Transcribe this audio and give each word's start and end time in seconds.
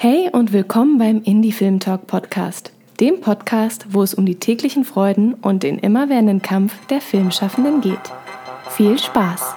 Hey 0.00 0.30
und 0.30 0.52
willkommen 0.52 0.96
beim 0.96 1.22
Indie 1.24 1.50
Film 1.50 1.80
Talk 1.80 2.06
Podcast, 2.06 2.70
dem 3.00 3.20
Podcast, 3.20 3.86
wo 3.90 4.04
es 4.04 4.14
um 4.14 4.26
die 4.26 4.36
täglichen 4.36 4.84
Freuden 4.84 5.34
und 5.34 5.64
den 5.64 5.76
immerwährenden 5.76 6.40
Kampf 6.40 6.86
der 6.86 7.00
Filmschaffenden 7.00 7.80
geht. 7.80 7.98
Viel 8.68 8.96
Spaß! 8.96 9.56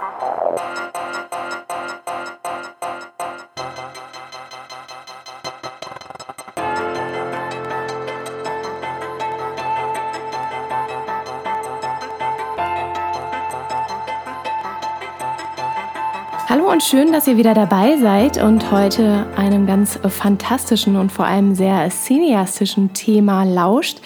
Und 16.72 16.84
schön, 16.84 17.12
dass 17.12 17.28
ihr 17.28 17.36
wieder 17.36 17.54
dabei 17.54 17.98
seid 17.98 18.42
und 18.42 18.72
heute 18.72 19.26
einem 19.36 19.68
ganz 19.68 20.00
fantastischen 20.08 20.96
und 20.96 21.12
vor 21.12 21.26
allem 21.26 21.54
sehr 21.54 21.90
cineastischen 21.90 22.94
Thema 22.94 23.44
lauscht. 23.44 23.98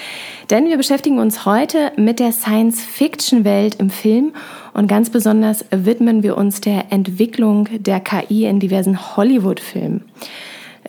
Denn 0.50 0.66
wir 0.66 0.76
beschäftigen 0.76 1.20
uns 1.20 1.46
heute 1.46 1.92
mit 1.96 2.20
der 2.20 2.32
Science-Fiction-Welt 2.32 3.76
im 3.76 3.92
Film 3.92 4.34
und 4.74 4.88
ganz 4.88 5.12
besonders 5.12 5.64
widmen 5.70 6.24
wir 6.24 6.38
uns 6.38 6.60
der 6.60 6.92
Entwicklung 6.92 7.70
der 7.72 8.00
KI 8.00 8.46
in 8.46 8.60
diversen 8.60 9.16
Hollywood-Filmen. 9.16 10.04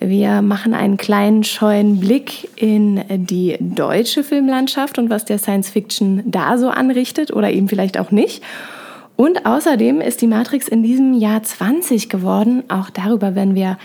Wir 0.01 0.41
machen 0.41 0.73
einen 0.73 0.97
kleinen 0.97 1.45
scheuen 1.45 2.01
Blick 2.01 2.49
in 2.57 3.03
die 3.07 3.59
deutsche 3.61 4.25
Filmlandschaft 4.25 4.99
und 4.99 5.11
was 5.11 5.27
der 5.27 5.37
Science 5.37 5.69
Fiction 5.69 6.23
da 6.25 6.57
so 6.57 6.71
anrichtet 6.71 7.35
oder 7.35 7.51
eben 7.51 7.69
vielleicht 7.69 7.99
auch 7.99 8.11
nicht. 8.11 8.43
Und 9.17 9.47
außerdem 9.47 10.01
ist 10.01 10.21
die 10.21 10.27
Matrix 10.27 10.69
in 10.69 10.83
diesem 10.83 11.15
Jahr 11.15 11.43
20 11.43 12.09
geworden. 12.09 12.65
Auch 12.69 12.91
darüber 12.91 13.35
werden 13.35 13.55
wir 13.55 13.79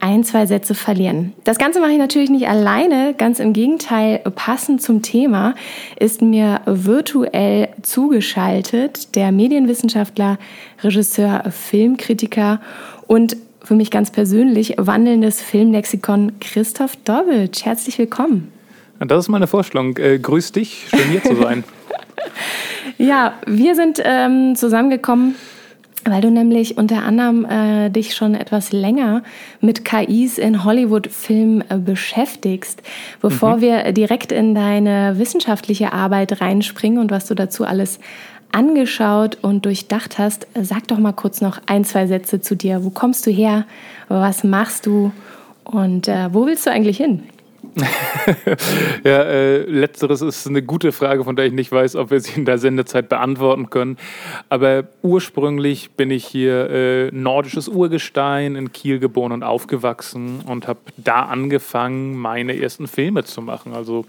ein, 0.00 0.24
zwei 0.24 0.46
Sätze 0.46 0.74
verlieren. 0.74 1.32
Das 1.44 1.58
Ganze 1.58 1.80
mache 1.80 1.92
ich 1.92 1.98
natürlich 1.98 2.28
nicht 2.28 2.48
alleine, 2.48 3.14
ganz 3.16 3.38
im 3.38 3.52
Gegenteil, 3.52 4.18
passend 4.34 4.82
zum 4.82 5.00
Thema 5.00 5.54
ist 5.96 6.20
mir 6.20 6.60
virtuell 6.66 7.68
zugeschaltet 7.82 9.14
der 9.14 9.30
Medienwissenschaftler, 9.30 10.38
Regisseur, 10.82 11.44
Filmkritiker 11.52 12.60
und 13.06 13.36
für 13.62 13.74
mich 13.74 13.92
ganz 13.92 14.10
persönlich 14.10 14.74
wandelndes 14.76 15.40
Filmlexikon 15.40 16.32
Christoph 16.40 16.96
Dobbelt. 16.96 17.64
Herzlich 17.64 17.96
willkommen. 17.98 18.52
Das 18.98 19.20
ist 19.20 19.28
meine 19.28 19.46
Vorstellung. 19.46 19.96
Äh, 19.98 20.18
grüß 20.18 20.50
dich, 20.50 20.86
schön 20.90 21.10
hier 21.10 21.22
zu 21.22 21.36
sein. 21.36 21.62
Ja, 22.98 23.34
wir 23.46 23.74
sind 23.74 24.00
ähm, 24.04 24.54
zusammengekommen, 24.56 25.34
weil 26.04 26.20
du 26.20 26.30
nämlich 26.30 26.78
unter 26.78 27.04
anderem 27.04 27.44
äh, 27.44 27.90
dich 27.90 28.14
schon 28.14 28.34
etwas 28.34 28.72
länger 28.72 29.22
mit 29.60 29.84
KIs 29.84 30.38
in 30.38 30.64
Hollywood-Filmen 30.64 31.64
äh, 31.68 31.78
beschäftigst. 31.78 32.82
Bevor 33.20 33.56
mhm. 33.56 33.60
wir 33.60 33.92
direkt 33.92 34.32
in 34.32 34.54
deine 34.54 35.18
wissenschaftliche 35.18 35.92
Arbeit 35.92 36.40
reinspringen 36.40 36.98
und 36.98 37.10
was 37.10 37.26
du 37.26 37.34
dazu 37.34 37.64
alles 37.64 37.98
angeschaut 38.52 39.38
und 39.40 39.64
durchdacht 39.64 40.18
hast, 40.18 40.46
sag 40.60 40.86
doch 40.88 40.98
mal 40.98 41.12
kurz 41.12 41.40
noch 41.40 41.60
ein, 41.66 41.84
zwei 41.84 42.06
Sätze 42.06 42.40
zu 42.40 42.54
dir. 42.54 42.84
Wo 42.84 42.90
kommst 42.90 43.26
du 43.26 43.30
her? 43.30 43.64
Was 44.08 44.44
machst 44.44 44.86
du? 44.86 45.12
Und 45.64 46.08
äh, 46.08 46.32
wo 46.32 46.46
willst 46.46 46.66
du 46.66 46.70
eigentlich 46.70 46.98
hin? 46.98 47.22
ja, 49.04 49.22
äh, 49.22 49.62
letzteres 49.62 50.20
ist 50.20 50.46
eine 50.46 50.62
gute 50.62 50.92
Frage, 50.92 51.24
von 51.24 51.36
der 51.36 51.46
ich 51.46 51.52
nicht 51.52 51.72
weiß, 51.72 51.96
ob 51.96 52.10
wir 52.10 52.20
sie 52.20 52.32
in 52.34 52.44
der 52.44 52.58
Sendezeit 52.58 53.08
beantworten 53.08 53.70
können. 53.70 53.96
Aber 54.48 54.84
ursprünglich 55.02 55.92
bin 55.92 56.10
ich 56.10 56.26
hier 56.26 56.70
äh, 56.70 57.10
nordisches 57.12 57.68
Urgestein 57.68 58.56
in 58.56 58.72
Kiel 58.72 58.98
geboren 58.98 59.32
und 59.32 59.42
aufgewachsen 59.42 60.40
und 60.46 60.68
habe 60.68 60.80
da 60.98 61.22
angefangen, 61.22 62.16
meine 62.16 62.60
ersten 62.60 62.86
Filme 62.86 63.24
zu 63.24 63.40
machen. 63.40 63.72
Also 63.72 64.04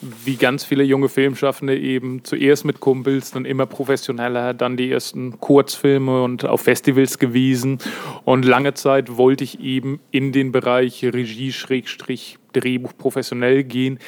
wie 0.00 0.36
ganz 0.36 0.64
viele 0.64 0.84
junge 0.84 1.08
Filmschaffende 1.08 1.76
eben 1.76 2.24
zuerst 2.24 2.64
mit 2.64 2.80
Kumpels, 2.80 3.30
dann 3.32 3.44
immer 3.44 3.66
professioneller, 3.66 4.54
dann 4.54 4.76
die 4.76 4.90
ersten 4.90 5.40
Kurzfilme 5.40 6.22
und 6.22 6.44
auf 6.44 6.62
Festivals 6.62 7.18
gewiesen. 7.18 7.78
Und 8.24 8.44
lange 8.44 8.74
Zeit 8.74 9.16
wollte 9.16 9.44
ich 9.44 9.60
eben 9.60 10.00
in 10.10 10.32
den 10.32 10.52
Bereich 10.52 11.04
Regie, 11.04 11.52
Schrägstrich, 11.52 12.38
Drehbuch 12.52 12.92
professionell 12.96 13.64
gehen 13.64 13.98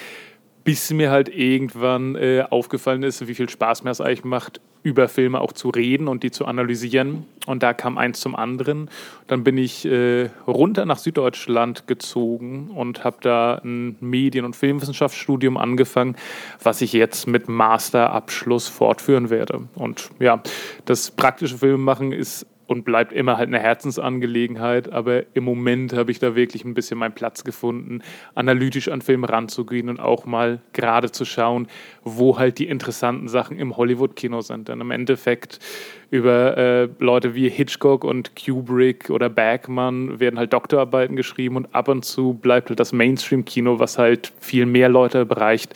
bis 0.63 0.91
mir 0.91 1.11
halt 1.11 1.29
irgendwann 1.29 2.17
äh, 2.17 2.45
aufgefallen 2.49 3.03
ist, 3.03 3.27
wie 3.27 3.35
viel 3.35 3.49
Spaß 3.49 3.83
mir 3.83 3.91
es 3.91 4.01
eigentlich 4.01 4.25
macht, 4.25 4.61
über 4.83 5.09
Filme 5.09 5.41
auch 5.41 5.53
zu 5.53 5.69
reden 5.69 6.09
und 6.09 6.23
die 6.23 6.31
zu 6.31 6.47
analysieren. 6.47 7.27
Und 7.47 7.63
da 7.63 7.73
kam 7.73 7.99
eins 7.99 8.21
zum 8.21 8.37
anderen. 8.37 8.91
Dann 9.27 9.45
bin 9.45 9.59
ich 9.59 9.85
äh, 9.85 10.31
runter 10.47 10.87
nach 10.87 10.99
Süddeutschland 10.99 11.87
gezogen 11.87 12.71
und 12.75 13.05
habe 13.05 13.19
da 13.21 13.61
ein 13.65 13.97
Medien- 14.01 14.45
und 14.45 14.57
Filmwissenschaftsstudium 14.57 15.57
angefangen, 15.57 16.17
was 16.63 16.81
ich 16.81 16.93
jetzt 16.93 17.27
mit 17.27 17.49
Masterabschluss 17.49 18.69
fortführen 18.69 19.31
werde. 19.31 19.69
Und 19.75 20.11
ja, 20.19 20.43
das 20.85 21.11
praktische 21.11 21.59
Filmemachen 21.59 22.13
ist 22.13 22.47
und 22.71 22.85
bleibt 22.85 23.13
immer 23.13 23.37
halt 23.37 23.49
eine 23.49 23.59
Herzensangelegenheit. 23.59 24.93
Aber 24.93 25.25
im 25.35 25.43
Moment 25.43 25.93
habe 25.93 26.13
ich 26.13 26.21
da 26.21 26.37
wirklich 26.37 26.65
ein 26.65 26.73
bisschen 26.73 26.99
meinen 26.99 27.17
Platz 27.17 27.43
gefunden, 27.43 28.01
analytisch 28.37 28.87
an 28.87 29.03
Filme 29.03 29.29
ranzugehen 29.29 29.89
und 29.89 29.99
auch 29.99 30.25
mal 30.25 30.61
gerade 30.73 31.11
zu 31.11 31.25
schauen, 31.25 31.67
wo 32.05 32.39
halt 32.39 32.61
die 32.61 32.69
interessanten 32.69 33.27
Sachen 33.27 33.59
im 33.59 33.77
Hollywood-Kino 33.77 34.41
sind. 34.43 34.69
Denn 34.69 34.81
im 34.81 34.93
Endeffekt 34.93 35.59
über 36.11 36.57
äh, 36.57 36.89
Leute 36.99 37.35
wie 37.37 37.49
Hitchcock 37.49 38.05
und 38.05 38.33
Kubrick 38.35 39.11
oder 39.11 39.29
Bergman 39.29 40.19
werden 40.19 40.39
halt 40.39 40.53
Doktorarbeiten 40.53 41.15
geschrieben 41.15 41.57
und 41.57 41.73
ab 41.73 41.89
und 41.89 42.05
zu 42.05 42.35
bleibt 42.35 42.69
halt 42.69 42.81
das 42.81 42.93
Mainstream-Kino, 42.93 43.79
was 43.79 43.97
halt 43.97 44.33
viel 44.41 44.67
mehr 44.67 44.89
Leute 44.89 45.25
bereicht, 45.25 45.75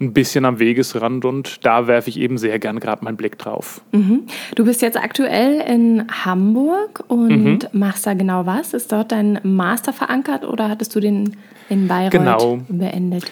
ein 0.00 0.14
bisschen 0.14 0.46
am 0.46 0.58
Wegesrand 0.58 1.26
und 1.26 1.64
da 1.66 1.86
werfe 1.86 2.08
ich 2.08 2.18
eben 2.18 2.38
sehr 2.38 2.58
gern 2.58 2.80
gerade 2.80 3.04
meinen 3.04 3.18
Blick 3.18 3.38
drauf. 3.38 3.82
Mhm. 3.92 4.22
Du 4.54 4.64
bist 4.64 4.80
jetzt 4.80 4.96
aktuell 4.96 5.60
in 5.60 6.06
Hamburg 6.24 7.04
und 7.08 7.44
mhm. 7.44 7.58
machst 7.72 8.06
da 8.06 8.14
genau 8.14 8.46
was? 8.46 8.72
Ist 8.72 8.90
dort 8.90 9.12
dein 9.12 9.38
Master 9.42 9.92
verankert 9.92 10.44
oder 10.44 10.70
hattest 10.70 10.96
du 10.96 11.00
den 11.00 11.36
in 11.68 11.88
Bayreuth 11.88 12.10
genau. 12.10 12.58
beendet? 12.68 13.30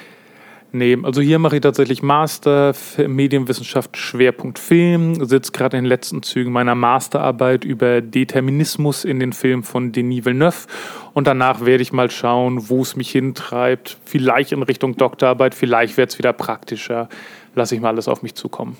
Nee, 0.75 0.97
also 1.03 1.21
hier 1.21 1.39
mache 1.39 1.57
ich 1.57 1.61
tatsächlich 1.61 2.03
Master 2.03 2.73
Medienwissenschaft 3.07 3.99
Schwerpunkt 3.99 4.59
Film, 4.59 5.23
sitze 5.27 5.53
gerade 5.53 5.77
in 5.77 5.85
den 5.85 5.89
letzten 5.89 6.23
Zügen 6.23 6.51
meiner 6.51 6.75
Masterarbeit 6.75 7.63
über 7.65 8.01
Determinismus 8.01 9.05
in 9.05 9.21
den 9.21 9.35
Filmen 9.35 9.65
von 9.65 9.93
Denis 9.93 10.25
Villeneuve 10.25 10.67
und 11.13 11.27
danach 11.27 11.67
werde 11.67 11.83
ich 11.83 11.93
mal 11.93 12.11
schauen, 12.11 12.71
wo 12.71 12.81
es 12.81 12.97
mich 12.97 13.11
hintreibt. 13.11 13.99
Vielleicht 14.07 14.53
in 14.53 14.63
Richtung 14.63 14.97
Doktorarbeit, 14.97 15.55
vielleicht 15.55 15.99
wird 15.99 16.09
es 16.09 16.19
wieder 16.19 16.33
praktischer. 16.33 17.11
Lasse 17.55 17.75
ich 17.75 17.83
mal 17.83 17.89
alles 17.89 18.09
auf 18.09 18.23
mich 18.23 18.35
zukommen. 18.35 18.79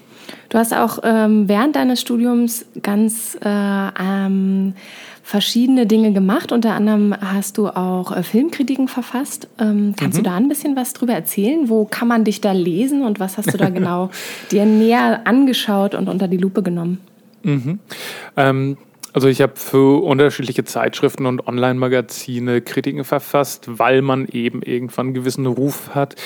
Du 0.49 0.57
hast 0.57 0.73
auch 0.73 1.01
ähm, 1.03 1.47
während 1.47 1.77
deines 1.77 2.01
Studiums 2.01 2.65
ganz 2.81 3.37
äh, 3.45 3.49
ähm, 3.49 4.73
verschiedene 5.23 5.87
Dinge 5.87 6.13
gemacht. 6.13 6.53
Unter 6.53 6.75
anderem 6.75 7.15
hast 7.21 7.59
du 7.59 7.69
auch 7.69 8.15
äh, 8.15 8.23
Filmkritiken 8.23 8.89
verfasst. 8.89 9.49
Ähm, 9.59 9.95
kannst 9.97 10.19
mhm. 10.19 10.25
du 10.25 10.31
da 10.31 10.37
ein 10.37 10.49
bisschen 10.49 10.77
was 10.77 10.93
drüber 10.93 11.15
erzählen? 11.15 11.69
Wo 11.69 11.85
kann 11.85 12.09
man 12.09 12.25
dich 12.25 12.41
da 12.41 12.53
lesen 12.53 13.05
und 13.05 13.21
was 13.21 13.39
hast 13.39 13.53
du 13.53 13.59
da 13.59 13.69
genau 13.71 14.11
dir 14.51 14.67
näher 14.67 15.23
angeschaut 15.25 15.95
und 15.95 16.09
unter 16.09 16.29
die 16.29 16.37
Lupe 16.37 16.63
genommen? 16.63 16.99
Mhm. 17.43 17.79
Ähm, 18.37 18.77
also 19.13 19.29
ich 19.29 19.43
habe 19.43 19.53
für 19.57 20.03
unterschiedliche 20.03 20.65
Zeitschriften 20.65 21.27
und 21.27 21.47
Online-Magazine 21.47 22.63
Kritiken 22.63 23.05
verfasst, 23.05 23.67
weil 23.67 24.01
man 24.01 24.27
eben 24.27 24.63
irgendwann 24.63 25.09
einen 25.09 25.15
gewissen 25.15 25.47
Ruf 25.47 25.91
hat. 25.95 26.17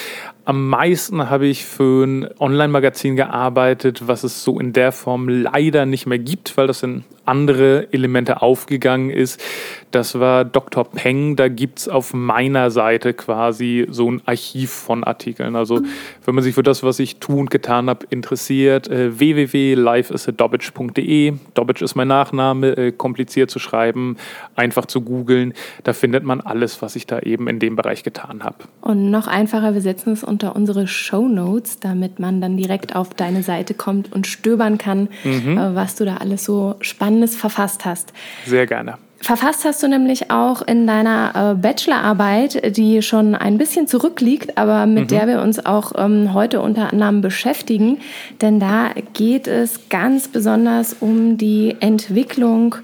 Am 0.48 0.68
meisten 0.68 1.28
habe 1.28 1.48
ich 1.48 1.64
für 1.64 2.06
ein 2.06 2.28
Online-Magazin 2.38 3.16
gearbeitet, 3.16 4.06
was 4.06 4.22
es 4.22 4.44
so 4.44 4.60
in 4.60 4.72
der 4.72 4.92
Form 4.92 5.28
leider 5.28 5.86
nicht 5.86 6.06
mehr 6.06 6.20
gibt, 6.20 6.56
weil 6.56 6.68
das 6.68 6.84
in 6.84 7.02
andere 7.24 7.92
Elemente 7.92 8.42
aufgegangen 8.42 9.10
ist. 9.10 9.42
Das 9.90 10.20
war 10.20 10.44
Dr. 10.44 10.84
Peng. 10.84 11.34
Da 11.34 11.48
gibt 11.48 11.80
es 11.80 11.88
auf 11.88 12.14
meiner 12.14 12.70
Seite 12.70 13.12
quasi 13.12 13.88
so 13.90 14.08
ein 14.08 14.22
Archiv 14.24 14.70
von 14.70 15.02
Artikeln. 15.02 15.56
Also 15.56 15.80
wenn 16.24 16.36
man 16.36 16.44
sich 16.44 16.54
für 16.54 16.62
das, 16.62 16.84
was 16.84 17.00
ich 17.00 17.16
tun 17.16 17.40
und 17.40 17.50
getan 17.50 17.90
habe, 17.90 18.06
interessiert, 18.10 18.88
äh, 18.88 19.18
www.lifeisadobbitch.de. 19.18 21.32
Dobbitch 21.54 21.82
ist 21.82 21.96
mein 21.96 22.06
Nachname, 22.06 22.76
äh, 22.76 22.92
kompliziert 22.92 23.50
zu 23.50 23.58
schreiben, 23.58 24.16
einfach 24.54 24.86
zu 24.86 25.00
googeln. 25.00 25.54
Da 25.82 25.92
findet 25.92 26.22
man 26.22 26.40
alles, 26.40 26.82
was 26.82 26.94
ich 26.94 27.06
da 27.06 27.18
eben 27.18 27.48
in 27.48 27.58
dem 27.58 27.74
Bereich 27.74 28.04
getan 28.04 28.44
habe. 28.44 28.58
Und 28.80 29.10
noch 29.10 29.26
einfacher, 29.26 29.74
wir 29.74 29.80
setzen 29.80 30.12
es 30.12 30.22
unter 30.22 30.35
unsere 30.44 30.86
Show 30.86 31.28
Notes, 31.28 31.80
damit 31.80 32.18
man 32.18 32.40
dann 32.40 32.56
direkt 32.56 32.94
auf 32.94 33.14
deine 33.14 33.42
Seite 33.42 33.74
kommt 33.74 34.12
und 34.12 34.26
stöbern 34.26 34.78
kann, 34.78 35.08
mhm. 35.24 35.56
äh, 35.56 35.74
was 35.74 35.94
du 35.96 36.04
da 36.04 36.18
alles 36.18 36.44
so 36.44 36.76
spannend 36.80 37.06
Spannendes 37.06 37.36
verfasst 37.36 37.84
hast. 37.84 38.12
Sehr 38.46 38.66
gerne. 38.66 38.98
Verfasst 39.20 39.64
hast 39.64 39.82
du 39.82 39.88
nämlich 39.88 40.30
auch 40.30 40.60
in 40.60 40.86
deiner 40.86 41.52
äh, 41.52 41.54
Bachelorarbeit, 41.54 42.76
die 42.76 43.00
schon 43.00 43.34
ein 43.34 43.58
bisschen 43.58 43.86
zurückliegt, 43.86 44.58
aber 44.58 44.86
mit 44.86 45.04
mhm. 45.04 45.08
der 45.08 45.26
wir 45.28 45.40
uns 45.40 45.64
auch 45.64 45.92
ähm, 45.96 46.34
heute 46.34 46.60
unter 46.60 46.92
anderem 46.92 47.22
beschäftigen. 47.22 47.98
Denn 48.42 48.60
da 48.60 48.90
geht 49.14 49.46
es 49.46 49.88
ganz 49.88 50.28
besonders 50.28 50.96
um 51.00 51.38
die 51.38 51.76
Entwicklung 51.80 52.74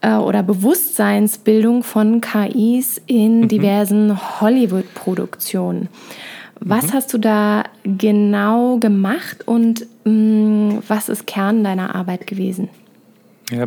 äh, 0.00 0.14
oder 0.14 0.42
Bewusstseinsbildung 0.42 1.82
von 1.82 2.20
KIs 2.20 3.02
in 3.06 3.40
mhm. 3.40 3.48
diversen 3.48 4.40
Hollywood-Produktionen. 4.40 5.88
Was 6.60 6.88
mhm. 6.88 6.92
hast 6.92 7.12
du 7.12 7.18
da 7.18 7.64
genau 7.84 8.78
gemacht 8.78 9.46
und 9.46 9.86
mh, 10.04 10.10
mm, 10.10 10.82
was 10.88 11.08
ist 11.08 11.26
Kern 11.26 11.64
deiner 11.64 11.94
Arbeit 11.94 12.26
gewesen? 12.26 12.68
Ja, 13.50 13.66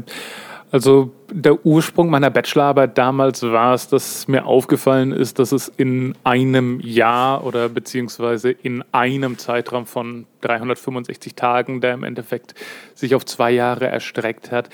also 0.71 1.11
der 1.31 1.65
Ursprung 1.65 2.09
meiner 2.09 2.29
Bachelorarbeit 2.29 2.97
damals 2.97 3.41
war 3.41 3.73
es, 3.73 3.87
dass 3.87 4.27
mir 4.27 4.45
aufgefallen 4.45 5.13
ist, 5.13 5.39
dass 5.39 5.53
es 5.53 5.71
in 5.77 6.13
einem 6.25 6.81
Jahr 6.81 7.45
oder 7.45 7.69
beziehungsweise 7.69 8.51
in 8.51 8.83
einem 8.91 9.37
Zeitraum 9.37 9.85
von 9.85 10.25
365 10.41 11.35
Tagen, 11.35 11.79
der 11.79 11.93
im 11.93 12.03
Endeffekt 12.03 12.53
sich 12.95 13.15
auf 13.15 13.25
zwei 13.25 13.51
Jahre 13.51 13.87
erstreckt 13.87 14.51
hat, 14.51 14.69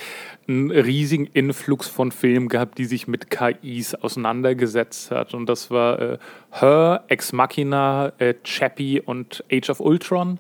einen 0.48 0.72
riesigen 0.72 1.26
Influx 1.28 1.88
von 1.88 2.12
Filmen 2.12 2.48
gab, 2.48 2.76
die 2.76 2.86
sich 2.86 3.08
mit 3.08 3.30
KIs 3.30 3.96
auseinandergesetzt 3.96 5.12
hat. 5.12 5.34
Und 5.34 5.48
das 5.48 5.72
war 5.72 6.00
äh, 6.00 6.18
Her, 6.52 7.04
Ex 7.08 7.34
Machina, 7.34 8.14
äh, 8.18 8.34
Chappie 8.44 9.02
und 9.02 9.44
Age 9.52 9.70
of 9.70 9.80
Ultron. 9.80 10.40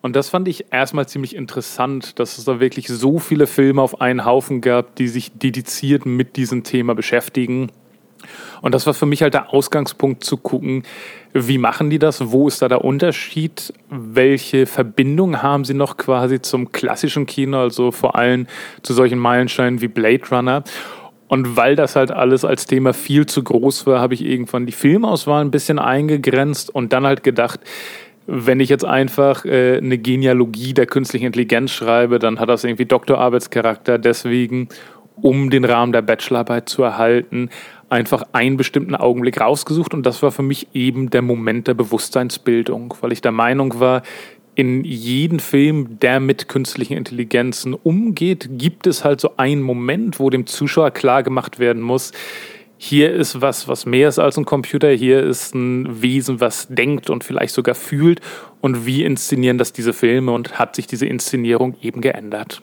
Und 0.00 0.16
das 0.16 0.28
fand 0.28 0.48
ich 0.48 0.72
erstmal 0.72 1.06
ziemlich 1.06 1.36
interessant, 1.36 2.18
dass 2.18 2.36
es 2.36 2.44
da 2.44 2.58
wirklich 2.58 2.88
so 2.88 3.18
viele 3.18 3.46
Filme 3.46 3.82
auf 3.82 4.00
einen 4.00 4.24
Haufen 4.24 4.60
gab, 4.60 4.96
die 4.96 5.08
sich 5.08 5.32
dediziert 5.32 6.06
mit 6.06 6.36
diesem 6.36 6.64
Thema 6.64 6.94
beschäftigen. 6.94 7.70
Und 8.62 8.74
das 8.74 8.86
war 8.86 8.94
für 8.94 9.06
mich 9.06 9.22
halt 9.22 9.34
der 9.34 9.52
Ausgangspunkt 9.52 10.24
zu 10.24 10.36
gucken, 10.36 10.84
wie 11.34 11.58
machen 11.58 11.90
die 11.90 11.98
das, 11.98 12.30
wo 12.30 12.48
ist 12.48 12.60
da 12.60 12.68
der 12.68 12.84
Unterschied, 12.84 13.72
welche 13.88 14.66
Verbindung 14.66 15.42
haben 15.42 15.64
sie 15.64 15.74
noch 15.74 15.96
quasi 15.96 16.42
zum 16.42 16.72
klassischen 16.72 17.26
Kino, 17.26 17.60
also 17.60 17.90
vor 17.90 18.16
allem 18.16 18.46
zu 18.82 18.92
solchen 18.92 19.18
Meilensteinen 19.18 19.80
wie 19.80 19.88
Blade 19.88 20.22
Runner. 20.30 20.62
Und 21.28 21.56
weil 21.56 21.76
das 21.76 21.96
halt 21.96 22.10
alles 22.10 22.44
als 22.44 22.66
Thema 22.66 22.92
viel 22.92 23.24
zu 23.24 23.42
groß 23.42 23.86
war, 23.86 24.00
habe 24.00 24.12
ich 24.12 24.22
irgendwann 24.22 24.66
die 24.66 24.72
Filmauswahl 24.72 25.42
ein 25.42 25.50
bisschen 25.50 25.78
eingegrenzt 25.78 26.68
und 26.68 26.92
dann 26.92 27.06
halt 27.06 27.22
gedacht, 27.22 27.60
wenn 28.26 28.60
ich 28.60 28.68
jetzt 28.68 28.84
einfach 28.84 29.44
äh, 29.46 29.78
eine 29.78 29.98
Genealogie 29.98 30.74
der 30.74 30.86
künstlichen 30.86 31.26
Intelligenz 31.26 31.70
schreibe, 31.70 32.18
dann 32.18 32.38
hat 32.38 32.50
das 32.50 32.64
irgendwie 32.64 32.84
Doktorarbeitscharakter. 32.84 33.98
Deswegen, 33.98 34.68
um 35.20 35.50
den 35.50 35.64
Rahmen 35.64 35.92
der 35.92 36.02
Bachelorarbeit 36.02 36.68
zu 36.68 36.82
erhalten, 36.82 37.48
einfach 37.92 38.24
einen 38.32 38.56
bestimmten 38.56 38.96
Augenblick 38.96 39.40
rausgesucht. 39.40 39.94
Und 39.94 40.04
das 40.04 40.22
war 40.22 40.32
für 40.32 40.42
mich 40.42 40.68
eben 40.74 41.10
der 41.10 41.22
Moment 41.22 41.68
der 41.68 41.74
Bewusstseinsbildung, 41.74 42.94
weil 43.00 43.12
ich 43.12 43.20
der 43.20 43.32
Meinung 43.32 43.78
war, 43.78 44.02
in 44.54 44.84
jedem 44.84 45.38
Film, 45.38 45.98
der 46.00 46.20
mit 46.20 46.48
künstlichen 46.48 46.94
Intelligenzen 46.94 47.72
umgeht, 47.74 48.50
gibt 48.52 48.86
es 48.86 49.02
halt 49.02 49.20
so 49.20 49.36
einen 49.36 49.62
Moment, 49.62 50.18
wo 50.18 50.28
dem 50.28 50.46
Zuschauer 50.46 50.90
klar 50.90 51.22
gemacht 51.22 51.58
werden 51.58 51.80
muss, 51.80 52.12
hier 52.84 53.12
ist 53.12 53.40
was, 53.40 53.68
was 53.68 53.86
mehr 53.86 54.08
ist 54.08 54.18
als 54.18 54.36
ein 54.36 54.44
Computer, 54.44 54.90
hier 54.90 55.22
ist 55.22 55.54
ein 55.54 56.02
Wesen, 56.02 56.40
was 56.40 56.66
denkt 56.68 57.10
und 57.10 57.22
vielleicht 57.22 57.54
sogar 57.54 57.76
fühlt. 57.76 58.20
Und 58.60 58.86
wie 58.86 59.04
inszenieren 59.04 59.56
das 59.56 59.72
diese 59.72 59.92
Filme 59.92 60.32
und 60.32 60.58
hat 60.58 60.74
sich 60.74 60.88
diese 60.88 61.06
Inszenierung 61.06 61.76
eben 61.80 62.00
geändert? 62.00 62.60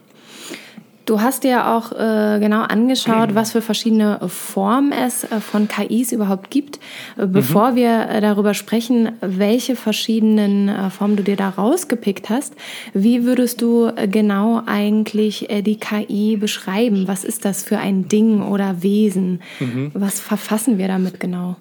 Du 1.10 1.22
hast 1.22 1.44
dir 1.44 1.68
auch 1.68 1.92
äh, 1.92 2.38
genau 2.40 2.62
angeschaut, 2.62 3.34
was 3.34 3.54
für 3.54 3.64
verschiedene 3.64 4.20
Formen 4.28 4.92
es 4.92 5.24
äh, 5.24 5.40
von 5.40 5.68
KIs 5.68 6.12
überhaupt 6.12 6.52
gibt. 6.52 6.80
Äh, 7.18 7.26
bevor 7.26 7.72
mhm. 7.72 7.76
wir 7.78 8.10
äh, 8.10 8.22
darüber 8.22 8.54
sprechen, 8.54 9.14
welche 9.20 9.76
verschiedenen 9.76 10.70
äh, 10.70 10.92
Formen 10.92 11.16
du 11.16 11.24
dir 11.24 11.36
da 11.36 11.50
rausgepickt 11.50 12.30
hast, 12.30 12.54
wie 12.94 13.26
würdest 13.26 13.64
du 13.64 13.88
äh, 13.88 14.08
genau 14.08 14.62
eigentlich 14.68 15.48
die 15.50 15.80
KI 15.80 16.38
beschreiben? 16.38 17.08
Was 17.08 17.24
ist 17.24 17.44
das 17.44 17.64
für 17.64 17.80
ein 17.80 18.08
Ding 18.08 18.44
oder 18.44 18.84
Wesen? 18.84 19.42
Mhm. 19.60 19.90
Was 19.96 20.20
verfassen 20.20 20.78
wir 20.78 20.90
damit 20.90 21.20
genau? 21.20 21.56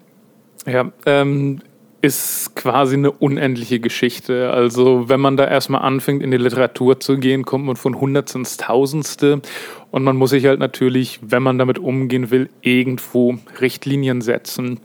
Ja, 0.67 0.93
ähm, 1.07 1.61
ist 2.01 2.55
quasi 2.55 2.95
eine 2.95 3.11
unendliche 3.11 3.81
Geschichte. 3.81 4.51
Also 4.51 5.09
wenn 5.09 5.21
man 5.21 5.37
da 5.37 5.47
erstmal 5.47 5.83
anfängt, 5.83 6.23
in 6.23 6.31
die 6.31 6.37
Literatur 6.37 7.01
zu 7.01 7.19
gehen, 7.19 7.45
kommt 7.45 7.67
man 7.67 7.77
von 7.77 8.01
Hundertste 8.01 8.39
ins 8.39 8.57
Tausendste. 8.57 9.43
Und 9.91 10.05
man 10.05 10.17
muss 10.17 10.31
sich 10.31 10.45
halt 10.47 10.61
natürlich, 10.61 11.19
wenn 11.23 11.43
man 11.43 11.59
damit 11.59 11.79
umgehen 11.79 12.31
will, 12.31 12.51
irgendwo 12.61 13.39
Richtlinien 13.61 14.21
setzen. 14.21 14.81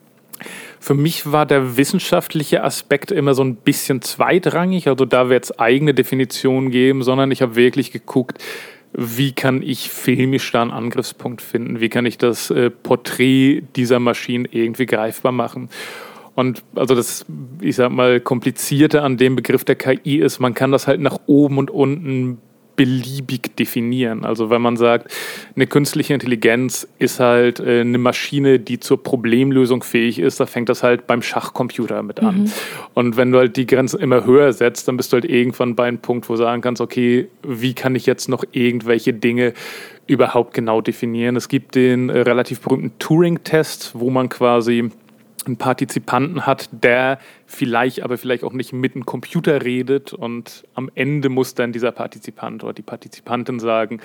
Für 0.80 0.96
mich 0.96 1.32
war 1.32 1.46
der 1.46 1.78
wissenschaftliche 1.78 2.64
Aspekt 2.64 3.12
immer 3.12 3.36
so 3.36 3.44
ein 3.44 3.56
bisschen 3.56 4.02
zweitrangig. 4.02 4.88
Also 4.88 5.06
da 5.06 5.30
wird 5.30 5.46
es 5.46 5.60
eigene 5.60 5.94
Definitionen 5.94 6.72
geben, 6.72 7.04
sondern 7.04 7.32
ich 7.32 7.42
habe 7.42 7.56
wirklich 7.56 7.92
geguckt, 7.92 8.44
wie 8.92 9.32
kann 9.32 9.62
ich 9.62 9.90
filmisch 9.90 10.52
da 10.52 10.62
einen 10.62 10.72
Angriffspunkt 10.72 11.42
finden? 11.42 11.80
Wie 11.80 11.90
kann 11.90 12.06
ich 12.06 12.18
das 12.18 12.52
äh, 12.52 12.70
Porträt 12.70 13.64
dieser 13.76 14.00
Maschinen 14.00 14.48
irgendwie 14.50 14.86
greifbar 14.86 15.32
machen? 15.32 15.70
Und 16.36 16.64
also 16.76 16.96
das, 16.96 17.26
ich 17.62 17.76
sag 17.76 17.92
mal, 17.92 18.20
komplizierte 18.20 19.02
an 19.02 19.18
dem 19.18 19.36
Begriff 19.36 19.64
der 19.64 19.76
KI 19.76 20.18
ist, 20.18 20.40
man 20.40 20.54
kann 20.54 20.72
das 20.72 20.88
halt 20.88 21.00
nach 21.00 21.20
oben 21.28 21.58
und 21.58 21.70
unten 21.70 22.40
beliebig 22.76 23.56
definieren. 23.56 24.26
Also 24.26 24.50
wenn 24.50 24.62
man 24.62 24.78
sagt, 24.78 25.14
eine 25.56 25.68
künstliche 25.68 26.14
Intelligenz 26.14 26.88
ist 27.00 27.20
halt 27.20 27.60
äh, 27.60 27.82
eine 27.82 27.98
Maschine, 27.98 28.60
die 28.60 28.80
zur 28.80 29.02
Problemlösung 29.02 29.84
fähig 29.84 30.20
ist, 30.20 30.40
da 30.40 30.46
fängt 30.46 30.70
das 30.70 30.84
halt 30.84 31.08
beim 31.08 31.22
Schachcomputer 31.22 32.02
mit 32.04 32.20
an. 32.22 32.44
Mhm. 32.44 32.52
Und 32.94 33.18
wenn 33.18 33.32
du 33.32 33.38
halt 33.38 33.58
die 33.58 33.66
Grenzen 33.66 34.00
immer 34.00 34.26
höher 34.26 34.54
setzt, 34.54 34.88
dann 34.88 34.98
bist 34.98 35.14
du 35.14 35.16
halt 35.16 35.26
irgendwann 35.26 35.76
bei 35.76 35.86
einem 35.86 36.00
Punkt, 36.00 36.30
wo 36.30 36.34
du 36.34 36.40
sagen 36.40 36.62
kannst, 36.62 36.82
okay, 36.82 37.28
wie 37.44 37.74
kann 37.74 37.96
ich 37.96 38.06
jetzt 38.06 38.28
noch 38.28 38.44
irgendwelche 38.52 39.14
Dinge 39.14 39.54
überhaupt 40.08 40.54
genau 40.54 40.82
definieren? 40.82 41.36
Es 41.36 41.48
gibt 41.48 41.76
den 41.76 42.10
äh, 42.10 42.22
relativ 42.22 42.62
berühmten 42.62 42.98
Turing-Test, 42.98 43.92
wo 43.94 44.10
man 44.10 44.30
quasi 44.30 44.90
einen 45.48 45.58
Partizipanten 45.58 46.46
hat, 46.46 46.70
der 46.72 47.20
vielleicht 47.46 48.02
aber 48.04 48.18
vielleicht 48.18 48.44
auch 48.44 48.54
nicht 48.54 48.74
mit 48.74 48.96
einem 48.96 49.06
Computer 49.06 49.64
redet 49.64 50.14
und 50.14 50.64
am 50.74 50.90
Ende 50.96 51.30
muss 51.30 51.56
dann 51.56 51.72
dieser 51.72 51.92
Partizipant 51.92 52.64
oder 52.64 52.74
die 52.74 52.82
Partizipantin 52.82 53.60
sagen, 53.60 54.02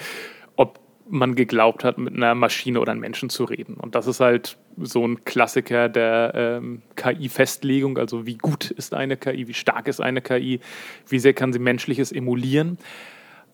ob 0.56 0.81
man 1.11 1.35
geglaubt 1.35 1.85
hat, 1.85 1.99
mit 1.99 2.14
einer 2.14 2.35
Maschine 2.35 2.81
oder 2.81 2.93
einem 2.93 3.00
Menschen 3.00 3.31
zu 3.31 3.44
reden. 3.44 3.75
Und 3.75 3.94
das 3.94 4.06
ist 4.06 4.20
halt 4.20 4.58
so 4.76 5.06
ein 5.06 5.25
Klassiker 5.25 5.88
der 5.88 6.32
ähm, 6.35 6.82
KI-Festlegung, 6.96 7.99
also 7.99 8.26
wie 8.26 8.37
gut 8.37 8.70
ist 8.70 8.94
eine 8.94 9.17
KI, 9.17 9.49
wie 9.49 9.55
stark 9.55 9.88
ist 9.88 10.00
eine 10.00 10.20
KI, 10.20 10.61
wie 11.08 11.19
sehr 11.19 11.32
kann 11.32 11.52
sie 11.52 11.58
menschliches 11.58 12.12
emulieren. 12.12 12.79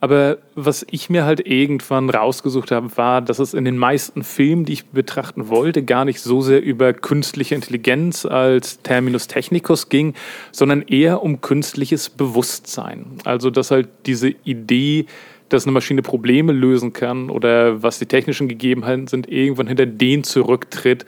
Aber 0.04 0.36
was 0.54 0.84
ich 0.90 1.08
mir 1.08 1.24
halt 1.24 1.46
irgendwann 1.46 2.10
rausgesucht 2.10 2.72
habe, 2.72 2.94
war, 2.98 3.22
dass 3.22 3.38
es 3.38 3.54
in 3.54 3.64
den 3.64 3.78
meisten 3.78 4.22
Filmen, 4.22 4.66
die 4.66 4.74
ich 4.74 4.84
betrachten 4.88 5.48
wollte, 5.48 5.82
gar 5.82 6.04
nicht 6.04 6.20
so 6.20 6.42
sehr 6.42 6.62
über 6.62 6.92
künstliche 6.92 7.54
Intelligenz 7.54 8.26
als 8.26 8.82
Terminus 8.82 9.28
technicus 9.28 9.88
ging, 9.88 10.12
sondern 10.52 10.82
eher 10.82 11.22
um 11.22 11.40
künstliches 11.40 12.10
Bewusstsein. 12.10 13.06
Also, 13.24 13.48
dass 13.48 13.70
halt 13.70 13.88
diese 14.04 14.34
Idee, 14.44 15.06
dass 15.48 15.64
eine 15.64 15.72
Maschine 15.72 16.02
Probleme 16.02 16.52
lösen 16.52 16.92
kann 16.92 17.30
oder 17.30 17.82
was 17.82 17.98
die 17.98 18.04
technischen 18.04 18.46
Gegebenheiten 18.46 19.06
sind, 19.06 19.26
irgendwann 19.32 19.68
hinter 19.68 19.86
den 19.86 20.22
zurücktritt, 20.22 21.06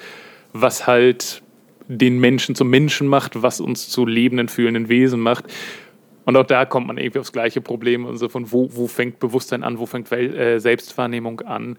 was 0.54 0.86
halt 0.86 1.42
den 1.86 2.18
Menschen 2.18 2.54
zum 2.54 2.70
Menschen 2.70 3.08
macht, 3.08 3.42
was 3.42 3.60
uns 3.60 3.90
zu 3.90 4.06
lebenden, 4.06 4.48
fühlenden 4.48 4.88
Wesen 4.88 5.20
macht. 5.20 5.44
Und 6.26 6.36
auch 6.36 6.44
da 6.44 6.64
kommt 6.64 6.88
man 6.88 6.98
irgendwie 6.98 7.20
aufs 7.20 7.32
gleiche 7.32 7.60
Problem, 7.60 8.04
also 8.04 8.28
von 8.28 8.52
wo, 8.52 8.68
wo 8.72 8.88
fängt 8.88 9.20
Bewusstsein 9.20 9.62
an, 9.62 9.78
wo 9.78 9.86
fängt 9.86 10.12
äh, 10.12 10.58
Selbstwahrnehmung 10.58 11.40
an. 11.40 11.78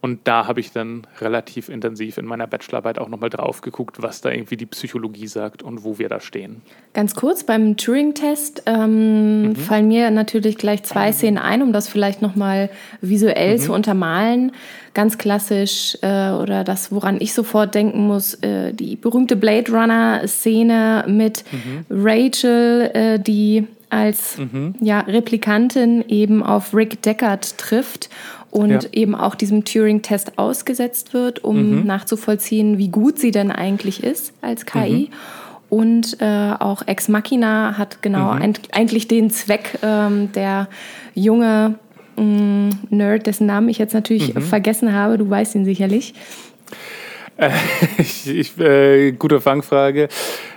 Und 0.00 0.22
da 0.24 0.48
habe 0.48 0.58
ich 0.58 0.72
dann 0.72 1.06
relativ 1.20 1.68
intensiv 1.68 2.18
in 2.18 2.26
meiner 2.26 2.48
Bachelorarbeit 2.48 2.98
auch 2.98 3.08
nochmal 3.08 3.30
drauf 3.30 3.60
geguckt, 3.60 4.02
was 4.02 4.20
da 4.20 4.32
irgendwie 4.32 4.56
die 4.56 4.66
Psychologie 4.66 5.28
sagt 5.28 5.62
und 5.62 5.84
wo 5.84 6.00
wir 6.00 6.08
da 6.08 6.18
stehen. 6.18 6.60
Ganz 6.92 7.14
kurz, 7.14 7.44
beim 7.44 7.76
Turing-Test 7.76 8.64
ähm, 8.66 9.50
mhm. 9.50 9.56
fallen 9.56 9.86
mir 9.86 10.10
natürlich 10.10 10.58
gleich 10.58 10.82
zwei 10.82 11.12
Szenen 11.12 11.38
ein, 11.38 11.62
um 11.62 11.72
das 11.72 11.86
vielleicht 11.86 12.20
nochmal 12.20 12.68
visuell 13.00 13.58
mhm. 13.58 13.60
zu 13.60 13.72
untermalen. 13.72 14.50
Ganz 14.92 15.18
klassisch 15.18 15.96
äh, 16.02 16.30
oder 16.30 16.64
das, 16.64 16.90
woran 16.90 17.20
ich 17.20 17.32
sofort 17.32 17.76
denken 17.76 18.04
muss, 18.04 18.34
äh, 18.42 18.72
die 18.72 18.96
berühmte 18.96 19.36
Blade 19.36 19.70
Runner-Szene 19.70 21.04
mit 21.06 21.44
mhm. 21.52 21.84
Rachel, 21.90 22.90
äh, 22.92 23.18
die 23.20 23.68
als 23.92 24.38
mhm. 24.38 24.74
ja, 24.80 25.00
Replikantin 25.00 26.04
eben 26.08 26.42
auf 26.42 26.74
Rick 26.74 27.02
Deckard 27.02 27.58
trifft 27.58 28.08
und 28.50 28.70
ja. 28.70 28.80
eben 28.92 29.14
auch 29.14 29.34
diesem 29.34 29.64
Turing-Test 29.64 30.38
ausgesetzt 30.38 31.12
wird, 31.14 31.44
um 31.44 31.80
mhm. 31.80 31.86
nachzuvollziehen, 31.86 32.78
wie 32.78 32.88
gut 32.88 33.18
sie 33.18 33.30
denn 33.30 33.50
eigentlich 33.50 34.02
ist 34.02 34.32
als 34.40 34.64
KI. 34.66 35.10
Mhm. 35.10 35.14
Und 35.68 36.16
äh, 36.20 36.52
auch 36.58 36.86
Ex 36.86 37.08
Machina 37.08 37.78
hat 37.78 38.02
genau 38.02 38.34
mhm. 38.34 38.54
eigentlich 38.72 39.08
den 39.08 39.30
Zweck, 39.30 39.78
ähm, 39.82 40.30
der 40.32 40.68
junge 41.14 41.76
mh, 42.16 42.22
mm, 42.22 42.70
Nerd, 42.90 43.26
dessen 43.26 43.46
Namen 43.46 43.68
ich 43.68 43.78
jetzt 43.78 43.94
natürlich 43.94 44.34
mhm. 44.34 44.42
vergessen 44.42 44.92
habe, 44.92 45.18
du 45.18 45.28
weißt 45.28 45.54
ihn 45.54 45.64
sicherlich. 45.64 46.14
Ich, 47.98 48.28
ich, 48.28 48.58
äh, 48.58 49.12
gute 49.12 49.40
Fangfrage. 49.40 50.08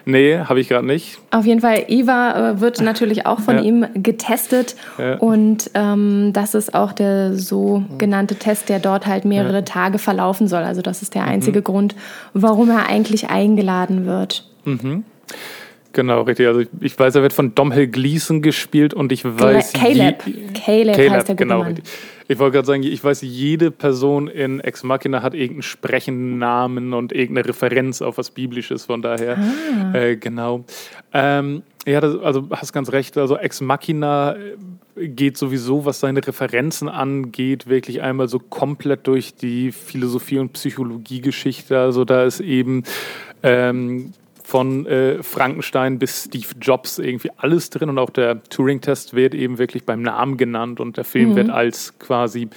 Nee, 0.06 0.38
habe 0.38 0.60
ich 0.60 0.70
gerade 0.70 0.86
nicht. 0.86 1.18
Auf 1.32 1.46
jeden 1.46 1.62
Fall, 1.62 1.86
Eva 1.88 2.52
äh, 2.52 2.62
wird 2.62 2.82
natürlich 2.82 3.26
auch 3.26 3.40
von 3.40 3.58
ja. 3.58 3.64
ihm 3.64 3.86
getestet. 3.96 4.76
Ja. 4.98 5.18
Und 5.18 5.72
ähm, 5.74 6.32
das 6.34 6.54
ist 6.54 6.74
auch 6.76 6.94
der 6.94 7.36
so 7.36 7.84
genannte 7.98 8.36
Test, 8.36 8.70
der 8.70 8.80
dort 8.80 9.08
halt 9.08 9.26
mehrere 9.26 9.56
ja. 9.56 9.62
Tage 9.62 9.98
verlaufen 9.98 10.48
soll. 10.48 10.64
Also 10.64 10.82
das 10.82 11.02
ist 11.02 11.16
der 11.16 11.26
einzige 11.26 11.60
mhm. 11.60 11.64
Grund, 11.64 11.96
warum 12.34 12.70
er 12.70 12.88
eigentlich 12.88 13.30
eingeladen 13.30 14.06
wird. 14.06 14.48
Mhm. 14.66 15.04
Genau, 15.94 16.22
richtig. 16.22 16.48
Also 16.48 16.60
ich, 16.60 16.68
ich, 16.82 17.00
weiß, 17.00 17.16
er 17.16 17.22
wird 17.22 17.34
von 17.34 17.56
Domhnall 17.56 17.88
Gleeson 17.88 18.42
gespielt 18.42 18.94
und 18.94 19.12
ich 19.12 19.24
weiß... 19.24 19.74
Caleb. 19.74 20.24
Caleb, 20.54 20.96
Caleb 20.96 21.12
heißt 21.12 21.28
der 21.30 21.36
genau, 21.36 21.60
Mann. 21.60 21.74
Richtig. 21.76 21.86
Ich 22.28 22.40
wollte 22.40 22.54
gerade 22.54 22.66
sagen, 22.66 22.84
ich 22.84 23.04
weiß, 23.04 23.22
jede 23.22 23.70
Person 23.72 24.28
in 24.28 24.60
Ex 24.60 24.84
Machina 24.84 25.22
hat 25.22 25.34
irgendeinen 25.34 25.62
sprechenden 25.62 26.38
Namen 26.40 26.94
und 26.94 27.12
irgendeine 27.12 27.50
Referenz 27.50 28.02
auf 28.02 28.18
was 28.18 28.32
Biblisches, 28.32 28.86
von 28.86 29.02
daher. 29.02 29.38
Ah. 29.38 29.96
Äh, 29.96 30.16
genau. 30.18 30.66
Ähm, 31.14 31.62
ja, 31.86 32.02
das, 32.02 32.20
also 32.20 32.48
hast 32.50 32.74
ganz 32.74 32.92
recht. 32.92 33.18
Also 33.18 33.38
Ex 33.38 33.62
Machina 33.62 34.36
äh, 34.36 35.08
geht 35.08 35.38
sowieso, 35.38 35.86
was 35.86 36.00
seine 36.00 36.26
Referenzen 36.26 36.90
angeht, 36.90 37.68
wirklich 37.68 38.02
einmal 38.02 38.28
so 38.28 38.40
komplett 38.40 39.06
durch 39.06 39.36
die 39.36 39.72
Philosophie- 39.72 40.40
und 40.40 40.54
Psychologiegeschichte. 40.54 41.78
Also 41.78 42.06
da 42.06 42.24
ist 42.24 42.40
eben 42.40 42.84
ähm, 43.44 44.14
von 44.46 44.86
äh, 44.86 45.24
Frankenstein 45.24 45.98
bis 45.98 46.26
Steve 46.26 46.48
Jobs 46.62 47.00
irgendwie 47.00 47.32
alles 47.38 47.72
drin 47.72 47.90
und 47.90 47.98
auch 47.98 48.12
der 48.12 48.44
Turing-Test 48.44 49.16
wird 49.16 49.34
eben 49.34 49.58
wirklich 49.58 49.86
beim 49.86 50.04
Namen 50.04 50.38
genannt 50.38 50.80
und 50.80 50.98
der 50.98 51.04
Film 51.04 51.32
mhm. 51.32 51.36
wird 51.36 51.50
als 51.50 51.98
quasi 51.98 52.50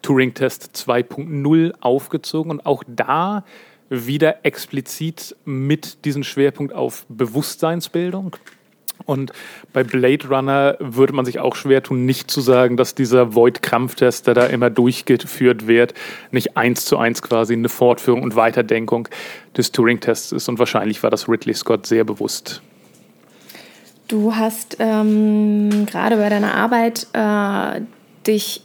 Turing-Test 0.00 0.70
2.0 0.74 1.74
aufgezogen 1.80 2.50
und 2.50 2.64
auch 2.64 2.82
da 2.86 3.44
wieder 3.90 4.44
explizit 4.44 5.36
mit 5.44 6.06
diesem 6.06 6.24
Schwerpunkt 6.24 6.72
auf 6.72 7.04
Bewusstseinsbildung. 7.10 8.36
Und 9.06 9.32
bei 9.72 9.84
Blade 9.84 10.28
Runner 10.28 10.76
würde 10.78 11.12
man 11.12 11.24
sich 11.24 11.38
auch 11.38 11.56
schwer 11.56 11.82
tun, 11.82 12.06
nicht 12.06 12.30
zu 12.30 12.40
sagen, 12.40 12.76
dass 12.76 12.94
dieser 12.94 13.34
Void-Krampftest, 13.34 14.26
der 14.26 14.34
da 14.34 14.46
immer 14.46 14.70
durchgeführt 14.70 15.66
wird, 15.66 15.94
nicht 16.30 16.56
eins 16.56 16.86
zu 16.86 16.96
eins 16.96 17.20
quasi 17.20 17.52
eine 17.52 17.68
Fortführung 17.68 18.22
und 18.22 18.36
Weiterdenkung 18.36 19.08
des 19.56 19.72
Turing-Tests 19.72 20.32
ist. 20.32 20.48
Und 20.48 20.58
wahrscheinlich 20.58 21.02
war 21.02 21.10
das 21.10 21.28
Ridley 21.28 21.54
Scott 21.54 21.86
sehr 21.86 22.04
bewusst. 22.04 22.62
Du 24.08 24.34
hast 24.36 24.76
ähm, 24.80 25.86
gerade 25.86 26.16
bei 26.16 26.28
deiner 26.28 26.54
Arbeit 26.54 27.06
äh, 27.12 27.80
dich 28.26 28.62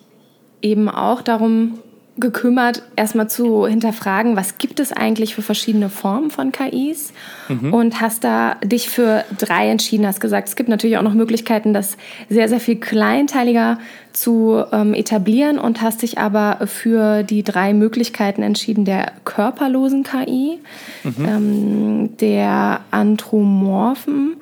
eben 0.62 0.90
auch 0.90 1.22
darum 1.22 1.80
gekümmert, 2.20 2.84
erstmal 2.96 3.30
zu 3.30 3.66
hinterfragen, 3.66 4.36
was 4.36 4.58
gibt 4.58 4.80
es 4.80 4.92
eigentlich 4.92 5.36
für 5.36 5.42
verschiedene 5.42 5.90
Formen 5.90 6.32
von 6.32 6.52
KIs 6.52 7.14
mhm. 7.48 7.74
und 7.74 8.02
hast 8.02 8.24
da 8.24 8.56
dich 8.64 8.90
für 8.90 9.24
drei 9.38 9.70
entschieden, 9.70 10.06
hast 10.06 10.20
gesagt, 10.20 10.50
es 10.50 10.56
gibt 10.56 10.70
natürlich 10.70 10.98
auch 10.98 11.04
noch 11.04 11.14
Möglichkeiten, 11.14 11.74
das 11.74 11.98
sehr, 12.30 12.50
sehr 12.50 12.60
viel 12.60 12.78
kleinteiliger 12.78 13.80
zu 14.12 14.64
ähm, 14.72 14.94
etablieren 14.94 15.60
und 15.60 15.82
hast 15.82 16.02
dich 16.02 16.18
aber 16.18 16.68
für 16.68 17.24
die 17.24 17.44
drei 17.44 17.74
Möglichkeiten 17.74 18.42
entschieden, 18.42 18.86
der 18.86 19.12
körperlosen 19.24 20.04
KI, 20.04 20.60
mhm. 21.04 21.26
ähm, 21.26 22.18
der 22.18 22.82
anthropomorphen, 22.92 24.30
mhm, 24.30 24.38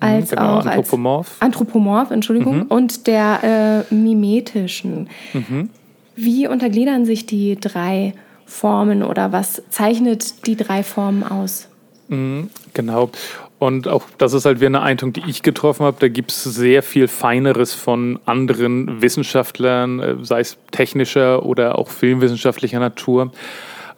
als 0.00 0.30
genau, 0.30 0.58
auch 0.58 0.66
Anthropomorph. 0.66 1.28
als 1.32 1.42
Anthropomorph, 1.42 2.10
Entschuldigung, 2.10 2.56
mhm. 2.56 2.66
und 2.66 3.06
der 3.06 3.84
äh, 3.90 3.94
mimetischen. 3.94 5.08
Mhm. 5.32 5.70
Wie 6.16 6.48
untergliedern 6.48 7.04
sich 7.04 7.26
die 7.26 7.56
drei 7.60 8.14
Formen 8.46 9.02
oder 9.02 9.32
was 9.32 9.62
zeichnet 9.70 10.46
die 10.46 10.56
drei 10.56 10.82
Formen 10.82 11.22
aus? 11.22 11.68
Mhm, 12.08 12.50
genau. 12.72 13.10
Und 13.58 13.88
auch 13.88 14.04
das 14.18 14.32
ist 14.32 14.44
halt 14.44 14.58
wieder 14.60 14.68
eine 14.68 14.82
Eintung, 14.82 15.12
die 15.12 15.22
ich 15.26 15.42
getroffen 15.42 15.84
habe. 15.84 15.96
Da 15.98 16.08
gibt 16.08 16.30
es 16.30 16.44
sehr 16.44 16.82
viel 16.82 17.08
Feineres 17.08 17.74
von 17.74 18.18
anderen 18.26 19.00
Wissenschaftlern, 19.00 20.00
äh, 20.00 20.14
sei 20.22 20.40
es 20.40 20.58
technischer 20.70 21.44
oder 21.44 21.78
auch 21.78 21.88
filmwissenschaftlicher 21.88 22.78
Natur. 22.78 23.32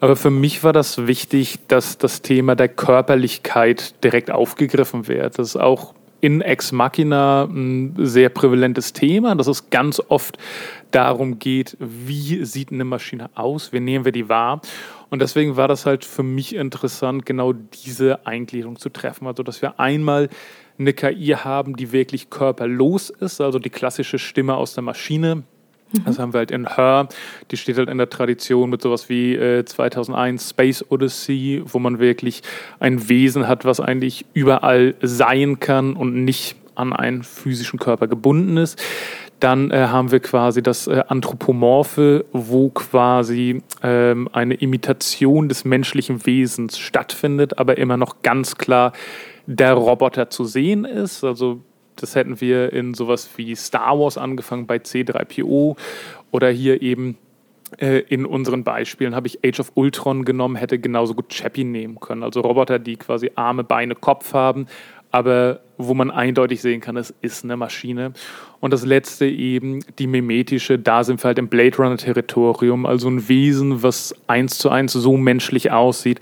Aber 0.00 0.14
für 0.14 0.30
mich 0.30 0.62
war 0.62 0.72
das 0.72 1.08
wichtig, 1.08 1.58
dass 1.66 1.98
das 1.98 2.22
Thema 2.22 2.54
der 2.54 2.68
Körperlichkeit 2.68 4.02
direkt 4.04 4.30
aufgegriffen 4.30 5.08
wird. 5.08 5.38
Das 5.38 5.48
ist 5.48 5.56
auch 5.56 5.92
in 6.20 6.40
Ex 6.40 6.72
Machina 6.72 7.44
ein 7.44 7.94
sehr 7.98 8.28
prävalentes 8.28 8.92
Thema, 8.92 9.34
dass 9.34 9.46
es 9.46 9.70
ganz 9.70 10.00
oft 10.08 10.38
darum 10.90 11.38
geht, 11.38 11.76
wie 11.80 12.44
sieht 12.44 12.72
eine 12.72 12.84
Maschine 12.84 13.30
aus, 13.34 13.72
wie 13.72 13.80
nehmen 13.80 14.04
wir 14.04 14.12
die 14.12 14.28
wahr. 14.28 14.60
Und 15.10 15.20
deswegen 15.22 15.56
war 15.56 15.68
das 15.68 15.86
halt 15.86 16.04
für 16.04 16.22
mich 16.22 16.54
interessant, 16.54 17.24
genau 17.24 17.52
diese 17.52 18.26
Eingliederung 18.26 18.78
zu 18.78 18.90
treffen. 18.90 19.26
Also, 19.26 19.42
dass 19.42 19.62
wir 19.62 19.80
einmal 19.80 20.28
eine 20.78 20.92
KI 20.92 21.34
haben, 21.36 21.76
die 21.76 21.92
wirklich 21.92 22.30
körperlos 22.30 23.10
ist, 23.10 23.40
also 23.40 23.58
die 23.58 23.70
klassische 23.70 24.18
Stimme 24.18 24.54
aus 24.54 24.74
der 24.74 24.82
Maschine, 24.82 25.44
Mhm. 25.92 26.04
Das 26.04 26.18
haben 26.18 26.32
wir 26.32 26.38
halt 26.38 26.50
in 26.50 26.66
Her, 26.66 27.08
die 27.50 27.56
steht 27.56 27.78
halt 27.78 27.88
in 27.88 27.98
der 27.98 28.10
Tradition 28.10 28.70
mit 28.70 28.82
sowas 28.82 29.08
wie 29.08 29.34
äh, 29.34 29.64
2001 29.64 30.50
Space 30.50 30.84
Odyssey, 30.88 31.62
wo 31.64 31.78
man 31.78 31.98
wirklich 31.98 32.42
ein 32.80 33.08
Wesen 33.08 33.48
hat, 33.48 33.64
was 33.64 33.80
eigentlich 33.80 34.26
überall 34.34 34.94
sein 35.00 35.60
kann 35.60 35.94
und 35.94 36.24
nicht 36.24 36.56
an 36.74 36.92
einen 36.92 37.22
physischen 37.22 37.78
Körper 37.78 38.06
gebunden 38.06 38.56
ist. 38.56 38.80
Dann 39.40 39.70
äh, 39.70 39.86
haben 39.88 40.10
wir 40.10 40.20
quasi 40.20 40.62
das 40.62 40.86
äh, 40.86 41.02
Anthropomorphe, 41.06 42.24
wo 42.32 42.70
quasi 42.70 43.62
ähm, 43.82 44.28
eine 44.32 44.54
Imitation 44.54 45.48
des 45.48 45.64
menschlichen 45.64 46.26
Wesens 46.26 46.78
stattfindet, 46.78 47.58
aber 47.58 47.78
immer 47.78 47.96
noch 47.96 48.22
ganz 48.22 48.56
klar 48.56 48.92
der 49.46 49.74
Roboter 49.74 50.28
zu 50.30 50.44
sehen 50.44 50.84
ist. 50.84 51.24
Also 51.24 51.60
das 51.96 52.14
hätten 52.14 52.40
wir 52.40 52.72
in 52.72 52.94
sowas 52.94 53.28
wie 53.36 53.54
Star 53.54 53.98
Wars 53.98 54.18
angefangen 54.18 54.66
bei 54.66 54.76
C3PO 54.76 55.76
oder 56.30 56.50
hier 56.50 56.82
eben 56.82 57.16
äh, 57.76 57.98
in 58.00 58.24
unseren 58.24 58.64
Beispielen 58.64 59.14
habe 59.14 59.26
ich 59.26 59.40
Age 59.44 59.60
of 59.60 59.72
Ultron 59.74 60.24
genommen, 60.24 60.56
hätte 60.56 60.78
genauso 60.78 61.14
gut 61.14 61.28
Chappie 61.28 61.64
nehmen 61.64 62.00
können. 62.00 62.22
Also 62.22 62.40
Roboter, 62.40 62.78
die 62.78 62.96
quasi 62.96 63.30
Arme, 63.34 63.64
Beine, 63.64 63.94
Kopf 63.94 64.32
haben, 64.32 64.66
aber 65.10 65.60
wo 65.78 65.94
man 65.94 66.10
eindeutig 66.10 66.60
sehen 66.60 66.80
kann, 66.80 66.96
es 66.96 67.14
ist 67.22 67.44
eine 67.44 67.56
Maschine. 67.56 68.12
Und 68.60 68.72
das 68.72 68.84
letzte 68.84 69.26
eben, 69.26 69.84
die 69.98 70.08
mimetische, 70.08 70.78
da 70.78 71.04
sind 71.04 71.22
wir 71.22 71.28
halt 71.28 71.38
im 71.38 71.48
Blade 71.48 71.76
Runner 71.76 71.96
Territorium, 71.96 72.84
also 72.84 73.08
ein 73.08 73.28
Wesen, 73.28 73.82
was 73.82 74.14
eins 74.26 74.58
zu 74.58 74.70
eins 74.70 74.92
so 74.92 75.16
menschlich 75.16 75.70
aussieht, 75.70 76.20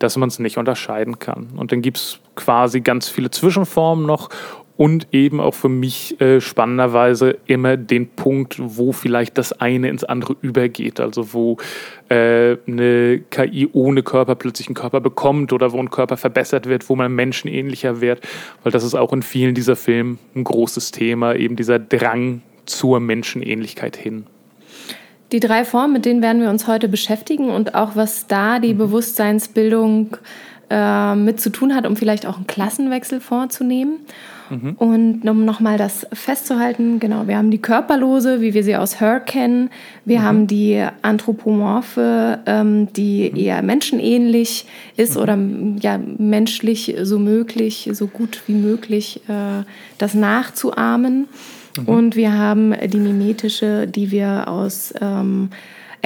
dass 0.00 0.16
man 0.16 0.28
es 0.28 0.40
nicht 0.40 0.58
unterscheiden 0.58 1.20
kann. 1.20 1.50
Und 1.56 1.70
dann 1.70 1.82
gibt 1.82 1.98
es 1.98 2.18
quasi 2.34 2.80
ganz 2.80 3.08
viele 3.08 3.30
Zwischenformen 3.30 4.04
noch 4.04 4.28
und 4.76 5.08
eben 5.12 5.40
auch 5.40 5.54
für 5.54 5.68
mich 5.68 6.20
äh, 6.20 6.40
spannenderweise 6.40 7.38
immer 7.46 7.76
den 7.76 8.08
Punkt, 8.08 8.56
wo 8.58 8.92
vielleicht 8.92 9.38
das 9.38 9.52
eine 9.52 9.88
ins 9.88 10.04
andere 10.04 10.36
übergeht. 10.42 11.00
Also 11.00 11.32
wo 11.32 11.56
äh, 12.08 12.56
eine 12.66 13.20
KI 13.30 13.68
ohne 13.72 14.02
Körper 14.02 14.34
plötzlich 14.34 14.68
einen 14.68 14.74
Körper 14.74 15.00
bekommt 15.00 15.52
oder 15.52 15.72
wo 15.72 15.78
ein 15.78 15.90
Körper 15.90 16.16
verbessert 16.16 16.66
wird, 16.66 16.88
wo 16.88 16.96
man 16.96 17.14
menschenähnlicher 17.14 18.00
wird. 18.00 18.20
Weil 18.62 18.72
das 18.72 18.84
ist 18.84 18.94
auch 18.94 19.12
in 19.12 19.22
vielen 19.22 19.54
dieser 19.54 19.76
Filmen 19.76 20.18
ein 20.34 20.44
großes 20.44 20.90
Thema, 20.90 21.34
eben 21.34 21.56
dieser 21.56 21.78
Drang 21.78 22.42
zur 22.66 23.00
Menschenähnlichkeit 23.00 23.96
hin. 23.96 24.26
Die 25.32 25.40
drei 25.40 25.64
Formen, 25.64 25.94
mit 25.94 26.04
denen 26.04 26.22
werden 26.22 26.40
wir 26.42 26.50
uns 26.50 26.68
heute 26.68 26.88
beschäftigen 26.88 27.50
und 27.50 27.74
auch 27.74 27.96
was 27.96 28.26
da 28.26 28.58
die 28.58 28.74
mhm. 28.74 28.78
Bewusstseinsbildung 28.78 30.16
äh, 30.70 31.14
mit 31.14 31.40
zu 31.40 31.50
tun 31.50 31.74
hat, 31.74 31.86
um 31.86 31.96
vielleicht 31.96 32.26
auch 32.26 32.36
einen 32.36 32.46
Klassenwechsel 32.46 33.20
vorzunehmen. 33.20 34.00
Mhm. 34.50 34.74
Und 34.74 35.28
um 35.28 35.44
nochmal 35.44 35.78
das 35.78 36.06
festzuhalten, 36.12 36.98
genau, 37.00 37.26
wir 37.26 37.36
haben 37.36 37.50
die 37.50 37.58
körperlose, 37.58 38.40
wie 38.40 38.54
wir 38.54 38.62
sie 38.64 38.76
aus 38.76 39.00
Her 39.00 39.20
kennen. 39.20 39.70
Wir 40.04 40.20
mhm. 40.20 40.24
haben 40.24 40.46
die 40.46 40.84
anthropomorphe, 41.02 42.40
ähm, 42.46 42.92
die 42.92 43.30
mhm. 43.30 43.36
eher 43.38 43.62
menschenähnlich 43.62 44.66
ist 44.96 45.16
mhm. 45.16 45.22
oder 45.22 45.38
ja, 45.80 45.98
menschlich 45.98 46.96
so 47.02 47.18
möglich, 47.18 47.90
so 47.92 48.06
gut 48.06 48.42
wie 48.46 48.54
möglich 48.54 49.20
äh, 49.28 49.64
das 49.98 50.14
nachzuahmen. 50.14 51.28
Mhm. 51.76 51.88
Und 51.88 52.16
wir 52.16 52.32
haben 52.32 52.74
die 52.88 52.98
mimetische, 52.98 53.86
die 53.86 54.10
wir 54.10 54.48
aus 54.48 54.94
ähm, 55.00 55.50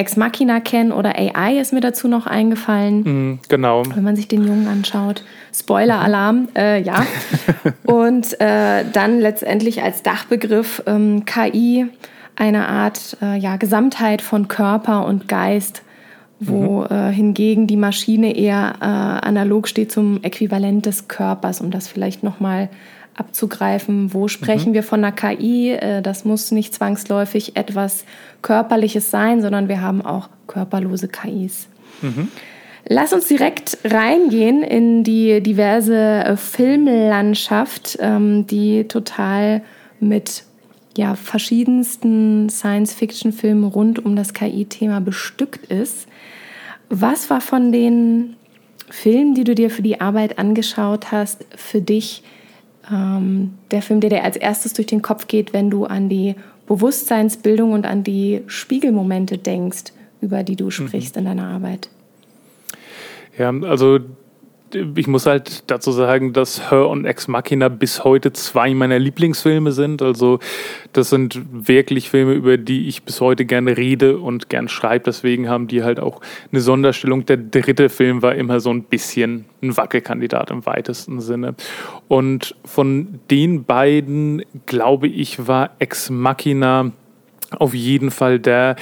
Ex 0.00 0.16
Machina 0.16 0.60
kennen 0.60 0.92
oder 0.92 1.14
AI 1.14 1.58
ist 1.60 1.74
mir 1.74 1.82
dazu 1.82 2.08
noch 2.08 2.26
eingefallen. 2.26 3.00
Mm, 3.32 3.38
genau. 3.50 3.82
Wenn 3.94 4.02
man 4.02 4.16
sich 4.16 4.28
den 4.28 4.46
Jungen 4.46 4.66
anschaut. 4.66 5.22
Spoiler-Alarm, 5.54 6.48
äh, 6.56 6.80
ja. 6.80 7.04
Und 7.84 8.40
äh, 8.40 8.84
dann 8.90 9.20
letztendlich 9.20 9.82
als 9.82 10.02
Dachbegriff 10.02 10.82
ähm, 10.86 11.26
KI 11.26 11.86
eine 12.34 12.66
Art 12.66 13.18
äh, 13.20 13.36
ja, 13.36 13.56
Gesamtheit 13.56 14.22
von 14.22 14.48
Körper 14.48 15.04
und 15.04 15.28
Geist, 15.28 15.82
wo 16.38 16.80
mhm. 16.80 16.96
Äh, 16.96 17.12
hingegen 17.12 17.66
die 17.66 17.76
Maschine 17.76 18.34
eher 18.34 18.76
äh, 18.80 18.84
analog 18.84 19.68
steht 19.68 19.92
zum 19.92 20.22
Äquivalent 20.22 20.86
des 20.86 21.08
Körpers, 21.08 21.60
um 21.60 21.70
das 21.70 21.88
vielleicht 21.88 22.22
nochmal 22.22 22.66
mal 22.66 22.68
abzugreifen, 23.20 24.12
wo 24.12 24.26
sprechen 24.26 24.70
mhm. 24.70 24.74
wir 24.74 24.82
von 24.82 25.04
einer 25.04 25.12
KI. 25.12 25.72
Äh, 25.72 26.02
das 26.02 26.24
muss 26.24 26.50
nicht 26.50 26.74
zwangsläufig 26.74 27.56
etwas 27.56 28.04
Körperliches 28.42 29.10
sein, 29.10 29.42
sondern 29.42 29.68
wir 29.68 29.80
haben 29.80 30.02
auch 30.02 30.28
körperlose 30.46 31.06
KIs. 31.06 31.68
Mhm. 32.02 32.28
Lass 32.88 33.12
uns 33.12 33.28
direkt 33.28 33.78
reingehen 33.84 34.62
in 34.62 35.04
die 35.04 35.40
diverse 35.42 35.96
äh, 35.96 36.36
Filmlandschaft, 36.36 37.98
ähm, 38.00 38.46
die 38.46 38.88
total 38.88 39.62
mit 40.00 40.44
ja, 40.96 41.14
verschiedensten 41.14 42.48
Science-Fiction-Filmen 42.48 43.64
rund 43.64 44.04
um 44.04 44.16
das 44.16 44.34
KI-Thema 44.34 45.00
bestückt 45.00 45.66
ist. 45.66 46.08
Was 46.88 47.30
war 47.30 47.40
von 47.40 47.70
den 47.70 48.34
Filmen, 48.88 49.34
die 49.34 49.44
du 49.44 49.54
dir 49.54 49.70
für 49.70 49.82
die 49.82 50.00
Arbeit 50.00 50.38
angeschaut 50.38 51.12
hast, 51.12 51.44
für 51.54 51.80
dich 51.80 52.24
ähm, 52.90 53.54
der 53.70 53.82
Film, 53.82 54.00
der 54.00 54.10
dir 54.10 54.24
als 54.24 54.36
erstes 54.36 54.72
durch 54.72 54.86
den 54.86 55.02
Kopf 55.02 55.26
geht, 55.26 55.52
wenn 55.52 55.70
du 55.70 55.84
an 55.84 56.08
die 56.08 56.34
Bewusstseinsbildung 56.66 57.72
und 57.72 57.86
an 57.86 58.04
die 58.04 58.42
Spiegelmomente 58.46 59.38
denkst, 59.38 59.92
über 60.20 60.42
die 60.42 60.56
du 60.56 60.70
sprichst 60.70 61.16
mhm. 61.16 61.20
in 61.20 61.24
deiner 61.24 61.48
Arbeit? 61.48 61.88
Ja, 63.38 63.50
also 63.50 63.98
ich 64.74 65.06
muss 65.06 65.26
halt 65.26 65.70
dazu 65.70 65.92
sagen, 65.92 66.32
dass 66.32 66.70
Her 66.70 66.88
und 66.88 67.04
Ex 67.04 67.28
Machina 67.28 67.68
bis 67.68 68.04
heute 68.04 68.32
zwei 68.32 68.74
meiner 68.74 68.98
Lieblingsfilme 68.98 69.72
sind. 69.72 70.02
Also 70.02 70.38
das 70.92 71.10
sind 71.10 71.40
wirklich 71.52 72.10
Filme, 72.10 72.32
über 72.32 72.56
die 72.56 72.88
ich 72.88 73.02
bis 73.02 73.20
heute 73.20 73.44
gerne 73.44 73.76
rede 73.76 74.18
und 74.18 74.48
gern 74.48 74.68
schreibe. 74.68 75.04
Deswegen 75.04 75.48
haben 75.48 75.68
die 75.68 75.82
halt 75.82 76.00
auch 76.00 76.20
eine 76.52 76.60
Sonderstellung. 76.60 77.26
Der 77.26 77.36
dritte 77.36 77.88
Film 77.88 78.22
war 78.22 78.34
immer 78.34 78.60
so 78.60 78.70
ein 78.70 78.84
bisschen 78.84 79.44
ein 79.62 79.76
Wackelkandidat 79.76 80.50
im 80.50 80.66
weitesten 80.66 81.20
Sinne. 81.20 81.54
Und 82.08 82.54
von 82.64 83.20
den 83.30 83.64
beiden, 83.64 84.42
glaube 84.66 85.08
ich, 85.08 85.46
war 85.46 85.70
Ex 85.78 86.10
Machina 86.10 86.92
auf 87.58 87.74
jeden 87.74 88.10
Fall 88.10 88.38
der, 88.38 88.76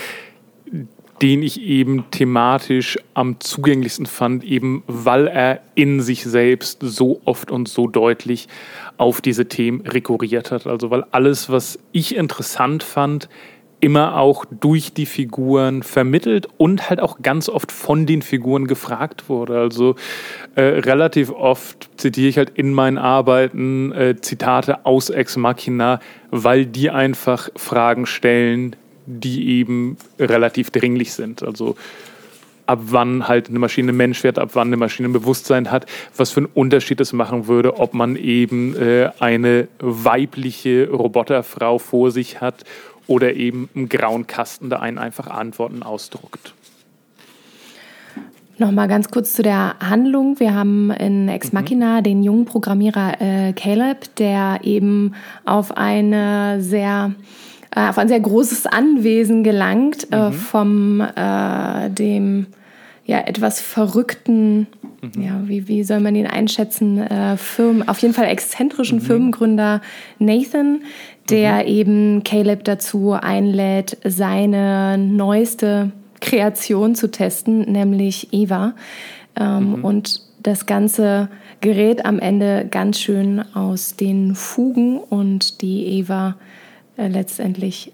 den 1.22 1.42
ich 1.42 1.60
eben 1.60 2.04
thematisch 2.10 2.98
am 3.14 3.40
zugänglichsten 3.40 4.06
fand, 4.06 4.44
eben 4.44 4.82
weil 4.87 5.26
er 5.26 5.60
in 5.75 6.00
sich 6.00 6.25
selbst 6.25 6.78
so 6.80 7.20
oft 7.25 7.50
und 7.50 7.68
so 7.68 7.87
deutlich 7.88 8.48
auf 8.96 9.20
diese 9.20 9.48
Themen 9.48 9.80
rekurriert 9.82 10.50
hat. 10.50 10.66
Also 10.66 10.90
weil 10.90 11.04
alles, 11.10 11.50
was 11.50 11.78
ich 11.92 12.16
interessant 12.16 12.82
fand, 12.82 13.28
immer 13.80 14.16
auch 14.18 14.44
durch 14.44 14.92
die 14.92 15.06
Figuren 15.06 15.82
vermittelt 15.82 16.48
und 16.56 16.90
halt 16.90 17.00
auch 17.00 17.22
ganz 17.22 17.48
oft 17.48 17.70
von 17.70 18.06
den 18.06 18.22
Figuren 18.22 18.66
gefragt 18.66 19.28
wurde. 19.28 19.58
Also 19.58 19.94
äh, 20.56 20.62
relativ 20.62 21.30
oft 21.30 21.88
zitiere 21.96 22.28
ich 22.28 22.38
halt 22.38 22.50
in 22.50 22.72
meinen 22.72 22.98
Arbeiten 22.98 23.92
äh, 23.92 24.16
Zitate 24.20 24.84
aus 24.84 25.10
Ex 25.10 25.37
Machina, 25.37 26.00
weil 26.30 26.66
die 26.66 26.90
einfach 26.90 27.50
Fragen 27.56 28.06
stellen, 28.06 28.75
die 29.08 29.48
eben 29.58 29.96
relativ 30.18 30.70
dringlich 30.70 31.12
sind. 31.12 31.42
Also 31.42 31.76
ab 32.66 32.80
wann 32.82 33.26
halt 33.26 33.48
eine 33.48 33.58
Maschine 33.58 33.92
Mensch 33.92 34.22
wird, 34.22 34.38
ab 34.38 34.50
wann 34.52 34.68
eine 34.68 34.76
Maschine 34.76 35.08
ein 35.08 35.12
Bewusstsein 35.12 35.70
hat, 35.70 35.86
was 36.16 36.30
für 36.30 36.40
einen 36.40 36.50
Unterschied 36.52 37.00
es 37.00 37.12
machen 37.14 37.46
würde, 37.46 37.78
ob 37.78 37.94
man 37.94 38.14
eben 38.16 38.76
äh, 38.76 39.10
eine 39.18 39.68
weibliche 39.80 40.88
Roboterfrau 40.90 41.78
vor 41.78 42.10
sich 42.10 42.40
hat 42.42 42.64
oder 43.06 43.34
eben 43.34 43.70
einen 43.74 43.88
grauen 43.88 44.26
Kasten, 44.26 44.68
der 44.68 44.82
einen 44.82 44.98
einfach 44.98 45.28
Antworten 45.28 45.82
ausdruckt. 45.82 46.52
Nochmal 48.58 48.88
ganz 48.88 49.08
kurz 49.08 49.34
zu 49.34 49.42
der 49.42 49.76
Handlung. 49.78 50.40
Wir 50.40 50.52
haben 50.52 50.90
in 50.90 51.28
Ex 51.28 51.52
mhm. 51.52 51.60
Machina 51.60 51.98
mhm. 52.00 52.02
den 52.02 52.22
jungen 52.22 52.44
Programmierer 52.44 53.20
äh, 53.20 53.52
Caleb, 53.54 54.14
der 54.16 54.60
eben 54.62 55.14
auf 55.44 55.76
eine 55.76 56.60
sehr 56.60 57.12
äh, 57.78 57.88
auf 57.88 57.99
ein 57.99 58.08
sehr 58.08 58.20
großes 58.20 58.66
Anwesen 58.66 59.44
gelangt 59.44 60.08
äh, 60.11 60.30
mhm. 60.30 60.32
vom 60.32 61.00
äh, 61.00 61.90
dem 61.90 62.47
ja 63.04 63.20
etwas 63.20 63.61
verrückten, 63.61 64.66
mhm. 65.00 65.23
ja 65.23 65.42
wie, 65.44 65.68
wie 65.68 65.85
soll 65.85 66.00
man 66.00 66.16
ihn 66.16 66.26
einschätzen, 66.26 66.99
äh, 66.99 67.37
Firmen, 67.37 67.88
auf 67.88 68.00
jeden 68.00 68.14
Fall 68.14 68.26
exzentrischen 68.26 68.99
mhm. 68.99 69.02
Firmengründer 69.02 69.80
Nathan, 70.18 70.80
der 71.30 71.62
mhm. 71.62 71.68
eben 71.68 72.25
Caleb 72.25 72.64
dazu 72.64 73.12
einlädt, 73.12 73.97
seine 74.04 74.99
neueste 74.99 75.92
Kreation 76.20 76.97
zu 76.97 77.11
testen, 77.11 77.61
nämlich 77.70 78.32
Eva. 78.32 78.75
Ähm, 79.38 79.76
mhm. 79.76 79.85
Und 79.85 80.23
das 80.42 80.66
Ganze 80.66 81.28
gerät 81.61 82.04
am 82.04 82.18
Ende 82.18 82.66
ganz 82.68 82.99
schön 82.99 83.40
aus 83.54 83.94
den 83.94 84.35
Fugen 84.35 84.99
und 84.99 85.62
die 85.62 85.87
Eva 85.99 86.35
äh, 86.98 87.08
letztendlich 87.08 87.92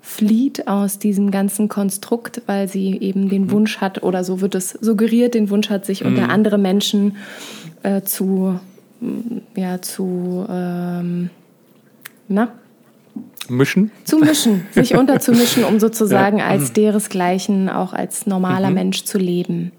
flieht 0.00 0.66
aus 0.66 0.98
diesem 0.98 1.30
ganzen 1.30 1.68
Konstrukt, 1.68 2.42
weil 2.46 2.68
sie 2.68 2.98
eben 2.98 3.28
den 3.28 3.42
mhm. 3.42 3.50
Wunsch 3.52 3.78
hat, 3.78 4.02
oder 4.02 4.24
so 4.24 4.40
wird 4.40 4.54
es 4.54 4.70
suggeriert, 4.70 5.34
den 5.34 5.50
Wunsch 5.50 5.68
hat, 5.70 5.84
sich 5.84 6.02
mhm. 6.02 6.08
unter 6.08 6.30
andere 6.30 6.58
Menschen 6.58 7.16
äh, 7.82 8.00
zu, 8.02 8.58
ja, 9.54 9.80
zu, 9.82 10.46
ähm, 10.48 11.30
na? 12.28 12.48
Mischen? 13.48 13.90
Zu 14.04 14.18
mischen, 14.18 14.66
sich 14.72 14.96
unterzumischen, 14.96 15.64
um 15.64 15.78
sozusagen 15.78 16.38
ja. 16.38 16.46
als 16.46 16.72
deresgleichen 16.72 17.68
auch 17.68 17.92
als 17.92 18.26
normaler 18.26 18.68
mhm. 18.68 18.74
Mensch 18.74 19.04
zu 19.04 19.18
leben. 19.18 19.72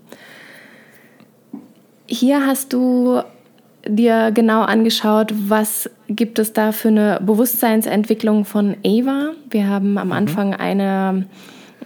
Hier 2.05 2.45
hast 2.45 2.73
du 2.73 3.21
dir 3.87 4.31
genau 4.31 4.61
angeschaut, 4.61 5.33
was 5.47 5.89
gibt 6.07 6.39
es 6.39 6.53
da 6.53 6.71
für 6.71 6.89
eine 6.89 7.19
Bewusstseinsentwicklung 7.23 8.45
von 8.45 8.75
Ava. 8.85 9.31
Wir 9.49 9.67
haben 9.67 9.97
am 9.97 10.07
mhm. 10.07 10.13
Anfang 10.13 10.53
eine, 10.53 11.25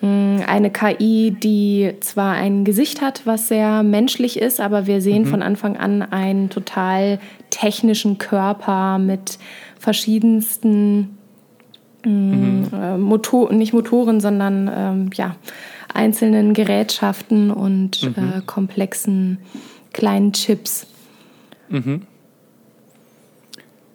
mm, 0.01 0.37
eine 0.47 0.71
KI, 0.71 1.31
die 1.31 1.93
zwar 2.01 2.33
ein 2.33 2.65
Gesicht 2.65 3.01
hat, 3.01 3.21
was 3.25 3.47
sehr 3.47 3.83
menschlich 3.83 4.39
ist, 4.39 4.59
aber 4.59 4.87
wir 4.87 5.01
sehen 5.01 5.23
mhm. 5.23 5.27
von 5.27 5.41
Anfang 5.41 5.77
an 5.77 6.01
einen 6.01 6.49
total 6.49 7.19
technischen 7.49 8.17
Körper 8.17 8.97
mit 8.97 9.37
verschiedensten 9.79 11.17
mm, 12.03 12.09
mhm. 12.09 12.67
äh, 12.73 12.97
Motor, 12.97 13.53
nicht 13.53 13.73
Motoren, 13.73 14.19
sondern 14.19 14.69
ähm, 14.75 15.09
ja, 15.13 15.35
einzelnen 15.93 16.53
Gerätschaften 16.53 17.51
und 17.51 18.03
mhm. 18.03 18.15
äh, 18.17 18.41
komplexen 18.45 19.39
kleinen 19.93 20.33
Chips. 20.33 20.87
Mhm. 21.69 22.01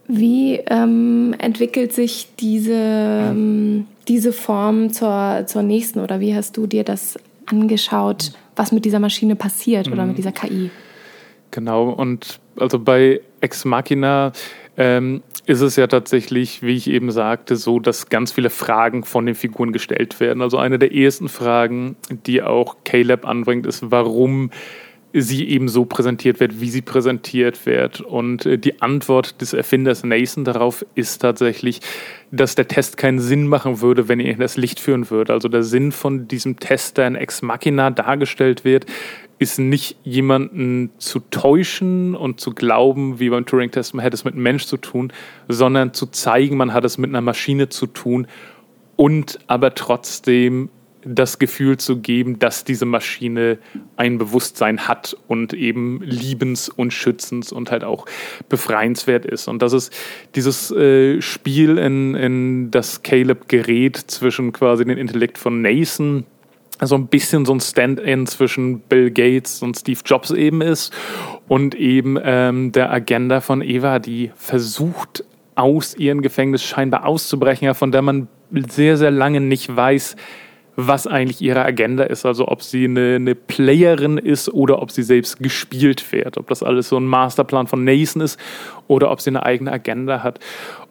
Wie 0.08 0.56
ähm, 0.66 1.34
entwickelt 1.38 1.92
sich 1.92 2.28
diese, 2.40 2.74
ähm, 2.74 3.86
diese 4.08 4.32
Form 4.32 4.92
zur, 4.92 5.44
zur 5.46 5.62
nächsten 5.62 6.00
oder 6.00 6.18
wie 6.18 6.34
hast 6.34 6.56
du 6.56 6.66
dir 6.66 6.82
das 6.82 7.18
angeschaut, 7.46 8.32
was 8.56 8.72
mit 8.72 8.84
dieser 8.84 8.98
Maschine 8.98 9.36
passiert 9.36 9.86
mhm. 9.86 9.92
oder 9.92 10.06
mit 10.06 10.18
dieser 10.18 10.32
KI? 10.32 10.70
Genau, 11.52 11.90
und 11.90 12.40
also 12.56 12.78
bei 12.78 13.20
Ex 13.40 13.64
Machina 13.64 14.32
ähm, 14.76 15.22
ist 15.46 15.60
es 15.60 15.76
ja 15.76 15.86
tatsächlich, 15.86 16.62
wie 16.62 16.76
ich 16.76 16.88
eben 16.88 17.10
sagte, 17.10 17.56
so, 17.56 17.80
dass 17.80 18.08
ganz 18.08 18.32
viele 18.32 18.50
Fragen 18.50 19.04
von 19.04 19.26
den 19.26 19.34
Figuren 19.34 19.72
gestellt 19.72 20.20
werden. 20.20 20.42
Also 20.42 20.58
eine 20.58 20.78
der 20.78 20.94
ersten 20.94 21.28
Fragen, 21.28 21.96
die 22.26 22.42
auch 22.42 22.76
Caleb 22.84 23.26
anbringt, 23.26 23.66
ist, 23.66 23.90
warum 23.90 24.50
sie 25.12 25.48
eben 25.48 25.68
so 25.68 25.84
präsentiert 25.84 26.40
wird, 26.40 26.60
wie 26.60 26.70
sie 26.70 26.82
präsentiert 26.82 27.66
wird. 27.66 28.00
Und 28.00 28.46
äh, 28.46 28.58
die 28.58 28.80
Antwort 28.80 29.40
des 29.40 29.52
Erfinders 29.52 30.04
Nathan 30.04 30.44
darauf 30.44 30.84
ist 30.94 31.18
tatsächlich, 31.18 31.80
dass 32.30 32.54
der 32.54 32.68
Test 32.68 32.96
keinen 32.96 33.18
Sinn 33.18 33.46
machen 33.46 33.80
würde, 33.80 34.08
wenn 34.08 34.20
er 34.20 34.32
in 34.32 34.40
das 34.40 34.56
Licht 34.56 34.78
führen 34.78 35.10
würde. 35.10 35.32
Also 35.32 35.48
der 35.48 35.62
Sinn 35.62 35.92
von 35.92 36.28
diesem 36.28 36.58
Test, 36.58 36.98
der 36.98 37.08
in 37.08 37.16
Ex 37.16 37.42
Machina 37.42 37.90
dargestellt 37.90 38.64
wird, 38.64 38.86
ist 39.40 39.58
nicht 39.58 39.96
jemanden 40.04 40.90
zu 40.98 41.18
täuschen 41.18 42.14
und 42.14 42.40
zu 42.40 42.52
glauben, 42.52 43.18
wie 43.20 43.30
beim 43.30 43.46
Turing-Test, 43.46 43.94
man 43.94 44.02
hätte 44.02 44.14
es 44.14 44.24
mit 44.24 44.34
einem 44.34 44.42
Mensch 44.42 44.66
zu 44.66 44.76
tun, 44.76 45.12
sondern 45.48 45.94
zu 45.94 46.06
zeigen, 46.06 46.58
man 46.58 46.74
hat 46.74 46.84
es 46.84 46.98
mit 46.98 47.08
einer 47.08 47.22
Maschine 47.22 47.70
zu 47.70 47.86
tun 47.86 48.26
und 48.96 49.38
aber 49.46 49.74
trotzdem 49.74 50.68
das 51.04 51.38
Gefühl 51.38 51.78
zu 51.78 51.98
geben, 51.98 52.38
dass 52.38 52.64
diese 52.64 52.84
Maschine 52.84 53.58
ein 53.96 54.18
Bewusstsein 54.18 54.88
hat 54.88 55.16
und 55.28 55.52
eben 55.52 56.02
liebens- 56.02 56.68
und 56.68 56.92
schützens- 56.92 57.52
und 57.52 57.70
halt 57.70 57.84
auch 57.84 58.06
befreienswert 58.48 59.24
ist. 59.24 59.48
Und 59.48 59.62
das 59.62 59.72
ist 59.72 59.92
dieses 60.34 60.70
äh, 60.70 61.20
Spiel, 61.20 61.78
in, 61.78 62.14
in 62.14 62.70
das 62.70 63.02
Caleb 63.02 63.48
gerät 63.48 63.96
zwischen 63.96 64.52
quasi 64.52 64.84
dem 64.84 64.98
Intellekt 64.98 65.38
von 65.38 65.62
Nathan, 65.62 66.24
so 66.82 66.94
ein 66.94 67.08
bisschen 67.08 67.44
so 67.44 67.52
ein 67.52 67.60
Stand-in 67.60 68.26
zwischen 68.26 68.80
Bill 68.80 69.10
Gates 69.10 69.62
und 69.62 69.78
Steve 69.78 70.00
Jobs 70.04 70.30
eben 70.30 70.62
ist 70.62 70.92
und 71.46 71.74
eben 71.74 72.18
ähm, 72.22 72.72
der 72.72 72.90
Agenda 72.90 73.40
von 73.40 73.60
Eva, 73.60 73.98
die 73.98 74.30
versucht, 74.34 75.24
aus 75.56 75.94
ihrem 75.94 76.22
Gefängnis 76.22 76.62
scheinbar 76.62 77.04
auszubrechen, 77.04 77.74
von 77.74 77.92
der 77.92 78.00
man 78.00 78.28
sehr, 78.50 78.96
sehr 78.96 79.10
lange 79.10 79.40
nicht 79.40 79.74
weiß, 79.74 80.16
was 80.86 81.06
eigentlich 81.06 81.40
ihre 81.40 81.64
Agenda 81.64 82.04
ist. 82.04 82.26
Also 82.26 82.48
ob 82.48 82.62
sie 82.62 82.84
eine, 82.84 83.16
eine, 83.16 83.34
Playerin 83.34 84.18
ist 84.18 84.48
oder 84.48 84.80
ob 84.82 84.90
sie 84.90 85.02
selbst 85.02 85.38
gespielt 85.38 86.12
wird. 86.12 86.38
Ob 86.38 86.48
das 86.48 86.62
alles 86.62 86.88
so 86.88 86.96
ein 86.96 87.06
Masterplan 87.06 87.66
von 87.66 87.84
Nathan 87.84 88.22
ist 88.22 88.38
oder 88.88 89.10
ob 89.10 89.20
sie 89.20 89.30
eine 89.30 89.44
eigene 89.44 89.72
Agenda 89.72 90.22
hat. 90.22 90.40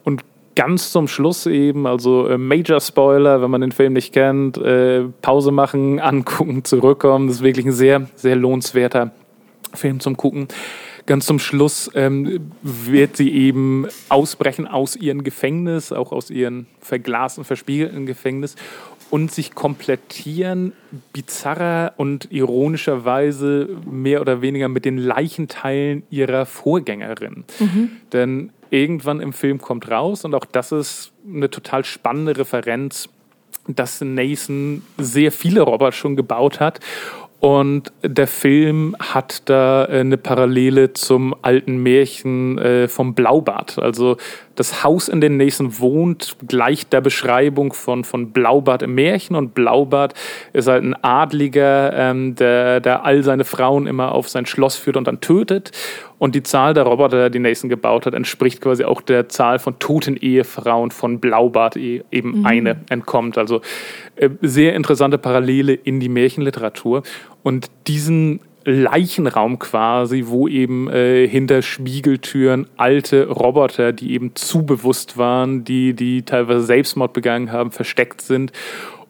Und 0.04 0.23
ganz 0.56 0.91
zum 0.91 1.08
Schluss 1.08 1.45
eben, 1.45 1.88
also 1.88 2.28
äh, 2.28 2.38
Major 2.38 2.82
Spoiler, 2.82 3.41
wenn 3.41 3.49
man 3.49 3.62
den 3.62 3.71
Film 3.71 3.93
nicht 3.93 4.13
kennt, 4.13 4.58
äh, 4.58 5.06
Pause 5.21 5.52
machen, 5.52 5.99
angucken, 6.02 6.63
zurückkommen. 6.63 7.28
Das 7.28 7.38
ist 7.38 7.43
wirklich 7.43 7.65
ein 7.65 7.71
sehr, 7.71 8.08
sehr 8.15 8.36
lohnenswerter 8.36 9.12
Film 9.73 9.99
zum 9.99 10.17
Gucken. 10.17 10.47
Ganz 11.06 11.25
zum 11.25 11.39
Schluss 11.39 11.89
ähm, 11.95 12.52
wird 12.62 13.17
sie 13.17 13.34
eben 13.34 13.88
ausbrechen 14.10 14.67
aus 14.67 14.95
ihrem 14.95 15.23
Gefängnis, 15.23 15.91
auch 15.91 16.12
aus 16.12 16.30
ihrem 16.30 16.67
verglasten, 16.82 17.43
verspiegelten 17.43 18.06
Gefängnis 18.06 18.56
und 19.10 19.32
sich 19.32 19.56
komplettieren, 19.56 20.74
bizarrer 21.13 21.93
und 21.98 22.32
ironischerweise 22.32 23.69
mehr 23.89 24.22
oder 24.22 24.41
weniger 24.41 24.67
mit 24.69 24.86
den 24.86 24.98
Leichenteilen 24.98 26.04
ihrer 26.10 26.45
Vorgängerin. 26.45 27.43
Mhm. 27.60 27.89
Denn 28.13 28.52
irgendwann 28.69 29.19
im 29.19 29.34
Film 29.34 29.60
kommt 29.60 29.89
raus, 29.89 30.26
und 30.26 30.36
auch 30.36 30.45
das 30.45 30.72
ist 30.72 31.12
eine 31.28 31.50
total 31.50 31.86
spannende 31.86 32.38
Referenz, 32.38 33.10
dass 33.67 34.02
Nathan 34.02 34.82
sehr 34.98 35.32
viele 35.32 35.62
Roboter 35.62 35.91
schon 35.91 36.15
gebaut 36.15 36.60
hat 36.60 36.80
und 37.39 37.93
der 38.04 38.28
Film 38.28 38.97
hat 38.99 39.43
da 39.45 39.86
äh, 39.86 39.99
eine 39.99 40.17
Parallele 40.17 40.91
zum 40.91 41.34
alten 41.41 41.78
Märchen 41.78 42.58
äh, 42.58 42.88
vom 42.89 43.13
Blaubart. 43.13 43.80
Also 43.80 44.17
das 44.60 44.84
Haus, 44.84 45.08
in 45.08 45.21
dem 45.21 45.38
Nathan 45.38 45.80
wohnt, 45.80 46.36
gleicht 46.45 46.91
der 46.91 46.99
Beschreibung 46.99 47.71
von, 47.71 48.04
von 48.04 48.32
Blaubart 48.32 48.82
im 48.82 48.93
Märchen. 48.93 49.38
Und 49.38 49.54
Blaubart 49.54 50.15
ist 50.52 50.67
halt 50.67 50.84
ein 50.84 51.02
Adliger, 51.02 51.93
ähm, 51.93 52.36
der, 52.36 52.82
der 52.82 53.06
all 53.06 53.23
seine 53.23 53.45
Frauen 53.45 53.88
immer 53.88 54.13
auf 54.13 54.28
sein 54.28 54.45
Schloss 54.45 54.75
führt 54.75 54.97
und 54.97 55.08
dann 55.08 55.21
tötet. 55.21 55.71
Und 56.17 56.36
die 56.36 56.43
Zahl 56.43 56.73
der 56.73 56.84
Roboter, 56.84 57.30
die 57.30 57.39
Nathan 57.39 57.69
gebaut 57.69 58.06
hat, 58.06 58.13
entspricht 58.13 58.60
quasi 58.60 58.84
auch 58.84 58.99
der 58.99 59.30
Zahl 59.30 59.60
von 59.60 59.80
toten 59.80 60.17
Ehefrauen 60.17 60.91
von 60.91 61.21
Blaubart, 61.21 61.78
e, 61.78 62.04
eben 62.12 62.39
mhm. 62.39 62.45
eine 62.45 62.75
entkommt. 62.89 63.38
Also 63.38 63.62
sehr 64.41 64.75
interessante 64.75 65.17
Parallele 65.17 65.73
in 65.73 65.99
die 65.99 66.10
Märchenliteratur. 66.10 67.03
Und 67.43 67.67
diesen 67.88 68.41
Leichenraum 68.65 69.58
quasi, 69.58 70.25
wo 70.27 70.47
eben 70.47 70.89
äh, 70.89 71.27
hinter 71.27 71.62
Spiegeltüren 71.62 72.67
alte 72.77 73.27
Roboter, 73.27 73.93
die 73.93 74.13
eben 74.13 74.36
zu 74.36 74.65
bewusst 74.65 75.17
waren, 75.17 75.63
die, 75.63 75.93
die 75.93 76.23
teilweise 76.23 76.62
Selbstmord 76.62 77.13
begangen 77.13 77.51
haben, 77.51 77.71
versteckt 77.71 78.21
sind 78.21 78.51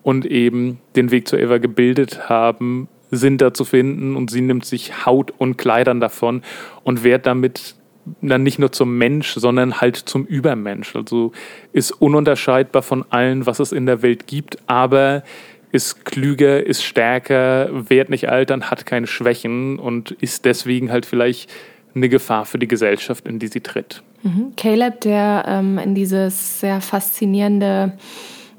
und 0.03 0.25
eben 0.25 0.79
den 0.95 1.11
Weg 1.11 1.27
zu 1.27 1.37
Eva 1.37 1.57
gebildet 1.57 2.29
haben, 2.29 2.87
sind 3.11 3.41
da 3.41 3.53
zu 3.53 3.65
finden 3.65 4.15
und 4.15 4.29
sie 4.29 4.41
nimmt 4.41 4.65
sich 4.65 5.05
Haut 5.05 5.33
und 5.37 5.57
Kleidern 5.57 5.99
davon 5.99 6.43
und 6.83 7.03
wird 7.03 7.25
damit 7.25 7.75
dann 8.21 8.43
nicht 8.43 8.59
nur 8.59 8.71
zum 8.71 8.97
Mensch, 8.97 9.33
sondern 9.33 9.81
halt 9.81 9.95
zum 9.95 10.25
Übermensch. 10.25 10.95
Also 10.95 11.31
ist 11.73 11.91
ununterscheidbar 11.91 12.81
von 12.81 13.05
allen, 13.09 13.45
was 13.45 13.59
es 13.59 13.71
in 13.71 13.85
der 13.85 14.01
Welt 14.01 14.27
gibt, 14.27 14.57
aber 14.67 15.23
ist 15.71 16.05
klüger, 16.05 16.65
ist 16.65 16.83
stärker, 16.83 17.69
wird 17.71 18.09
nicht 18.09 18.29
altern, 18.29 18.71
hat 18.71 18.85
keine 18.85 19.07
Schwächen 19.07 19.77
und 19.77 20.11
ist 20.11 20.45
deswegen 20.45 20.91
halt 20.91 21.05
vielleicht 21.05 21.49
eine 21.95 22.09
Gefahr 22.09 22.45
für 22.45 22.57
die 22.57 22.67
Gesellschaft, 22.67 23.27
in 23.27 23.39
die 23.39 23.47
sie 23.47 23.61
tritt. 23.61 24.01
Mhm. 24.23 24.53
Caleb, 24.57 25.01
der 25.01 25.45
ähm, 25.47 25.77
in 25.77 25.95
dieses 25.95 26.59
sehr 26.59 26.81
faszinierende 26.81 27.93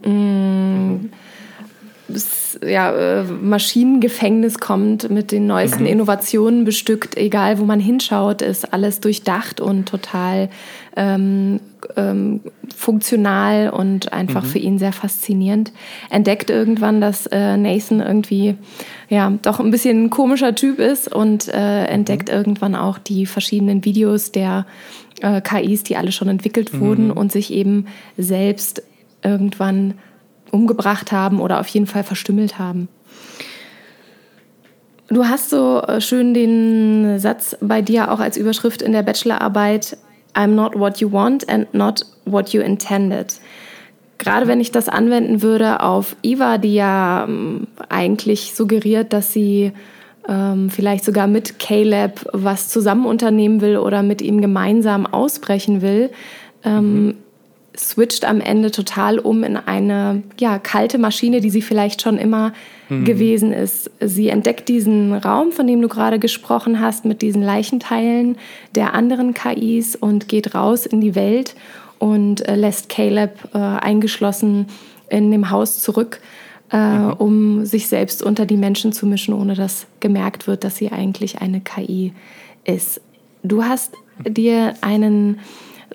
mh, 0.04 0.10
mm, 0.10 1.10
ja, 2.62 2.92
äh, 2.92 3.24
Maschinengefängnis 3.24 4.58
kommt, 4.58 5.10
mit 5.10 5.32
den 5.32 5.46
neuesten 5.46 5.82
mhm. 5.82 5.88
Innovationen 5.88 6.64
bestückt, 6.64 7.16
egal 7.16 7.58
wo 7.58 7.64
man 7.64 7.80
hinschaut, 7.80 8.42
ist 8.42 8.72
alles 8.72 9.00
durchdacht 9.00 9.60
und 9.60 9.88
total 9.88 10.48
ähm, 10.96 11.60
ähm, 11.96 12.40
funktional 12.76 13.70
und 13.70 14.12
einfach 14.12 14.42
mhm. 14.42 14.48
für 14.48 14.58
ihn 14.58 14.78
sehr 14.78 14.92
faszinierend. 14.92 15.72
Entdeckt 16.10 16.50
irgendwann, 16.50 17.00
dass 17.00 17.26
äh, 17.26 17.56
Nathan 17.56 18.00
irgendwie 18.00 18.56
ja 19.08 19.32
doch 19.42 19.60
ein 19.60 19.70
bisschen 19.70 20.04
ein 20.04 20.10
komischer 20.10 20.54
Typ 20.54 20.78
ist 20.78 21.12
und 21.12 21.48
äh, 21.48 21.84
entdeckt 21.86 22.28
mhm. 22.28 22.34
irgendwann 22.34 22.74
auch 22.74 22.98
die 22.98 23.26
verschiedenen 23.26 23.84
Videos 23.84 24.32
der 24.32 24.66
äh, 25.20 25.40
KIs, 25.40 25.82
die 25.84 25.96
alle 25.96 26.12
schon 26.12 26.28
entwickelt 26.28 26.78
wurden 26.78 27.06
mhm. 27.06 27.12
und 27.12 27.32
sich 27.32 27.52
eben 27.52 27.86
selbst 28.16 28.82
irgendwann 29.22 29.94
umgebracht 30.50 31.12
haben 31.12 31.40
oder 31.40 31.60
auf 31.60 31.68
jeden 31.68 31.86
Fall 31.86 32.04
verstümmelt 32.04 32.58
haben. 32.58 32.88
Du 35.08 35.26
hast 35.26 35.50
so 35.50 35.82
äh, 35.82 36.00
schön 36.00 36.34
den 36.34 37.18
Satz 37.18 37.56
bei 37.60 37.82
dir 37.82 38.12
auch 38.12 38.20
als 38.20 38.36
Überschrift 38.36 38.80
in 38.80 38.92
der 38.92 39.02
Bachelorarbeit 39.02 39.96
I'm 40.34 40.54
not 40.54 40.78
what 40.78 40.98
you 40.98 41.10
want 41.10 41.48
and 41.48 41.72
not 41.74 42.06
what 42.24 42.50
you 42.50 42.62
intended. 42.62 43.40
Gerade 44.18 44.46
wenn 44.46 44.60
ich 44.60 44.70
das 44.70 44.88
anwenden 44.88 45.42
würde 45.42 45.80
auf 45.80 46.14
Eva, 46.22 46.58
die 46.58 46.74
ja 46.74 47.24
ähm, 47.26 47.66
eigentlich 47.88 48.54
suggeriert, 48.54 49.12
dass 49.12 49.32
sie 49.32 49.72
ähm, 50.28 50.70
vielleicht 50.70 51.04
sogar 51.04 51.26
mit 51.26 51.58
Caleb 51.58 52.28
was 52.32 52.68
zusammen 52.68 53.06
unternehmen 53.06 53.60
will 53.60 53.78
oder 53.78 54.04
mit 54.04 54.22
ihm 54.22 54.40
gemeinsam 54.40 55.06
ausbrechen 55.06 55.82
will, 55.82 56.10
ähm, 56.62 57.04
mhm 57.06 57.14
switcht 57.76 58.24
am 58.24 58.40
Ende 58.40 58.70
total 58.70 59.18
um 59.18 59.44
in 59.44 59.56
eine 59.56 60.22
ja, 60.38 60.58
kalte 60.58 60.98
Maschine, 60.98 61.40
die 61.40 61.50
sie 61.50 61.62
vielleicht 61.62 62.02
schon 62.02 62.18
immer 62.18 62.52
mhm. 62.88 63.04
gewesen 63.04 63.52
ist. 63.52 63.90
Sie 64.00 64.28
entdeckt 64.28 64.68
diesen 64.68 65.14
Raum, 65.14 65.52
von 65.52 65.66
dem 65.66 65.80
du 65.80 65.88
gerade 65.88 66.18
gesprochen 66.18 66.80
hast, 66.80 67.04
mit 67.04 67.22
diesen 67.22 67.42
Leichenteilen 67.42 68.36
der 68.74 68.94
anderen 68.94 69.34
KIs 69.34 69.96
und 69.96 70.28
geht 70.28 70.54
raus 70.54 70.86
in 70.86 71.00
die 71.00 71.14
Welt 71.14 71.54
und 71.98 72.46
äh, 72.48 72.56
lässt 72.56 72.88
Caleb 72.88 73.38
äh, 73.54 73.58
eingeschlossen 73.58 74.66
in 75.08 75.30
dem 75.30 75.50
Haus 75.50 75.80
zurück, 75.80 76.20
äh, 76.72 76.98
mhm. 76.98 77.12
um 77.14 77.66
sich 77.66 77.88
selbst 77.88 78.22
unter 78.22 78.46
die 78.46 78.56
Menschen 78.56 78.92
zu 78.92 79.06
mischen, 79.06 79.34
ohne 79.34 79.54
dass 79.54 79.86
gemerkt 80.00 80.46
wird, 80.46 80.64
dass 80.64 80.76
sie 80.76 80.90
eigentlich 80.90 81.40
eine 81.40 81.60
KI 81.60 82.12
ist. 82.64 83.00
Du 83.42 83.64
hast 83.64 83.94
dir 84.26 84.74
einen 84.80 85.40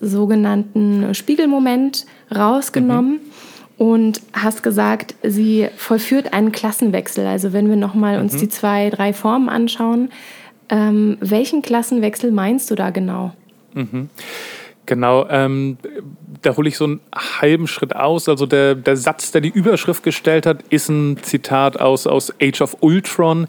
sogenannten 0.01 1.13
Spiegelmoment 1.13 2.05
rausgenommen. 2.33 3.13
Mhm 3.13 3.31
und 3.77 4.21
hast 4.33 4.63
gesagt, 4.63 5.15
sie 5.21 5.67
vollführt 5.75 6.33
einen 6.33 6.51
Klassenwechsel. 6.51 7.25
Also 7.25 7.53
wenn 7.53 7.69
wir 7.69 7.75
nochmal 7.75 8.19
uns 8.19 8.33
mhm. 8.33 8.39
die 8.39 8.49
zwei, 8.49 8.89
drei 8.89 9.13
Formen 9.13 9.49
anschauen, 9.49 10.09
ähm, 10.69 11.17
welchen 11.19 11.61
Klassenwechsel 11.61 12.31
meinst 12.31 12.71
du 12.71 12.75
da 12.75 12.89
genau? 12.89 13.33
Mhm. 13.73 14.09
Genau, 14.87 15.27
ähm, 15.29 15.77
da 16.43 16.55
hole 16.55 16.69
ich 16.69 16.77
so 16.77 16.85
einen 16.85 16.99
halben 17.15 17.65
Schritt 17.65 17.95
aus. 17.95 18.29
Also 18.29 18.45
der, 18.45 18.75
der 18.75 18.95
Satz, 18.95 19.31
der 19.31 19.41
die 19.41 19.49
Überschrift 19.49 20.03
gestellt 20.03 20.45
hat, 20.45 20.63
ist 20.69 20.89
ein 20.89 21.17
Zitat 21.23 21.79
aus, 21.79 22.05
aus 22.05 22.31
Age 22.41 22.61
of 22.61 22.77
Ultron, 22.81 23.47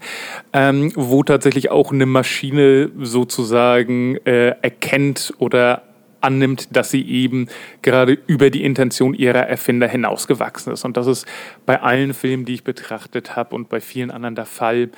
ähm, 0.51 0.91
wo 0.95 1.23
tatsächlich 1.23 1.69
auch 1.69 1.91
eine 1.91 2.07
Maschine 2.07 2.89
sozusagen 2.99 4.17
äh, 4.25 4.55
erkennt 4.61 5.33
oder 5.37 5.83
annimmt, 6.27 6.67
dass 6.75 6.91
sie 6.91 7.07
eben 7.09 7.47
gerade 7.81 8.17
über 8.27 8.49
die 8.49 8.65
Intention 8.65 9.13
ihrer 9.13 9.47
Erfinder 9.47 9.87
hinausgewachsen 9.87 10.73
ist. 10.73 10.83
Und 10.83 10.97
das 10.97 11.07
ist 11.07 11.25
bei 11.65 11.81
allen 11.81 12.13
Filmen, 12.13 12.43
die 12.43 12.55
ich 12.55 12.65
betrachtet 12.65 13.37
habe 13.37 13.55
und 13.55 13.69
bei 13.69 13.79
vielen 13.79 14.11
anderen 14.11 14.35
der 14.35 14.45
Fall. 14.45 14.89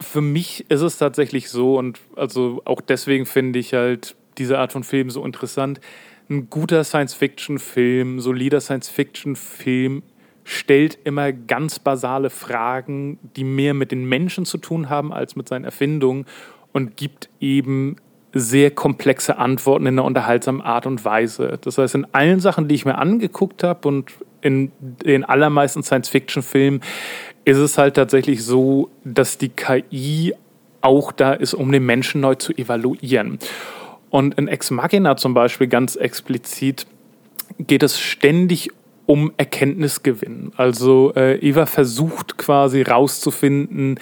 Für 0.00 0.22
mich 0.22 0.64
ist 0.70 0.80
es 0.80 0.96
tatsächlich 0.96 1.50
so 1.50 1.78
und 1.78 2.00
also 2.16 2.62
auch 2.64 2.80
deswegen 2.80 3.26
finde 3.26 3.58
ich 3.58 3.74
halt 3.74 4.16
diese 4.38 4.58
Art 4.58 4.72
von 4.72 4.84
Film 4.84 5.10
so 5.10 5.22
interessant. 5.24 5.80
Ein 6.30 6.48
guter 6.48 6.82
Science-Fiction-Film, 6.82 8.20
solider 8.20 8.60
Science-Fiction-Film 8.60 10.02
stellt 10.44 10.98
immer 11.04 11.30
ganz 11.32 11.78
basale 11.78 12.30
Fragen, 12.30 13.18
die 13.36 13.44
mehr 13.44 13.74
mit 13.74 13.92
den 13.92 14.08
Menschen 14.08 14.46
zu 14.46 14.56
tun 14.56 14.88
haben 14.88 15.12
als 15.12 15.36
mit 15.36 15.46
seinen 15.46 15.64
Erfindungen 15.64 16.24
und 16.72 16.96
gibt 16.96 17.28
eben 17.38 17.96
sehr 18.32 18.70
komplexe 18.70 19.38
Antworten 19.38 19.86
in 19.86 19.94
einer 19.94 20.04
unterhaltsamen 20.04 20.60
Art 20.60 20.86
und 20.86 21.04
Weise. 21.04 21.58
Das 21.62 21.78
heißt, 21.78 21.94
in 21.94 22.06
allen 22.12 22.40
Sachen, 22.40 22.68
die 22.68 22.74
ich 22.74 22.84
mir 22.84 22.98
angeguckt 22.98 23.62
habe 23.62 23.88
und 23.88 24.12
in 24.40 24.70
den 24.80 25.24
allermeisten 25.24 25.82
Science-Fiction-Filmen, 25.82 26.80
ist 27.44 27.56
es 27.56 27.78
halt 27.78 27.94
tatsächlich 27.94 28.44
so, 28.44 28.90
dass 29.04 29.38
die 29.38 29.48
KI 29.48 30.34
auch 30.80 31.12
da 31.12 31.32
ist, 31.32 31.54
um 31.54 31.72
den 31.72 31.84
Menschen 31.84 32.20
neu 32.20 32.34
zu 32.34 32.52
evaluieren. 32.52 33.38
Und 34.10 34.34
in 34.34 34.48
Ex 34.48 34.70
Machina 34.70 35.16
zum 35.16 35.34
Beispiel 35.34 35.66
ganz 35.66 35.96
explizit 35.96 36.86
geht 37.58 37.82
es 37.82 37.98
ständig 37.98 38.70
um 39.06 39.32
Erkenntnisgewinn. 39.38 40.52
Also 40.56 41.14
äh, 41.16 41.36
Eva 41.38 41.64
versucht 41.64 42.36
quasi 42.36 42.82
rauszufinden, 42.82 43.98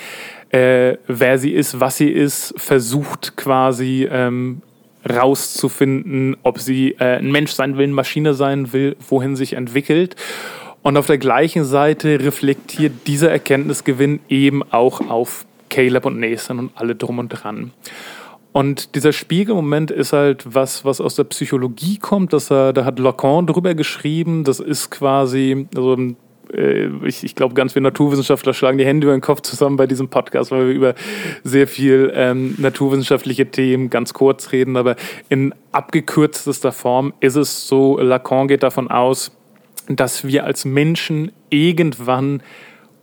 äh, 0.50 0.96
wer 1.06 1.38
sie 1.38 1.52
ist, 1.52 1.80
was 1.80 1.96
sie 1.96 2.10
ist, 2.10 2.54
versucht 2.56 3.36
quasi 3.36 4.08
ähm, 4.10 4.62
rauszufinden, 5.08 6.36
ob 6.42 6.60
sie 6.60 6.92
äh, 6.98 7.18
ein 7.18 7.30
Mensch 7.30 7.52
sein 7.52 7.76
will, 7.76 7.84
eine 7.84 7.92
Maschine 7.92 8.34
sein 8.34 8.72
will, 8.72 8.96
wohin 9.08 9.36
sich 9.36 9.54
entwickelt. 9.54 10.16
Und 10.82 10.96
auf 10.96 11.06
der 11.06 11.18
gleichen 11.18 11.64
Seite 11.64 12.20
reflektiert 12.20 12.92
dieser 13.06 13.30
Erkenntnisgewinn 13.30 14.20
eben 14.28 14.62
auch 14.72 15.00
auf 15.08 15.44
Caleb 15.68 16.06
und 16.06 16.20
Nathan 16.20 16.58
und 16.58 16.70
alle 16.76 16.94
drum 16.94 17.18
und 17.18 17.28
dran. 17.28 17.72
Und 18.52 18.94
dieser 18.94 19.12
Spiegelmoment 19.12 19.90
ist 19.90 20.14
halt 20.14 20.54
was, 20.54 20.84
was 20.84 21.00
aus 21.00 21.14
der 21.14 21.24
Psychologie 21.24 21.98
kommt. 21.98 22.32
Dass 22.32 22.50
er, 22.50 22.72
da 22.72 22.84
hat 22.84 22.98
Lacan 22.98 23.46
drüber 23.46 23.74
geschrieben. 23.74 24.44
Das 24.44 24.60
ist 24.60 24.90
quasi, 24.90 25.66
also 25.76 25.96
ich, 26.52 27.24
ich 27.24 27.34
glaube, 27.34 27.54
ganz 27.54 27.72
viele 27.72 27.84
Naturwissenschaftler 27.84 28.54
schlagen 28.54 28.78
die 28.78 28.86
Hände 28.86 29.06
über 29.06 29.16
den 29.16 29.20
Kopf 29.20 29.40
zusammen 29.42 29.76
bei 29.76 29.86
diesem 29.86 30.08
Podcast, 30.08 30.50
weil 30.50 30.68
wir 30.68 30.74
über 30.74 30.94
sehr 31.42 31.66
viel 31.66 32.12
ähm, 32.14 32.54
naturwissenschaftliche 32.58 33.50
Themen 33.50 33.90
ganz 33.90 34.14
kurz 34.14 34.52
reden. 34.52 34.76
Aber 34.76 34.96
in 35.28 35.54
abgekürztester 35.72 36.72
Form 36.72 37.12
ist 37.20 37.36
es 37.36 37.68
so, 37.68 37.98
Lacan 37.98 38.48
geht 38.48 38.62
davon 38.62 38.90
aus, 38.90 39.32
dass 39.88 40.26
wir 40.26 40.44
als 40.44 40.64
Menschen 40.64 41.32
irgendwann 41.50 42.42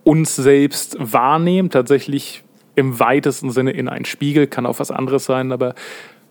uns 0.04 0.36
selbst 0.36 0.96
wahrnehmen, 1.00 1.70
tatsächlich 1.70 2.42
im 2.76 2.98
weitesten 2.98 3.50
Sinne 3.50 3.70
in 3.70 3.88
einen 3.88 4.04
Spiegel, 4.04 4.46
kann 4.46 4.66
auch 4.66 4.78
was 4.78 4.90
anderes 4.90 5.24
sein, 5.24 5.52
aber 5.52 5.74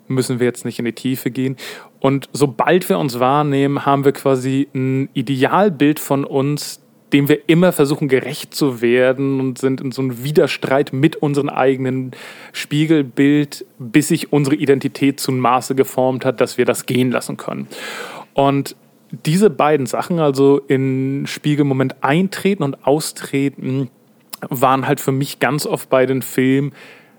müssen 0.08 0.40
wir 0.40 0.46
jetzt 0.46 0.66
nicht 0.66 0.80
in 0.80 0.86
die 0.86 0.94
Tiefe 0.94 1.32
gehen. 1.32 1.56
Und 2.00 2.30
sobald 2.34 2.90
wir 2.90 3.00
uns 3.00 3.20
wahrnehmen, 3.20 3.86
haben 3.86 4.06
wir 4.06 4.12
quasi 4.12 4.68
ein 4.74 5.10
Idealbild 5.14 6.00
von 6.00 6.26
uns, 6.26 6.83
dem 7.14 7.30
wir 7.30 7.48
immer 7.48 7.72
versuchen 7.72 8.08
gerecht 8.08 8.56
zu 8.56 8.82
werden 8.82 9.40
und 9.40 9.60
sind 9.60 9.80
in 9.82 9.92
so 9.92 10.02
einem 10.02 10.24
Widerstreit 10.24 10.92
mit 10.92 11.16
unserem 11.16 11.48
eigenen 11.48 12.12
Spiegelbild, 12.52 13.66
bis 13.78 14.08
sich 14.08 14.34
unsere 14.34 14.56
Identität 14.56 15.20
zum 15.20 15.38
Maße 15.38 15.76
geformt 15.76 16.26
hat, 16.26 16.42
dass 16.42 16.58
wir 16.58 16.66
das 16.66 16.88
gehen 16.88 17.12
lassen 17.12 17.38
können. 17.38 17.68
Und 18.34 18.76
diese 19.26 19.52
beiden 19.52 19.86
Sachen, 19.86 20.20
also 20.20 20.60
in 20.68 21.26
Spiegelmoment 21.28 21.98
eintreten 22.02 22.64
und 22.64 22.86
austreten, 22.88 23.90
waren 24.50 24.88
halt 24.88 25.00
für 25.00 25.12
mich 25.12 25.40
ganz 25.40 25.68
oft 25.68 25.90
bei 25.90 26.08
den 26.08 26.24
Filmen 26.24 26.74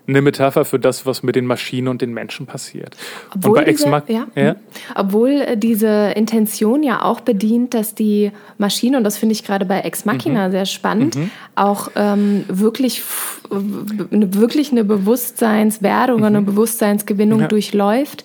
eine 0.07 0.21
Metapher 0.21 0.65
für 0.65 0.79
das, 0.79 1.07
was 1.07 1.23
mit 1.23 1.35
den 1.35 1.47
Maschinen 1.47 1.89
und 1.89 2.03
den 2.03 2.13
Menschen 2.13 2.47
passiert. 2.47 2.95
Obwohl, 3.35 3.65
diese, 3.65 3.89
ja, 4.09 4.27
ja? 4.35 4.57
Obwohl 4.95 5.31
äh, 5.31 5.57
diese 5.57 6.13
Intention 6.15 6.83
ja 6.83 7.03
auch 7.03 7.21
bedient, 7.21 7.73
dass 7.73 7.95
die 7.95 8.31
Maschine, 8.59 8.99
und 8.99 9.05
das 9.05 9.17
finde 9.17 9.33
ich 9.33 9.45
gerade 9.45 9.65
bei 9.65 9.81
Ex 9.81 10.05
Machina 10.05 10.49
mhm. 10.49 10.53
sehr 10.53 10.67
spannend, 10.67 11.17
mhm. 11.17 11.31
auch 11.55 11.91
ähm, 11.97 12.45
wirklich, 12.49 13.03
wirklich 13.51 14.73
eine 14.73 14.85
Bewusstseinswerdung, 14.85 16.19
mhm. 16.19 16.25
eine 16.25 16.43
Bewusstseinsgewinnung 16.43 17.41
ja. 17.41 17.49
durchläuft. 17.49 18.25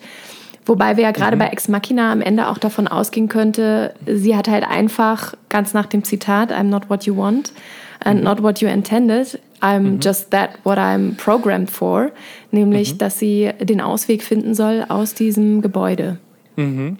Wobei 0.66 0.98
wir 0.98 1.04
ja 1.04 1.12
gerade 1.12 1.36
mhm. 1.36 1.40
bei 1.40 1.46
Ex 1.46 1.68
Machina 1.68 2.12
am 2.12 2.20
Ende 2.20 2.48
auch 2.48 2.58
davon 2.58 2.88
ausgehen 2.88 3.28
könnte, 3.28 3.94
sie 4.06 4.36
hat 4.36 4.48
halt 4.48 4.64
einfach, 4.68 5.34
ganz 5.48 5.72
nach 5.72 5.86
dem 5.86 6.04
Zitat, 6.04 6.52
I'm 6.52 6.64
not 6.64 6.90
what 6.90 7.04
you 7.04 7.16
want 7.16 7.52
and 8.00 8.20
mhm. 8.20 8.24
not 8.24 8.42
what 8.42 8.60
you 8.60 8.68
intended, 8.68 9.38
I'm 9.60 9.96
mhm. 9.96 10.00
just 10.00 10.30
that 10.30 10.58
what 10.64 10.78
I'm 10.78 11.16
programmed 11.16 11.70
for, 11.70 12.12
nämlich, 12.50 12.94
mhm. 12.94 12.98
dass 12.98 13.18
sie 13.18 13.50
den 13.60 13.80
Ausweg 13.80 14.22
finden 14.22 14.54
soll 14.54 14.84
aus 14.88 15.14
diesem 15.14 15.60
Gebäude. 15.60 16.18
Mhm. 16.56 16.98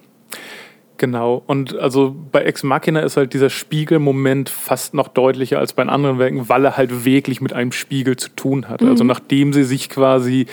Genau, 1.00 1.42
und 1.46 1.78
also 1.78 2.14
bei 2.30 2.42
Ex 2.42 2.62
Machina 2.62 3.00
ist 3.00 3.16
halt 3.16 3.32
dieser 3.32 3.48
Spiegelmoment 3.48 4.50
fast 4.50 4.92
noch 4.92 5.08
deutlicher 5.08 5.58
als 5.58 5.72
bei 5.72 5.82
anderen 5.84 6.18
Werken, 6.18 6.50
weil 6.50 6.62
er 6.66 6.76
halt 6.76 7.06
wirklich 7.06 7.40
mit 7.40 7.54
einem 7.54 7.72
Spiegel 7.72 8.16
zu 8.18 8.28
tun 8.28 8.68
hat. 8.68 8.82
Also 8.82 9.02
mhm. 9.02 9.08
nachdem 9.08 9.54
sie 9.54 9.64
sich 9.64 9.88
quasi 9.88 10.44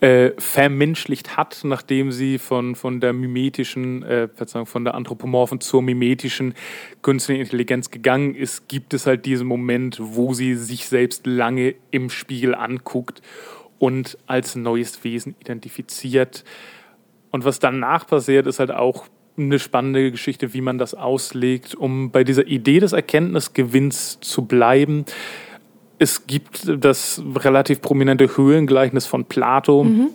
äh, 0.00 0.32
vermenschlicht 0.38 1.36
hat, 1.36 1.60
nachdem 1.62 2.10
sie 2.10 2.38
von, 2.38 2.74
von 2.74 3.00
der 3.00 3.12
mimetischen, 3.12 4.02
äh, 4.02 4.28
von 4.64 4.84
der 4.84 4.94
anthropomorphen 4.94 5.60
zur 5.60 5.82
mimetischen 5.82 6.54
künstlichen 7.02 7.42
Intelligenz 7.42 7.90
gegangen 7.90 8.34
ist, 8.34 8.68
gibt 8.68 8.94
es 8.94 9.06
halt 9.06 9.26
diesen 9.26 9.46
Moment, 9.46 9.98
wo 10.00 10.32
sie 10.32 10.54
sich 10.54 10.86
selbst 10.88 11.26
lange 11.26 11.74
im 11.90 12.08
Spiegel 12.08 12.54
anguckt 12.54 13.20
und 13.78 14.16
als 14.26 14.56
neues 14.56 15.04
Wesen 15.04 15.34
identifiziert. 15.40 16.44
Und 17.30 17.44
was 17.44 17.58
danach 17.58 18.06
passiert, 18.06 18.46
ist 18.46 18.58
halt 18.58 18.70
auch 18.70 19.06
eine 19.36 19.58
spannende 19.58 20.10
Geschichte, 20.10 20.52
wie 20.54 20.60
man 20.60 20.78
das 20.78 20.94
auslegt, 20.94 21.74
um 21.74 22.10
bei 22.10 22.24
dieser 22.24 22.46
Idee 22.46 22.80
des 22.80 22.92
Erkenntnisgewinns 22.92 24.20
zu 24.20 24.46
bleiben 24.46 25.04
es 26.00 26.26
gibt 26.26 26.62
das 26.82 27.22
relativ 27.36 27.82
prominente 27.82 28.36
Höhlengleichnis 28.36 29.06
von 29.06 29.26
Plato. 29.26 29.84
Mhm. 29.84 30.08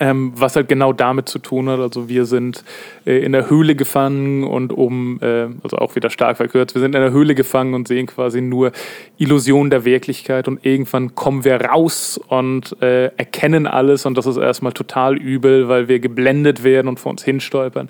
Ähm, 0.00 0.32
was 0.36 0.54
halt 0.54 0.68
genau 0.68 0.92
damit 0.92 1.30
zu 1.30 1.38
tun 1.38 1.70
hat. 1.70 1.80
Also 1.80 2.10
wir 2.10 2.26
sind 2.26 2.62
äh, 3.06 3.24
in 3.24 3.32
der 3.32 3.48
Höhle 3.48 3.74
gefangen 3.74 4.44
und 4.44 4.70
um, 4.70 5.18
äh, 5.22 5.46
also 5.62 5.78
auch 5.78 5.96
wieder 5.96 6.10
stark 6.10 6.36
verkürzt, 6.36 6.74
wir 6.74 6.82
sind 6.82 6.94
in 6.94 7.00
der 7.00 7.10
Höhle 7.10 7.34
gefangen 7.34 7.72
und 7.72 7.88
sehen 7.88 8.06
quasi 8.06 8.42
nur 8.42 8.72
Illusionen 9.16 9.70
der 9.70 9.86
Wirklichkeit 9.86 10.46
und 10.46 10.62
irgendwann 10.62 11.14
kommen 11.14 11.42
wir 11.42 11.58
raus 11.62 12.20
und 12.28 12.76
äh, 12.82 13.06
erkennen 13.16 13.66
alles 13.66 14.04
und 14.04 14.18
das 14.18 14.26
ist 14.26 14.36
erstmal 14.36 14.74
total 14.74 15.16
übel, 15.16 15.68
weil 15.68 15.88
wir 15.88 16.00
geblendet 16.00 16.64
werden 16.64 16.86
und 16.88 17.00
vor 17.00 17.12
uns 17.12 17.24
hinstolpern 17.24 17.88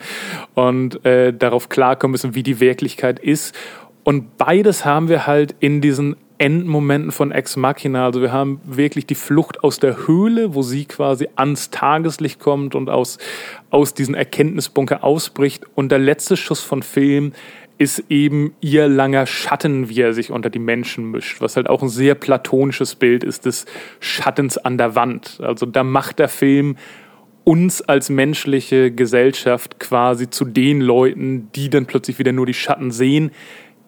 und 0.55 1.05
äh, 1.05 1.33
darauf 1.33 1.69
klarkommen 1.69 2.13
müssen, 2.13 2.37
wie 2.37 2.45
die 2.45 2.61
Wirklichkeit 2.61 3.19
ist. 3.19 3.57
Und 4.05 4.37
beides 4.37 4.85
haben 4.85 5.09
wir 5.09 5.27
halt 5.27 5.57
in 5.59 5.81
diesen 5.81 6.15
Endmomenten 6.39 7.11
von 7.13 7.33
Ex 7.33 7.57
Machina. 7.57 8.05
Also 8.05 8.23
wir 8.23 8.33
haben 8.33 8.61
wirklich 8.65 9.07
die 9.07 9.15
Flucht 9.15 9.63
aus 9.65 9.79
der 9.79 10.07
Höhle, 10.07 10.55
wo 10.55 10.63
sie 10.63 10.85
quasi 10.85 11.29
ans 11.37 11.71
Tageslicht 11.71 12.41
kommt 12.41 12.75
und 12.75 12.89
aus, 12.89 13.19
aus 13.71 13.95
diesen 13.95 14.15
Erkenntnisbunker 14.15 15.05
ausbricht. 15.05 15.65
Und 15.75 15.91
der 15.91 15.99
letzte 15.99 16.37
Schuss 16.37 16.61
von 16.61 16.83
Film 16.83 17.33
ist 17.79 18.05
eben 18.09 18.55
ihr 18.61 18.89
langer 18.89 19.27
Schatten, 19.27 19.89
wie 19.89 20.01
er 20.01 20.13
sich 20.13 20.33
unter 20.33 20.51
die 20.51 20.59
Menschen 20.59 21.11
mischt, 21.13 21.41
was 21.41 21.57
halt 21.57 21.69
auch 21.69 21.83
ein 21.83 21.89
sehr 21.89 22.15
platonisches 22.17 22.97
Bild 22.97 23.23
ist 23.23 23.47
des 23.47 23.67
Schattens 24.01 24.59
an 24.59 24.79
der 24.79 24.97
Wand. 24.97 25.39
Also 25.41 25.65
da 25.65 25.85
macht 25.85 26.19
der 26.19 26.29
Film 26.29 26.77
uns 27.45 27.81
als 27.81 28.11
menschliche 28.11 28.91
Gesellschaft 28.91 29.81
quasi 29.81 30.29
zu 30.29 30.45
den 30.45 30.81
Leuten, 30.81 31.51
die 31.55 31.71
dann 31.71 31.87
plötzlich 31.87 32.19
wieder 32.19 32.33
nur 32.33 32.45
die 32.45 32.53
Schatten 32.53 32.91
sehen, 32.91 33.31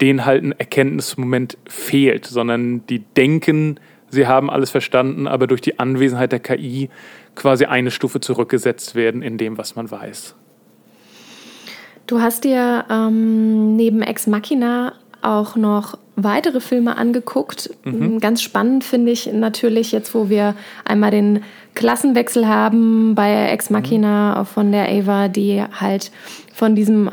denen 0.01 0.25
halt 0.25 0.43
ein 0.43 0.53
Erkenntnismoment 0.53 1.59
fehlt, 1.69 2.27
sondern 2.27 2.87
die 2.87 3.01
denken, 3.01 3.79
sie 4.09 4.27
haben 4.27 4.51
alles 4.51 4.71
verstanden, 4.71 5.27
aber 5.27 5.47
durch 5.47 5.61
die 5.61 5.79
Anwesenheit 5.79 6.33
der 6.33 6.41
KI 6.41 6.91
quasi 7.35 7.67
eine 7.67 7.91
Stufe 7.91 8.21
zurückgesetzt 8.21 8.95
werden 8.95 9.23
in 9.23 9.39
dem, 9.39 9.59
was 9.59 9.77
man 9.77 9.91
weiß. 9.91 10.35
Du 12.07 12.21
hast 12.21 12.45
dir 12.45 12.85
ähm, 12.91 13.77
neben 13.77 14.03
Ex 14.03 14.27
Machina 14.27 14.95
auch 15.23 15.55
noch 15.55 15.97
weitere 16.17 16.61
Filme 16.61 16.97
angeguckt. 16.97 17.71
Mhm. 17.85 18.21
Ganz 18.21 18.43
spannend 18.43 18.85
finde 18.85 19.13
ich 19.13 19.33
natürlich 19.33 19.93
jetzt, 19.93 20.15
wo 20.15 20.29
wir 20.29 20.55
einmal 20.85 21.11
den 21.11 21.43
Klassenwechsel 21.75 22.49
haben 22.49 23.15
bei 23.15 23.51
Ex 23.51 23.71
Machina 23.71 24.41
mhm. 24.41 24.47
von 24.47 24.73
der 24.73 24.89
Ava, 24.89 25.29
die 25.29 25.63
halt 25.63 26.11
von 26.53 26.75
diesem 26.75 27.09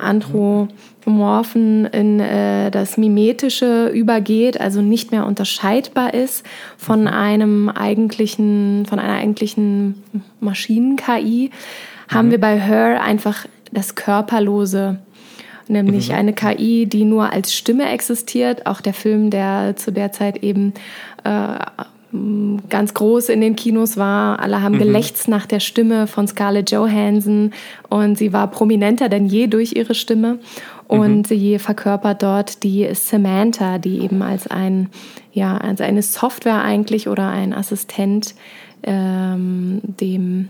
Anthropomorphen 1.08 1.86
in 1.86 2.20
äh, 2.20 2.70
das 2.70 2.98
Mimetische 2.98 3.88
übergeht, 3.88 4.60
also 4.60 4.82
nicht 4.82 5.12
mehr 5.12 5.26
unterscheidbar 5.26 6.13
ist 6.13 6.46
von 6.78 7.02
mhm. 7.02 7.08
einem 7.08 7.70
eigentlichen, 7.70 8.86
von 8.86 9.00
einer 9.00 9.17
eigentlichen 9.17 10.04
Maschinen-KI, 10.39 11.52
haben 12.10 12.28
mhm. 12.28 12.32
wir 12.32 12.39
bei 12.39 12.60
Her 12.60 13.02
einfach 13.02 13.46
das 13.72 13.96
Körperlose 13.96 15.00
nämlich 15.70 16.10
mhm. 16.10 16.15
eine 16.15 16.34
KI, 16.34 16.86
die 16.86 17.04
nur 17.04 17.34
als 17.34 17.54
Stimme 17.54 17.89
existiert. 17.89 18.65
Auch 18.65 18.80
der 18.80 18.93
Film, 18.93 19.30
der 19.30 19.76
zu 19.76 19.91
der 19.91 20.13
Zeit 20.13 20.41
eben 20.41 20.74
äh, 21.26 21.58
ganz 22.70 22.93
groß 22.93 23.30
in 23.30 23.41
den 23.41 23.56
Kinos 23.56 23.98
war. 23.98 24.39
Alle 24.39 24.62
haben 24.62 24.76
mhm. 24.76 24.80
gelächzt 24.80 25.28
nach 25.28 25.46
der 25.46 25.60
Stimme 25.60 26.08
von 26.08 26.28
Scarlett 26.28 26.72
Johansson 26.72 27.52
und 27.89 28.17
sie 28.17 28.32
war 28.32 28.50
prominenter 28.50 29.10
denn 29.10 29.28
je 29.28 29.48
durch 29.48 29.76
ihre 29.76 29.93
Stimme. 29.93 30.39
Und 30.88 31.17
mhm. 31.17 31.23
sie 31.26 31.60
verkörpert 31.60 32.23
dort 32.23 32.63
die 32.63 32.88
Samantha, 32.93 33.78
die 33.78 34.00
eben 34.00 34.21
als 34.21 34.47
ein, 34.47 34.89
ja, 35.34 35.58
als 35.58 35.82
eine 35.82 36.02
Software 36.02 36.62
eigentlich 36.62 37.08
oder 37.08 37.30
ein 37.30 37.54
Assistent 37.54 38.36
ähm, 38.84 39.82
dem, 39.84 40.50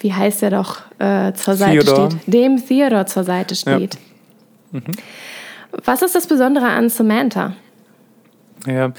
wie 0.00 0.12
heißt 0.12 0.42
er 0.42 0.50
doch, 0.50 0.82
äh, 0.98 1.32
zur 1.32 1.54
Seite 1.54 1.84
Theodore. 1.84 2.10
steht, 2.10 2.34
dem 2.34 2.64
Theodore 2.64 3.06
zur 3.06 3.24
Seite 3.24 3.54
steht. 3.54 3.98
Ja. 4.72 4.80
Mhm. 4.80 4.84
Was 5.84 6.02
ist 6.02 6.14
das 6.14 6.26
Besondere 6.26 6.66
an 6.66 6.88
Samantha? 6.88 7.54
Ja, 8.66 8.92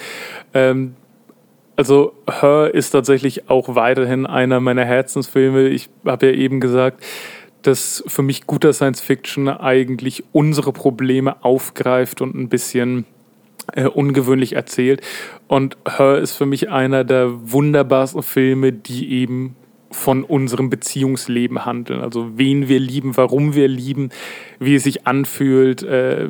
ähm, 0.53 0.95
also 1.75 2.13
Her 2.29 2.71
ist 2.73 2.91
tatsächlich 2.91 3.49
auch 3.49 3.75
weiterhin 3.75 4.25
einer 4.25 4.59
meiner 4.59 4.85
Herzensfilme. 4.85 5.67
Ich 5.67 5.89
habe 6.05 6.27
ja 6.27 6.33
eben 6.33 6.59
gesagt, 6.59 7.03
dass 7.61 8.03
für 8.07 8.21
mich 8.21 8.47
guter 8.47 8.73
Science 8.73 9.01
Fiction 9.01 9.47
eigentlich 9.47 10.23
unsere 10.31 10.73
Probleme 10.73 11.43
aufgreift 11.43 12.21
und 12.21 12.35
ein 12.35 12.49
bisschen 12.49 13.05
äh, 13.73 13.85
ungewöhnlich 13.85 14.53
erzählt. 14.53 15.01
Und 15.47 15.77
Her 15.87 16.17
ist 16.17 16.33
für 16.33 16.45
mich 16.45 16.69
einer 16.69 17.03
der 17.03 17.51
wunderbarsten 17.51 18.23
Filme, 18.23 18.73
die 18.73 19.11
eben 19.11 19.55
von 19.91 20.23
unserem 20.23 20.69
Beziehungsleben 20.69 21.65
handeln. 21.65 22.01
Also 22.01 22.37
wen 22.37 22.67
wir 22.67 22.79
lieben, 22.79 23.17
warum 23.17 23.55
wir 23.55 23.67
lieben, 23.67 24.09
wie 24.59 24.75
es 24.75 24.83
sich 24.83 25.05
anfühlt, 25.05 25.83
äh, 25.83 26.29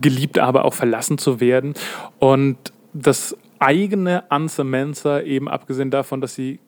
geliebt, 0.00 0.38
aber 0.38 0.64
auch 0.64 0.74
verlassen 0.74 1.18
zu 1.18 1.40
werden. 1.40 1.74
Und 2.18 2.56
das 2.92 3.36
eigene 3.58 4.30
an 4.30 4.48
Samantha, 4.48 5.20
eben 5.20 5.48
abgesehen 5.48 5.90
davon, 5.90 6.20
dass 6.20 6.34
sie 6.34 6.60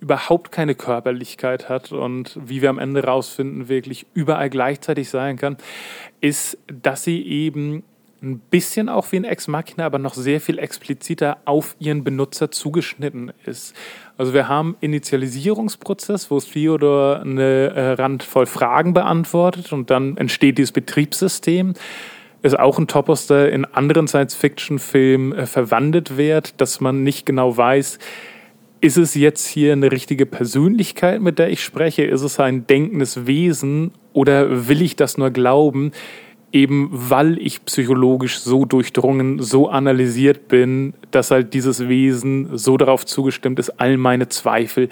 überhaupt 0.00 0.52
keine 0.52 0.74
Körperlichkeit 0.74 1.68
hat 1.68 1.92
und 1.92 2.38
wie 2.44 2.62
wir 2.62 2.70
am 2.70 2.78
Ende 2.78 3.04
rausfinden, 3.04 3.68
wirklich 3.68 4.06
überall 4.14 4.50
gleichzeitig 4.50 5.08
sein 5.08 5.36
kann, 5.36 5.56
ist, 6.20 6.58
dass 6.66 7.04
sie 7.04 7.22
eben 7.26 7.82
ein 8.24 8.38
bisschen 8.38 8.88
auch 8.88 9.12
wie 9.12 9.16
ein 9.16 9.24
Ex 9.24 9.48
Machina, 9.48 9.84
aber 9.84 9.98
noch 9.98 10.14
sehr 10.14 10.40
viel 10.40 10.58
expliziter 10.58 11.38
auf 11.44 11.76
ihren 11.78 12.04
Benutzer 12.04 12.50
zugeschnitten 12.50 13.32
ist. 13.44 13.74
Also 14.16 14.32
wir 14.32 14.48
haben 14.48 14.76
Initialisierungsprozess, 14.80 16.30
wo 16.30 16.40
Theodor 16.40 17.20
eine 17.20 17.70
äh, 17.74 17.90
Rand 17.92 18.22
voll 18.22 18.46
Fragen 18.46 18.94
beantwortet 18.94 19.72
und 19.72 19.90
dann 19.90 20.16
entsteht 20.16 20.58
dieses 20.58 20.72
Betriebssystem. 20.72 21.74
Ist 22.42 22.58
auch 22.58 22.78
ein 22.78 22.88
Topos, 22.88 23.26
der 23.26 23.52
in 23.52 23.64
anderen 23.64 24.08
Science-Fiction-Filmen 24.08 25.32
äh, 25.32 25.46
verwandelt 25.46 26.16
wird, 26.16 26.60
dass 26.60 26.80
man 26.80 27.02
nicht 27.02 27.26
genau 27.26 27.56
weiß, 27.56 27.98
ist 28.84 28.98
es 28.98 29.14
jetzt 29.14 29.46
hier 29.46 29.72
eine 29.72 29.90
richtige 29.90 30.26
Persönlichkeit, 30.26 31.22
mit 31.22 31.38
der 31.38 31.48
ich 31.48 31.64
spreche? 31.64 32.02
Ist 32.02 32.20
es 32.20 32.38
ein 32.38 32.66
denkendes 32.66 33.26
Wesen 33.26 33.92
oder 34.12 34.68
will 34.68 34.82
ich 34.82 34.94
das 34.94 35.16
nur 35.16 35.30
glauben? 35.30 35.92
eben 36.54 36.88
weil 36.92 37.36
ich 37.38 37.64
psychologisch 37.64 38.38
so 38.38 38.64
durchdrungen, 38.64 39.42
so 39.42 39.68
analysiert 39.68 40.46
bin, 40.46 40.94
dass 41.10 41.32
halt 41.32 41.52
dieses 41.52 41.88
Wesen 41.88 42.56
so 42.56 42.76
darauf 42.76 43.04
zugestimmt 43.04 43.58
ist, 43.58 43.80
all 43.80 43.96
meine 43.96 44.28
Zweifel 44.28 44.88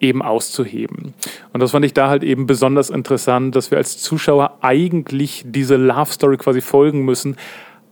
eben 0.00 0.22
auszuheben. 0.22 1.14
Und 1.52 1.60
das 1.60 1.70
fand 1.70 1.84
ich 1.84 1.94
da 1.94 2.08
halt 2.08 2.24
eben 2.24 2.46
besonders 2.48 2.90
interessant, 2.90 3.54
dass 3.54 3.70
wir 3.70 3.78
als 3.78 3.98
Zuschauer 3.98 4.58
eigentlich 4.60 5.44
diese 5.46 5.76
Love 5.76 6.10
Story 6.10 6.36
quasi 6.36 6.60
folgen 6.60 7.04
müssen, 7.04 7.36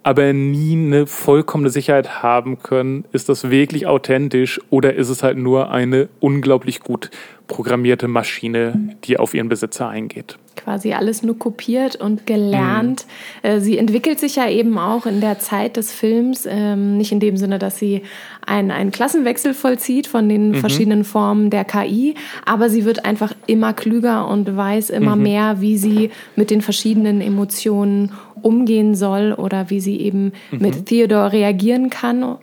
aber 0.03 0.33
nie 0.33 0.73
eine 0.75 1.07
vollkommene 1.07 1.71
Sicherheit 1.71 2.23
haben 2.23 2.63
können, 2.63 3.05
ist 3.13 3.29
das 3.29 3.51
wirklich 3.51 3.87
authentisch 3.87 4.61
oder 4.71 4.95
ist 4.95 5.09
es 5.09 5.23
halt 5.23 5.39
nur 5.39 5.71
eine 5.71 6.09
unglaublich 6.21 6.81
gut 6.81 7.11
programmierte 7.47 8.09
Maschine, 8.09 8.97
die 9.05 9.19
auf 9.19 9.35
ihren 9.35 9.49
Besitzer 9.49 9.89
eingeht 9.89 10.39
quasi 10.57 10.93
alles 10.93 11.23
nur 11.23 11.39
kopiert 11.39 11.97
und 11.97 12.27
gelernt. 12.27 13.07
Mhm. 13.43 13.61
Sie 13.61 13.79
entwickelt 13.79 14.19
sich 14.19 14.37
ja 14.37 14.49
eben 14.49 14.79
auch 14.79 15.07
in 15.07 15.21
der 15.21 15.39
Zeit 15.39 15.77
des 15.77 15.93
Films, 15.93 16.47
ähm, 16.49 16.97
nicht 16.97 17.13
in 17.13 17.21
dem 17.21 17.37
Sinne, 17.37 17.59
dass 17.59 17.79
sie 17.79 18.03
einen, 18.47 18.71
einen 18.71 18.91
Klassenwechsel 18.91 19.55
vollzieht 19.55 20.07
von 20.07 20.29
den 20.29 20.51
mhm. 20.51 20.55
verschiedenen 20.57 21.05
Formen 21.05 21.51
der 21.51 21.65
KI, 21.65 22.15
aber 22.45 22.71
sie 22.71 22.85
wird 22.85 23.05
einfach 23.05 23.33
immer 23.47 23.73
klüger 23.73 24.29
und 24.29 24.57
weiß 24.57 24.91
immer 24.91 25.17
mhm. 25.17 25.23
mehr, 25.23 25.61
wie 25.61 25.77
sie 25.77 26.11
mit 26.37 26.51
den 26.51 26.61
verschiedenen 26.61 27.21
Emotionen 27.21 28.13
umgehen 28.43 28.95
soll 28.95 29.33
oder 29.33 29.71
wie 29.71 29.81
sie 29.81 30.01
eben 30.01 30.33
mhm. 30.51 30.59
mit 30.59 30.87
Theodore 30.87 31.33
reagieren 31.33 31.91
kann. 31.91 32.37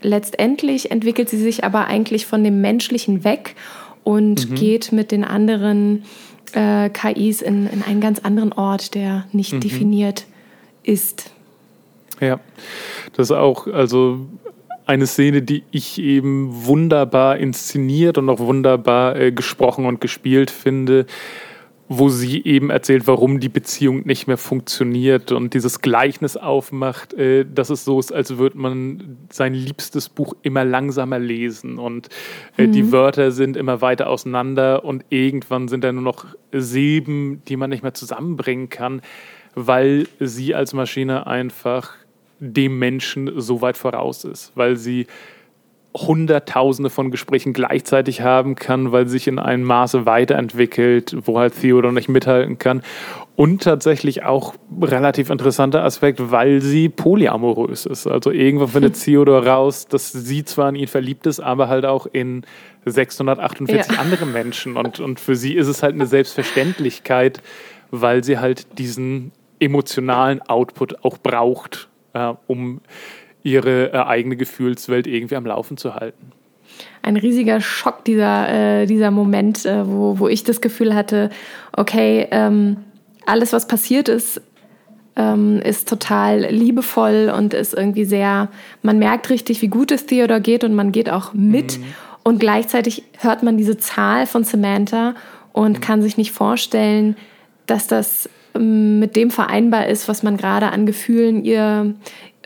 Letztendlich 0.00 0.90
entwickelt 0.90 1.28
sie 1.28 1.38
sich 1.38 1.64
aber 1.64 1.86
eigentlich 1.86 2.26
von 2.26 2.42
dem 2.42 2.60
Menschlichen 2.60 3.24
weg 3.24 3.54
und 4.04 4.50
mhm. 4.50 4.54
geht 4.54 4.92
mit 4.92 5.12
den 5.12 5.24
anderen 5.24 6.04
äh, 6.54 6.90
KIs 6.90 7.42
in, 7.42 7.66
in 7.66 7.82
einen 7.82 8.00
ganz 8.00 8.20
anderen 8.20 8.52
Ort, 8.52 8.94
der 8.94 9.26
nicht 9.32 9.52
mhm. 9.54 9.60
definiert 9.60 10.24
ist. 10.82 11.30
Ja, 12.20 12.40
das 13.16 13.30
ist 13.30 13.36
auch, 13.36 13.66
also 13.66 14.26
eine 14.86 15.06
Szene, 15.06 15.42
die 15.42 15.62
ich 15.70 16.00
eben 16.00 16.66
wunderbar 16.66 17.38
inszeniert 17.38 18.18
und 18.18 18.28
auch 18.28 18.40
wunderbar 18.40 19.16
äh, 19.16 19.32
gesprochen 19.32 19.86
und 19.86 20.00
gespielt 20.00 20.50
finde 20.50 21.06
wo 21.98 22.08
sie 22.08 22.44
eben 22.44 22.70
erzählt, 22.70 23.06
warum 23.06 23.40
die 23.40 23.48
Beziehung 23.48 24.06
nicht 24.06 24.26
mehr 24.26 24.36
funktioniert 24.36 25.32
und 25.32 25.54
dieses 25.54 25.80
Gleichnis 25.80 26.36
aufmacht, 26.36 27.14
äh, 27.14 27.44
dass 27.44 27.70
es 27.70 27.84
so 27.84 27.98
ist, 27.98 28.12
als 28.12 28.38
würde 28.38 28.58
man 28.58 29.18
sein 29.30 29.54
liebstes 29.54 30.08
Buch 30.08 30.34
immer 30.42 30.64
langsamer 30.64 31.18
lesen 31.18 31.78
und 31.78 32.08
äh, 32.56 32.66
mhm. 32.66 32.72
die 32.72 32.92
Wörter 32.92 33.30
sind 33.30 33.56
immer 33.56 33.80
weiter 33.80 34.08
auseinander 34.08 34.84
und 34.84 35.04
irgendwann 35.10 35.68
sind 35.68 35.84
da 35.84 35.92
nur 35.92 36.02
noch 36.02 36.26
Silben, 36.52 37.42
die 37.48 37.56
man 37.56 37.70
nicht 37.70 37.82
mehr 37.82 37.94
zusammenbringen 37.94 38.68
kann, 38.68 39.02
weil 39.54 40.06
sie 40.18 40.54
als 40.54 40.72
Maschine 40.72 41.26
einfach 41.26 41.92
dem 42.38 42.78
Menschen 42.78 43.40
so 43.40 43.60
weit 43.60 43.76
voraus 43.76 44.24
ist, 44.24 44.52
weil 44.54 44.76
sie 44.76 45.06
Hunderttausende 45.94 46.88
von 46.88 47.10
Gesprächen 47.10 47.52
gleichzeitig 47.52 48.22
haben 48.22 48.54
kann, 48.54 48.92
weil 48.92 49.08
sich 49.08 49.28
in 49.28 49.38
einem 49.38 49.64
Maße 49.64 50.06
weiterentwickelt, 50.06 51.14
wo 51.26 51.38
halt 51.38 51.60
Theodor 51.60 51.92
nicht 51.92 52.08
mithalten 52.08 52.58
kann. 52.58 52.82
Und 53.36 53.62
tatsächlich 53.62 54.24
auch 54.24 54.54
relativ 54.80 55.28
interessanter 55.28 55.84
Aspekt, 55.84 56.30
weil 56.30 56.62
sie 56.62 56.88
polyamorös 56.88 57.86
ist. 57.86 58.06
Also 58.06 58.30
irgendwann 58.30 58.68
findet 58.82 59.02
Theodor 59.02 59.46
raus, 59.46 59.86
dass 59.86 60.12
sie 60.12 60.44
zwar 60.44 60.70
in 60.70 60.76
ihn 60.76 60.88
verliebt 60.88 61.26
ist, 61.26 61.40
aber 61.40 61.68
halt 61.68 61.84
auch 61.84 62.06
in 62.06 62.44
648 62.86 63.92
ja. 63.92 64.00
andere 64.00 64.24
Menschen. 64.26 64.76
Und, 64.76 64.98
und 65.00 65.20
für 65.20 65.36
sie 65.36 65.54
ist 65.54 65.68
es 65.68 65.82
halt 65.82 65.94
eine 65.94 66.06
Selbstverständlichkeit, 66.06 67.42
weil 67.90 68.24
sie 68.24 68.38
halt 68.38 68.78
diesen 68.78 69.32
emotionalen 69.60 70.40
Output 70.42 71.04
auch 71.04 71.18
braucht, 71.18 71.88
äh, 72.14 72.32
um 72.46 72.80
ihre 73.42 73.92
äh, 73.92 73.96
eigene 73.96 74.36
Gefühlswelt 74.36 75.06
irgendwie 75.06 75.36
am 75.36 75.46
Laufen 75.46 75.76
zu 75.76 75.94
halten. 75.94 76.32
Ein 77.02 77.16
riesiger 77.16 77.60
Schock, 77.60 78.04
dieser, 78.04 78.48
äh, 78.82 78.86
dieser 78.86 79.10
Moment, 79.10 79.66
äh, 79.66 79.86
wo, 79.86 80.18
wo 80.18 80.28
ich 80.28 80.44
das 80.44 80.60
Gefühl 80.60 80.94
hatte, 80.94 81.30
okay, 81.76 82.28
ähm, 82.30 82.78
alles, 83.26 83.52
was 83.52 83.68
passiert 83.68 84.08
ist, 84.08 84.40
ähm, 85.16 85.60
ist 85.60 85.88
total 85.88 86.46
liebevoll 86.46 87.32
und 87.36 87.54
ist 87.54 87.74
irgendwie 87.74 88.04
sehr, 88.04 88.48
man 88.82 88.98
merkt 88.98 89.30
richtig, 89.30 89.60
wie 89.62 89.68
gut 89.68 89.90
es 89.90 90.06
Theodor 90.06 90.40
geht 90.40 90.64
und 90.64 90.74
man 90.74 90.92
geht 90.92 91.10
auch 91.10 91.34
mit. 91.34 91.78
Mhm. 91.78 91.84
Und 92.24 92.38
gleichzeitig 92.38 93.02
hört 93.18 93.42
man 93.42 93.56
diese 93.56 93.76
Zahl 93.76 94.26
von 94.26 94.44
Samantha 94.44 95.14
und 95.52 95.78
mhm. 95.78 95.80
kann 95.80 96.02
sich 96.02 96.16
nicht 96.16 96.32
vorstellen, 96.32 97.16
dass 97.66 97.86
das 97.86 98.30
ähm, 98.54 99.00
mit 99.00 99.16
dem 99.16 99.30
vereinbar 99.30 99.86
ist, 99.86 100.08
was 100.08 100.22
man 100.22 100.36
gerade 100.36 100.70
an 100.70 100.86
Gefühlen 100.86 101.44
ihr, 101.44 101.94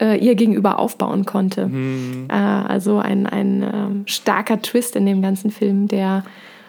äh, 0.00 0.18
ihr 0.18 0.34
gegenüber 0.34 0.78
aufbauen 0.78 1.24
konnte. 1.24 1.66
Mhm. 1.66 2.26
Äh, 2.28 2.34
also 2.34 2.98
ein, 2.98 3.26
ein 3.26 3.62
ähm, 3.62 4.02
starker 4.06 4.60
Twist 4.62 4.96
in 4.96 5.06
dem 5.06 5.22
ganzen 5.22 5.50
Film, 5.50 5.88
der 5.88 6.24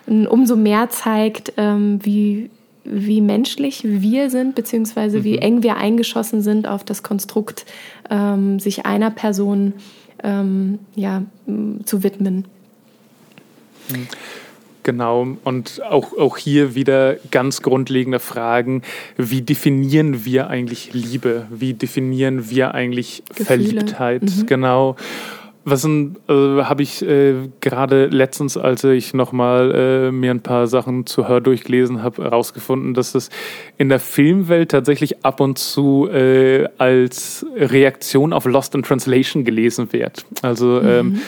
umso 0.07 0.55
mehr 0.55 0.89
zeigt, 0.89 1.51
ähm, 1.57 1.99
wie, 2.01 2.49
wie 2.85 3.19
menschlich 3.19 3.81
wir 3.83 4.29
sind, 4.29 4.55
beziehungsweise 4.55 5.19
mhm. 5.19 5.23
wie 5.25 5.37
eng 5.39 5.63
wir 5.63 5.75
eingeschossen 5.75 6.41
sind 6.41 6.65
auf 6.65 6.85
das 6.85 7.03
Konstrukt, 7.03 7.65
ähm, 8.09 8.59
sich 8.59 8.85
einer 8.85 9.11
Person 9.11 9.73
ähm, 10.23 10.79
ja, 10.95 11.23
zu 11.83 12.03
widmen. 12.03 12.45
Mhm. 13.89 14.07
Genau, 14.87 15.27
und 15.43 15.81
auch, 15.83 16.17
auch 16.17 16.37
hier 16.37 16.73
wieder 16.73 17.17
ganz 17.29 17.61
grundlegende 17.61 18.19
Fragen. 18.19 18.83
Wie 19.17 19.41
definieren 19.41 20.23
wir 20.23 20.49
eigentlich 20.49 20.93
Liebe? 20.93 21.45
Wie 21.49 21.73
definieren 21.73 22.49
wir 22.49 22.73
eigentlich 22.73 23.21
Gefühle. 23.27 23.45
Verliebtheit? 23.45 24.23
Mhm. 24.23 24.45
Genau. 24.45 24.95
Was 25.65 25.83
äh, 25.83 25.89
habe 26.29 26.83
ich 26.83 27.01
äh, 27.01 27.33
gerade 27.59 28.05
letztens, 28.05 28.55
als 28.55 28.85
ich 28.85 29.13
nochmal 29.13 29.75
äh, 29.75 30.11
mir 30.13 30.31
ein 30.31 30.39
paar 30.39 30.67
Sachen 30.67 31.05
zu 31.05 31.27
Hör 31.27 31.41
durchgelesen 31.41 32.01
habe, 32.01 32.23
herausgefunden, 32.23 32.93
dass 32.93 33.13
es 33.13 33.29
in 33.77 33.89
der 33.89 33.99
Filmwelt 33.99 34.71
tatsächlich 34.71 35.25
ab 35.25 35.41
und 35.41 35.57
zu 35.57 36.07
äh, 36.07 36.69
als 36.77 37.45
Reaktion 37.57 38.31
auf 38.31 38.45
Lost 38.45 38.73
in 38.73 38.83
Translation 38.83 39.43
gelesen 39.43 39.91
wird. 39.91 40.25
Also 40.41 40.79
ähm, 40.79 41.09
mhm. 41.09 41.15
Äh, 41.15 41.19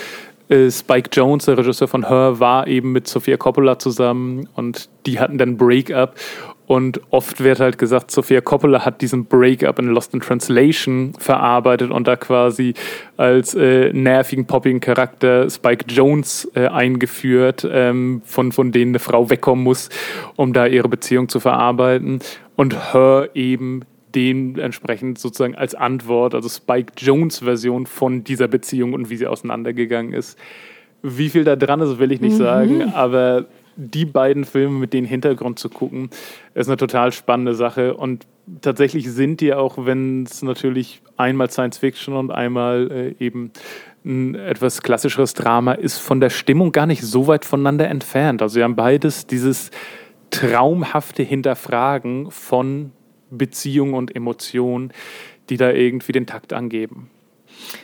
Spike 0.50 1.10
Jones, 1.14 1.46
der 1.46 1.58
Regisseur 1.58 1.88
von 1.88 2.08
Her, 2.08 2.40
war 2.40 2.68
eben 2.68 2.92
mit 2.92 3.08
Sofia 3.08 3.38
Coppola 3.38 3.78
zusammen 3.78 4.50
und 4.56 4.90
die 5.06 5.20
hatten 5.20 5.38
dann 5.38 5.58
Breakup. 5.58 6.16
Und 6.70 7.02
oft 7.10 7.44
wird 7.44 7.60
halt 7.60 7.80
gesagt, 7.80 8.12
Sofia 8.12 8.42
Coppola 8.42 8.86
hat 8.86 9.02
diesen 9.02 9.26
Breakup 9.26 9.80
in 9.80 9.88
Lost 9.88 10.14
in 10.14 10.20
Translation 10.20 11.14
verarbeitet 11.18 11.90
und 11.90 12.08
da 12.08 12.16
quasi 12.16 12.76
als 13.18 13.56
äh, 13.56 13.92
nervigen, 13.92 14.46
poppigen 14.46 14.80
Charakter 14.80 15.50
Spike 15.50 15.86
Jones 15.88 16.48
äh, 16.54 16.68
eingeführt, 16.68 17.68
ähm, 17.72 18.22
von, 18.24 18.52
von 18.52 18.72
denen 18.72 18.92
eine 18.92 19.00
Frau 19.00 19.32
wegkommen 19.32 19.64
muss, 19.64 19.90
um 20.36 20.54
da 20.54 20.68
ihre 20.68 20.90
Beziehung 20.90 21.28
zu 21.28 21.40
verarbeiten. 21.40 22.20
Und 22.56 22.94
Her 22.94 23.30
eben 23.34 23.82
dementsprechend 24.16 25.20
sozusagen 25.20 25.56
als 25.56 25.76
Antwort, 25.76 26.36
also 26.36 26.50
Spike 26.50 26.94
Jones 26.98 27.40
Version 27.40 27.86
von 27.86 28.24
dieser 28.24 28.48
Beziehung 28.48 28.94
und 28.94 29.10
wie 29.10 29.18
sie 29.18 29.28
auseinandergegangen 29.28 30.14
ist. 30.14 30.38
Wie 31.02 31.30
viel 31.30 31.44
da 31.44 31.56
dran 31.56 31.80
ist, 31.82 32.00
will 32.00 32.12
ich 32.12 32.22
nicht 32.22 32.34
mhm. 32.34 32.38
sagen, 32.38 32.94
aber 32.94 33.46
die 33.76 34.06
beiden 34.06 34.44
Filme 34.44 34.78
mit 34.78 34.94
dem 34.94 35.06
Hintergrund 35.06 35.58
zu 35.58 35.70
gucken, 35.70 36.10
ist 36.54 36.68
eine 36.68 36.76
total 36.76 37.14
spannende 37.14 37.56
Sache 37.56 37.94
und 37.94 38.28
tatsächlich 38.62 39.10
sind 39.10 39.40
die 39.40 39.54
auch, 39.54 39.86
wenn 39.86 40.24
es 40.24 40.42
natürlich 40.42 41.02
einmal 41.16 41.50
Science 41.50 41.78
Fiction 41.78 42.16
und 42.16 42.32
einmal 42.32 43.16
äh, 43.20 43.24
eben 43.24 43.52
ein 44.06 44.36
etwas 44.36 44.82
klassischeres 44.82 45.34
Drama 45.34 45.74
ist, 45.74 45.98
von 45.98 46.20
der 46.20 46.30
Stimmung 46.30 46.72
gar 46.72 46.86
nicht 46.86 47.02
so 47.02 47.28
weit 47.28 47.46
voneinander 47.46 47.88
entfernt. 47.88 48.42
Also 48.42 48.56
sie 48.56 48.64
haben 48.64 48.76
beides 48.76 49.28
dieses 49.28 49.72
traumhafte 50.32 51.24
Hinterfragen 51.24 52.32
von 52.32 52.92
Beziehung 53.30 53.94
und 53.94 54.16
Emotion, 54.16 54.92
die 55.50 55.58
da 55.58 55.72
irgendwie 55.72 56.12
den 56.12 56.28
Takt 56.28 56.54
angeben. 56.54 57.10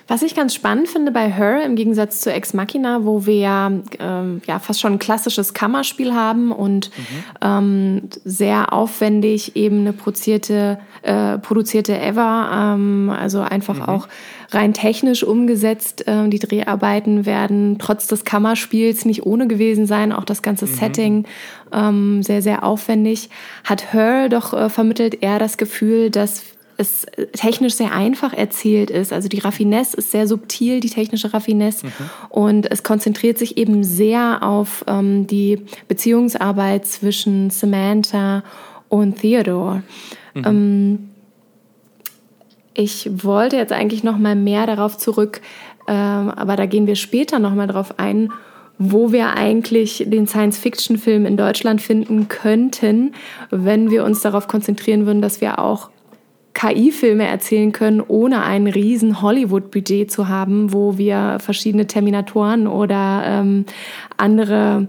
Was 0.07 0.21
ich 0.21 0.35
ganz 0.35 0.53
spannend 0.53 0.87
finde 0.87 1.11
bei 1.11 1.31
Her 1.31 1.65
im 1.65 1.75
Gegensatz 1.75 2.21
zu 2.21 2.31
Ex 2.31 2.53
Machina, 2.53 3.05
wo 3.05 3.25
wir 3.25 3.83
ähm, 3.99 4.41
ja 4.47 4.59
fast 4.59 4.79
schon 4.79 4.93
ein 4.93 4.99
klassisches 4.99 5.53
Kammerspiel 5.53 6.13
haben 6.13 6.51
und 6.51 6.91
mhm. 6.97 7.23
ähm, 7.41 8.01
sehr 8.23 8.71
aufwendig 8.71 9.55
eben 9.55 9.79
eine 9.79 9.93
produzierte, 9.93 10.79
äh, 11.01 11.37
produzierte 11.39 11.99
Ever, 11.99 12.49
ähm, 12.53 13.09
also 13.09 13.41
einfach 13.41 13.77
mhm. 13.77 13.83
auch 13.83 14.07
rein 14.55 14.73
technisch 14.73 15.23
umgesetzt. 15.23 16.07
Äh, 16.07 16.29
die 16.29 16.39
Dreharbeiten 16.39 17.25
werden 17.25 17.77
trotz 17.79 18.07
des 18.07 18.23
Kammerspiels 18.23 19.05
nicht 19.05 19.25
ohne 19.25 19.47
gewesen 19.47 19.85
sein, 19.85 20.11
auch 20.11 20.23
das 20.23 20.41
ganze 20.41 20.65
mhm. 20.65 20.69
Setting 20.73 21.25
ähm, 21.73 22.23
sehr, 22.23 22.41
sehr 22.41 22.63
aufwendig. 22.63 23.29
Hat 23.63 23.93
Her 23.93 24.29
doch 24.29 24.53
äh, 24.53 24.69
vermittelt 24.69 25.21
eher 25.21 25.39
das 25.39 25.57
Gefühl, 25.57 26.09
dass 26.09 26.43
es 26.77 27.05
technisch 27.33 27.75
sehr 27.75 27.93
einfach 27.93 28.33
erzählt 28.33 28.89
ist. 28.89 29.13
Also 29.13 29.29
die 29.29 29.39
Raffinesse 29.39 29.95
ist 29.97 30.11
sehr 30.11 30.27
subtil, 30.27 30.79
die 30.79 30.89
technische 30.89 31.33
Raffinesse. 31.33 31.85
Mhm. 31.85 31.91
Und 32.29 32.71
es 32.71 32.83
konzentriert 32.83 33.37
sich 33.37 33.57
eben 33.57 33.83
sehr 33.83 34.43
auf 34.43 34.83
ähm, 34.87 35.27
die 35.27 35.61
Beziehungsarbeit 35.87 36.85
zwischen 36.85 37.49
Samantha 37.49 38.43
und 38.89 39.19
Theodore. 39.21 39.83
Mhm. 40.33 40.43
Ähm, 40.45 41.09
ich 42.75 43.09
wollte 43.23 43.55
jetzt 43.55 43.73
eigentlich 43.73 44.03
noch 44.03 44.17
mal 44.17 44.35
mehr 44.35 44.67
darauf 44.67 44.97
zurück, 44.97 45.41
äh, 45.87 45.91
aber 45.91 46.55
da 46.55 46.65
gehen 46.65 46.87
wir 46.87 46.95
später 46.95 47.39
noch 47.39 47.55
mal 47.55 47.67
drauf 47.67 47.97
ein, 47.97 48.31
wo 48.77 49.11
wir 49.11 49.35
eigentlich 49.35 50.03
den 50.05 50.27
Science-Fiction-Film 50.27 51.25
in 51.25 51.37
Deutschland 51.37 51.81
finden 51.81 52.27
könnten, 52.27 53.13
wenn 53.49 53.89
wir 53.89 54.03
uns 54.03 54.21
darauf 54.21 54.47
konzentrieren 54.47 55.05
würden, 55.05 55.21
dass 55.21 55.39
wir 55.39 55.59
auch 55.59 55.89
KI-Filme 56.53 57.25
erzählen 57.25 57.71
können, 57.71 58.01
ohne 58.05 58.43
ein 58.43 58.67
riesen 58.67 59.21
Hollywood-Budget 59.21 60.11
zu 60.11 60.27
haben, 60.27 60.73
wo 60.73 60.97
wir 60.97 61.37
verschiedene 61.39 61.87
Terminatoren 61.87 62.67
oder 62.67 63.23
ähm, 63.25 63.65
andere, 64.17 64.87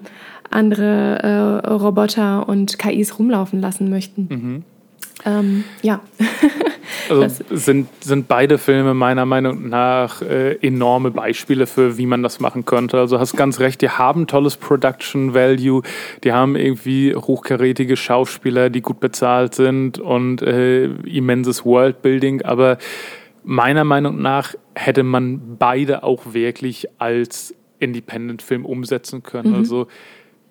andere 0.50 1.62
äh, 1.64 1.68
Roboter 1.68 2.48
und 2.48 2.78
KIs 2.78 3.18
rumlaufen 3.18 3.60
lassen 3.60 3.90
möchten. 3.90 4.28
Mhm. 4.30 4.64
Ähm, 5.26 5.64
ja. 5.82 6.00
also 7.10 7.44
sind, 7.50 7.88
sind 8.02 8.28
beide 8.28 8.58
Filme 8.58 8.94
meiner 8.94 9.26
Meinung 9.26 9.68
nach 9.68 10.22
äh, 10.22 10.54
enorme 10.64 11.10
Beispiele 11.10 11.66
für, 11.66 11.98
wie 11.98 12.06
man 12.06 12.22
das 12.22 12.38
machen 12.38 12.64
könnte. 12.64 12.98
Also 12.98 13.18
hast 13.18 13.36
ganz 13.36 13.58
recht, 13.58 13.82
die 13.82 13.90
haben 13.90 14.28
tolles 14.28 14.56
Production 14.56 15.34
Value, 15.34 15.82
die 16.22 16.32
haben 16.32 16.54
irgendwie 16.54 17.14
hochkarätige 17.16 17.96
Schauspieler, 17.96 18.70
die 18.70 18.82
gut 18.82 19.00
bezahlt 19.00 19.56
sind 19.56 19.98
und 19.98 20.42
äh, 20.42 20.86
immenses 20.86 21.64
Worldbuilding, 21.64 22.42
aber 22.42 22.78
meiner 23.42 23.84
Meinung 23.84 24.22
nach 24.22 24.54
hätte 24.74 25.02
man 25.02 25.56
beide 25.58 26.04
auch 26.04 26.34
wirklich 26.34 26.88
als 26.98 27.54
Independent-Film 27.80 28.64
umsetzen 28.64 29.22
können. 29.22 29.50
Mhm. 29.50 29.56
Also 29.56 29.88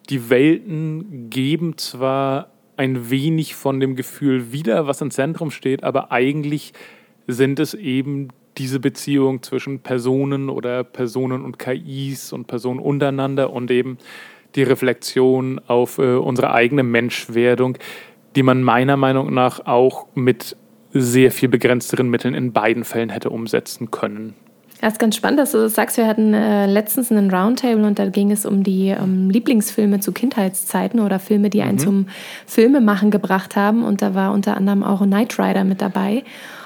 die 0.10 0.30
Welten 0.30 1.30
geben 1.30 1.78
zwar 1.78 2.52
ein 2.78 3.10
wenig 3.10 3.56
von 3.56 3.80
dem 3.80 3.96
Gefühl 3.96 4.52
wieder, 4.52 4.88
was 4.88 5.02
im 5.02 5.12
Zentrum 5.12 5.52
steht, 5.52 5.84
aber 5.84 6.12
eigentlich 6.12 6.74
sind 7.28 7.60
es 7.60 7.74
eben 7.74 8.30
diese 8.58 8.80
Beziehung 8.80 9.44
zwischen 9.44 9.80
Personen 9.80 10.50
oder 10.50 10.84
Personen 10.84 11.44
und 11.44 11.60
KIs 11.60 12.32
und 12.32 12.48
Personen 12.48 12.80
untereinander 12.80 13.52
und 13.52 13.70
eben 13.72 13.98
die 14.56 14.64
Reflexion 14.64 15.60
auf 15.68 15.98
äh, 15.98 16.16
unsere 16.16 16.54
eigene 16.54 16.84
Menschwerdung, 16.84 17.78
die 18.36 18.44
man 18.44 18.64
meiner 18.64 18.98
Meinung 18.98 19.34
nach 19.34 19.66
auch 19.66 20.08
mit 20.16 20.56
sehr 20.92 21.32
viel 21.32 21.50
begrenzteren 21.50 22.10
Mitteln 22.10 22.34
in 22.34 22.54
beiden 22.54 22.86
Fällen 22.86 23.10
hätte 23.10 23.30
umsetzen 23.30 23.92
können. 23.92 24.34
Ja, 24.82 24.90
ist 24.90 25.00
ganz 25.00 25.16
spannend, 25.16 25.40
dass 25.40 25.52
du 25.52 25.60
das 25.60 25.74
sagst. 25.74 25.98
Wir 25.98 26.08
hatten 26.08 26.34
äh, 26.34 26.66
letztens 26.66 27.12
einen 27.12 27.34
Roundtable 27.34 27.86
und 27.86 27.98
da 27.98 28.08
ging 28.08 28.32
es 28.32 28.46
um 28.46 28.64
die 28.64 28.90
ähm, 28.90 29.30
Lieblingsfilme 29.30 30.00
zu 30.00 30.12
Kindheitszeiten 30.12 31.00
oder 31.00 31.20
Filme, 31.20 31.50
die 31.50 31.62
einen 31.62 31.78
mhm. 31.78 31.80
zum 31.80 32.08
Filmemachen 32.46 33.10
gebracht 33.10 33.56
haben. 33.56 33.84
Und 33.84 34.02
da 34.02 34.14
war 34.14 34.34
unter 34.34 34.58
anderem 34.58 34.84
auch 34.84 35.02
Knight 35.02 35.40
Rider 35.40 35.64
mit 35.64 35.82
dabei. 35.82 36.24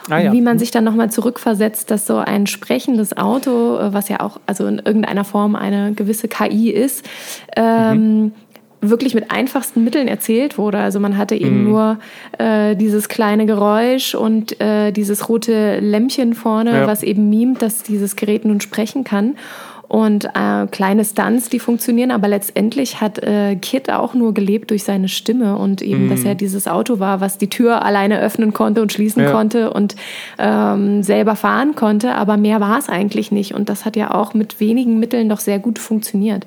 Ah, 0.09 0.17
ja. 0.17 0.33
Wie 0.33 0.41
man 0.41 0.57
sich 0.57 0.71
dann 0.71 0.83
nochmal 0.83 1.11
zurückversetzt, 1.11 1.91
dass 1.91 2.07
so 2.07 2.17
ein 2.17 2.47
sprechendes 2.47 3.15
Auto, 3.15 3.77
äh, 3.77 3.93
was 3.93 4.09
ja 4.09 4.21
auch 4.21 4.39
also 4.47 4.65
in 4.65 4.79
irgendeiner 4.79 5.23
Form 5.23 5.55
eine 5.55 5.93
gewisse 5.93 6.27
KI 6.27 6.71
ist, 6.71 7.07
ähm, 7.55 8.23
mhm 8.23 8.31
wirklich 8.81 9.13
mit 9.13 9.31
einfachsten 9.31 9.83
Mitteln 9.83 10.07
erzählt 10.07 10.57
wurde. 10.57 10.77
Also 10.77 10.99
man 10.99 11.17
hatte 11.17 11.35
eben 11.35 11.59
mhm. 11.59 11.69
nur 11.69 11.97
äh, 12.37 12.75
dieses 12.75 13.09
kleine 13.09 13.45
Geräusch 13.45 14.15
und 14.15 14.59
äh, 14.61 14.91
dieses 14.91 15.27
rote 15.29 15.79
Lämpchen 15.79 16.33
vorne, 16.33 16.71
ja. 16.71 16.87
was 16.87 17.03
eben 17.03 17.29
mimt, 17.29 17.61
dass 17.61 17.83
dieses 17.83 18.15
Gerät 18.15 18.45
nun 18.45 18.61
sprechen 18.61 19.03
kann. 19.03 19.35
Und 19.89 20.25
äh, 20.35 20.67
kleine 20.69 21.03
Stunts, 21.03 21.49
die 21.49 21.57
funktionieren, 21.57 22.11
aber 22.11 22.27
letztendlich 22.27 23.01
hat 23.01 23.17
äh, 23.23 23.55
Kit 23.55 23.91
auch 23.91 24.13
nur 24.13 24.35
gelebt 24.35 24.69
durch 24.69 24.83
seine 24.83 25.07
Stimme 25.07 25.57
und 25.57 25.81
eben, 25.81 26.05
mhm. 26.05 26.09
dass 26.11 26.23
er 26.23 26.35
dieses 26.35 26.67
Auto 26.67 26.99
war, 26.99 27.21
was 27.21 27.39
die 27.39 27.49
Tür 27.49 27.83
alleine 27.83 28.21
öffnen 28.21 28.53
konnte 28.53 28.83
und 28.83 28.93
schließen 28.93 29.23
ja. 29.23 29.31
konnte 29.31 29.73
und 29.73 29.95
ähm, 30.37 31.01
selber 31.01 31.35
fahren 31.35 31.73
konnte, 31.73 32.13
aber 32.13 32.37
mehr 32.37 32.61
war 32.61 32.77
es 32.77 32.87
eigentlich 32.87 33.31
nicht. 33.31 33.55
Und 33.55 33.67
das 33.67 33.83
hat 33.83 33.95
ja 33.95 34.13
auch 34.13 34.35
mit 34.35 34.59
wenigen 34.59 34.99
Mitteln 34.99 35.27
doch 35.27 35.39
sehr 35.39 35.57
gut 35.57 35.79
funktioniert. 35.79 36.45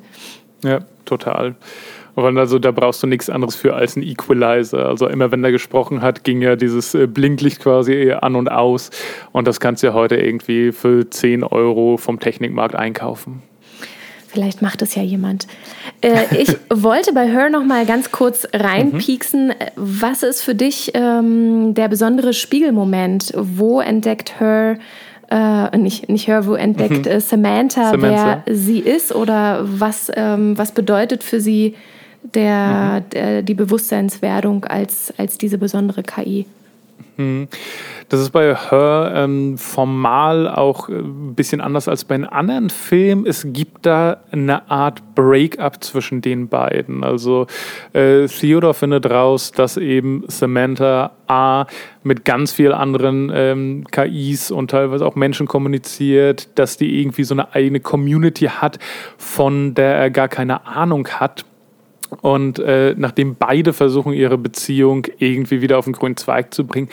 Ja, 0.63 0.79
total. 1.05 1.57
Und 2.15 2.37
also 2.37 2.59
da 2.59 2.71
brauchst 2.73 3.03
du 3.03 3.07
nichts 3.07 3.31
anderes 3.31 3.57
für 3.57 3.75
als 3.75 3.97
ein 3.97 4.03
Equalizer. 4.03 4.87
Also 4.87 5.07
immer 5.09 5.33
wenn 5.33 5.43
er 5.45 5.53
gesprochen 5.53 6.03
hat, 6.03 6.25
ging 6.25 6.43
ja 6.43 6.57
dieses 6.57 6.95
äh, 6.95 7.07
Blinklicht 7.07 7.61
quasi 7.61 8.13
an 8.13 8.37
und 8.37 8.51
aus. 8.51 8.91
Und 9.33 9.47
das 9.47 9.61
kannst 9.61 9.83
du 9.83 9.89
ja 9.89 9.95
heute 9.95 10.17
irgendwie 10.17 10.73
für 10.73 11.09
10 11.09 11.43
Euro 11.43 11.97
vom 11.97 12.21
Technikmarkt 12.21 12.75
einkaufen. 12.75 13.43
Vielleicht 14.29 14.63
macht 14.63 14.81
es 14.81 14.95
ja 14.95 15.03
jemand. 15.03 15.47
Äh, 16.01 16.25
ich 16.39 16.57
wollte 16.71 17.13
bei 17.13 17.27
Her 17.27 17.51
noch 17.51 17.65
mal 17.65 17.85
ganz 17.85 18.13
kurz 18.13 18.47
reinpieksen. 18.53 19.49
Mhm. 19.49 19.53
Was 19.77 20.23
ist 20.23 20.43
für 20.43 20.55
dich 20.55 20.93
ähm, 20.95 21.75
der 21.75 21.89
besondere 21.89 22.33
Spiegelmoment? 22.33 23.33
Wo 23.37 23.81
entdeckt 23.81 24.39
Her 24.41 24.79
äh, 25.31 25.77
nicht, 25.79 26.09
nicht 26.09 26.29
Her, 26.29 26.47
wo 26.47 26.55
entdeckt 26.55 27.07
mhm. 27.07 27.21
Samantha, 27.21 27.91
Samantha, 27.91 28.43
wer 28.45 28.55
sie 28.55 28.79
ist 28.81 29.15
oder 29.15 29.61
was, 29.65 30.11
ähm, 30.15 30.57
was 30.59 30.73
bedeutet 30.73 31.23
für 31.23 31.41
sie 31.41 31.75
der, 32.35 33.03
mhm. 33.05 33.11
der, 33.11 33.43
die 33.43 33.55
Bewusstseinswerdung 33.55 34.65
als, 34.65 35.13
als 35.17 35.39
diese 35.39 35.59
besondere 35.59 36.03
KI. 36.03 36.47
Mhm. 37.17 37.49
Das 38.09 38.21
ist 38.21 38.31
bei 38.31 38.55
Her 38.55 39.13
ähm, 39.15 39.57
formal 39.57 40.49
auch 40.49 40.89
ein 40.89 41.35
bisschen 41.35 41.61
anders 41.61 41.89
als 41.89 42.05
bei 42.05 42.17
den 42.17 42.27
anderen 42.27 42.69
Filmen. 42.69 43.27
Es 43.27 43.47
gibt 43.49 43.87
da 43.87 44.19
eine 44.31 44.71
Art 44.71 45.15
Break-up 45.15 45.83
zwischen 45.83 46.21
den 46.21 46.49
beiden. 46.49 47.05
Also 47.05 47.47
äh, 47.93 48.27
Theodore 48.27 48.75
findet 48.75 49.09
raus, 49.09 49.53
dass 49.53 49.77
eben 49.77 50.25
Samantha 50.29 51.13
A 51.27 51.67
mit 52.03 52.25
ganz 52.25 52.53
vielen 52.53 52.73
anderen 52.73 53.31
ähm, 53.35 53.85
KIs 53.91 54.51
und 54.51 54.71
teilweise 54.71 55.07
auch 55.07 55.15
Menschen 55.15 55.47
kommuniziert, 55.47 56.49
dass 56.59 56.77
die 56.77 57.01
irgendwie 57.01 57.25
so 57.25 57.35
eine 57.35 57.55
eigene 57.55 57.81
Community 57.81 58.47
hat, 58.47 58.79
von 59.17 59.75
der 59.75 59.95
er 59.95 60.11
gar 60.11 60.29
keine 60.29 60.67
Ahnung 60.67 61.09
hat 61.09 61.45
und 62.21 62.59
äh, 62.59 62.95
nachdem 62.97 63.37
beide 63.37 63.73
versuchen, 63.73 64.13
ihre 64.13 64.39
Beziehung 64.39 65.07
irgendwie 65.19 65.63
wieder 65.63 65.79
auf 65.79 65.87
den 65.87 65.95
grünen 65.95 66.17
Zweig 66.17 66.53
zu 66.53 66.67
bringen, 66.67 66.89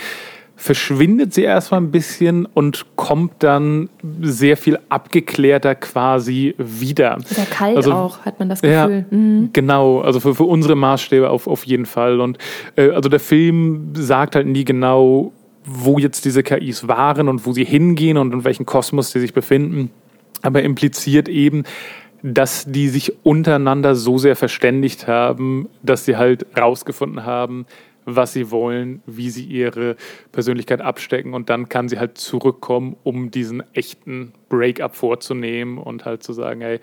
verschwindet 0.59 1.33
sie 1.33 1.43
erstmal 1.43 1.79
ein 1.79 1.89
bisschen 1.89 2.45
und 2.45 2.85
kommt 2.97 3.31
dann 3.39 3.87
sehr 4.21 4.57
viel 4.57 4.77
abgeklärter 4.89 5.73
quasi 5.73 6.53
wieder. 6.57 7.17
Sehr 7.23 7.45
kalt 7.45 7.77
also, 7.77 7.93
auch, 7.93 8.19
hat 8.25 8.39
man 8.39 8.49
das 8.49 8.61
Gefühl. 8.61 9.05
Ja, 9.09 9.17
mhm. 9.17 9.51
Genau, 9.53 10.01
also 10.01 10.19
für, 10.19 10.35
für 10.35 10.43
unsere 10.43 10.75
Maßstäbe 10.75 11.29
auf, 11.29 11.47
auf 11.47 11.65
jeden 11.65 11.85
Fall. 11.85 12.19
Und 12.19 12.37
äh, 12.75 12.89
also 12.89 13.07
der 13.07 13.21
Film 13.21 13.93
sagt 13.93 14.35
halt 14.35 14.47
nie 14.47 14.65
genau, 14.65 15.31
wo 15.63 15.97
jetzt 15.97 16.25
diese 16.25 16.43
KIs 16.43 16.89
waren 16.89 17.29
und 17.29 17.45
wo 17.45 17.53
sie 17.53 17.63
hingehen 17.63 18.17
und 18.17 18.33
in 18.33 18.43
welchem 18.43 18.65
Kosmos 18.65 19.11
sie 19.11 19.21
sich 19.21 19.33
befinden. 19.33 19.91
Aber 20.41 20.61
impliziert 20.61 21.29
eben, 21.29 21.63
dass 22.21 22.65
die 22.65 22.89
sich 22.89 23.13
untereinander 23.23 23.95
so 23.95 24.17
sehr 24.17 24.35
verständigt 24.35 25.07
haben, 25.07 25.69
dass 25.83 26.05
sie 26.05 26.17
halt 26.17 26.45
rausgefunden 26.57 27.25
haben, 27.25 27.65
was 28.05 28.33
sie 28.33 28.51
wollen, 28.51 29.01
wie 29.05 29.29
sie 29.29 29.43
ihre 29.43 29.95
Persönlichkeit 30.31 30.81
abstecken 30.81 31.33
und 31.33 31.49
dann 31.49 31.69
kann 31.69 31.89
sie 31.89 31.99
halt 31.99 32.17
zurückkommen, 32.17 32.95
um 33.03 33.31
diesen 33.31 33.63
echten 33.73 34.33
Breakup 34.49 34.95
vorzunehmen 34.95 35.77
und 35.77 36.05
halt 36.05 36.23
zu 36.23 36.33
sagen, 36.33 36.61
hey, 36.61 36.79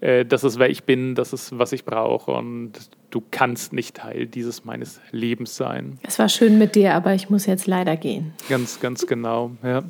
äh, 0.00 0.24
das 0.24 0.44
ist 0.44 0.58
wer 0.58 0.70
ich 0.70 0.84
bin, 0.84 1.14
das 1.14 1.32
ist 1.32 1.58
was 1.58 1.72
ich 1.72 1.84
brauche 1.84 2.32
und 2.32 2.72
du 3.10 3.22
kannst 3.30 3.72
nicht 3.72 3.96
Teil 3.96 4.26
dieses 4.26 4.64
meines 4.64 5.00
Lebens 5.10 5.56
sein. 5.56 5.98
Es 6.02 6.18
war 6.18 6.28
schön 6.28 6.58
mit 6.58 6.74
dir, 6.74 6.94
aber 6.94 7.14
ich 7.14 7.28
muss 7.28 7.46
jetzt 7.46 7.66
leider 7.66 7.96
gehen. 7.96 8.32
Ganz, 8.48 8.80
ganz 8.80 9.06
genau, 9.06 9.52
ja. 9.62 9.82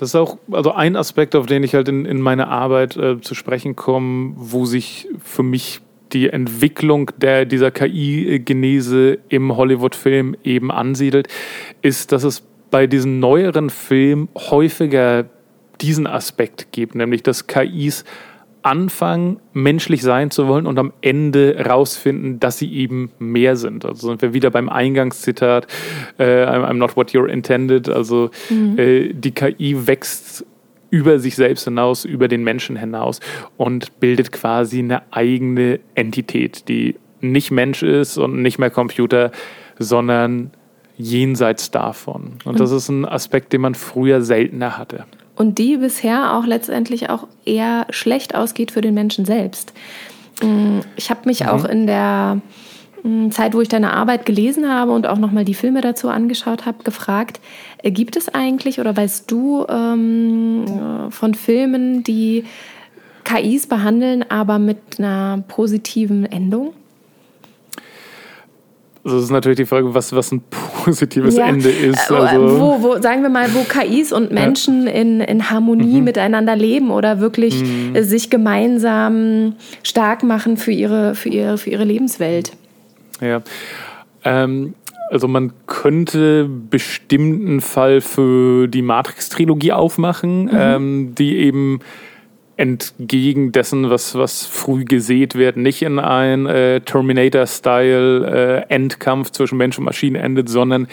Das 0.00 0.08
ist 0.08 0.14
auch 0.14 0.38
also 0.50 0.72
ein 0.72 0.96
Aspekt, 0.96 1.36
auf 1.36 1.44
den 1.44 1.62
ich 1.62 1.74
halt 1.74 1.86
in, 1.90 2.06
in 2.06 2.22
meiner 2.22 2.48
Arbeit 2.48 2.96
äh, 2.96 3.20
zu 3.20 3.34
sprechen 3.34 3.76
komme, 3.76 4.32
wo 4.34 4.64
sich 4.64 5.06
für 5.22 5.42
mich 5.42 5.82
die 6.14 6.30
Entwicklung 6.30 7.10
der, 7.18 7.44
dieser 7.44 7.70
KI-Genese 7.70 9.18
im 9.28 9.54
Hollywood-Film 9.54 10.36
eben 10.42 10.70
ansiedelt, 10.70 11.28
ist, 11.82 12.12
dass 12.12 12.24
es 12.24 12.42
bei 12.70 12.86
diesen 12.86 13.20
neueren 13.20 13.68
Filmen 13.68 14.30
häufiger 14.34 15.26
diesen 15.82 16.06
Aspekt 16.06 16.72
gibt, 16.72 16.94
nämlich 16.94 17.22
dass 17.22 17.46
KIs 17.46 18.04
anfangen, 18.62 19.38
menschlich 19.52 20.02
sein 20.02 20.30
zu 20.30 20.46
wollen 20.48 20.66
und 20.66 20.78
am 20.78 20.92
Ende 21.00 21.64
rausfinden, 21.66 22.40
dass 22.40 22.58
sie 22.58 22.72
eben 22.72 23.10
mehr 23.18 23.56
sind. 23.56 23.84
Also 23.84 24.08
sind 24.08 24.22
wir 24.22 24.34
wieder 24.34 24.50
beim 24.50 24.68
Eingangszitat, 24.68 25.66
äh, 26.18 26.44
I'm 26.44 26.74
not 26.74 26.96
what 26.96 27.10
you're 27.10 27.28
intended. 27.28 27.88
Also 27.88 28.30
mhm. 28.48 28.78
äh, 28.78 29.12
die 29.12 29.32
KI 29.32 29.86
wächst 29.86 30.44
über 30.90 31.18
sich 31.18 31.36
selbst 31.36 31.64
hinaus, 31.64 32.04
über 32.04 32.28
den 32.28 32.42
Menschen 32.42 32.76
hinaus 32.76 33.20
und 33.56 34.00
bildet 34.00 34.32
quasi 34.32 34.80
eine 34.80 35.02
eigene 35.12 35.80
Entität, 35.94 36.68
die 36.68 36.96
nicht 37.20 37.50
Mensch 37.50 37.82
ist 37.82 38.18
und 38.18 38.42
nicht 38.42 38.58
mehr 38.58 38.70
Computer, 38.70 39.30
sondern 39.78 40.50
jenseits 40.96 41.70
davon. 41.70 42.34
Und 42.44 42.60
das 42.60 42.72
ist 42.72 42.88
ein 42.88 43.06
Aspekt, 43.06 43.52
den 43.52 43.60
man 43.60 43.74
früher 43.74 44.20
seltener 44.20 44.76
hatte 44.76 45.04
und 45.40 45.56
die 45.56 45.78
bisher 45.78 46.34
auch 46.34 46.44
letztendlich 46.44 47.08
auch 47.08 47.26
eher 47.46 47.86
schlecht 47.88 48.34
ausgeht 48.34 48.72
für 48.72 48.82
den 48.82 48.92
Menschen 48.92 49.24
selbst. 49.24 49.72
Mm, 50.42 50.80
ich 50.96 51.08
habe 51.08 51.20
mich 51.24 51.44
mhm. 51.44 51.48
auch 51.48 51.64
in 51.64 51.86
der 51.86 52.42
mm, 53.02 53.30
Zeit, 53.30 53.54
wo 53.54 53.62
ich 53.62 53.70
deine 53.70 53.94
Arbeit 53.94 54.26
gelesen 54.26 54.68
habe 54.68 54.92
und 54.92 55.06
auch 55.06 55.16
nochmal 55.16 55.46
die 55.46 55.54
Filme 55.54 55.80
dazu 55.80 56.10
angeschaut 56.10 56.66
habe, 56.66 56.84
gefragt, 56.84 57.40
äh, 57.78 57.90
gibt 57.90 58.16
es 58.16 58.28
eigentlich 58.28 58.80
oder 58.80 58.94
weißt 58.94 59.30
du 59.30 59.64
ähm, 59.66 60.66
äh, 60.66 61.10
von 61.10 61.32
Filmen, 61.32 62.04
die 62.04 62.44
KIs 63.24 63.66
behandeln, 63.66 64.26
aber 64.28 64.58
mit 64.58 64.98
einer 64.98 65.42
positiven 65.48 66.26
Endung? 66.26 66.74
Also 69.02 69.16
das 69.16 69.24
ist 69.24 69.30
natürlich 69.30 69.56
die 69.56 69.66
Frage, 69.66 69.94
was, 69.94 70.14
was 70.14 70.30
ein 70.30 70.42
positives 70.84 71.36
ja. 71.36 71.46
Ende 71.46 71.70
ist. 71.70 72.10
Äh, 72.10 72.14
also 72.14 72.60
wo, 72.60 72.82
wo, 72.82 73.00
sagen 73.00 73.22
wir 73.22 73.30
mal, 73.30 73.48
wo 73.54 73.64
KIs 73.64 74.12
und 74.12 74.30
Menschen 74.30 74.86
ja. 74.86 74.92
in, 74.92 75.20
in 75.20 75.50
Harmonie 75.50 75.98
mhm. 75.98 76.04
miteinander 76.04 76.54
leben 76.54 76.90
oder 76.90 77.20
wirklich 77.20 77.62
mhm. 77.62 78.02
sich 78.02 78.28
gemeinsam 78.28 79.54
stark 79.82 80.22
machen 80.22 80.58
für 80.58 80.72
ihre, 80.72 81.14
für 81.14 81.30
ihre, 81.30 81.56
für 81.56 81.70
ihre 81.70 81.84
Lebenswelt. 81.84 82.52
Ja. 83.22 83.42
Ähm, 84.24 84.74
also 85.10 85.26
man 85.26 85.52
könnte 85.66 86.48
bestimmten 86.48 87.60
Fall 87.60 88.00
für 88.00 88.68
die 88.68 88.82
Matrix-Trilogie 88.82 89.72
aufmachen, 89.72 90.44
mhm. 90.44 90.50
ähm, 90.52 91.14
die 91.16 91.38
eben 91.38 91.80
entgegen 92.60 93.52
dessen, 93.52 93.88
was, 93.88 94.14
was 94.16 94.44
früh 94.44 94.84
gesät 94.84 95.34
wird, 95.34 95.56
nicht 95.56 95.80
in 95.80 95.98
ein 95.98 96.44
äh, 96.44 96.82
Terminator-Style 96.82 98.66
äh, 98.68 98.74
Endkampf 98.74 99.30
zwischen 99.30 99.56
Mensch 99.56 99.78
und 99.78 99.86
Maschine 99.86 100.18
endet, 100.18 100.50
sondern 100.50 100.86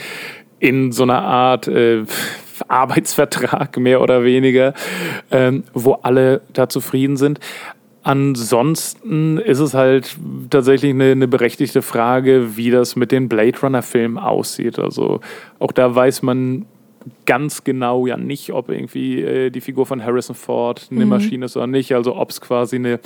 in 0.60 0.94
so 0.94 1.04
einer 1.04 1.22
Art 1.22 1.68
äh, 1.68 2.06
Arbeitsvertrag 2.70 3.78
mehr 3.78 4.02
oder 4.02 4.24
weniger, 4.24 4.74
ähm, 5.30 5.66
wo 5.74 5.94
alle 6.04 6.40
da 6.54 6.70
zufrieden 6.70 7.18
sind. 7.18 7.42
Ansonsten 8.02 9.38
ist 9.38 9.60
es 9.60 9.74
halt 9.74 10.16
tatsächlich 10.50 10.92
eine, 10.92 11.12
eine, 11.12 11.28
berechtigte 11.28 11.82
Frage, 11.82 12.56
wie 12.56 12.72
das 12.72 12.96
mit 12.96 13.12
den 13.12 13.28
Blade 13.28 13.60
Runner-Filmen 13.62 14.18
aussieht. 14.18 14.80
Also 14.80 15.20
auch 15.60 15.74
da 15.74 15.94
weiß 15.94 16.22
man 16.22 16.66
ganz 17.26 17.64
genau 17.64 18.06
ja 18.08 18.18
nicht, 18.18 18.52
ob 18.52 18.70
irgendwie 18.70 19.22
äh, 19.22 19.50
die 19.50 19.62
Figur 19.62 19.86
von 19.86 20.04
Harrison 20.04 20.36
Ford 20.36 20.88
eine 20.92 21.06
mhm. 21.06 21.10
Maschine 21.10 21.46
ist 21.46 21.58
oder 21.58 21.68
nicht. 21.68 21.94
Also 21.94 22.16
ob 22.16 22.30
es 22.30 22.42
quasi 22.42 22.78
eine 22.78 23.00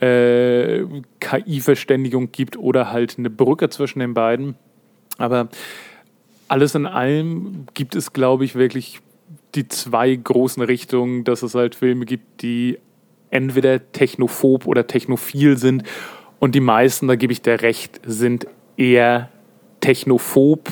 äh, 0.00 0.84
KI-Verständigung 1.20 2.30
gibt 2.32 2.56
oder 2.56 2.92
halt 2.92 3.16
eine 3.18 3.30
Brücke 3.30 3.68
zwischen 3.68 4.00
den 4.00 4.14
beiden. 4.14 4.56
Aber 5.18 5.48
alles 6.48 6.74
in 6.74 6.86
allem 6.86 7.66
gibt 7.74 7.94
es, 7.94 8.12
glaube 8.12 8.44
ich, 8.44 8.54
wirklich 8.54 9.00
die 9.54 9.68
zwei 9.68 10.14
großen 10.14 10.62
Richtungen, 10.62 11.24
dass 11.24 11.42
es 11.42 11.54
halt 11.54 11.74
Filme 11.74 12.04
gibt, 12.04 12.42
die 12.42 12.78
entweder 13.30 13.92
technophob 13.92 14.66
oder 14.66 14.86
technophil 14.86 15.56
sind. 15.56 15.82
Und 16.38 16.54
die 16.54 16.60
meisten, 16.60 17.08
da 17.08 17.16
gebe 17.16 17.32
ich 17.32 17.42
dir 17.42 17.60
recht, 17.60 18.00
sind 18.04 18.46
eher 18.76 19.28
technophob, 19.80 20.70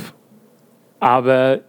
aber 1.00 1.60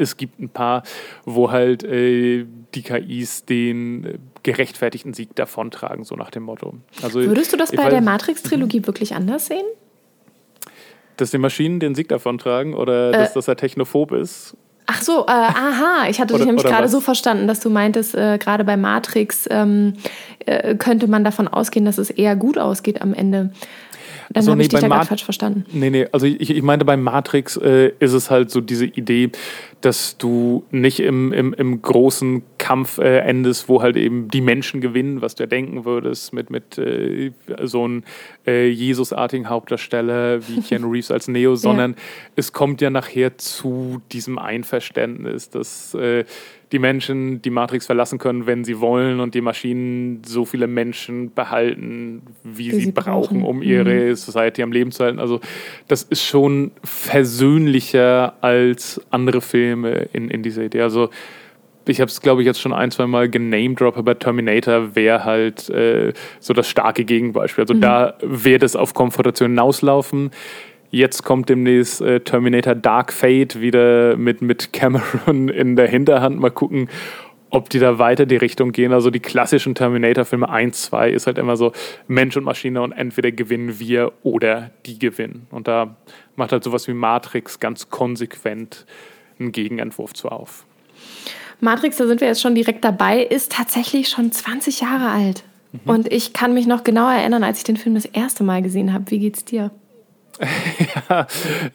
es 0.00 0.16
gibt 0.16 0.40
ein 0.40 0.48
paar, 0.48 0.82
wo 1.24 1.50
halt 1.50 1.84
äh, 1.84 2.46
die 2.74 2.82
KIs 2.82 3.44
den 3.44 4.18
gerechtfertigten 4.42 5.14
Sieg 5.14 5.34
davontragen, 5.34 6.04
so 6.04 6.16
nach 6.16 6.30
dem 6.30 6.44
Motto. 6.44 6.74
Also, 7.02 7.20
Würdest 7.20 7.52
du 7.52 7.56
das 7.56 7.72
bei 7.72 7.84
weiß, 7.84 7.90
der 7.90 8.00
Matrix-Trilogie 8.00 8.86
wirklich 8.86 9.14
anders 9.14 9.46
sehen? 9.46 9.64
Dass 11.16 11.30
die 11.30 11.38
Maschinen 11.38 11.80
den 11.80 11.94
Sieg 11.94 12.08
davontragen 12.08 12.74
oder 12.74 13.10
äh, 13.10 13.12
dass 13.12 13.34
das 13.34 13.46
ja 13.46 13.54
technophob 13.54 14.12
ist? 14.12 14.56
Ach 14.92 15.02
so, 15.02 15.20
äh, 15.26 15.30
aha, 15.30 16.08
ich 16.08 16.20
hatte 16.20 16.34
dich 16.34 16.44
nämlich 16.44 16.64
gerade 16.64 16.88
so 16.88 17.00
verstanden, 17.00 17.46
dass 17.46 17.60
du 17.60 17.70
meintest, 17.70 18.14
äh, 18.16 18.38
gerade 18.38 18.64
bei 18.64 18.76
Matrix 18.76 19.46
ähm, 19.48 19.94
äh, 20.46 20.74
könnte 20.74 21.06
man 21.06 21.22
davon 21.22 21.46
ausgehen, 21.46 21.84
dass 21.84 21.96
es 21.96 22.10
eher 22.10 22.34
gut 22.34 22.58
ausgeht 22.58 23.00
am 23.00 23.14
Ende. 23.14 23.52
Dann 24.32 24.44
so, 24.44 24.52
habe 24.52 24.58
nee, 24.58 24.64
ich 24.64 24.68
dich 24.68 24.80
da 24.80 25.04
falsch 25.04 25.24
verstanden. 25.24 25.64
Nee, 25.72 25.90
nee, 25.90 26.06
also 26.12 26.24
ich, 26.24 26.50
ich 26.50 26.62
meinte, 26.62 26.84
bei 26.84 26.96
Matrix 26.96 27.56
äh, 27.56 27.92
ist 27.98 28.12
es 28.12 28.30
halt 28.30 28.50
so 28.50 28.60
diese 28.60 28.86
Idee, 28.86 29.30
dass 29.80 30.18
du 30.18 30.64
nicht 30.70 31.00
im, 31.00 31.32
im, 31.32 31.52
im 31.52 31.82
großen 31.82 32.42
Kampf 32.58 32.98
äh, 32.98 33.18
endest, 33.18 33.68
wo 33.68 33.82
halt 33.82 33.96
eben 33.96 34.28
die 34.28 34.40
Menschen 34.40 34.80
gewinnen, 34.80 35.20
was 35.20 35.34
du 35.34 35.42
ja 35.42 35.46
denken 35.48 35.84
würdest, 35.84 36.32
mit, 36.32 36.48
mit 36.48 36.78
äh, 36.78 37.32
so 37.62 37.84
einem 37.84 38.04
äh, 38.46 38.68
Jesus-artigen 38.68 39.48
Hauptdarsteller 39.48 40.46
wie 40.46 40.60
Keanu 40.68 40.92
Reeves 40.92 41.10
als 41.10 41.26
Neo, 41.26 41.56
sondern 41.56 41.92
ja. 41.92 41.98
es 42.36 42.52
kommt 42.52 42.80
ja 42.80 42.90
nachher 42.90 43.36
zu 43.36 44.00
diesem 44.12 44.38
Einverständnis, 44.38 45.50
dass 45.50 45.94
äh, 45.94 46.24
die 46.72 46.78
Menschen 46.78 47.42
die 47.42 47.50
Matrix 47.50 47.86
verlassen 47.86 48.18
können, 48.18 48.46
wenn 48.46 48.64
sie 48.64 48.80
wollen 48.80 49.20
und 49.20 49.34
die 49.34 49.40
Maschinen 49.40 50.22
so 50.24 50.44
viele 50.44 50.66
Menschen 50.66 51.32
behalten, 51.34 52.22
wie, 52.44 52.70
sie, 52.70 52.80
sie, 52.82 52.92
brauchen, 52.92 53.42
um 53.42 53.62
ihre 53.62 54.10
mhm. 54.10 54.14
Society 54.14 54.62
am 54.62 54.70
Leben 54.70 54.92
zu 54.92 55.04
halten. 55.04 55.18
Also 55.18 55.40
das 55.88 56.04
ist 56.04 56.24
schon 56.24 56.70
versöhnlicher 56.84 58.34
als 58.40 59.00
andere 59.10 59.40
Filme 59.40 60.08
in, 60.12 60.30
in 60.30 60.42
dieser 60.42 60.62
Idee. 60.62 60.82
Also 60.82 61.10
ich 61.86 62.00
habe 62.00 62.08
es, 62.08 62.20
glaube 62.20 62.42
ich, 62.42 62.46
jetzt 62.46 62.60
schon 62.60 62.72
ein, 62.72 62.90
zwei 62.90 63.06
Mal 63.06 63.28
genamedroppt, 63.28 63.98
aber 63.98 64.18
Terminator 64.18 64.94
wäre 64.94 65.24
halt 65.24 65.68
äh, 65.70 66.12
so 66.38 66.52
das 66.52 66.68
starke 66.68 67.04
Gegenbeispiel. 67.04 67.62
Also 67.62 67.74
mhm. 67.74 67.80
da 67.80 68.14
wird 68.20 68.62
es 68.62 68.76
auf 68.76 68.94
Konfrontation 68.94 69.50
hinauslaufen. 69.50 70.30
Jetzt 70.90 71.22
kommt 71.22 71.48
demnächst 71.48 72.00
äh, 72.00 72.20
Terminator 72.20 72.74
Dark 72.74 73.12
Fate 73.12 73.60
wieder 73.60 74.16
mit, 74.16 74.42
mit 74.42 74.72
Cameron 74.72 75.48
in 75.48 75.76
der 75.76 75.88
Hinterhand. 75.88 76.40
Mal 76.40 76.50
gucken, 76.50 76.88
ob 77.50 77.68
die 77.70 77.78
da 77.78 77.98
weiter 77.98 78.26
die 78.26 78.36
Richtung 78.36 78.72
gehen. 78.72 78.92
Also 78.92 79.10
die 79.10 79.20
klassischen 79.20 79.74
Terminator-Filme 79.74 80.48
1, 80.48 80.82
2 80.82 81.10
ist 81.10 81.26
halt 81.26 81.38
immer 81.38 81.56
so 81.56 81.72
Mensch 82.08 82.36
und 82.36 82.44
Maschine 82.44 82.82
und 82.82 82.92
entweder 82.92 83.30
gewinnen 83.30 83.78
wir 83.78 84.12
oder 84.22 84.70
die 84.86 84.98
gewinnen. 84.98 85.46
Und 85.50 85.68
da 85.68 85.96
macht 86.36 86.52
halt 86.52 86.64
sowas 86.64 86.88
wie 86.88 86.94
Matrix 86.94 87.60
ganz 87.60 87.90
konsequent 87.90 88.86
einen 89.38 89.52
Gegenentwurf 89.52 90.14
zu 90.14 90.28
auf. 90.28 90.64
Matrix, 91.60 91.98
da 91.98 92.06
sind 92.06 92.20
wir 92.20 92.28
jetzt 92.28 92.40
schon 92.40 92.54
direkt 92.54 92.84
dabei, 92.84 93.22
ist 93.22 93.52
tatsächlich 93.52 94.08
schon 94.08 94.32
20 94.32 94.80
Jahre 94.80 95.10
alt. 95.10 95.44
Mhm. 95.72 95.90
Und 95.90 96.12
ich 96.12 96.32
kann 96.32 96.54
mich 96.54 96.66
noch 96.66 96.84
genau 96.84 97.10
erinnern, 97.10 97.44
als 97.44 97.58
ich 97.58 97.64
den 97.64 97.76
Film 97.76 97.94
das 97.94 98.06
erste 98.06 98.44
Mal 98.44 98.62
gesehen 98.62 98.92
habe. 98.92 99.10
Wie 99.10 99.18
geht's 99.18 99.44
dir? 99.44 99.70
ja, 101.08 101.26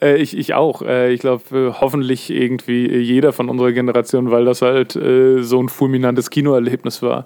äh, 0.02 0.16
ich, 0.16 0.36
ich 0.36 0.54
auch. 0.54 0.82
Äh, 0.82 1.12
ich 1.12 1.20
glaube, 1.20 1.42
äh, 1.56 1.72
hoffentlich 1.80 2.30
irgendwie 2.30 2.96
jeder 2.96 3.32
von 3.32 3.48
unserer 3.48 3.72
Generation, 3.72 4.30
weil 4.30 4.44
das 4.44 4.62
halt 4.62 4.92
so 4.92 5.62
ein 5.62 5.68
fulminantes 5.68 6.30
Kinoerlebnis 6.30 7.02
war. 7.02 7.24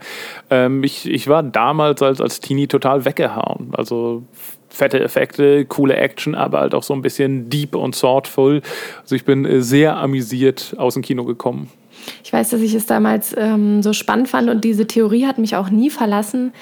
Ähm, 0.51 0.85
ich, 0.85 1.09
ich 1.09 1.29
war 1.29 1.43
damals 1.43 2.03
als, 2.03 2.21
als 2.21 2.41
Teenie 2.41 2.67
total 2.67 3.05
weggehauen. 3.05 3.71
Also 3.73 4.25
fette 4.69 5.01
Effekte, 5.01 5.65
coole 5.65 5.97
Action, 5.97 6.35
aber 6.35 6.61
halt 6.61 6.75
auch 6.75 6.83
so 6.83 6.95
ein 6.95 7.03
bisschen 7.03 7.49
deep 7.49 7.75
und 7.75 7.99
thoughtful. 7.99 8.63
Also 9.01 9.17
ich 9.17 9.25
bin 9.25 9.63
sehr 9.63 9.97
amüsiert 9.97 10.75
aus 10.79 10.95
dem 10.95 11.03
Kino 11.03 11.25
gekommen. 11.25 11.71
Ich 12.25 12.33
weiß, 12.33 12.51
dass 12.51 12.61
ich 12.61 12.75
es 12.75 12.87
damals 12.87 13.35
ähm, 13.37 13.83
so 13.83 13.93
spannend 13.93 14.29
fand 14.29 14.49
und 14.49 14.65
diese 14.65 14.87
Theorie 14.87 15.27
hat 15.27 15.39
mich 15.39 15.57
auch 15.57 15.71
nie 15.71 15.91
verlassen 15.91 16.53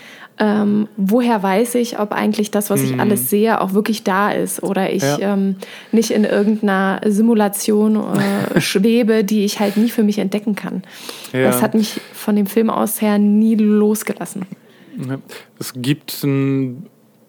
ähm, 0.41 0.89
woher 0.97 1.43
weiß 1.43 1.75
ich, 1.77 1.99
ob 1.99 2.13
eigentlich 2.13 2.51
das, 2.51 2.71
was 2.71 2.83
ich 2.83 2.93
mhm. 2.93 3.01
alles 3.01 3.29
sehe, 3.29 3.61
auch 3.61 3.73
wirklich 3.73 4.05
da 4.05 4.31
ist 4.31 4.63
oder 4.63 4.93
ich 4.93 5.03
ja. 5.03 5.19
ähm, 5.19 5.57
nicht 5.91 6.13
in 6.13 6.25
irgendeiner 6.25 7.01
Simulation 7.05 7.97
äh, 7.97 8.61
schwebe, 8.61 9.25
die 9.25 9.45
ich 9.45 9.59
halt 9.59 9.77
nie 9.77 9.89
für 9.89 10.05
mich 10.05 10.19
entdecken 10.19 10.55
kann. 10.55 10.83
Ja. 11.33 11.43
Das 11.43 11.61
hat 11.61 11.75
mich 11.75 12.01
von 12.13 12.37
dem 12.37 12.47
Film 12.47 12.71
aus 12.71 13.01
her 13.01 13.19
nie 13.19 13.57
losgelassen. 13.57 14.47
Es 15.59 15.73
gibt 15.75 16.23
ein 16.23 16.87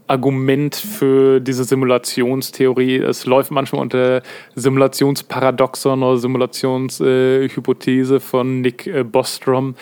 Argument 0.09 0.75
für 0.75 1.39
diese 1.39 1.63
Simulationstheorie. 1.63 2.97
Es 2.97 3.25
läuft 3.25 3.51
manchmal 3.51 3.81
unter 3.81 4.21
Simulationsparadoxon 4.55 6.03
oder 6.03 6.17
Simulationshypothese 6.17 8.15
äh, 8.15 8.19
von 8.19 8.61
Nick 8.61 8.87
äh, 8.87 9.03
Bostrom 9.03 9.75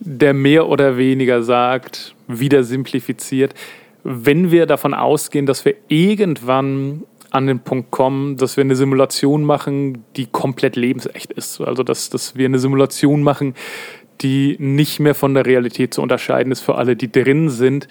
der 0.00 0.34
mehr 0.34 0.68
oder 0.68 0.96
weniger 0.96 1.42
sagt, 1.42 2.14
wieder 2.26 2.64
simplifiziert, 2.64 3.54
wenn 4.04 4.50
wir 4.50 4.66
davon 4.66 4.94
ausgehen, 4.94 5.46
dass 5.46 5.64
wir 5.64 5.74
irgendwann 5.88 7.04
an 7.30 7.46
den 7.46 7.60
Punkt 7.60 7.90
kommen, 7.90 8.36
dass 8.36 8.56
wir 8.56 8.62
eine 8.62 8.76
Simulation 8.76 9.44
machen, 9.44 10.04
die 10.16 10.26
komplett 10.26 10.76
lebensecht 10.76 11.32
ist. 11.32 11.60
Also 11.60 11.82
dass, 11.82 12.08
dass 12.08 12.36
wir 12.36 12.46
eine 12.46 12.58
Simulation 12.58 13.22
machen, 13.22 13.54
die 14.20 14.56
nicht 14.58 15.00
mehr 15.00 15.14
von 15.14 15.34
der 15.34 15.44
Realität 15.44 15.92
zu 15.92 16.02
unterscheiden 16.02 16.52
ist 16.52 16.60
für 16.60 16.76
alle, 16.76 16.96
die 16.96 17.10
drin 17.10 17.48
sind, 17.48 17.88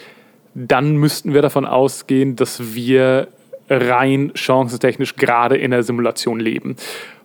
dann 0.56 0.96
müssten 0.96 1.34
wir 1.34 1.42
davon 1.42 1.66
ausgehen, 1.66 2.36
dass 2.36 2.74
wir 2.74 3.28
rein 3.70 4.32
chancentechnisch 4.34 5.16
gerade 5.16 5.58
in 5.58 5.72
der 5.72 5.84
Simulation 5.84 6.40
leben. 6.40 6.78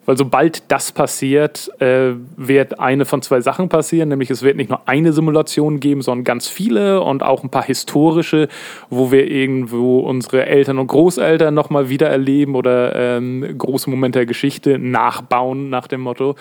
Weil 0.06 0.16
sobald 0.16 0.72
das 0.72 0.90
passiert, 0.90 1.70
äh, 1.80 2.14
wird 2.36 2.80
eine 2.80 3.04
von 3.04 3.22
zwei 3.22 3.40
Sachen 3.40 3.68
passieren, 3.68 4.08
nämlich 4.08 4.30
es 4.30 4.42
wird 4.42 4.56
nicht 4.56 4.70
nur 4.70 4.88
eine 4.88 5.12
Simulation 5.12 5.78
geben, 5.78 6.02
sondern 6.02 6.24
ganz 6.24 6.48
viele 6.48 7.02
und 7.02 7.22
auch 7.22 7.44
ein 7.44 7.50
paar 7.50 7.64
historische, 7.64 8.48
wo 8.88 9.12
wir 9.12 9.30
irgendwo 9.30 10.00
unsere 10.00 10.46
Eltern 10.46 10.78
und 10.78 10.88
Großeltern 10.88 11.54
nochmal 11.54 11.90
wieder 11.90 12.08
erleben 12.08 12.56
oder 12.56 12.96
ähm, 12.96 13.54
große 13.56 13.88
Momente 13.90 14.18
der 14.18 14.26
Geschichte 14.26 14.78
nachbauen 14.78 15.70
nach 15.70 15.86
dem 15.86 16.00
Motto. 16.00 16.34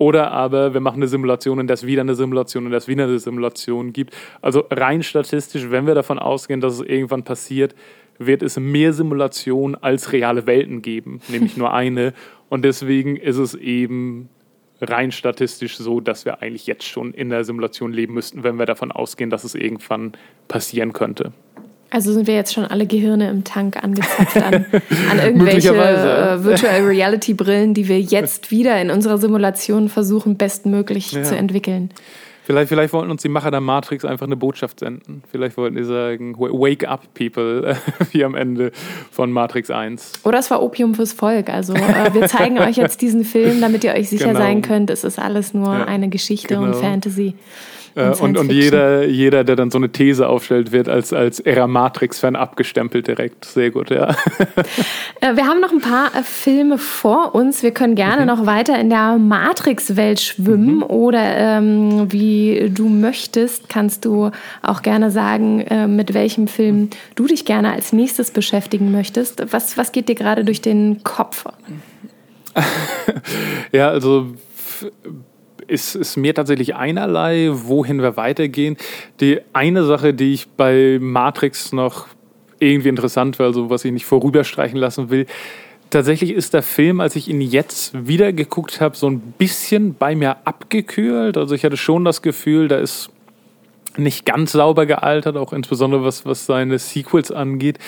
Oder 0.00 0.32
aber 0.32 0.72
wir 0.72 0.80
machen 0.80 0.96
eine 0.96 1.08
Simulation, 1.08 1.60
in 1.60 1.66
der 1.66 1.74
es 1.74 1.84
wieder 1.84 2.00
eine 2.00 2.14
Simulation, 2.14 2.70
der 2.70 2.78
es 2.78 2.88
wieder 2.88 3.04
eine 3.04 3.18
Simulation 3.18 3.92
gibt. 3.92 4.16
Also 4.40 4.64
rein 4.70 5.02
statistisch, 5.02 5.66
wenn 5.68 5.86
wir 5.86 5.94
davon 5.94 6.18
ausgehen, 6.18 6.62
dass 6.62 6.72
es 6.72 6.80
irgendwann 6.80 7.22
passiert, 7.22 7.74
wird 8.18 8.42
es 8.42 8.58
mehr 8.58 8.94
Simulationen 8.94 9.74
als 9.74 10.12
reale 10.12 10.46
Welten 10.46 10.80
geben, 10.80 11.20
nämlich 11.28 11.58
nur 11.58 11.74
eine. 11.74 12.14
Und 12.48 12.64
deswegen 12.64 13.16
ist 13.16 13.36
es 13.36 13.54
eben 13.54 14.30
rein 14.80 15.12
statistisch 15.12 15.76
so, 15.76 16.00
dass 16.00 16.24
wir 16.24 16.40
eigentlich 16.40 16.66
jetzt 16.66 16.84
schon 16.84 17.12
in 17.12 17.28
der 17.28 17.44
Simulation 17.44 17.92
leben 17.92 18.14
müssten, 18.14 18.42
wenn 18.42 18.58
wir 18.58 18.64
davon 18.64 18.92
ausgehen, 18.92 19.28
dass 19.28 19.44
es 19.44 19.54
irgendwann 19.54 20.12
passieren 20.48 20.94
könnte. 20.94 21.34
Also 21.90 22.12
sind 22.12 22.26
wir 22.28 22.34
jetzt 22.34 22.54
schon 22.54 22.64
alle 22.64 22.86
Gehirne 22.86 23.28
im 23.30 23.42
Tank 23.42 23.82
angezapft 23.82 24.36
an, 24.36 24.66
an 25.10 25.18
irgendwelche 25.18 25.74
äh, 25.74 26.44
Virtual 26.44 26.82
Reality 26.82 27.34
Brillen, 27.34 27.74
die 27.74 27.88
wir 27.88 28.00
jetzt 28.00 28.50
wieder 28.52 28.80
in 28.80 28.90
unserer 28.90 29.18
Simulation 29.18 29.88
versuchen, 29.88 30.36
bestmöglich 30.36 31.12
ja. 31.12 31.24
zu 31.24 31.36
entwickeln. 31.36 31.90
Vielleicht, 32.50 32.68
vielleicht 32.68 32.92
wollten 32.92 33.12
uns 33.12 33.22
die 33.22 33.28
Macher 33.28 33.52
der 33.52 33.60
Matrix 33.60 34.04
einfach 34.04 34.26
eine 34.26 34.34
Botschaft 34.34 34.80
senden. 34.80 35.22
Vielleicht 35.30 35.56
wollten 35.56 35.76
die 35.76 35.84
sagen, 35.84 36.36
wake 36.36 36.88
up 36.88 37.02
people, 37.14 37.76
wie 38.10 38.24
am 38.24 38.34
Ende 38.34 38.72
von 39.12 39.30
Matrix 39.30 39.70
1. 39.70 40.24
Oder 40.24 40.38
es 40.38 40.50
war 40.50 40.60
Opium 40.60 40.96
fürs 40.96 41.12
Volk. 41.12 41.48
Also 41.48 41.74
äh, 41.74 42.12
wir 42.12 42.26
zeigen 42.26 42.58
euch 42.60 42.76
jetzt 42.76 43.02
diesen 43.02 43.24
Film, 43.24 43.60
damit 43.60 43.84
ihr 43.84 43.92
euch 43.92 44.08
sicher 44.08 44.28
genau. 44.28 44.40
sein 44.40 44.62
könnt, 44.62 44.90
es 44.90 45.04
ist 45.04 45.18
alles 45.18 45.54
nur 45.54 45.72
ja, 45.72 45.84
eine 45.84 46.08
Geschichte 46.08 46.54
genau. 46.54 46.62
und 46.62 46.74
Fantasy. 46.74 47.34
Äh, 47.94 48.10
und, 48.20 48.36
und 48.36 48.52
jeder, 48.52 49.06
jeder, 49.06 49.44
der 49.44 49.56
dann 49.56 49.70
so 49.70 49.78
eine 49.78 49.90
These 49.90 50.28
aufstellt, 50.28 50.72
wird 50.72 50.88
als, 50.88 51.12
als 51.12 51.40
Era 51.40 51.66
Matrix-Fan 51.66 52.36
abgestempelt 52.36 53.06
direkt. 53.06 53.44
Sehr 53.44 53.70
gut, 53.70 53.90
ja. 53.90 54.14
Äh, 55.22 55.36
wir 55.36 55.46
haben 55.46 55.60
noch 55.60 55.72
ein 55.72 55.80
paar 55.80 56.14
äh, 56.14 56.22
Filme 56.22 56.78
vor 56.78 57.34
uns. 57.34 57.62
Wir 57.62 57.72
können 57.72 57.94
gerne 57.94 58.22
mhm. 58.22 58.26
noch 58.26 58.46
weiter 58.46 58.78
in 58.78 58.88
der 58.88 59.18
Matrix-Welt 59.18 60.18
schwimmen 60.18 60.76
mhm. 60.76 60.82
oder 60.84 61.36
ähm, 61.36 62.10
wie 62.10 62.70
du 62.74 62.88
möchtest, 62.88 63.68
kannst 63.68 64.06
du 64.06 64.30
auch 64.62 64.80
gerne 64.80 65.10
sagen, 65.10 65.64
mit 65.94 66.14
welchem 66.14 66.48
Film 66.48 66.88
du 67.16 67.26
dich 67.26 67.44
gerne 67.44 67.72
als 67.72 67.92
nächstes 67.92 68.30
beschäftigen 68.30 68.92
möchtest. 68.92 69.52
Was, 69.52 69.76
was 69.76 69.92
geht 69.92 70.08
dir 70.08 70.14
gerade 70.14 70.44
durch 70.44 70.62
den 70.62 71.02
Kopf? 71.02 71.44
ja, 73.72 73.90
also 73.90 74.34
ist, 75.70 75.94
ist 75.94 76.16
mir 76.16 76.34
tatsächlich 76.34 76.74
einerlei, 76.74 77.50
wohin 77.52 78.02
wir 78.02 78.16
weitergehen. 78.16 78.76
Die 79.20 79.40
eine 79.52 79.84
Sache, 79.84 80.12
die 80.12 80.34
ich 80.34 80.48
bei 80.48 80.98
Matrix 81.00 81.72
noch 81.72 82.08
irgendwie 82.58 82.88
interessant 82.88 83.38
war, 83.38 83.46
also 83.46 83.70
was 83.70 83.84
ich 83.84 83.92
nicht 83.92 84.04
vorüberstreichen 84.04 84.78
lassen 84.78 85.10
will, 85.10 85.26
tatsächlich 85.90 86.32
ist 86.32 86.54
der 86.54 86.62
Film, 86.62 87.00
als 87.00 87.16
ich 87.16 87.28
ihn 87.28 87.40
jetzt 87.40 88.06
wieder 88.06 88.32
geguckt 88.32 88.80
habe, 88.80 88.96
so 88.96 89.08
ein 89.08 89.20
bisschen 89.38 89.94
bei 89.94 90.14
mir 90.14 90.36
abgekühlt. 90.44 91.36
Also 91.36 91.54
ich 91.54 91.64
hatte 91.64 91.76
schon 91.76 92.04
das 92.04 92.22
Gefühl, 92.22 92.68
da 92.68 92.78
ist 92.78 93.10
nicht 93.96 94.24
ganz 94.24 94.52
sauber 94.52 94.86
gealtert, 94.86 95.36
auch 95.36 95.52
insbesondere 95.52 96.04
was, 96.04 96.24
was 96.24 96.46
seine 96.46 96.78
Sequels 96.78 97.32
angeht. 97.32 97.78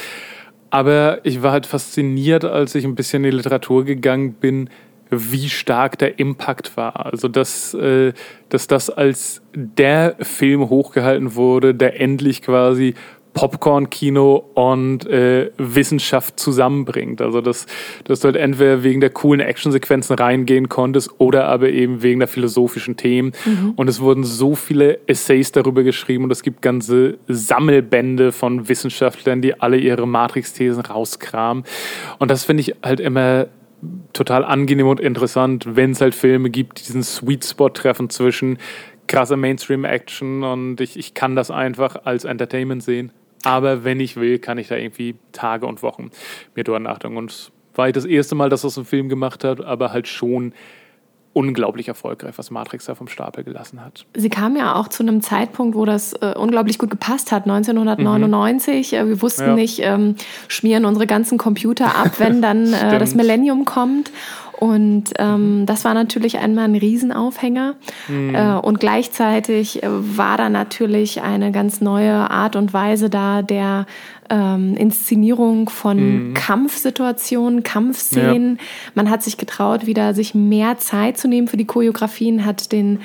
Aber 0.70 1.20
ich 1.24 1.42
war 1.42 1.52
halt 1.52 1.66
fasziniert, 1.66 2.44
als 2.44 2.74
ich 2.74 2.84
ein 2.84 2.94
bisschen 2.94 3.24
in 3.24 3.30
die 3.30 3.36
Literatur 3.36 3.84
gegangen 3.84 4.32
bin, 4.32 4.70
wie 5.12 5.48
stark 5.48 5.98
der 5.98 6.18
Impact 6.18 6.76
war. 6.76 7.06
Also 7.06 7.28
dass, 7.28 7.74
äh, 7.74 8.12
dass 8.48 8.66
das 8.66 8.90
als 8.90 9.42
der 9.54 10.16
Film 10.20 10.68
hochgehalten 10.68 11.34
wurde, 11.34 11.74
der 11.74 12.00
endlich 12.00 12.42
quasi 12.42 12.94
Popcorn-Kino 13.34 14.36
und 14.54 15.06
äh, 15.06 15.50
Wissenschaft 15.56 16.38
zusammenbringt. 16.38 17.22
Also 17.22 17.40
dass, 17.40 17.66
dass 18.04 18.20
du 18.20 18.26
halt 18.26 18.36
entweder 18.36 18.82
wegen 18.82 19.00
der 19.00 19.10
coolen 19.10 19.40
Actionsequenzen 19.40 20.16
reingehen 20.16 20.68
konntest 20.68 21.10
oder 21.18 21.46
aber 21.46 21.70
eben 21.70 22.02
wegen 22.02 22.20
der 22.20 22.28
philosophischen 22.28 22.96
Themen. 22.96 23.32
Mhm. 23.44 23.72
Und 23.76 23.88
es 23.88 24.00
wurden 24.00 24.24
so 24.24 24.54
viele 24.54 24.98
Essays 25.06 25.52
darüber 25.52 25.82
geschrieben 25.82 26.24
und 26.24 26.30
es 26.30 26.42
gibt 26.42 26.62
ganze 26.62 27.18
Sammelbände 27.28 28.32
von 28.32 28.68
Wissenschaftlern, 28.68 29.40
die 29.40 29.60
alle 29.60 29.78
ihre 29.78 30.06
Matrix-Thesen 30.06 30.84
rauskramen. 30.84 31.64
Und 32.18 32.30
das 32.30 32.44
finde 32.44 32.62
ich 32.62 32.74
halt 32.82 33.00
immer 33.00 33.46
total 34.12 34.44
angenehm 34.44 34.86
und 34.86 35.00
interessant, 35.00 35.66
wenn 35.76 35.92
es 35.92 36.00
halt 36.00 36.14
Filme 36.14 36.50
gibt, 36.50 36.80
die 36.80 36.84
diesen 36.84 37.02
Sweet 37.02 37.44
Spot 37.44 37.68
treffen 37.70 38.10
zwischen 38.10 38.58
krasser 39.06 39.36
Mainstream-Action 39.36 40.42
und 40.42 40.80
ich, 40.80 40.98
ich 40.98 41.14
kann 41.14 41.36
das 41.36 41.50
einfach 41.50 41.96
als 42.04 42.24
Entertainment 42.24 42.82
sehen. 42.82 43.12
Aber 43.44 43.84
wenn 43.84 44.00
ich 44.00 44.16
will, 44.16 44.38
kann 44.38 44.58
ich 44.58 44.68
da 44.68 44.76
irgendwie 44.76 45.16
Tage 45.32 45.66
und 45.66 45.82
Wochen 45.82 46.10
mir 46.54 46.64
drüber 46.64 46.78
nachdenken. 46.78 47.16
Und 47.16 47.30
es 47.30 47.52
war 47.74 47.90
das 47.90 48.04
erste 48.04 48.34
Mal, 48.34 48.48
dass 48.48 48.62
das 48.62 48.78
ein 48.78 48.84
Film 48.84 49.08
gemacht 49.08 49.44
hat, 49.44 49.60
aber 49.60 49.92
halt 49.92 50.06
schon 50.06 50.52
unglaublich 51.32 51.88
erfolgreich, 51.88 52.34
was 52.36 52.50
Matrix 52.50 52.86
da 52.86 52.94
vom 52.94 53.08
Stapel 53.08 53.44
gelassen 53.44 53.82
hat. 53.84 54.04
Sie 54.14 54.28
kam 54.28 54.56
ja 54.56 54.76
auch 54.76 54.88
zu 54.88 55.02
einem 55.02 55.22
Zeitpunkt, 55.22 55.74
wo 55.74 55.84
das 55.84 56.12
äh, 56.14 56.34
unglaublich 56.36 56.78
gut 56.78 56.90
gepasst 56.90 57.32
hat, 57.32 57.44
1999. 57.44 58.92
Mhm. 58.92 58.98
Äh, 58.98 59.08
wir 59.08 59.22
wussten 59.22 59.48
ja. 59.48 59.54
nicht, 59.54 59.80
ähm, 59.80 60.16
schmieren 60.48 60.84
unsere 60.84 61.06
ganzen 61.06 61.38
Computer 61.38 61.96
ab, 61.96 62.12
wenn 62.18 62.42
dann 62.42 62.72
äh, 62.72 62.98
das 62.98 63.14
Millennium 63.14 63.64
kommt. 63.64 64.10
Und 64.62 65.14
ähm, 65.18 65.62
mhm. 65.62 65.66
das 65.66 65.84
war 65.84 65.92
natürlich 65.92 66.38
einmal 66.38 66.66
ein 66.66 66.76
Riesenaufhänger. 66.76 67.74
Mhm. 68.06 68.32
Äh, 68.32 68.54
und 68.58 68.78
gleichzeitig 68.78 69.82
äh, 69.82 69.88
war 69.90 70.36
da 70.36 70.50
natürlich 70.50 71.20
eine 71.20 71.50
ganz 71.50 71.80
neue 71.80 72.30
Art 72.30 72.54
und 72.54 72.72
Weise 72.72 73.10
da 73.10 73.42
der 73.42 73.86
ähm, 74.30 74.76
Inszenierung 74.76 75.68
von 75.68 76.28
mhm. 76.28 76.34
Kampfsituationen, 76.34 77.64
Kampfszenen. 77.64 78.56
Ja. 78.56 78.62
Man 78.94 79.10
hat 79.10 79.24
sich 79.24 79.36
getraut, 79.36 79.86
wieder 79.86 80.14
sich 80.14 80.32
mehr 80.32 80.78
Zeit 80.78 81.18
zu 81.18 81.26
nehmen 81.26 81.48
für 81.48 81.56
die 81.56 81.66
Choreografien, 81.66 82.44
hat 82.44 82.70
den 82.70 83.00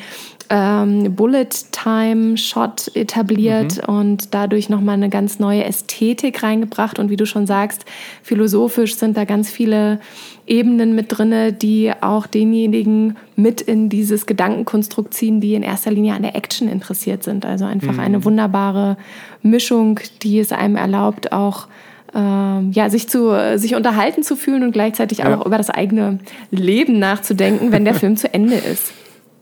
ähm, 0.50 1.16
Bullet 1.16 1.50
Time 1.72 2.38
Shot 2.38 2.92
etabliert 2.96 3.88
mhm. 3.88 3.94
und 3.94 4.34
dadurch 4.34 4.70
nochmal 4.70 4.96
eine 4.96 5.10
ganz 5.10 5.40
neue 5.40 5.64
Ästhetik 5.64 6.44
reingebracht. 6.44 7.00
Und 7.00 7.10
wie 7.10 7.18
du 7.18 7.26
schon 7.26 7.48
sagst, 7.48 7.86
philosophisch 8.24 8.96
sind 8.96 9.18
da 9.18 9.26
ganz 9.26 9.50
viele 9.50 10.00
Ebenen 10.46 10.96
mit 10.96 11.08
drinne, 11.10 11.54
die 11.54 11.92
auch 12.02 12.28
denjenigen 12.28 13.18
mit 13.36 13.62
in 13.62 13.90
dieses 13.90 14.26
Gedankenkonstrukt 14.26 15.14
ziehen, 15.14 15.42
die 15.42 15.56
in 15.56 15.64
erster 15.64 15.92
Linie 15.92 16.14
an 16.14 16.24
der 16.24 16.36
Action 16.36 16.68
interessiert 16.68 17.24
sind. 17.24 17.46
Also 17.46 17.66
einfach 17.66 17.94
mhm. 17.94 18.00
eine 18.00 18.26
wunderbare 18.26 18.98
Mischung, 19.42 20.00
die 20.22 20.40
es 20.40 20.52
einem 20.52 20.76
erlaubt, 20.76 21.32
auch 21.32 21.68
ähm, 22.16 22.72
ja, 22.72 22.90
sich, 22.90 23.10
zu, 23.10 23.58
sich 23.58 23.76
unterhalten 23.76 24.24
zu 24.24 24.36
fühlen 24.36 24.64
und 24.64 24.72
gleichzeitig 24.72 25.20
ja. 25.20 25.38
auch 25.38 25.46
über 25.46 25.58
das 25.58 25.70
eigene 25.70 26.20
Leben 26.52 27.00
nachzudenken, 27.00 27.72
wenn 27.72 27.86
der 27.86 27.94
Film 27.94 28.16
zu 28.16 28.34
Ende 28.34 28.56
ist. 28.56 28.94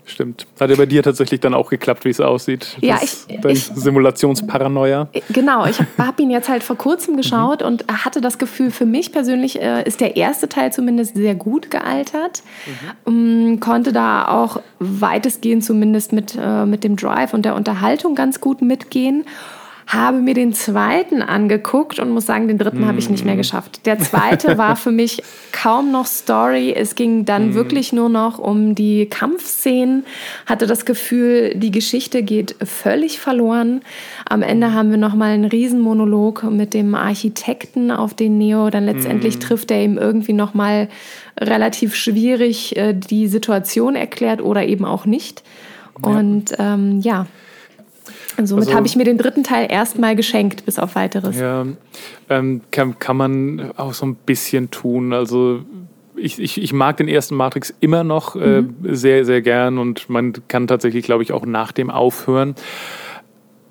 Stimmt. 0.06 0.45
Hat 0.60 0.70
ja 0.70 0.76
bei 0.76 0.86
dir 0.86 1.01
tatsächlich 1.01 1.39
dann 1.39 1.56
auch 1.56 1.70
geklappt, 1.70 2.06
wie 2.06 2.10
es 2.10 2.22
aussieht. 2.22 2.78
Ja, 2.80 2.99
ich, 3.01 3.26
dein 3.41 3.53
ich, 3.53 3.64
Simulationsparanoia. 3.64 5.10
Genau, 5.30 5.66
ich 5.66 5.80
habe 5.80 5.89
hab 5.97 6.20
ihn 6.20 6.30
jetzt 6.30 6.47
halt 6.47 6.64
vor 6.64 6.78
kurzem 6.78 7.18
geschaut 7.18 7.62
mhm. 7.62 7.68
und 7.68 7.86
hatte 7.88 8.22
das 8.22 8.38
Gefühl, 8.38 8.70
für 8.70 8.86
mich 8.86 9.12
persönlich 9.12 9.60
äh, 9.60 9.84
ist 9.84 10.01
der 10.01 10.16
erste 10.16 10.47
Teil 10.47 10.72
zumindest 10.72 11.16
sehr 11.16 11.34
gut 11.34 11.72
gealtert. 11.72 12.43
Mhm. 12.66 12.74
Um, 13.03 13.16
ähm, 13.16 13.60
konnte 13.60 13.93
da 13.93 14.28
auch 14.28 14.62
weitestgehend 14.80 15.64
zumindest 15.64 16.14
mit, 16.14 16.38
äh, 16.39 16.66
mit 16.66 16.84
dem 16.84 16.95
Drive 16.95 17.34
und 17.34 17.43
der 17.43 17.56
Unterhaltung 17.56 18.14
ganz 18.14 18.39
gut 18.39 18.62
mitgehen 18.62 19.26
habe 19.88 20.18
mir 20.20 20.34
den 20.34 20.54
zweiten 20.54 21.22
angeguckt 21.22 22.00
und 22.00 22.10
muss 22.10 22.26
sagen, 22.26 22.48
den 22.48 22.58
dritten 22.58 22.82
mm. 22.82 22.88
habe 22.88 22.98
ich 22.98 23.10
nicht 23.10 23.24
mehr 23.24 23.36
mm. 23.36 23.38
geschafft. 23.38 23.86
Der 23.86 24.00
zweite 24.00 24.58
war 24.58 24.76
für 24.76 24.92
mich 24.92 25.22
kaum 25.52 25.92
noch 25.92 26.08
Story. 26.08 26.74
Es 26.76 26.96
ging 26.96 27.26
dann 27.26 27.52
mm. 27.52 27.54
wirklich 27.54 27.94
nur 27.94 28.10
noch 28.10 28.40
um 28.40 28.74
die 28.74 29.06
Kampfszenen. 29.06 30.04
Hatte 30.48 30.66
das 30.66 30.86
Gefühl, 30.86 31.54
die 31.56 31.70
Geschichte 31.70 32.24
geht 32.24 32.56
völlig 32.64 33.20
verloren. 33.20 33.82
Am 34.28 34.42
Ende 34.42 34.74
haben 34.74 34.90
wir 34.90 34.98
noch 34.98 35.14
mal 35.14 35.32
einen 35.32 35.46
Riesenmonolog 35.46 36.44
mit 36.44 36.74
dem 36.74 36.96
Architekten, 36.96 37.92
auf 37.92 38.16
den 38.16 38.40
Neo 38.40 38.72
dann 38.72 38.86
letztendlich 38.86 39.38
mm. 39.38 39.42
trifft, 39.42 39.70
der 39.70 39.84
ihm 39.84 40.00
irgendwie 40.00 40.34
noch 40.34 40.56
mal 40.56 40.90
relativ 41.40 41.96
schwierig 41.96 42.76
äh, 42.76 42.94
die 42.94 43.28
Situation 43.28 43.96
erklärt 43.96 44.42
oder 44.42 44.66
eben 44.66 44.86
auch 44.86 45.06
nicht. 45.06 45.44
Und 46.02 46.54
ähm, 46.60 47.00
ja, 47.02 47.26
und 48.38 48.47
somit 48.47 48.65
also, 48.65 48.78
habe 48.78 48.88
ich 48.88 48.95
mir 48.95 49.05
den 49.05 49.17
dritten 49.17 49.43
Teil 49.43 49.67
erstmal 49.69 50.15
geschenkt, 50.15 50.65
bis 50.65 50.80
auf 50.80 50.95
weiteres. 50.95 51.38
Ja, 51.39 51.65
ähm, 52.30 52.61
kann, 52.71 52.99
kann 52.99 53.17
man 53.17 53.71
auch 53.78 53.93
so 53.93 54.05
ein 54.05 54.15
bisschen 54.15 54.71
tun. 54.71 55.13
Also 55.13 55.61
ich, 56.17 56.39
ich, 56.39 56.61
ich 56.61 56.73
mag 56.73 56.97
den 56.97 57.07
ersten 57.07 57.36
Matrix 57.36 57.73
immer 57.80 58.03
noch 58.03 58.36
äh, 58.36 58.61
mhm. 58.61 58.76
sehr, 58.84 59.26
sehr 59.26 59.41
gern 59.41 59.78
und 59.78 60.09
man 60.09 60.34
kann 60.47 60.67
tatsächlich, 60.67 61.05
glaube 61.05 61.23
ich, 61.23 61.32
auch 61.32 61.45
nach 61.45 61.71
dem 61.71 61.89
aufhören. 61.89 62.55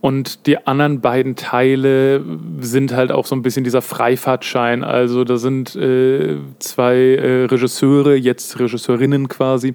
Und 0.05 0.46
die 0.46 0.66
anderen 0.66 1.00
beiden 1.00 1.34
Teile 1.34 2.22
sind 2.61 2.92
halt 2.92 3.11
auch 3.11 3.24
so 3.24 3.34
ein 3.34 3.40
bisschen 3.40 3.64
dieser 3.64 3.80
Freifahrtschein. 3.80 4.84
Also 4.84 5.24
da 5.24 5.38
sind 5.38 5.74
äh, 5.76 6.36
zwei 6.59 6.94
äh, 6.94 7.44
Regisseure, 7.46 8.14
jetzt 8.14 8.61
Regisseurinnen 8.61 9.28
quasi, 9.28 9.72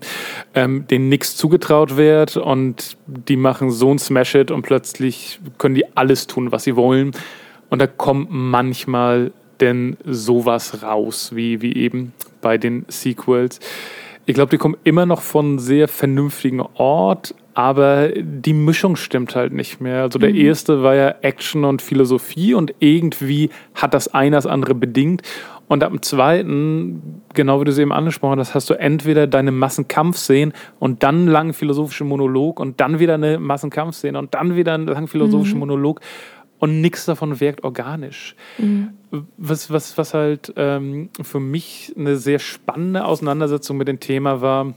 ähm, 0.53 0.85
denen 0.85 1.09
nichts 1.09 1.35
zugetraut 1.35 1.97
wird 1.97 2.37
und 2.37 2.95
die 3.07 3.37
machen 3.37 3.71
so 3.71 3.89
ein 3.89 3.97
Smash-It 3.97 4.51
und 4.51 4.61
plötzlich 4.61 5.39
können 5.57 5.73
die 5.73 5.97
alles 5.97 6.27
tun, 6.27 6.51
was 6.51 6.63
sie 6.63 6.75
wollen. 6.75 7.13
Und 7.71 7.79
da 7.79 7.87
kommt 7.87 8.27
manchmal 8.29 9.31
denn 9.61 9.97
sowas 10.05 10.83
raus, 10.83 11.31
wie, 11.33 11.63
wie 11.63 11.75
eben 11.75 12.13
bei 12.39 12.59
den 12.59 12.85
Sequels. 12.87 13.59
Ich 14.27 14.35
glaube, 14.35 14.51
die 14.51 14.59
kommen 14.59 14.77
immer 14.83 15.07
noch 15.07 15.23
von 15.23 15.57
sehr 15.57 15.87
vernünftigen 15.87 16.61
Ort, 16.75 17.33
aber 17.53 18.09
die 18.09 18.53
Mischung 18.53 18.95
stimmt 18.95 19.35
halt 19.35 19.53
nicht 19.53 19.81
mehr. 19.81 20.03
Also 20.03 20.19
der 20.19 20.29
mhm. 20.29 20.37
erste 20.37 20.83
war 20.83 20.95
ja 20.95 21.15
Action 21.21 21.65
und 21.65 21.81
Philosophie 21.81 22.53
und 22.53 22.73
irgendwie 22.79 23.49
hat 23.75 23.93
das 23.93 24.13
eine 24.13 24.37
das 24.37 24.45
andere 24.45 24.75
bedingt. 24.75 25.23
Und 25.67 25.83
ab 25.83 25.91
dem 25.91 26.01
zweiten, 26.01 27.21
genau 27.35 27.61
wie 27.61 27.65
du 27.65 27.71
es 27.71 27.77
eben 27.77 27.91
angesprochen 27.91 28.39
hast, 28.39 28.55
hast 28.55 28.69
du 28.71 28.73
entweder 28.73 29.27
deine 29.27 29.51
Massenkampfszenen 29.51 30.53
und 30.79 31.03
dann 31.03 31.15
einen 31.15 31.27
langen 31.27 31.53
philosophischen 31.53 32.07
Monolog 32.07 32.59
und 32.59 32.81
dann 32.81 32.99
wieder 32.99 33.13
eine 33.13 33.37
Massenkampfszene 33.37 34.17
und 34.17 34.33
dann 34.33 34.55
wieder 34.55 34.73
einen 34.73 34.87
langen 34.87 35.07
philosophischen 35.07 35.55
mhm. 35.55 35.67
Monolog 35.67 36.01
und 36.57 36.81
nichts 36.81 37.05
davon 37.05 37.39
wirkt 37.39 37.63
organisch. 37.63 38.35
Mhm. 38.57 38.89
Was, 39.37 39.71
was, 39.71 39.97
was 39.97 40.13
halt 40.13 40.53
ähm, 40.55 41.09
für 41.21 41.39
mich 41.39 41.93
eine 41.97 42.17
sehr 42.17 42.39
spannende 42.39 43.05
Auseinandersetzung 43.05 43.77
mit 43.77 43.87
dem 43.87 43.99
Thema 43.99 44.41
war, 44.41 44.73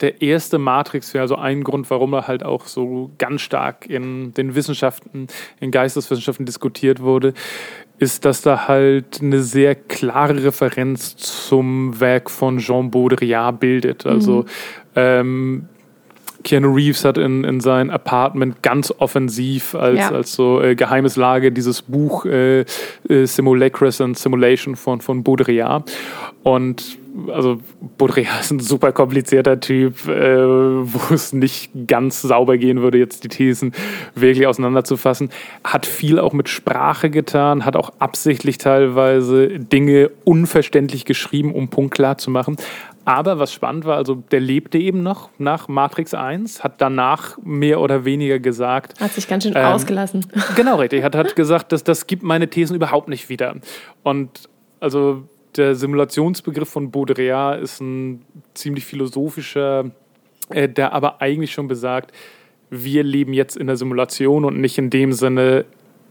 der 0.00 0.22
erste 0.22 0.58
Matrix 0.58 1.14
wäre 1.14 1.22
also 1.22 1.36
ein 1.36 1.64
Grund, 1.64 1.90
warum 1.90 2.12
er 2.12 2.26
halt 2.26 2.44
auch 2.44 2.66
so 2.66 3.10
ganz 3.18 3.40
stark 3.42 3.86
in 3.88 4.32
den 4.34 4.54
Wissenschaften, 4.54 5.26
in 5.60 5.70
Geisteswissenschaften 5.70 6.46
diskutiert 6.46 7.00
wurde, 7.00 7.34
ist, 7.98 8.24
dass 8.24 8.42
da 8.42 8.68
halt 8.68 9.20
eine 9.20 9.42
sehr 9.42 9.74
klare 9.74 10.44
Referenz 10.44 11.16
zum 11.16 11.98
Werk 12.00 12.30
von 12.30 12.58
Jean 12.58 12.90
Baudrillard 12.90 13.58
bildet. 13.60 14.06
Also 14.06 14.42
mhm. 14.42 14.46
ähm, 14.94 15.68
Keanu 16.44 16.72
Reeves 16.72 17.04
hat 17.04 17.18
in, 17.18 17.44
in 17.44 17.60
sein 17.60 17.90
Apartment 17.90 18.62
ganz 18.62 18.94
offensiv 18.98 19.74
als, 19.74 19.98
ja. 19.98 20.10
als 20.10 20.32
so 20.32 20.62
äh, 20.62 20.76
geheimes 20.76 21.16
Lage 21.16 21.50
dieses 21.50 21.82
Buch 21.82 22.24
äh, 22.24 22.60
äh, 22.60 22.64
Simulacrus 23.24 24.00
and 24.00 24.16
Simulation 24.16 24.76
von, 24.76 25.00
von 25.00 25.24
Baudrillard. 25.24 25.90
Und 26.44 26.96
also 27.28 27.60
Baudrillard 27.96 28.40
ist 28.40 28.50
ein 28.50 28.60
super 28.60 28.92
komplizierter 28.92 29.60
Typ, 29.60 30.06
äh, 30.06 30.38
wo 30.38 31.14
es 31.14 31.32
nicht 31.32 31.70
ganz 31.86 32.22
sauber 32.22 32.56
gehen 32.58 32.82
würde, 32.82 32.98
jetzt 32.98 33.24
die 33.24 33.28
Thesen 33.28 33.72
wirklich 34.14 34.46
auseinanderzufassen. 34.46 35.30
Hat 35.64 35.86
viel 35.86 36.18
auch 36.18 36.32
mit 36.32 36.48
Sprache 36.48 37.10
getan, 37.10 37.64
hat 37.64 37.76
auch 37.76 37.92
absichtlich 37.98 38.58
teilweise 38.58 39.58
Dinge 39.58 40.10
unverständlich 40.24 41.04
geschrieben, 41.04 41.54
um 41.54 41.68
Punkt 41.68 41.94
klar 41.94 42.18
zu 42.18 42.30
machen. 42.30 42.56
Aber 43.04 43.38
was 43.38 43.54
spannend 43.54 43.86
war, 43.86 43.96
also 43.96 44.16
der 44.16 44.40
lebte 44.40 44.76
eben 44.76 45.02
noch 45.02 45.30
nach 45.38 45.66
Matrix 45.66 46.12
1, 46.12 46.62
hat 46.62 46.74
danach 46.82 47.38
mehr 47.42 47.80
oder 47.80 48.04
weniger 48.04 48.38
gesagt. 48.38 49.00
Hat 49.00 49.12
sich 49.12 49.26
ganz 49.26 49.44
schön 49.44 49.54
ähm, 49.56 49.64
ausgelassen. 49.64 50.26
Genau, 50.56 50.76
richtig. 50.76 51.02
Hat, 51.02 51.16
hat 51.16 51.34
gesagt, 51.34 51.72
dass 51.72 51.82
das 51.82 52.06
gibt 52.06 52.22
meine 52.22 52.48
Thesen 52.48 52.76
überhaupt 52.76 53.08
nicht 53.08 53.30
wieder. 53.30 53.56
Und 54.02 54.50
also 54.80 55.22
der 55.56 55.74
Simulationsbegriff 55.74 56.68
von 56.68 56.90
Baudrillard 56.90 57.60
ist 57.62 57.80
ein 57.80 58.22
ziemlich 58.54 58.84
philosophischer, 58.84 59.90
äh, 60.50 60.68
der 60.68 60.92
aber 60.92 61.20
eigentlich 61.20 61.52
schon 61.52 61.68
besagt, 61.68 62.12
wir 62.70 63.02
leben 63.02 63.32
jetzt 63.32 63.56
in 63.56 63.66
der 63.66 63.76
Simulation 63.76 64.44
und 64.44 64.60
nicht 64.60 64.78
in 64.78 64.90
dem 64.90 65.12
Sinne, 65.12 65.64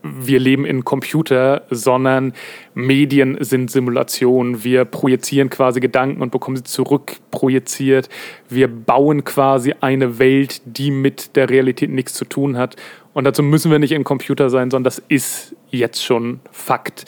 wir 0.03 0.39
leben 0.39 0.65
in 0.65 0.85
Computer, 0.85 1.63
sondern 1.69 2.33
Medien 2.73 3.37
sind 3.41 3.71
Simulationen. 3.71 4.63
Wir 4.63 4.85
projizieren 4.85 5.49
quasi 5.49 5.79
Gedanken 5.79 6.21
und 6.21 6.31
bekommen 6.31 6.55
sie 6.55 6.63
zurückprojiziert. 6.63 8.07
Wir 8.47 8.67
bauen 8.67 9.23
quasi 9.23 9.73
eine 9.81 10.19
Welt, 10.19 10.61
die 10.65 10.91
mit 10.91 11.35
der 11.35 11.49
Realität 11.49 11.89
nichts 11.89 12.13
zu 12.13 12.25
tun 12.25 12.57
hat. 12.57 12.75
Und 13.13 13.23
dazu 13.23 13.43
müssen 13.43 13.71
wir 13.71 13.79
nicht 13.79 13.91
in 13.91 14.03
Computer 14.03 14.49
sein, 14.49 14.69
sondern 14.69 14.85
das 14.85 15.01
ist 15.09 15.55
jetzt 15.69 16.03
schon 16.03 16.39
Fakt. 16.51 17.05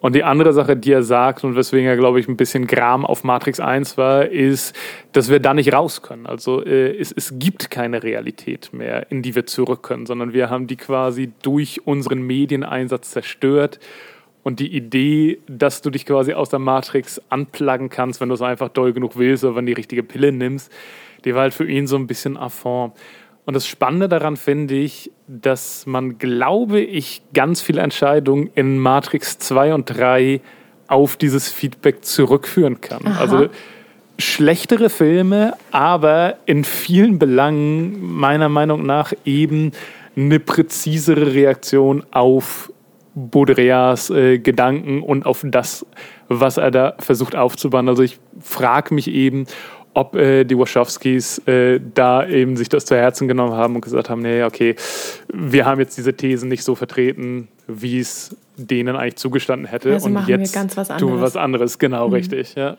Und 0.00 0.16
die 0.16 0.24
andere 0.24 0.52
Sache, 0.52 0.76
die 0.76 0.90
er 0.90 1.04
sagt 1.04 1.44
und 1.44 1.54
weswegen 1.54 1.86
er, 1.86 1.96
glaube 1.96 2.18
ich, 2.18 2.26
ein 2.26 2.36
bisschen 2.36 2.66
Gram 2.66 3.06
auf 3.06 3.22
Matrix 3.22 3.60
1 3.60 3.96
war, 3.96 4.26
ist, 4.26 4.74
dass 5.12 5.30
wir 5.30 5.38
da 5.38 5.54
nicht 5.54 5.72
raus 5.72 6.02
können. 6.02 6.26
Also 6.26 6.64
äh, 6.64 6.96
es, 6.98 7.12
es 7.12 7.38
gibt 7.38 7.70
keine 7.70 8.02
Realität 8.02 8.72
mehr, 8.72 9.12
in 9.12 9.22
die 9.22 9.36
wir 9.36 9.46
zurück 9.46 9.84
können, 9.84 10.06
sondern 10.06 10.32
wir 10.32 10.50
haben 10.50 10.66
die 10.66 10.74
quasi 10.74 11.30
durch 11.42 11.86
unseren 11.86 12.22
Medieneinsatz 12.22 13.12
zerstört. 13.12 13.78
Und 14.42 14.58
die 14.58 14.74
Idee, 14.74 15.38
dass 15.46 15.82
du 15.82 15.90
dich 15.90 16.04
quasi 16.04 16.32
aus 16.32 16.48
der 16.48 16.58
Matrix 16.58 17.22
anpluggen 17.28 17.88
kannst, 17.88 18.20
wenn 18.20 18.28
du 18.28 18.34
es 18.34 18.42
einfach 18.42 18.70
doll 18.70 18.92
genug 18.92 19.16
willst 19.16 19.44
oder 19.44 19.54
wenn 19.54 19.66
du 19.66 19.70
die 19.70 19.76
richtige 19.76 20.02
Pille 20.02 20.32
nimmst, 20.32 20.72
die 21.24 21.32
war 21.32 21.42
halt 21.42 21.54
für 21.54 21.68
ihn 21.68 21.86
so 21.86 21.94
ein 21.94 22.08
bisschen 22.08 22.36
affront. 22.36 22.94
Und 23.44 23.54
das 23.54 23.66
Spannende 23.66 24.08
daran 24.08 24.36
finde 24.36 24.74
ich, 24.74 25.10
dass 25.26 25.86
man, 25.86 26.18
glaube 26.18 26.80
ich, 26.80 27.22
ganz 27.34 27.60
viele 27.60 27.80
Entscheidungen 27.82 28.50
in 28.54 28.78
Matrix 28.78 29.38
2 29.38 29.74
und 29.74 29.86
3 29.86 30.40
auf 30.86 31.16
dieses 31.16 31.50
Feedback 31.50 32.04
zurückführen 32.04 32.80
kann. 32.80 33.06
Aha. 33.06 33.20
Also 33.20 33.48
schlechtere 34.18 34.90
Filme, 34.90 35.54
aber 35.72 36.36
in 36.46 36.64
vielen 36.64 37.18
Belangen 37.18 38.00
meiner 38.14 38.48
Meinung 38.48 38.86
nach 38.86 39.12
eben 39.24 39.72
eine 40.16 40.38
präzisere 40.38 41.34
Reaktion 41.34 42.04
auf 42.10 42.70
Baudrillards 43.14 44.10
äh, 44.10 44.38
Gedanken 44.38 45.02
und 45.02 45.26
auf 45.26 45.44
das, 45.44 45.84
was 46.28 46.56
er 46.56 46.70
da 46.70 46.94
versucht 46.98 47.34
aufzubauen. 47.34 47.88
Also 47.88 48.02
ich 48.02 48.18
frage 48.40 48.94
mich 48.94 49.08
eben, 49.08 49.46
ob 49.94 50.14
äh, 50.14 50.44
die 50.44 50.56
Wachowskis 50.56 51.38
äh, 51.46 51.80
da 51.94 52.26
eben 52.26 52.56
sich 52.56 52.68
das 52.68 52.84
zu 52.84 52.96
Herzen 52.96 53.28
genommen 53.28 53.52
haben 53.52 53.74
und 53.74 53.82
gesagt 53.82 54.08
haben, 54.08 54.22
nee, 54.22 54.42
okay, 54.42 54.74
wir 55.32 55.66
haben 55.66 55.80
jetzt 55.80 55.96
diese 55.98 56.14
Thesen 56.14 56.48
nicht 56.48 56.64
so 56.64 56.74
vertreten, 56.74 57.48
wie 57.66 57.98
es 57.98 58.36
denen 58.56 58.96
eigentlich 58.96 59.16
zugestanden 59.16 59.68
hätte. 59.68 59.92
Also 59.92 60.06
und 60.06 60.26
jetzt 60.28 60.54
tun 60.98 61.14
wir 61.14 61.20
was 61.20 61.36
anderes, 61.36 61.78
genau, 61.78 62.08
mhm. 62.08 62.14
richtig, 62.14 62.54
ja. 62.54 62.76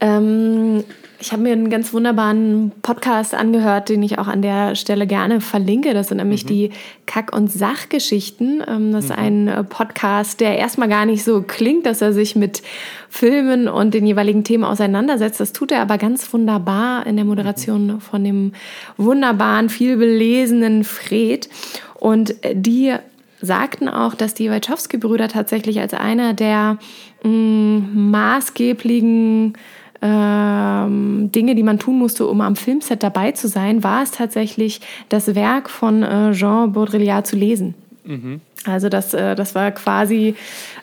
Ähm, 0.00 0.84
ich 1.20 1.32
habe 1.32 1.42
mir 1.42 1.52
einen 1.52 1.68
ganz 1.68 1.92
wunderbaren 1.92 2.70
Podcast 2.82 3.34
angehört, 3.34 3.88
den 3.88 4.02
ich 4.02 4.18
auch 4.18 4.28
an 4.28 4.40
der 4.40 4.76
Stelle 4.76 5.06
gerne 5.06 5.40
verlinke. 5.40 5.92
Das 5.92 6.08
sind 6.08 6.18
nämlich 6.18 6.44
mhm. 6.44 6.48
die 6.48 6.70
Kack- 7.06 7.34
und 7.34 7.50
Sachgeschichten. 7.50 8.62
Ähm, 8.66 8.92
das 8.92 9.06
ist 9.06 9.10
mhm. 9.10 9.18
ein 9.18 9.48
äh, 9.48 9.64
Podcast, 9.64 10.40
der 10.40 10.58
erstmal 10.58 10.88
gar 10.88 11.06
nicht 11.06 11.24
so 11.24 11.42
klingt, 11.42 11.86
dass 11.86 12.02
er 12.02 12.12
sich 12.12 12.36
mit 12.36 12.62
Filmen 13.08 13.68
und 13.68 13.94
den 13.94 14.06
jeweiligen 14.06 14.44
Themen 14.44 14.64
auseinandersetzt. 14.64 15.40
Das 15.40 15.52
tut 15.52 15.72
er 15.72 15.82
aber 15.82 15.98
ganz 15.98 16.32
wunderbar 16.32 17.04
in 17.06 17.16
der 17.16 17.24
Moderation 17.24 17.86
mhm. 17.86 18.00
von 18.00 18.22
dem 18.22 18.52
wunderbaren, 18.96 19.70
vielbelesenen 19.70 20.84
Fred. 20.84 21.48
Und 21.94 22.36
die 22.52 22.94
sagten 23.40 23.88
auch, 23.88 24.14
dass 24.14 24.34
die 24.34 24.50
Wachowski-Brüder 24.50 25.28
tatsächlich 25.28 25.80
als 25.80 25.94
einer 25.94 26.32
der 26.34 26.78
mh, 27.24 27.30
mm, 27.30 28.10
maßgeblichen 28.10 29.54
ähm, 30.00 31.30
Dinge, 31.32 31.54
die 31.54 31.62
man 31.62 31.78
tun 31.78 31.98
musste, 31.98 32.26
um 32.26 32.40
am 32.40 32.56
Filmset 32.56 33.02
dabei 33.02 33.32
zu 33.32 33.48
sein, 33.48 33.82
war 33.82 34.02
es 34.02 34.12
tatsächlich, 34.12 34.80
das 35.08 35.34
Werk 35.34 35.68
von 35.68 36.02
äh, 36.02 36.32
Jean 36.32 36.72
Baudrillard 36.72 37.26
zu 37.26 37.36
lesen. 37.36 37.74
Mhm. 38.04 38.40
Also 38.64 38.88
das, 38.88 39.14
äh, 39.14 39.34
das 39.34 39.54
war 39.54 39.70
quasi 39.72 40.34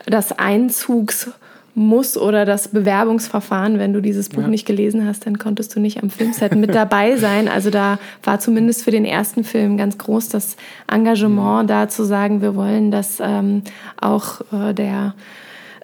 das 0.05 0.31
Einzugsmuss 0.37 2.17
oder 2.17 2.45
das 2.45 2.69
Bewerbungsverfahren. 2.69 3.79
Wenn 3.79 3.93
du 3.93 4.01
dieses 4.01 4.29
Buch 4.29 4.43
ja. 4.43 4.47
nicht 4.47 4.65
gelesen 4.65 5.05
hast, 5.07 5.25
dann 5.25 5.39
konntest 5.39 5.75
du 5.75 5.79
nicht 5.79 6.03
am 6.03 6.09
Filmset 6.09 6.55
mit 6.55 6.75
dabei 6.75 7.15
sein. 7.15 7.47
Also 7.47 7.69
da 7.69 7.99
war 8.23 8.39
zumindest 8.39 8.83
für 8.83 8.91
den 8.91 9.05
ersten 9.05 9.43
Film 9.45 9.77
ganz 9.77 9.97
groß 9.97 10.29
das 10.29 10.57
Engagement 10.91 11.63
mhm. 11.63 11.67
da 11.67 11.87
zu 11.87 12.03
sagen, 12.03 12.41
wir 12.41 12.55
wollen, 12.55 12.91
dass 12.91 13.19
ähm, 13.21 13.63
auch 13.99 14.41
äh, 14.51 14.73
der 14.73 15.13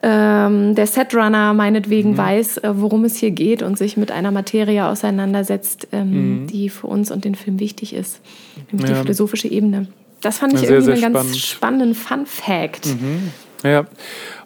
ähm, 0.04 0.74
der 0.74 0.88
Setrunner 0.88 1.54
meinetwegen 1.54 2.12
mhm. 2.12 2.18
weiß, 2.18 2.58
äh, 2.58 2.74
worum 2.76 3.06
es 3.06 3.18
hier 3.18 3.32
geht 3.32 3.62
und 3.62 3.78
sich 3.78 3.98
mit 3.98 4.12
einer 4.12 4.32
Materie 4.32 4.86
auseinandersetzt, 4.86 5.88
ähm, 5.92 6.42
mhm. 6.44 6.48
die 6.48 6.70
für 6.70 6.88
uns 6.88 7.12
und 7.12 7.24
den 7.24 7.36
Film 7.36 7.60
wichtig 7.60 7.94
ist, 7.94 8.20
nämlich 8.72 8.90
ja. 8.90 8.96
die 8.96 9.02
philosophische 9.02 9.48
Ebene. 9.48 9.88
Das 10.22 10.40
fand 10.40 10.54
ich 10.54 10.62
ja, 10.64 10.72
irgendwie 10.72 11.04
einen 11.04 11.14
ganz 11.14 11.38
spannenden 11.38 11.96
Fun 11.96 12.26
Fact. 12.26 12.88
Mhm. 12.88 13.32
Ja, 13.64 13.86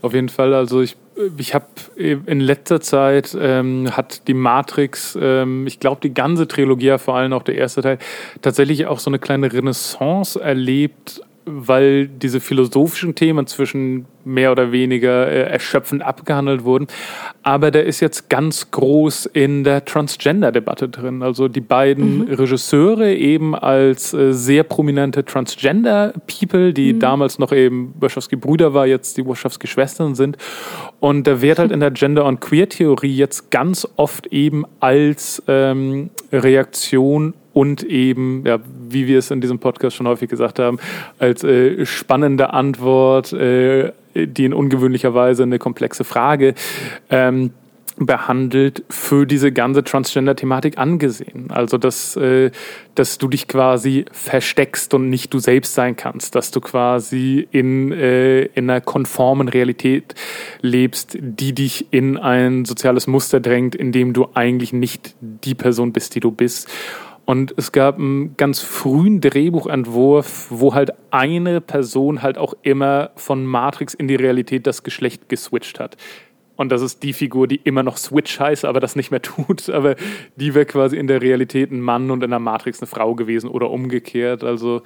auf 0.01 0.14
jeden 0.14 0.30
Fall. 0.30 0.53
Also 0.53 0.82
ich, 0.82 0.97
ich 1.38 1.53
habe 1.53 1.66
in 1.97 2.39
letzter 2.39 2.82
Zeit 2.82 3.36
ähm, 3.39 3.89
hat 3.95 4.28
die 4.28 4.34
Matrix, 4.34 5.18
ähm, 5.22 5.68
ich 5.68 5.80
glaube 5.80 6.01
die 6.01 6.14
ganze 6.14 6.47
Trilogie, 6.47 6.97
vor 6.97 7.16
allem 7.16 7.32
auch 7.34 7.43
der 7.43 7.56
erste 7.56 7.82
Teil, 7.82 7.97
tatsächlich 8.41 8.88
auch 8.88 8.99
so 8.99 9.10
eine 9.10 9.20
kleine 9.20 9.51
Renaissance 9.51 10.41
erlebt, 10.41 11.22
weil 11.45 12.08
diese 12.08 12.41
philosophischen 12.41 13.16
Themen 13.16 13.47
zwischen 13.47 14.06
mehr 14.26 14.52
oder 14.52 14.72
weniger 14.72 15.28
äh, 15.28 15.44
erschöpfend 15.44 16.04
abgehandelt 16.04 16.64
wurden. 16.64 16.88
Aber 17.44 17.72
der 17.72 17.86
ist 17.86 18.00
jetzt 18.00 18.30
ganz 18.30 18.72
groß 18.72 19.28
in 19.28 19.64
der 19.64 19.86
Transgender-Debatte 19.86 20.90
drin. 20.90 21.22
Also 21.22 21.48
die 21.48 21.62
beiden 21.62 22.20
mhm. 22.20 22.34
Regisseure 22.34 23.14
eben 23.14 23.56
als 23.56 24.14
äh, 24.14 24.34
sehr 24.34 24.64
prominente 24.64 25.24
Transgender-People, 25.24 26.74
die 26.74 26.94
mhm. 26.94 27.00
damals 27.00 27.40
noch 27.40 27.52
eben 27.52 27.94
Wachowski-Brüder 28.00 28.74
war, 28.74 28.88
jetzt 28.88 29.18
die 29.18 29.26
Wachowski-Schwestern 29.26 30.16
sind. 30.16 30.38
Und 31.00 31.28
der 31.28 31.42
wird 31.42 31.60
halt 31.60 31.72
in 31.72 31.80
der 31.80 31.92
Gender- 31.92 32.26
und 32.26 32.42
Queer-Theorie 32.42 33.16
jetzt 33.16 33.52
ganz 33.52 33.88
oft 33.96 34.28
eben 34.28 34.66
als 34.80 35.44
ähm, 35.48 36.10
Reaktion 36.32 37.34
und 37.56 37.84
eben, 37.84 38.44
ja, 38.46 38.60
wie 38.90 39.08
wir 39.08 39.18
es 39.20 39.32
in 39.32 39.40
diesem 39.40 39.60
Podcast 39.60 39.96
schon 39.96 40.10
häufig 40.10 40.30
gesagt 40.30 40.60
haben, 40.60 40.78
als 41.20 41.42
äh, 41.46 41.86
spannende 41.86 42.52
Antwort, 42.52 43.32
äh, 43.32 43.94
die 44.16 44.45
in 44.45 44.53
ungewöhnlicher 44.53 45.13
Weise 45.13 45.43
eine 45.43 45.59
komplexe 45.59 46.03
Frage 46.03 46.55
ähm, 47.09 47.51
behandelt, 47.97 48.84
für 48.89 49.26
diese 49.26 49.51
ganze 49.51 49.84
Transgender-Thematik 49.84 50.78
angesehen. 50.78 51.47
Also, 51.49 51.78
dass, 51.78 52.16
äh, 52.18 52.51
dass 52.93 53.18
du 53.18 53.28
dich 53.28 53.47
quasi 53.47 54.05
versteckst 54.11 54.93
und 54.93 55.09
nicht 55.09 55.34
du 55.34 55.39
selbst 55.39 55.76
sein 55.76 55.95
kannst, 55.95 56.36
dass 56.36 56.51
du 56.51 56.59
quasi 56.59 57.47
in, 57.51 57.91
äh, 57.91 58.43
in 58.43 58.70
einer 58.70 58.82
konformen 58.82 59.47
Realität 59.47 60.13
lebst, 60.61 61.18
die 61.20 61.53
dich 61.53 61.88
in 61.91 62.18
ein 62.18 62.66
soziales 62.66 63.07
Muster 63.07 63.39
drängt, 63.39 63.76
in 63.76 63.91
dem 63.91 64.13
du 64.13 64.28
eigentlich 64.34 64.74
nicht 64.74 65.16
die 65.22 65.55
Person 65.55 65.93
bist, 65.93 66.16
die 66.16 66.20
du 66.20 66.32
bist. 66.32 66.68
Und 67.26 67.56
es 67.58 67.72
gab 67.72 67.98
einen 67.98 68.38
ganz 68.38 68.62
frühen 68.62 69.20
Drehbuchentwurf, 69.20 70.48
wo 70.52 70.76
halt 70.76 70.92
eine 71.10 71.60
Person 71.60 72.22
halt 72.22 72.38
auch 72.38 72.54
immer 72.62 73.10
von 73.16 73.46
Matrix 73.46 73.96
in 73.96 74.08
die 74.08 74.16
Realität 74.16 74.68
das 74.68 74.84
Geschlecht 74.84 75.28
geswitcht 75.28 75.80
hat. 75.80 75.98
Und 76.56 76.72
das 76.72 76.82
ist 76.82 77.04
die 77.04 77.14
Figur, 77.14 77.48
die 77.48 77.58
immer 77.58 77.84
noch 77.84 77.98
Switch 77.98 78.40
heißt, 78.40 78.64
aber 78.64 78.80
das 78.80 78.96
nicht 78.96 79.12
mehr 79.12 79.22
tut. 79.24 79.70
Aber 79.70 79.96
die 80.36 80.54
wäre 80.54 80.66
quasi 80.66 80.98
in 80.98 81.08
der 81.08 81.22
Realität 81.22 81.72
ein 81.72 81.82
Mann 81.82 82.12
und 82.12 82.24
in 82.24 82.30
der 82.30 82.40
Matrix 82.40 82.80
eine 82.82 82.88
Frau 82.88 83.16
gewesen 83.16 83.50
oder 83.50 83.72
umgekehrt. 83.72 84.44
Also 84.44 84.84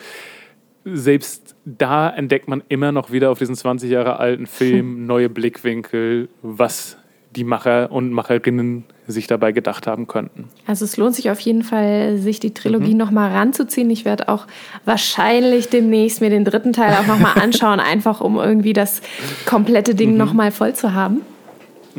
selbst 0.85 1.55
da 1.65 2.09
entdeckt 2.09 2.47
man 2.47 2.63
immer 2.69 2.91
noch 2.91 3.11
wieder 3.11 3.31
auf 3.31 3.39
diesen 3.39 3.55
20 3.55 3.91
Jahre 3.91 4.17
alten 4.17 4.47
Film 4.47 5.05
neue 5.07 5.29
Blickwinkel, 5.29 6.29
was 6.41 6.97
die 7.35 7.43
Macher 7.43 7.91
und 7.91 8.11
Macherinnen 8.11 8.85
sich 9.07 9.27
dabei 9.27 9.51
gedacht 9.51 9.87
haben 9.87 10.07
könnten. 10.07 10.49
Also 10.65 10.85
es 10.85 10.97
lohnt 10.97 11.15
sich 11.15 11.29
auf 11.29 11.39
jeden 11.39 11.63
Fall, 11.63 12.17
sich 12.17 12.39
die 12.39 12.53
Trilogie 12.53 12.91
mhm. 12.91 12.97
nochmal 12.97 13.31
ranzuziehen. 13.31 13.89
Ich 13.89 14.05
werde 14.05 14.29
auch 14.29 14.47
wahrscheinlich 14.85 15.69
demnächst 15.69 16.21
mir 16.21 16.29
den 16.29 16.45
dritten 16.45 16.73
Teil 16.73 16.95
auch 16.95 17.07
nochmal 17.07 17.33
anschauen, 17.41 17.79
einfach 17.79 18.21
um 18.21 18.37
irgendwie 18.37 18.73
das 18.73 19.01
komplette 19.45 19.95
Ding 19.95 20.11
mhm. 20.11 20.17
nochmal 20.17 20.51
voll 20.51 20.73
zu 20.73 20.93
haben. 20.93 21.21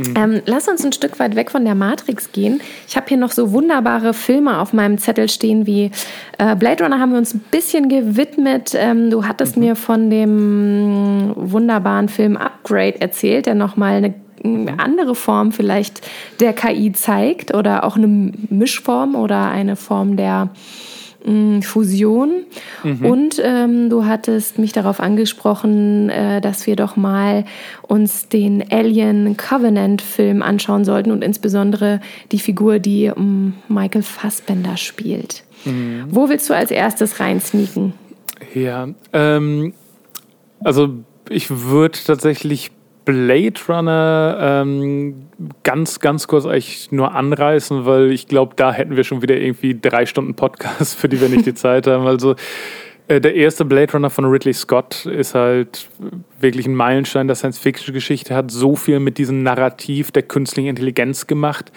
Mhm. 0.08 0.14
Ähm, 0.16 0.42
lass 0.46 0.68
uns 0.68 0.84
ein 0.84 0.92
Stück 0.92 1.18
weit 1.18 1.36
weg 1.36 1.50
von 1.50 1.64
der 1.64 1.74
Matrix 1.74 2.32
gehen. 2.32 2.60
Ich 2.88 2.96
habe 2.96 3.06
hier 3.08 3.16
noch 3.16 3.32
so 3.32 3.52
wunderbare 3.52 4.14
Filme 4.14 4.58
auf 4.58 4.72
meinem 4.72 4.98
Zettel 4.98 5.28
stehen 5.28 5.66
wie 5.66 5.90
äh, 6.38 6.56
Blade 6.56 6.84
Runner 6.84 6.98
haben 6.98 7.12
wir 7.12 7.18
uns 7.18 7.34
ein 7.34 7.44
bisschen 7.50 7.88
gewidmet. 7.88 8.72
Ähm, 8.74 9.10
du 9.10 9.26
hattest 9.26 9.56
mhm. 9.56 9.64
mir 9.64 9.76
von 9.76 10.10
dem 10.10 11.32
wunderbaren 11.36 12.08
Film 12.08 12.36
Upgrade 12.36 13.00
erzählt, 13.00 13.46
der 13.46 13.54
nochmal 13.54 13.96
eine 13.96 14.14
eine 14.42 14.78
andere 14.78 15.14
Form 15.14 15.52
vielleicht 15.52 16.00
der 16.40 16.54
KI 16.54 16.92
zeigt 16.92 17.54
oder 17.54 17.84
auch 17.84 17.96
eine 17.96 18.06
Mischform 18.06 19.14
oder 19.14 19.50
eine 19.50 19.76
Form 19.76 20.16
der 20.16 20.48
Fusion. 21.62 22.44
Mhm. 22.82 23.06
Und 23.06 23.42
ähm, 23.42 23.90
du 23.90 24.04
hattest 24.06 24.58
mich 24.58 24.72
darauf 24.72 25.00
angesprochen, 25.00 26.08
äh, 26.10 26.40
dass 26.40 26.66
wir 26.66 26.76
doch 26.76 26.96
mal 26.96 27.44
uns 27.82 28.28
den 28.28 28.64
Alien 28.70 29.36
Covenant 29.36 30.02
Film 30.02 30.42
anschauen 30.42 30.84
sollten 30.84 31.10
und 31.10 31.22
insbesondere 31.22 32.00
die 32.32 32.38
Figur, 32.38 32.78
die 32.78 33.04
ähm, 33.04 33.54
Michael 33.68 34.02
Fassbender 34.02 34.76
spielt. 34.76 35.44
Mhm. 35.64 36.06
Wo 36.08 36.28
willst 36.28 36.48
du 36.48 36.54
als 36.54 36.70
erstes 36.70 37.20
reinsneaken? 37.20 37.92
Ja, 38.54 38.88
ähm, 39.12 39.74
also 40.64 40.94
ich 41.28 41.50
würde 41.50 41.98
tatsächlich 42.04 42.70
Blade 43.10 43.60
Runner 43.68 44.38
ähm, 44.40 45.26
ganz, 45.64 45.98
ganz 45.98 46.28
kurz 46.28 46.46
eigentlich 46.46 46.92
nur 46.92 47.12
anreißen, 47.12 47.84
weil 47.84 48.12
ich 48.12 48.28
glaube, 48.28 48.54
da 48.54 48.72
hätten 48.72 48.96
wir 48.96 49.02
schon 49.02 49.20
wieder 49.20 49.36
irgendwie 49.36 49.78
drei 49.80 50.06
Stunden 50.06 50.34
Podcast, 50.34 50.94
für 50.98 51.08
die 51.08 51.20
wir 51.20 51.28
nicht 51.28 51.44
die 51.44 51.54
Zeit 51.54 51.88
haben. 51.88 52.06
Also 52.06 52.36
äh, 53.08 53.20
der 53.20 53.34
erste 53.34 53.64
Blade 53.64 53.92
Runner 53.92 54.10
von 54.10 54.26
Ridley 54.26 54.54
Scott 54.54 55.06
ist 55.06 55.34
halt 55.34 55.88
wirklich 56.38 56.66
ein 56.66 56.76
Meilenstein 56.76 57.26
der 57.26 57.34
Science-Fiction-Geschichte, 57.34 58.32
hat 58.32 58.52
so 58.52 58.76
viel 58.76 59.00
mit 59.00 59.18
diesem 59.18 59.42
Narrativ 59.42 60.12
der 60.12 60.22
künstlichen 60.22 60.68
Intelligenz 60.68 61.26
gemacht, 61.26 61.72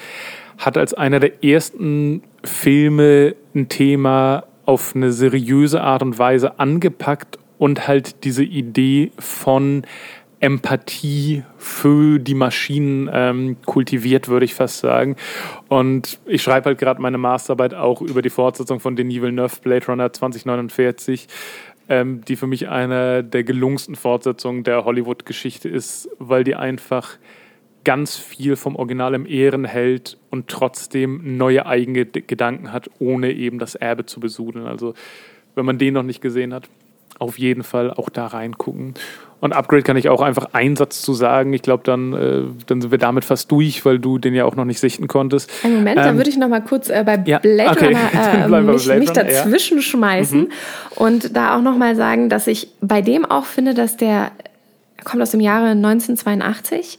hat 0.60 0.78
als 0.78 0.94
einer 0.94 1.20
der 1.20 1.44
ersten 1.44 2.22
Filme 2.44 3.36
ein 3.56 3.70
Thema 3.70 4.44
auf 4.66 4.96
eine 4.96 5.12
seriöse 5.12 5.82
Art 5.82 6.04
und 6.04 6.20
Weise 6.20 6.60
angepackt 6.60 7.40
und 7.58 7.88
halt 7.88 8.24
diese 8.24 8.44
Idee 8.44 9.12
von 9.18 9.84
Empathie 10.44 11.44
für 11.58 12.20
die 12.20 12.34
Maschinen 12.34 13.10
ähm, 13.14 13.56
kultiviert, 13.66 14.28
würde 14.28 14.44
ich 14.44 14.54
fast 14.54 14.80
sagen. 14.80 15.16
Und 15.70 16.20
ich 16.26 16.42
schreibe 16.42 16.66
halt 16.66 16.80
gerade 16.80 17.02
meine 17.02 17.18
Masterarbeit 17.18 17.74
auch 17.74 18.02
über 18.02 18.22
die 18.22 18.30
Fortsetzung 18.30 18.82
von 18.82 18.98
Denis 18.98 19.22
Villeneuve, 19.22 19.62
Blade 19.62 19.86
Runner 19.86 20.12
2049, 20.12 21.30
ähm, 21.88 22.26
die 22.26 22.36
für 22.36 22.48
mich 22.48 22.68
eine 22.68 23.24
der 23.24 23.46
gelungensten 23.46 23.96
Fortsetzungen 23.96 24.66
der 24.66 24.84
Hollywood-Geschichte 24.84 25.70
ist, 25.70 26.10
weil 26.20 26.44
die 26.44 26.56
einfach 26.56 27.18
ganz 27.86 28.18
viel 28.18 28.58
vom 28.58 28.76
Original 28.76 29.14
im 29.14 29.26
Ehren 29.26 29.64
hält 29.64 30.18
und 30.30 30.50
trotzdem 30.50 31.38
neue 31.38 31.66
eigene 31.66 32.06
Gedanken 32.06 32.74
hat, 32.74 32.90
ohne 33.00 33.32
eben 33.32 33.60
das 33.60 33.76
Erbe 33.76 34.06
zu 34.06 34.20
besudeln. 34.20 34.68
Also 34.68 34.94
wenn 35.56 35.66
man 35.66 35.78
den 35.78 35.94
noch 35.94 36.04
nicht 36.04 36.22
gesehen 36.22 36.54
hat, 36.54 36.68
auf 37.20 37.40
jeden 37.40 37.64
Fall 37.64 37.92
auch 37.92 38.10
da 38.10 38.28
reingucken. 38.28 38.96
Und 39.44 39.52
Upgrade 39.52 39.84
kann 39.84 39.98
ich 39.98 40.08
auch 40.08 40.22
einfach 40.22 40.54
einen 40.54 40.78
Satz 40.78 41.02
zu 41.02 41.14
sagen. 41.14 41.52
Ich 41.52 41.64
glaube, 41.64 41.84
dann, 41.84 42.14
äh, 42.14 42.44
dann 42.66 42.80
sind 42.80 42.92
wir 42.92 42.98
damit 42.98 43.26
fast 43.26 43.52
durch, 43.52 43.84
weil 43.84 44.00
du 44.00 44.18
den 44.18 44.34
ja 44.34 44.46
auch 44.46 44.56
noch 44.56 44.64
nicht 44.64 44.80
sichten 44.80 45.10
konntest. 45.10 45.52
Einen 45.66 45.76
Moment, 45.76 45.98
ähm, 45.98 46.04
da 46.06 46.16
würde 46.16 46.30
ich 46.30 46.38
noch 46.38 46.48
mal 46.48 46.62
kurz 46.62 46.88
äh, 46.88 47.04
bei 47.06 47.22
ja, 47.26 47.40
Blade 47.40 47.72
okay. 47.72 47.88
Runner 47.88 48.00
äh, 48.58 48.62
mich, 48.62 48.86
Blade 48.86 49.00
mich 49.00 49.12
dazwischen 49.12 49.80
ja. 49.80 49.84
schmeißen 49.84 50.40
mhm. 50.44 50.50
und 50.96 51.36
da 51.36 51.58
auch 51.58 51.62
noch 51.62 51.76
mal 51.76 51.98
sagen, 51.98 52.30
dass 52.30 52.48
ich 52.48 52.70
bei 52.80 53.02
dem 53.02 53.26
auch 53.26 53.44
finde, 53.44 53.74
dass 53.74 53.98
der 53.98 54.32
kommt 55.04 55.22
aus 55.22 55.32
dem 55.32 55.42
Jahre 55.42 55.72
1982 55.72 56.98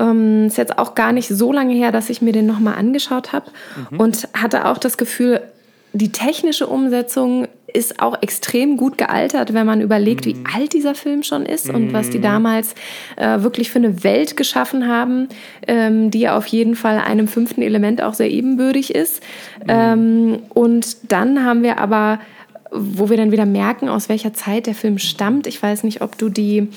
ähm, 0.00 0.46
ist 0.46 0.56
jetzt 0.56 0.78
auch 0.78 0.94
gar 0.94 1.12
nicht 1.12 1.28
so 1.28 1.52
lange 1.52 1.74
her, 1.74 1.92
dass 1.92 2.08
ich 2.08 2.22
mir 2.22 2.32
den 2.32 2.46
nochmal 2.46 2.76
angeschaut 2.76 3.34
habe 3.34 3.50
mhm. 3.90 4.00
und 4.00 4.28
hatte 4.32 4.64
auch 4.64 4.78
das 4.78 4.96
Gefühl, 4.96 5.42
die 5.92 6.10
technische 6.10 6.68
Umsetzung 6.68 7.48
ist 7.72 8.00
auch 8.00 8.20
extrem 8.22 8.76
gut 8.76 8.98
gealtert, 8.98 9.54
wenn 9.54 9.66
man 9.66 9.80
überlegt, 9.80 10.26
wie 10.26 10.34
mhm. 10.34 10.44
alt 10.54 10.72
dieser 10.72 10.94
Film 10.94 11.22
schon 11.22 11.46
ist 11.46 11.70
und 11.70 11.92
was 11.92 12.10
die 12.10 12.18
mhm. 12.18 12.22
damals 12.22 12.74
äh, 13.16 13.40
wirklich 13.42 13.70
für 13.70 13.78
eine 13.78 14.04
Welt 14.04 14.36
geschaffen 14.36 14.88
haben, 14.88 15.28
ähm, 15.66 16.10
die 16.10 16.28
auf 16.28 16.46
jeden 16.46 16.74
Fall 16.74 16.98
einem 16.98 17.28
fünften 17.28 17.62
Element 17.62 18.02
auch 18.02 18.14
sehr 18.14 18.30
ebenbürtig 18.30 18.94
ist. 18.94 19.22
Mm. 19.64 19.68
Ähm, 19.68 20.38
und 20.50 21.12
dann 21.12 21.44
haben 21.44 21.62
wir 21.62 21.78
aber 21.78 22.20
wo 22.72 23.10
wir 23.10 23.16
dann 23.16 23.32
wieder 23.32 23.46
merken, 23.46 23.88
aus 23.88 24.08
welcher 24.08 24.32
Zeit 24.32 24.66
der 24.66 24.74
Film 24.74 24.98
stammt. 24.98 25.46
Ich 25.46 25.62
weiß 25.62 25.84
nicht, 25.84 26.00
ob 26.00 26.16
du 26.16 26.28
die 26.28 26.68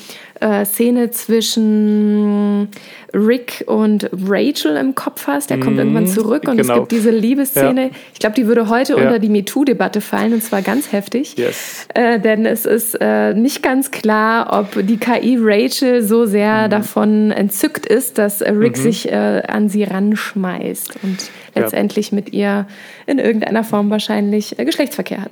äh, 0.42 0.66
Szene 0.66 1.12
zwischen 1.12 2.68
Rick 3.14 3.64
und 3.68 4.10
Rachel 4.28 4.76
im 4.76 4.94
Kopf 4.96 5.28
hast. 5.28 5.50
Der 5.50 5.60
kommt 5.60 5.78
irgendwann 5.78 6.04
mhm, 6.04 6.08
zurück 6.08 6.48
und 6.48 6.58
genau. 6.58 6.74
es 6.74 6.80
gibt 6.80 6.92
diese 6.92 7.12
Liebesszene. 7.12 7.84
Ja. 7.84 7.90
Ich 8.14 8.20
glaube, 8.20 8.36
die 8.36 8.46
würde 8.46 8.68
heute 8.68 8.94
ja. 8.94 9.00
unter 9.00 9.20
die 9.20 9.30
MeToo-Debatte 9.30 10.02
fallen 10.02 10.34
und 10.34 10.44
zwar 10.44 10.62
ganz 10.62 10.92
heftig. 10.92 11.38
Yes. 11.38 11.88
Äh, 11.94 12.20
denn 12.20 12.46
es 12.46 12.66
ist 12.66 12.98
äh, 13.00 13.34
nicht 13.34 13.64
ganz 13.64 13.92
klar, 13.92 14.60
ob 14.60 14.86
die 14.86 14.98
KI 14.98 15.38
Rachel 15.40 16.04
so 16.04 16.26
sehr 16.26 16.66
mhm. 16.66 16.72
davon 16.72 17.32
entzückt 17.32 17.86
ist, 17.86 18.18
dass 18.18 18.42
Rick 18.42 18.78
mhm. 18.78 18.82
sich 18.82 19.12
äh, 19.12 19.44
an 19.48 19.70
sie 19.70 19.84
ranschmeißt 19.84 20.96
und 21.04 21.30
letztendlich 21.56 22.12
ja. 22.12 22.16
mit 22.16 22.34
ihr 22.34 22.68
in 23.06 23.20
irgendeiner 23.20 23.64
Form 23.64 23.90
wahrscheinlich 23.90 24.60
äh, 24.60 24.66
Geschlechtsverkehr 24.66 25.22
hat. 25.22 25.32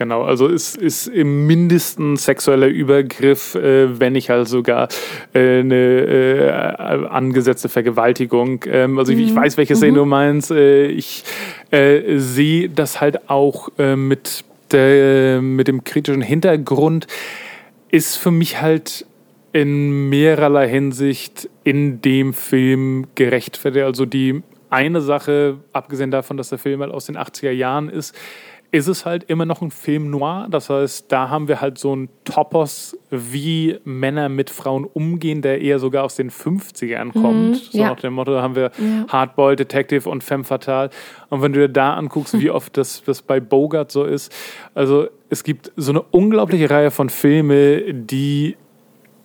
Genau, 0.00 0.22
also 0.22 0.48
es 0.48 0.76
ist 0.76 1.08
im 1.08 1.46
mindesten 1.46 2.16
sexueller 2.16 2.68
Übergriff, 2.68 3.54
äh, 3.54 4.00
wenn 4.00 4.14
nicht 4.14 4.30
halt 4.30 4.48
sogar 4.48 4.88
äh, 5.34 5.60
eine 5.60 5.76
äh, 5.76 7.06
angesetzte 7.06 7.68
Vergewaltigung. 7.68 8.64
Ähm, 8.66 8.98
also 8.98 9.12
mhm. 9.12 9.18
ich, 9.18 9.36
weiß, 9.36 9.58
welche 9.58 9.76
Szene 9.76 9.92
mhm. 9.92 9.96
du 9.96 10.04
meinst. 10.06 10.52
Äh, 10.52 10.86
ich 10.86 11.22
äh, 11.70 12.16
sehe 12.16 12.70
das 12.70 13.02
halt 13.02 13.28
auch 13.28 13.68
äh, 13.78 13.94
mit, 13.94 14.42
der, 14.72 15.42
mit 15.42 15.68
dem 15.68 15.84
kritischen 15.84 16.22
Hintergrund. 16.22 17.06
Ist 17.90 18.16
für 18.16 18.30
mich 18.30 18.62
halt 18.62 19.04
in 19.52 20.08
mehrerlei 20.08 20.66
Hinsicht 20.66 21.50
in 21.62 22.00
dem 22.00 22.32
Film 22.32 23.06
gerechtfertigt. 23.16 23.84
Also 23.84 24.06
die 24.06 24.42
eine 24.70 25.02
Sache, 25.02 25.58
abgesehen 25.74 26.10
davon, 26.10 26.38
dass 26.38 26.48
der 26.48 26.58
Film 26.58 26.80
halt 26.80 26.92
aus 26.92 27.04
den 27.04 27.18
80er 27.18 27.50
Jahren 27.50 27.90
ist, 27.90 28.14
ist 28.72 28.86
es 28.86 29.04
halt 29.04 29.24
immer 29.24 29.44
noch 29.44 29.62
ein 29.62 29.70
Film 29.70 30.10
noir. 30.10 30.46
Das 30.50 30.70
heißt, 30.70 31.10
da 31.10 31.28
haben 31.28 31.48
wir 31.48 31.60
halt 31.60 31.78
so 31.78 31.94
ein 31.94 32.08
Topos, 32.24 32.96
wie 33.10 33.78
Männer 33.84 34.28
mit 34.28 34.50
Frauen 34.50 34.84
umgehen, 34.84 35.42
der 35.42 35.60
eher 35.60 35.78
sogar 35.78 36.04
aus 36.04 36.14
den 36.14 36.30
50ern 36.30 37.12
kommt. 37.12 37.48
Mhm, 37.48 37.54
so 37.54 37.78
ja. 37.78 37.88
nach 37.88 38.00
dem 38.00 38.14
Motto 38.14 38.40
haben 38.40 38.54
wir 38.54 38.70
ja. 38.78 39.06
Hardboiled 39.08 39.58
Detective 39.58 40.08
und 40.08 40.22
Femme 40.22 40.44
Fatale. 40.44 40.90
Und 41.30 41.42
wenn 41.42 41.52
du 41.52 41.60
dir 41.60 41.68
da 41.68 41.94
anguckst, 41.94 42.38
wie 42.38 42.50
oft 42.50 42.76
das, 42.76 43.02
das 43.04 43.22
bei 43.22 43.40
Bogart 43.40 43.90
so 43.90 44.04
ist, 44.04 44.32
also 44.74 45.08
es 45.28 45.42
gibt 45.42 45.72
so 45.76 45.92
eine 45.92 46.02
unglaubliche 46.02 46.70
Reihe 46.70 46.90
von 46.90 47.08
Filmen, 47.08 48.06
die 48.06 48.56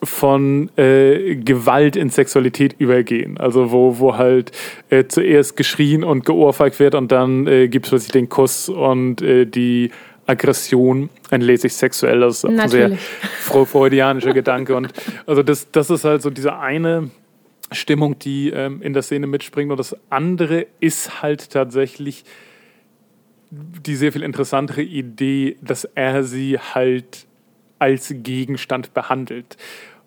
von 0.06 0.70
äh, 0.78 1.36
Gewalt 1.36 1.96
in 1.96 2.10
Sexualität 2.10 2.76
übergehen. 2.78 3.38
Also 3.38 3.72
wo, 3.72 4.00
wo 4.00 4.18
halt 4.18 4.52
äh, 4.90 5.06
zuerst 5.08 5.58
geschrien 5.58 6.04
und 6.04 6.26
geohrfeigt 6.26 6.80
wird 6.80 6.96
und 6.96 7.12
dann 7.12 7.48
äh, 7.48 7.68
gibt 7.68 7.86
es 7.86 7.90
plötzlich 7.90 8.12
den 8.12 8.30
Kuss 8.30 8.70
und 8.70 9.22
äh, 9.22 9.46
die 9.46 9.92
Aggression 10.28 11.10
entlädt 11.30 11.62
sich 11.62 11.74
sexuell. 11.74 12.22
Das 12.22 12.44
ist 12.44 12.46
ein 12.46 12.70
sehr 12.70 12.98
freudianischer 13.44 14.34
Gedanke. 14.34 14.76
Und 14.76 14.90
also 15.26 15.44
das, 15.44 15.70
das 15.72 15.90
ist 15.90 16.04
halt 16.04 16.22
so 16.22 16.30
diese 16.30 16.58
eine 16.58 17.12
Stimmung, 17.72 18.18
die 18.20 18.50
ähm, 18.50 18.82
in 18.82 18.94
der 18.94 19.04
Szene 19.04 19.28
mitspringt. 19.28 19.72
Und 19.72 19.78
das 19.78 19.96
andere 20.10 20.68
ist 20.80 21.22
halt 21.22 21.52
tatsächlich 21.52 22.24
die 23.52 23.96
sehr 23.96 24.12
viel 24.12 24.24
interessantere 24.24 24.82
Idee, 24.82 25.58
dass 25.62 25.86
er 25.96 26.24
sie 26.24 26.58
halt 26.58 27.26
als 27.80 28.14
Gegenstand 28.18 28.94
behandelt. 28.94 29.58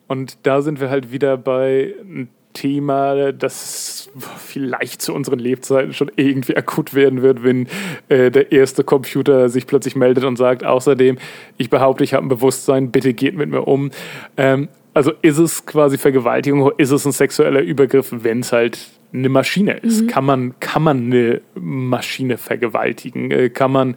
Und 0.08 0.38
da 0.42 0.62
sind 0.62 0.80
wir 0.80 0.90
halt 0.90 1.12
wieder 1.12 1.36
bei 1.36 1.94
einem 2.00 2.28
Thema, 2.54 3.32
das 3.32 4.10
vielleicht 4.38 5.00
zu 5.00 5.14
unseren 5.14 5.38
Lebzeiten 5.38 5.92
schon 5.92 6.10
irgendwie 6.16 6.56
akut 6.56 6.92
werden 6.94 7.22
wird, 7.22 7.44
wenn 7.44 7.68
äh, 8.08 8.30
der 8.30 8.50
erste 8.50 8.82
Computer 8.82 9.48
sich 9.48 9.66
plötzlich 9.66 9.94
meldet 9.94 10.24
und 10.24 10.36
sagt, 10.36 10.64
außerdem, 10.64 11.18
ich 11.56 11.70
behaupte, 11.70 12.02
ich 12.02 12.14
habe 12.14 12.26
ein 12.26 12.28
Bewusstsein, 12.28 12.90
bitte 12.90 13.14
geht 13.14 13.36
mit 13.36 13.50
mir 13.50 13.68
um. 13.68 13.90
Ähm, 14.36 14.68
also 14.92 15.12
ist 15.22 15.38
es 15.38 15.66
quasi 15.66 15.98
Vergewaltigung, 15.98 16.72
ist 16.78 16.90
es 16.90 17.04
ein 17.04 17.12
sexueller 17.12 17.60
Übergriff, 17.60 18.08
wenn 18.10 18.40
es 18.40 18.50
halt 18.50 18.88
eine 19.12 19.28
Maschine 19.28 19.74
ist? 19.74 20.02
Mhm. 20.02 20.06
Kann, 20.08 20.24
man, 20.24 20.54
kann 20.58 20.82
man 20.82 20.96
eine 21.04 21.40
Maschine 21.54 22.38
vergewaltigen? 22.38 23.30
Äh, 23.30 23.50
kann 23.50 23.70
man 23.70 23.94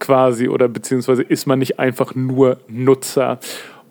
quasi 0.00 0.48
oder 0.48 0.66
beziehungsweise 0.68 1.22
ist 1.22 1.46
man 1.46 1.60
nicht 1.60 1.78
einfach 1.78 2.14
nur 2.16 2.58
Nutzer? 2.66 3.38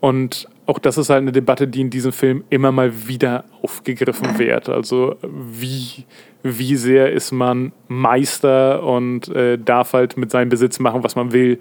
Und 0.02 0.48
auch 0.70 0.78
das 0.78 1.00
ist 1.00 1.10
halt 1.10 1.24
eine 1.24 1.32
Debatte, 1.32 1.68
die 1.68 1.82
in 1.82 1.90
diesem 1.90 2.12
Film 2.12 2.44
immer 2.52 2.72
mal 2.72 3.08
wieder 3.08 3.46
aufgegriffen 3.64 4.38
wird. 4.38 4.70
Also 4.70 5.16
wie, 5.24 6.06
wie 6.44 6.76
sehr 6.76 7.12
ist 7.12 7.32
man 7.32 7.72
Meister 7.88 8.84
und 8.84 9.30
äh, 9.30 9.58
darf 9.58 9.94
halt 9.94 10.16
mit 10.16 10.30
seinem 10.30 10.50
Besitz 10.50 10.78
machen, 10.78 11.04
was 11.04 11.16
man 11.16 11.34
will 11.34 11.60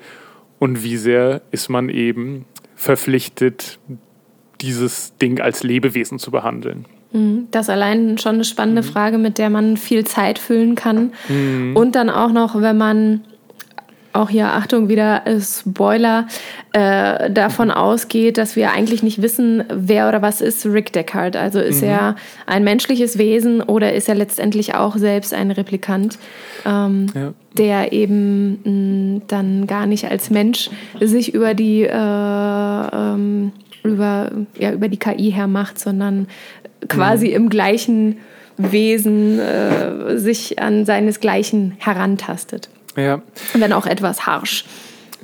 und 0.58 0.84
wie 0.84 0.98
sehr 0.98 1.40
ist 1.52 1.70
man 1.70 1.88
eben 1.88 2.44
verpflichtet, 2.76 3.78
dieses 4.60 5.16
Ding 5.16 5.40
als 5.40 5.62
Lebewesen 5.62 6.18
zu 6.18 6.30
behandeln. 6.30 6.84
Mhm. 7.12 7.48
Das 7.50 7.70
allein 7.70 8.18
schon 8.18 8.34
eine 8.34 8.44
spannende 8.44 8.82
mhm. 8.82 8.86
Frage, 8.86 9.16
mit 9.16 9.38
der 9.38 9.48
man 9.48 9.78
viel 9.78 10.04
Zeit 10.04 10.38
füllen 10.38 10.74
kann. 10.74 11.12
Mhm. 11.30 11.74
Und 11.74 11.94
dann 11.94 12.10
auch 12.10 12.30
noch, 12.30 12.60
wenn 12.60 12.76
man 12.76 13.22
auch 14.18 14.28
hier, 14.28 14.52
Achtung, 14.52 14.88
wieder 14.88 15.22
Spoiler, 15.40 16.26
äh, 16.72 17.30
davon 17.30 17.70
ausgeht, 17.70 18.36
dass 18.36 18.56
wir 18.56 18.72
eigentlich 18.72 19.02
nicht 19.02 19.22
wissen, 19.22 19.64
wer 19.72 20.08
oder 20.08 20.22
was 20.22 20.40
ist 20.40 20.66
Rick 20.66 20.92
Deckard. 20.92 21.36
Also 21.36 21.60
ist 21.60 21.82
mhm. 21.82 21.88
er 21.88 22.16
ein 22.46 22.64
menschliches 22.64 23.16
Wesen 23.18 23.62
oder 23.62 23.92
ist 23.92 24.08
er 24.08 24.14
letztendlich 24.14 24.74
auch 24.74 24.96
selbst 24.96 25.32
ein 25.32 25.50
Replikant, 25.50 26.18
ähm, 26.66 27.06
ja. 27.14 27.32
der 27.56 27.92
eben 27.92 29.14
mh, 29.16 29.22
dann 29.28 29.66
gar 29.66 29.86
nicht 29.86 30.10
als 30.10 30.30
Mensch 30.30 30.70
sich 31.00 31.32
über 31.32 31.54
die, 31.54 31.82
äh, 31.82 31.92
ähm, 31.92 33.52
über, 33.84 34.30
ja, 34.58 34.72
über 34.72 34.88
die 34.88 34.98
KI 34.98 35.30
hermacht, 35.30 35.78
sondern 35.78 36.26
quasi 36.88 37.28
mhm. 37.28 37.34
im 37.34 37.48
gleichen 37.48 38.18
Wesen 38.56 39.38
äh, 39.38 40.18
sich 40.18 40.58
an 40.58 40.84
seinesgleichen 40.84 41.76
herantastet. 41.78 42.68
Ja. 42.98 43.22
Wenn 43.54 43.72
auch 43.72 43.86
etwas 43.86 44.26
harsch. 44.26 44.64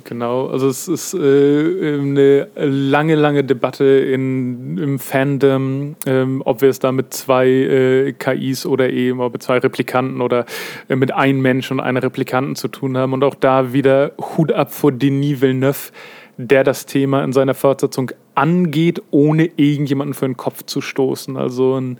Genau, 0.05 0.47
also 0.47 0.67
es 0.67 0.87
ist 0.87 1.15
äh, 1.15 1.97
eine 1.97 2.47
lange, 2.55 3.15
lange 3.15 3.43
Debatte 3.43 3.85
in, 3.85 4.77
im 4.77 4.99
Fandom, 4.99 5.95
ähm, 6.05 6.43
ob 6.45 6.61
wir 6.61 6.69
es 6.69 6.77
da 6.77 6.91
mit 6.91 7.11
zwei 7.11 7.47
äh, 7.47 8.13
KIs 8.13 8.67
oder 8.67 8.91
eben 8.91 9.17
mit 9.17 9.41
zwei 9.41 9.57
Replikanten 9.57 10.21
oder 10.21 10.45
äh, 10.89 10.95
mit 10.95 11.11
einem 11.11 11.41
Menschen 11.41 11.79
und 11.79 11.85
einer 11.85 12.03
Replikanten 12.03 12.55
zu 12.55 12.67
tun 12.67 12.95
haben. 12.97 13.13
Und 13.13 13.23
auch 13.23 13.33
da 13.33 13.73
wieder 13.73 14.11
Hut 14.19 14.51
ab 14.51 14.71
vor 14.71 14.91
Denis 14.91 15.41
Villeneuve, 15.41 15.91
der 16.37 16.63
das 16.63 16.85
Thema 16.85 17.23
in 17.23 17.33
seiner 17.33 17.55
Fortsetzung 17.55 18.11
angeht, 18.35 19.01
ohne 19.09 19.49
irgendjemanden 19.55 20.13
für 20.13 20.27
den 20.27 20.37
Kopf 20.37 20.63
zu 20.65 20.81
stoßen. 20.81 21.35
Also 21.35 21.79
ein 21.79 21.97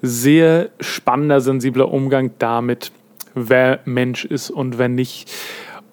sehr 0.00 0.70
spannender, 0.80 1.42
sensibler 1.42 1.92
Umgang 1.92 2.30
damit 2.38 2.90
wer 3.34 3.80
Mensch 3.84 4.24
ist 4.24 4.50
und 4.50 4.78
wer 4.78 4.88
nicht 4.88 5.30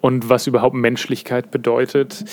und 0.02 0.30
was 0.30 0.48
überhaupt 0.48 0.76
Menschlichkeit 0.76 1.52
bedeutet. 1.52 2.26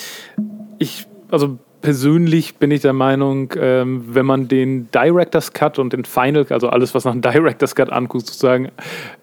Ich, 0.79 1.05
also 1.31 1.59
persönlich 1.81 2.55
bin 2.55 2.71
ich 2.71 2.81
der 2.81 2.93
Meinung, 2.93 3.53
ähm, 3.57 4.03
wenn 4.07 4.25
man 4.25 4.47
den 4.47 4.89
Director's 4.91 5.53
Cut 5.53 5.79
und 5.79 5.93
den 5.93 6.05
Final, 6.05 6.45
also 6.49 6.69
alles, 6.69 6.93
was 6.93 7.05
nach 7.05 7.13
dem 7.13 7.21
Director's 7.21 7.75
Cut 7.75 7.91
anguckt, 7.91 8.27
sozusagen, 8.27 8.69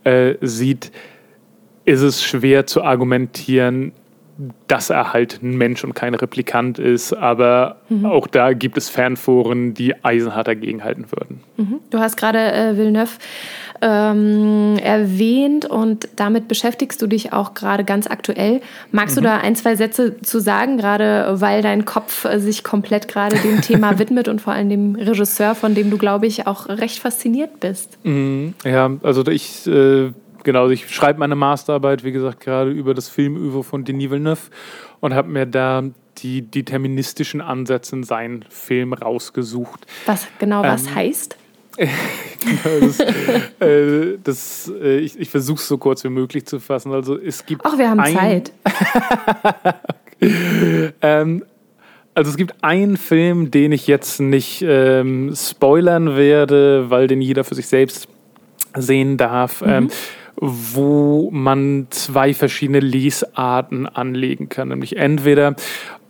äh, 0.04 0.34
sieht, 0.40 0.92
ist 1.84 2.02
es 2.02 2.22
schwer 2.22 2.66
zu 2.66 2.82
argumentieren, 2.82 3.92
dass 4.66 4.90
er 4.90 5.12
halt 5.12 5.42
ein 5.42 5.56
Mensch 5.56 5.82
und 5.82 5.94
kein 5.94 6.14
Replikant 6.14 6.78
ist. 6.78 7.12
Aber 7.12 7.76
mhm. 7.88 8.06
auch 8.06 8.26
da 8.26 8.52
gibt 8.52 8.76
es 8.76 8.88
Fanforen, 8.88 9.72
die 9.74 9.94
eisenhart 10.04 10.48
dagegenhalten 10.48 11.06
würden. 11.10 11.40
Mhm. 11.56 11.80
Du 11.90 11.98
hast 11.98 12.16
gerade 12.16 12.52
äh, 12.52 12.76
Villeneuve 12.76 13.12
ähm, 13.82 14.78
erwähnt 14.82 15.66
und 15.66 16.08
damit 16.16 16.48
beschäftigst 16.48 17.00
du 17.02 17.06
dich 17.06 17.32
auch 17.32 17.54
gerade 17.54 17.84
ganz 17.84 18.06
aktuell. 18.06 18.60
Magst 18.92 19.16
mhm. 19.16 19.22
du 19.22 19.28
da 19.28 19.38
ein, 19.38 19.56
zwei 19.56 19.76
Sätze 19.76 20.20
zu 20.20 20.40
sagen, 20.40 20.78
gerade 20.78 21.40
weil 21.40 21.62
dein 21.62 21.84
Kopf 21.84 22.24
äh, 22.24 22.38
sich 22.38 22.64
komplett 22.64 23.08
gerade 23.08 23.36
dem 23.36 23.60
Thema 23.60 23.98
widmet 23.98 24.28
und 24.28 24.40
vor 24.40 24.52
allem 24.52 24.68
dem 24.68 24.94
Regisseur, 24.94 25.54
von 25.54 25.74
dem 25.74 25.90
du, 25.90 25.98
glaube 25.98 26.26
ich, 26.26 26.46
auch 26.46 26.68
recht 26.68 26.98
fasziniert 26.98 27.60
bist? 27.60 27.98
Mhm. 28.04 28.54
Ja, 28.64 28.90
also 29.02 29.26
ich. 29.26 29.66
Äh 29.66 30.12
Genau, 30.46 30.68
ich 30.68 30.94
schreibe 30.94 31.18
meine 31.18 31.34
Masterarbeit, 31.34 32.04
wie 32.04 32.12
gesagt, 32.12 32.38
gerade 32.38 32.70
über 32.70 32.94
das 32.94 33.08
Filmüvo 33.08 33.64
von 33.64 33.84
Denis 33.84 34.12
Villeneuve 34.12 34.42
und 35.00 35.12
habe 35.12 35.28
mir 35.28 35.44
da 35.44 35.82
die 36.18 36.42
deterministischen 36.42 37.40
Ansätze 37.40 37.96
in 37.96 38.04
seinen 38.04 38.44
Film 38.48 38.92
rausgesucht. 38.92 39.86
Was 40.06 40.28
genau 40.38 40.62
was 40.62 40.86
ähm, 40.86 40.94
heißt? 40.94 41.36
Genau, 41.76 42.80
das, 42.80 43.00
äh, 43.60 44.18
das 44.22 44.72
äh, 44.82 44.98
ich, 44.98 45.18
ich 45.18 45.30
versuche 45.30 45.58
es 45.58 45.68
so 45.68 45.78
kurz 45.78 46.04
wie 46.04 46.08
möglich 46.08 46.46
zu 46.46 46.60
fassen. 46.60 46.92
Also 46.92 47.18
es 47.18 47.44
gibt. 47.44 47.62
Ach, 47.64 47.76
wir 47.76 47.90
haben 47.90 48.00
ein, 48.00 48.14
Zeit. 48.14 48.52
ähm, 51.02 51.44
also 52.14 52.30
es 52.30 52.36
gibt 52.36 52.54
einen 52.62 52.96
Film, 52.96 53.50
den 53.50 53.72
ich 53.72 53.86
jetzt 53.86 54.20
nicht 54.20 54.64
ähm, 54.66 55.34
spoilern 55.36 56.16
werde, 56.16 56.88
weil 56.88 57.08
den 57.08 57.20
jeder 57.20 57.44
für 57.44 57.54
sich 57.54 57.66
selbst 57.66 58.08
sehen 58.74 59.16
darf. 59.16 59.60
Mhm. 59.60 59.68
Ähm, 59.68 59.88
wo 60.38 61.30
man 61.30 61.86
zwei 61.90 62.34
verschiedene 62.34 62.80
Lesarten 62.80 63.86
anlegen 63.86 64.48
kann. 64.48 64.68
Nämlich 64.68 64.96
entweder 64.96 65.56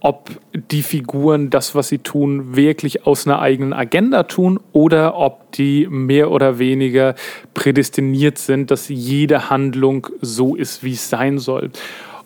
ob 0.01 0.31
die 0.53 0.83
Figuren 0.83 1.51
das, 1.51 1.75
was 1.75 1.89
sie 1.89 1.99
tun, 1.99 2.57
wirklich 2.57 3.07
aus 3.07 3.27
einer 3.27 3.41
eigenen 3.41 3.73
Agenda 3.73 4.25
tun 4.25 4.61
oder 4.73 5.17
ob 5.17 5.53
die 5.53 5.87
mehr 5.89 6.31
oder 6.31 6.59
weniger 6.59 7.15
prädestiniert 7.55 8.39
sind, 8.39 8.71
dass 8.71 8.89
jede 8.89 9.51
Handlung 9.51 10.07
so 10.21 10.55
ist, 10.55 10.85
wie 10.85 10.93
es 10.93 11.09
sein 11.09 11.39
soll. 11.39 11.71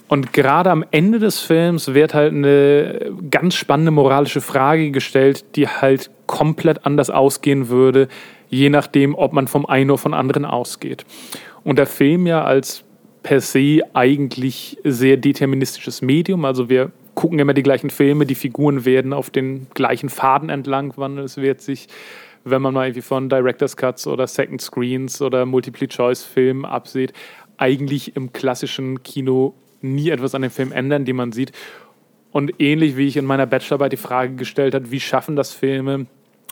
Und 0.09 0.33
gerade 0.33 0.71
am 0.71 0.85
Ende 0.91 1.21
des 1.21 1.39
Films 1.39 1.95
wird 1.95 2.14
halt 2.14 2.33
eine 2.33 3.12
ganz 3.31 3.55
spannende 3.55 3.93
moralische 3.93 4.41
Frage 4.41 4.91
gestellt, 4.91 5.45
die 5.55 5.68
halt 5.68 6.11
komplett 6.27 6.85
anders 6.85 7.11
ausgehen 7.11 7.68
würde, 7.68 8.09
je 8.49 8.71
nachdem, 8.71 9.14
ob 9.14 9.33
man 9.33 9.47
vom 9.47 9.66
einen 9.66 9.91
oder 9.91 9.99
von 9.99 10.14
anderen 10.14 10.45
ausgeht. 10.45 11.05
Und 11.62 11.79
der 11.79 11.87
Film 11.87 12.27
ja 12.27 12.43
als 12.43 12.83
per 13.23 13.41
se 13.41 13.83
eigentlich 13.93 14.79
sehr 14.83 15.16
deterministisches 15.16 16.03
Medium. 16.03 16.45
Also 16.45 16.68
wir 16.68 16.91
gucken 17.21 17.39
immer 17.39 17.53
die 17.53 17.62
gleichen 17.62 17.91
Filme, 17.91 18.25
die 18.25 18.35
Figuren 18.35 18.87
werden 18.87 19.12
auf 19.12 19.29
den 19.29 19.66
gleichen 19.75 20.09
Faden 20.09 20.49
entlang 20.49 20.97
wandeln. 20.97 21.27
Es 21.27 21.37
wird 21.37 21.61
sich, 21.61 21.87
wenn 22.45 22.62
man 22.62 22.73
mal 22.73 22.87
irgendwie 22.87 23.03
von 23.03 23.29
Director's 23.29 23.77
Cuts 23.77 24.07
oder 24.07 24.27
Second 24.27 24.62
Screens 24.62 25.21
oder 25.21 25.45
Multiple-Choice-Filmen 25.45 26.64
absieht, 26.64 27.12
eigentlich 27.59 28.16
im 28.16 28.33
klassischen 28.33 29.03
Kino 29.03 29.53
nie 29.83 30.09
etwas 30.09 30.35
an 30.35 30.41
dem 30.41 30.51
Film 30.51 30.73
ändern, 30.73 31.05
die 31.05 31.12
man 31.12 31.33
sieht. 31.33 31.53
Und 32.33 32.55
ähnlich 32.59 32.97
wie 32.97 33.07
ich 33.07 33.18
in 33.18 33.27
meiner 33.27 33.45
Bachelorarbeit 33.45 33.93
die 33.93 33.99
Frage 33.99 34.37
gestellt 34.37 34.75
habe, 34.75 34.91
wie 34.91 35.01
schaffen 35.01 35.37
das 35.37 35.53
Filme, 35.53 36.07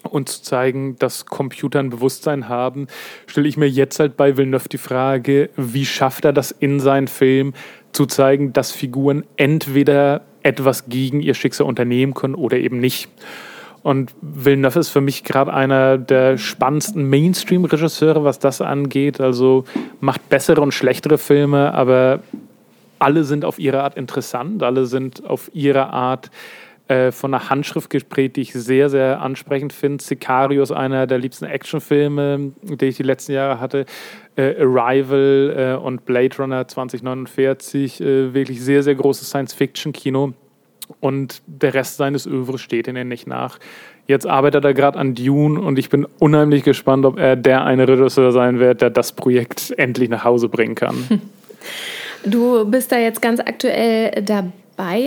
und 0.04 0.28
zu 0.28 0.42
zeigen, 0.42 0.96
dass 0.98 1.26
Computer 1.26 1.80
ein 1.80 1.90
Bewusstsein 1.90 2.48
haben, 2.48 2.86
stelle 3.26 3.48
ich 3.48 3.56
mir 3.56 3.68
jetzt 3.68 3.98
halt 3.98 4.16
bei 4.16 4.36
Villeneuve 4.36 4.68
die 4.68 4.78
Frage, 4.78 5.50
wie 5.56 5.84
schafft 5.84 6.24
er 6.24 6.32
das 6.32 6.50
in 6.52 6.78
seinen 6.78 7.08
Film, 7.08 7.52
zu 7.92 8.06
zeigen, 8.06 8.52
dass 8.52 8.70
Figuren 8.70 9.24
entweder 9.36 10.27
etwas 10.42 10.88
gegen 10.88 11.20
ihr 11.20 11.34
Schicksal 11.34 11.66
unternehmen 11.66 12.14
können 12.14 12.34
oder 12.34 12.56
eben 12.56 12.78
nicht. 12.78 13.08
Und 13.82 14.12
Villeneuve 14.20 14.80
ist 14.80 14.88
für 14.88 15.00
mich 15.00 15.24
gerade 15.24 15.52
einer 15.52 15.98
der 15.98 16.36
spannendsten 16.36 17.08
Mainstream-Regisseure, 17.08 18.24
was 18.24 18.38
das 18.38 18.60
angeht. 18.60 19.20
Also 19.20 19.64
macht 20.00 20.28
bessere 20.28 20.60
und 20.60 20.74
schlechtere 20.74 21.18
Filme, 21.18 21.72
aber 21.74 22.20
alle 22.98 23.24
sind 23.24 23.44
auf 23.44 23.58
ihre 23.58 23.82
Art 23.82 23.96
interessant, 23.96 24.62
alle 24.62 24.86
sind 24.86 25.24
auf 25.24 25.50
ihre 25.54 25.90
Art 25.90 26.30
äh, 26.88 27.12
von 27.12 27.34
einer 27.34 27.50
Handschrift 27.50 27.90
geprägt, 27.90 28.36
die 28.36 28.40
ich 28.40 28.54
sehr, 28.54 28.88
sehr 28.88 29.20
ansprechend 29.20 29.74
finde. 29.74 30.02
Sicario 30.02 30.62
ist 30.62 30.72
einer 30.72 31.06
der 31.06 31.18
liebsten 31.18 31.44
Actionfilme, 31.44 32.52
die 32.62 32.86
ich 32.86 32.96
die 32.96 33.02
letzten 33.02 33.32
Jahre 33.32 33.60
hatte. 33.60 33.84
Äh, 34.36 34.54
Arrival 34.62 35.76
äh, 35.78 35.84
und 35.84 36.06
Blade 36.06 36.34
Runner 36.38 36.66
2049, 36.66 38.00
äh, 38.00 38.32
wirklich 38.32 38.62
sehr, 38.62 38.82
sehr 38.82 38.94
großes 38.94 39.28
Science-Fiction-Kino. 39.28 40.32
Und 41.00 41.42
der 41.46 41.74
Rest 41.74 41.98
seines 41.98 42.26
Övres 42.26 42.62
steht 42.62 42.88
ihnen 42.88 43.08
nicht 43.08 43.26
nach. 43.26 43.58
Jetzt 44.06 44.26
arbeitet 44.26 44.64
er 44.64 44.72
gerade 44.72 44.98
an 44.98 45.14
Dune 45.14 45.60
und 45.60 45.78
ich 45.78 45.90
bin 45.90 46.06
unheimlich 46.18 46.64
gespannt, 46.64 47.04
ob 47.04 47.18
er 47.18 47.36
der 47.36 47.64
eine 47.64 47.86
Regisseur 47.86 48.32
sein 48.32 48.58
wird, 48.58 48.80
der 48.80 48.88
das 48.88 49.12
Projekt 49.12 49.74
endlich 49.76 50.08
nach 50.08 50.24
Hause 50.24 50.48
bringen 50.48 50.74
kann. 50.74 50.96
Du 52.24 52.64
bist 52.64 52.90
da 52.90 52.98
jetzt 52.98 53.22
ganz 53.22 53.38
aktuell 53.38 54.22
dabei 54.22 54.50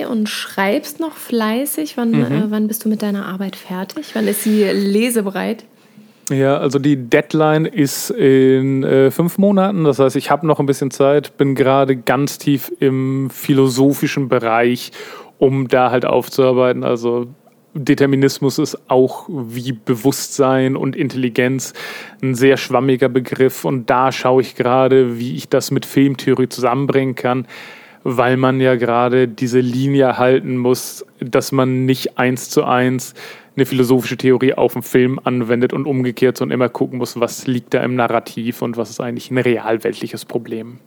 und 0.09 0.30
schreibst 0.30 0.99
noch 0.99 1.15
fleißig. 1.15 1.97
Wann, 1.97 2.11
mhm. 2.11 2.24
äh, 2.24 2.43
wann 2.49 2.67
bist 2.67 2.86
du 2.86 2.89
mit 2.89 3.01
deiner 3.01 3.26
Arbeit 3.26 3.55
fertig? 3.55 4.07
Wann 4.13 4.28
ist 4.28 4.43
sie 4.43 4.63
lesebereit? 4.63 5.65
Ja, 6.30 6.57
also 6.57 6.80
die 6.80 6.95
Deadline 6.95 7.65
ist 7.65 8.09
in 8.09 8.84
äh, 8.84 9.11
fünf 9.11 9.38
Monaten. 9.38 9.84
Das 9.84 9.99
heißt, 9.99 10.15
ich 10.15 10.32
habe 10.32 10.47
noch 10.47 10.59
ein 10.59 10.65
bisschen 10.65 10.91
Zeit, 10.91 11.38
bin 11.38 11.55
gerade 11.55 11.97
ganz 11.97 12.38
tief 12.38 12.72
im 12.80 13.30
philosophischen 13.30 14.30
Bereich, 14.30 14.91
um 15.39 15.67
da 15.67 15.91
halt 15.91 16.05
aufzuarbeiten. 16.05 16.84
Also 16.84 17.28
Determinismus 17.74 18.59
ist 18.59 18.89
auch 18.89 19.28
wie 19.30 19.72
Bewusstsein 19.74 20.76
und 20.76 20.95
Intelligenz 20.95 21.74
ein 22.22 22.36
sehr 22.36 22.57
schwammiger 22.57 23.09
Begriff. 23.09 23.65
Und 23.65 23.89
da 23.89 24.11
schaue 24.11 24.41
ich 24.41 24.55
gerade, 24.55 25.17
wie 25.19 25.36
ich 25.36 25.49
das 25.49 25.72
mit 25.72 25.86
Filmtheorie 25.86 26.49
zusammenbringen 26.49 27.15
kann, 27.15 27.45
weil 28.04 28.38
man 28.38 28.60
ja 28.60 28.76
gerade 28.76 29.28
diese 29.28 29.60
Linie 29.60 30.18
halten 30.18 30.58
muss, 30.58 31.06
dass 31.20 31.52
man 31.52 31.86
nicht 31.86 32.18
eins 32.18 32.49
zu 32.49 32.64
eins 32.64 33.14
eine 33.56 33.66
philosophische 33.66 34.18
Theorie 34.18 34.54
auf 34.54 34.74
den 34.74 34.82
Film 34.82 35.20
anwendet 35.24 35.74
und 35.74 35.86
umgekehrt, 35.86 36.38
sondern 36.38 36.56
immer 36.56 36.70
gucken 36.70 36.97
muss, 36.97 37.20
was 37.20 37.47
liegt 37.47 37.74
da 37.74 37.84
im 37.84 37.95
Narrativ 37.95 38.62
und 38.62 38.78
was 38.78 38.89
ist 38.89 39.02
eigentlich 39.02 39.30
ein 39.30 39.38
realweltliches 39.38 40.26
Problem. 40.26 40.80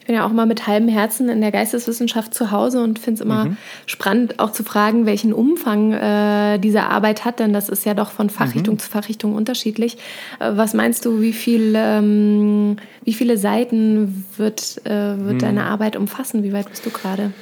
Ich 0.00 0.06
bin 0.06 0.16
ja 0.16 0.26
auch 0.26 0.32
mal 0.32 0.46
mit 0.46 0.66
halbem 0.66 0.88
Herzen 0.88 1.28
in 1.28 1.40
der 1.40 1.50
Geisteswissenschaft 1.50 2.34
zu 2.34 2.50
Hause 2.50 2.82
und 2.82 2.98
finde 2.98 3.20
es 3.20 3.24
immer 3.24 3.46
mhm. 3.46 3.56
spannend, 3.86 4.38
auch 4.38 4.52
zu 4.52 4.62
fragen, 4.62 5.06
welchen 5.06 5.32
Umfang 5.32 5.92
äh, 5.92 6.58
diese 6.58 6.84
Arbeit 6.84 7.24
hat, 7.24 7.38
denn 7.38 7.52
das 7.52 7.68
ist 7.68 7.86
ja 7.86 7.94
doch 7.94 8.10
von 8.10 8.28
Fachrichtung 8.30 8.74
mhm. 8.74 8.78
zu 8.80 8.90
Fachrichtung 8.90 9.34
unterschiedlich. 9.34 9.96
Äh, 10.40 10.52
was 10.54 10.74
meinst 10.74 11.06
du, 11.06 11.20
wie, 11.20 11.32
viel, 11.32 11.74
ähm, 11.76 12.76
wie 13.04 13.14
viele 13.14 13.38
Seiten 13.38 14.26
wird, 14.36 14.80
äh, 14.84 14.90
wird 14.90 15.34
mhm. 15.34 15.38
deine 15.38 15.64
Arbeit 15.64 15.96
umfassen? 15.96 16.42
Wie 16.42 16.52
weit 16.52 16.68
bist 16.68 16.84
du 16.84 16.90
gerade? 16.90 17.32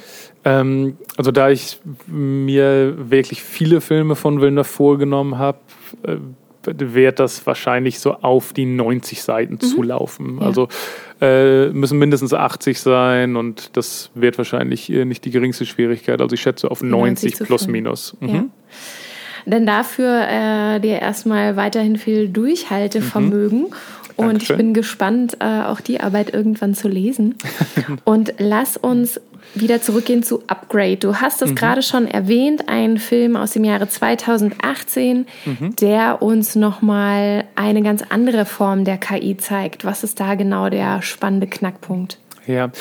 Ähm, 0.45 0.97
also 1.17 1.31
da 1.31 1.49
ich 1.49 1.79
mir 2.07 2.95
wirklich 3.09 3.43
viele 3.43 3.81
Filme 3.81 4.15
von 4.15 4.41
Villeneuve 4.41 4.65
vorgenommen 4.65 5.37
habe, 5.37 5.59
äh, 6.03 6.17
wird 6.65 7.19
das 7.19 7.45
wahrscheinlich 7.45 7.99
so 7.99 8.13
auf 8.15 8.53
die 8.53 8.65
90 8.65 9.21
Seiten 9.21 9.53
mhm. 9.53 9.59
zulaufen. 9.59 10.39
Ja. 10.39 10.45
Also 10.45 10.67
äh, 11.21 11.69
müssen 11.69 11.97
mindestens 11.99 12.33
80 12.33 12.79
sein 12.79 13.35
und 13.35 13.75
das 13.77 14.11
wird 14.13 14.37
wahrscheinlich 14.37 14.91
äh, 14.91 15.05
nicht 15.05 15.25
die 15.25 15.31
geringste 15.31 15.65
Schwierigkeit. 15.65 16.21
Also 16.21 16.33
ich 16.33 16.41
schätze 16.41 16.69
auf 16.69 16.81
90, 16.81 17.31
90 17.31 17.47
plus 17.47 17.67
minus. 17.67 18.15
Mhm. 18.19 18.29
Ja. 18.29 18.45
Denn 19.45 19.65
dafür 19.65 20.25
äh, 20.27 20.79
dir 20.79 20.99
erstmal 20.99 21.55
weiterhin 21.55 21.97
viel 21.97 22.29
Durchhaltevermögen. 22.29 23.63
Mhm. 23.63 23.73
Und 24.15 24.27
Dankeschön. 24.27 24.55
ich 24.55 24.57
bin 24.57 24.73
gespannt, 24.73 25.37
äh, 25.39 25.63
auch 25.63 25.81
die 25.81 25.99
Arbeit 25.99 26.33
irgendwann 26.33 26.73
zu 26.75 26.87
lesen. 26.87 27.35
Und 28.03 28.33
lass 28.37 28.77
uns 28.77 29.19
wieder 29.55 29.81
zurückgehen 29.81 30.23
zu 30.23 30.43
Upgrade. 30.47 30.97
Du 30.97 31.15
hast 31.15 31.41
es 31.41 31.51
mhm. 31.51 31.55
gerade 31.55 31.81
schon 31.81 32.07
erwähnt, 32.07 32.69
ein 32.69 32.97
Film 32.97 33.35
aus 33.35 33.51
dem 33.51 33.63
Jahre 33.63 33.87
2018, 33.87 35.25
mhm. 35.45 35.75
der 35.75 36.21
uns 36.21 36.55
nochmal 36.55 37.45
eine 37.55 37.81
ganz 37.81 38.03
andere 38.09 38.45
Form 38.45 38.85
der 38.85 38.97
KI 38.97 39.37
zeigt. 39.37 39.85
Was 39.85 40.03
ist 40.03 40.19
da 40.19 40.35
genau 40.35 40.69
der 40.69 41.01
spannende 41.01 41.47
Knackpunkt? 41.47 42.17
Ja, 42.45 42.71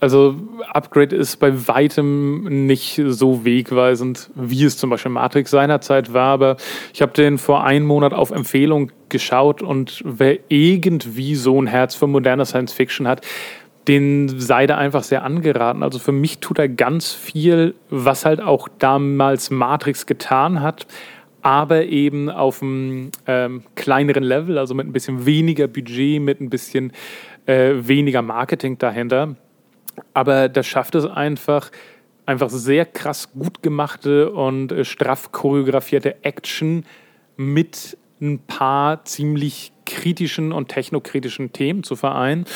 also 0.00 0.34
Upgrade 0.72 1.14
ist 1.14 1.36
bei 1.36 1.68
weitem 1.68 2.66
nicht 2.66 3.00
so 3.06 3.44
wegweisend, 3.44 4.30
wie 4.34 4.64
es 4.64 4.76
zum 4.78 4.90
Beispiel 4.90 5.12
Matrix 5.12 5.50
seinerzeit 5.50 6.12
war, 6.12 6.32
aber 6.32 6.56
ich 6.92 7.02
habe 7.02 7.12
den 7.12 7.38
vor 7.38 7.64
einem 7.64 7.86
Monat 7.86 8.12
auf 8.12 8.30
Empfehlung 8.30 8.90
geschaut 9.08 9.62
und 9.62 10.02
wer 10.04 10.38
irgendwie 10.48 11.36
so 11.36 11.60
ein 11.60 11.66
Herz 11.66 11.94
für 11.94 12.08
moderne 12.08 12.44
Science 12.44 12.72
Fiction 12.72 13.06
hat, 13.06 13.24
den 13.88 14.40
sei 14.40 14.66
da 14.66 14.76
einfach 14.76 15.04
sehr 15.04 15.22
angeraten. 15.22 15.82
Also 15.82 15.98
für 15.98 16.12
mich 16.12 16.38
tut 16.40 16.58
er 16.58 16.68
ganz 16.68 17.12
viel, 17.12 17.74
was 17.88 18.24
halt 18.24 18.40
auch 18.40 18.68
damals 18.78 19.50
Matrix 19.50 20.06
getan 20.06 20.60
hat, 20.60 20.86
aber 21.42 21.84
eben 21.84 22.28
auf 22.28 22.60
einem 22.60 23.12
ähm, 23.28 23.62
kleineren 23.76 24.24
Level, 24.24 24.58
also 24.58 24.74
mit 24.74 24.86
ein 24.86 24.92
bisschen 24.92 25.26
weniger 25.26 25.68
Budget, 25.68 26.20
mit 26.20 26.40
ein 26.40 26.50
bisschen 26.50 26.92
äh, 27.46 27.74
weniger 27.76 28.22
Marketing 28.22 28.78
dahinter. 28.78 29.36
Aber 30.14 30.48
das 30.48 30.66
schafft 30.66 30.94
es 30.94 31.06
einfach, 31.06 31.70
einfach 32.26 32.50
sehr 32.50 32.84
krass 32.84 33.32
gut 33.32 33.62
gemachte 33.62 34.30
und 34.30 34.72
äh, 34.72 34.84
straff 34.84 35.32
choreografierte 35.32 36.24
Action 36.24 36.84
mit 37.36 37.96
ein 38.20 38.38
paar 38.38 39.04
ziemlich 39.04 39.72
kritischen 39.84 40.52
und 40.52 40.68
technokritischen 40.68 41.52
Themen 41.52 41.82
zu 41.82 41.96
vereinen. 41.96 42.46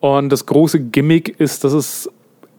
Und 0.00 0.30
das 0.30 0.46
große 0.46 0.80
Gimmick 0.80 1.40
ist, 1.40 1.64
dass 1.64 1.72
es 1.72 2.10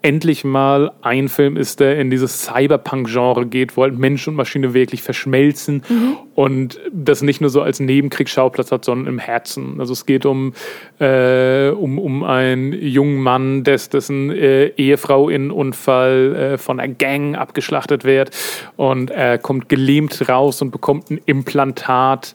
endlich 0.08 0.46
mal 0.46 0.94
ein 1.02 1.28
Film 1.28 1.58
ist, 1.58 1.82
der 1.82 2.00
in 2.00 2.10
dieses 2.10 2.44
Cyberpunk-Genre 2.44 3.46
geht, 3.46 3.76
wo 3.76 3.84
halt 3.84 4.00
Mensch 4.00 4.26
und 4.30 4.36
Maschine 4.36 4.74
wirklich 4.74 5.02
verschmelzen 5.02 5.84
mhm. 5.90 6.16
und 6.34 6.80
das 6.94 7.22
nicht 7.22 7.42
nur 7.42 7.50
so 7.50 7.62
als 7.62 7.82
Nebenkriegsschauplatz 7.82 8.72
hat, 8.72 8.86
sondern 8.86 9.08
im 9.08 9.20
Herzen. 9.20 9.82
Also 9.82 9.92
es 9.92 10.06
geht 10.06 10.26
um, 10.26 10.54
äh, 11.00 11.72
um, 11.72 12.00
um 12.00 12.24
einen 12.24 12.72
jungen 12.72 13.18
Mann, 13.18 13.66
des, 13.66 13.90
dessen 13.90 14.32
äh, 14.32 14.68
Ehefrau 14.78 15.28
in 15.28 15.52
Unfall 15.52 16.36
äh, 16.54 16.58
von 16.58 16.80
einer 16.80 16.94
Gang 16.94 17.36
abgeschlachtet 17.36 18.06
wird 18.06 18.32
und 18.78 19.12
er 19.12 19.38
kommt 19.38 19.68
gelähmt 19.68 20.30
raus 20.30 20.62
und 20.62 20.72
bekommt 20.72 21.12
ein 21.12 21.20
Implantat, 21.26 22.34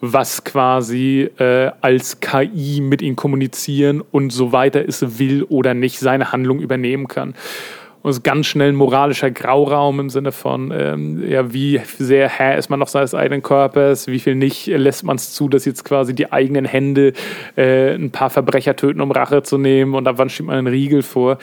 was 0.00 0.44
quasi 0.44 1.30
äh, 1.38 1.70
als 1.80 2.20
KI 2.20 2.80
mit 2.80 3.02
ihm 3.02 3.16
kommunizieren 3.16 4.02
und 4.10 4.30
so 4.30 4.52
weiter 4.52 4.86
es 4.86 5.18
will 5.18 5.44
oder 5.44 5.74
nicht 5.74 5.98
seine 5.98 6.32
Handlung 6.32 6.60
übernehmen 6.60 7.08
kann. 7.08 7.34
Und 8.02 8.10
es 8.10 8.16
ist 8.16 8.22
ganz 8.22 8.46
schnell 8.46 8.70
ein 8.70 8.76
moralischer 8.76 9.30
Grauraum 9.30 10.00
im 10.00 10.08
Sinne 10.08 10.32
von, 10.32 10.72
ähm, 10.74 11.22
ja, 11.28 11.52
wie 11.52 11.82
sehr 11.98 12.30
Herr 12.30 12.56
ist 12.56 12.70
man 12.70 12.78
noch 12.78 12.88
seines 12.88 13.14
eigenen 13.14 13.42
Körpers, 13.42 14.06
wie 14.06 14.18
viel 14.18 14.36
nicht 14.36 14.66
lässt 14.68 15.04
man 15.04 15.16
es 15.16 15.34
zu, 15.34 15.50
dass 15.50 15.66
jetzt 15.66 15.84
quasi 15.84 16.14
die 16.14 16.32
eigenen 16.32 16.64
Hände 16.64 17.12
äh, 17.56 17.94
ein 17.94 18.10
paar 18.10 18.30
Verbrecher 18.30 18.74
töten, 18.74 19.02
um 19.02 19.10
Rache 19.10 19.42
zu 19.42 19.58
nehmen 19.58 19.94
und 19.94 20.08
ab 20.08 20.16
wann 20.16 20.30
schiebt 20.30 20.46
man 20.46 20.56
einen 20.56 20.66
Riegel 20.68 21.02
vor. 21.02 21.36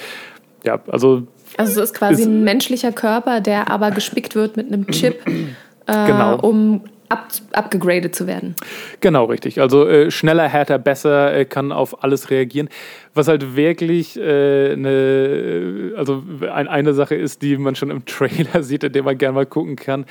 Ja, 0.63 0.79
also. 0.87 1.27
Also 1.57 1.81
es 1.81 1.91
ist 1.91 1.95
quasi 1.95 2.23
ist, 2.23 2.27
ein 2.27 2.43
menschlicher 2.43 2.91
Körper, 2.91 3.39
der 3.39 3.69
aber 3.69 3.91
gespickt 3.91 4.33
wird 4.33 4.57
mit 4.57 4.67
einem 4.67 4.87
Chip, 4.87 5.21
äh, 5.27 6.07
genau. 6.07 6.39
um 6.39 6.81
ab, 7.09 7.27
abgegradet 7.53 8.15
zu 8.15 8.27
werden. 8.27 8.55
Genau, 8.99 9.25
richtig. 9.25 9.61
Also 9.61 9.87
äh, 9.87 10.11
schneller, 10.11 10.47
härter, 10.47 10.77
besser, 10.77 11.33
äh, 11.33 11.45
kann 11.45 11.71
auf 11.71 12.03
alles 12.03 12.29
reagieren. 12.29 12.69
Was 13.13 13.27
halt 13.27 13.55
wirklich 13.55 14.17
äh, 14.19 14.73
eine, 14.73 15.93
also 15.97 16.23
ein, 16.53 16.67
eine 16.67 16.93
Sache 16.93 17.15
ist, 17.15 17.41
die 17.41 17.57
man 17.57 17.75
schon 17.75 17.89
im 17.89 18.05
Trailer 18.05 18.63
sieht, 18.63 18.83
in 18.83 18.91
dem 18.91 19.05
man 19.05 19.17
gerne 19.17 19.35
mal 19.35 19.45
gucken 19.45 19.75
kann. 19.75 20.05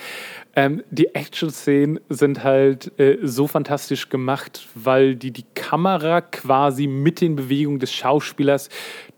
Ähm, 0.55 0.83
die 0.91 1.15
Action-Szenen 1.15 2.01
sind 2.09 2.43
halt 2.43 2.99
äh, 2.99 3.19
so 3.23 3.47
fantastisch 3.47 4.09
gemacht, 4.09 4.67
weil 4.75 5.15
die 5.15 5.31
die 5.31 5.45
Kamera 5.55 6.23
quasi 6.23 6.87
mit 6.87 7.21
den 7.21 7.37
Bewegungen 7.37 7.79
des 7.79 7.93
Schauspielers 7.93 8.71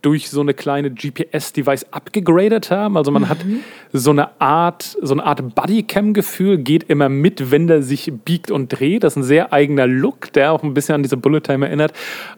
durch 0.03 0.31
so 0.31 0.41
eine 0.41 0.55
kleine 0.55 0.91
GPS-Device 0.91 1.87
abgegradet 1.91 2.71
haben. 2.71 2.97
Also 2.97 3.11
man 3.11 3.23
mhm. 3.23 3.29
hat 3.29 3.39
so 3.93 4.11
eine 4.11 4.41
Art, 4.41 4.97
so 5.03 5.15
eine 5.15 5.25
Art 5.25 5.55
Bodycam-Gefühl, 5.55 6.59
geht 6.59 6.85
immer 6.85 7.09
mit, 7.09 7.51
wenn 7.51 7.67
der 7.67 7.83
sich 7.83 8.13
biegt 8.25 8.51
und 8.51 8.69
dreht. 8.69 9.03
Das 9.03 9.15
ist 9.15 9.19
ein 9.19 9.23
sehr 9.25 9.53
eigener 9.53 9.87
Look, 9.87 10.33
der 10.33 10.53
auch 10.53 10.63
ein 10.63 10.75
bisschen 10.75 10.95
an 10.95 11.03
diese 11.03 11.17
Bullet 11.17 11.41
Time 11.41 11.67
erinnert. 11.67 11.93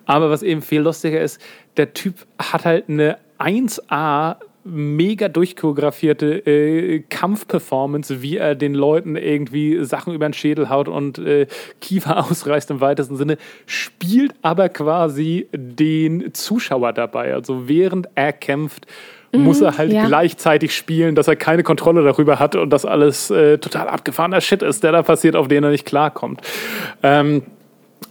Aber 0.06 0.30
was 0.30 0.42
eben 0.42 0.62
viel 0.62 0.80
lustiger 0.80 1.20
ist, 1.20 1.40
der 1.76 1.92
Typ 1.92 2.14
hat 2.38 2.64
halt 2.64 2.88
eine 2.88 3.18
1A 3.38 4.36
mega 4.64 5.28
durchchoreografierte 5.28 6.46
äh, 6.46 7.00
Kampfperformance, 7.08 8.22
wie 8.22 8.36
er 8.36 8.54
den 8.54 8.74
Leuten 8.74 9.16
irgendwie 9.16 9.84
Sachen 9.84 10.14
über 10.14 10.28
den 10.28 10.34
Schädel 10.34 10.68
haut 10.68 10.88
und 10.88 11.18
äh, 11.18 11.46
Kiefer 11.80 12.18
ausreißt 12.30 12.70
im 12.70 12.80
weitesten 12.80 13.16
Sinne, 13.16 13.38
spielt 13.66 14.34
aber 14.42 14.68
quasi 14.68 15.48
den 15.52 16.34
Zuschauer 16.34 16.92
dabei. 16.92 17.32
Also 17.34 17.68
während 17.68 18.08
er 18.14 18.32
kämpft, 18.32 18.86
mhm, 19.32 19.44
muss 19.44 19.60
er 19.60 19.78
halt 19.78 19.92
ja. 19.92 20.06
gleichzeitig 20.06 20.74
spielen, 20.74 21.14
dass 21.14 21.28
er 21.28 21.36
keine 21.36 21.62
Kontrolle 21.62 22.04
darüber 22.04 22.38
hat 22.38 22.56
und 22.56 22.70
dass 22.70 22.84
alles 22.84 23.30
äh, 23.30 23.58
total 23.58 23.88
abgefahrener 23.88 24.40
Shit 24.40 24.62
ist, 24.62 24.84
der 24.84 24.92
da 24.92 25.02
passiert, 25.02 25.36
auf 25.36 25.48
den 25.48 25.64
er 25.64 25.70
nicht 25.70 25.86
klarkommt. 25.86 26.42
Ähm, 27.02 27.42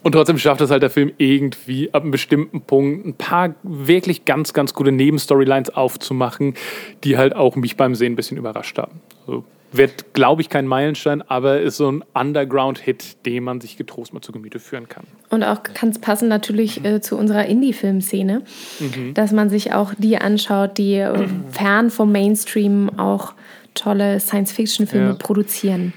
und 0.03 0.13
trotzdem 0.13 0.37
schafft 0.37 0.61
es 0.61 0.71
halt 0.71 0.83
der 0.83 0.89
Film 0.89 1.11
irgendwie 1.17 1.93
ab 1.93 2.03
einem 2.03 2.11
bestimmten 2.11 2.61
Punkt 2.61 3.05
ein 3.05 3.13
paar 3.15 3.55
wirklich 3.63 4.25
ganz, 4.25 4.53
ganz 4.53 4.73
gute 4.73 4.91
Nebenstorylines 4.91 5.71
aufzumachen, 5.71 6.55
die 7.03 7.17
halt 7.17 7.35
auch 7.35 7.55
mich 7.55 7.75
beim 7.77 7.95
Sehen 7.95 8.13
ein 8.13 8.15
bisschen 8.15 8.37
überrascht 8.37 8.77
haben. 8.77 9.01
Also 9.27 9.43
wird, 9.71 10.13
glaube 10.13 10.41
ich, 10.41 10.49
kein 10.49 10.65
Meilenstein, 10.65 11.21
aber 11.21 11.61
ist 11.61 11.77
so 11.77 11.91
ein 11.91 12.03
Underground-Hit, 12.13 13.25
den 13.25 13.43
man 13.43 13.61
sich 13.61 13.77
getrost 13.77 14.13
mal 14.13 14.21
zu 14.21 14.31
Gemüte 14.31 14.59
führen 14.59 14.89
kann. 14.89 15.05
Und 15.29 15.43
auch 15.43 15.61
kann 15.61 15.89
es 15.89 15.99
passen 15.99 16.27
natürlich 16.27 16.83
äh, 16.83 17.01
zu 17.01 17.17
unserer 17.17 17.45
Indie-Film-Szene, 17.45 18.41
mhm. 18.79 19.13
dass 19.13 19.31
man 19.31 19.49
sich 19.49 19.73
auch 19.73 19.93
die 19.97 20.17
anschaut, 20.17 20.77
die 20.77 20.95
äh, 20.95 21.27
fern 21.51 21.91
vom 21.91 22.11
Mainstream 22.11 22.89
auch 22.97 23.33
tolle 23.75 24.19
Science-Fiction-Filme 24.19 25.09
ja. 25.09 25.13
produzieren. 25.13 25.93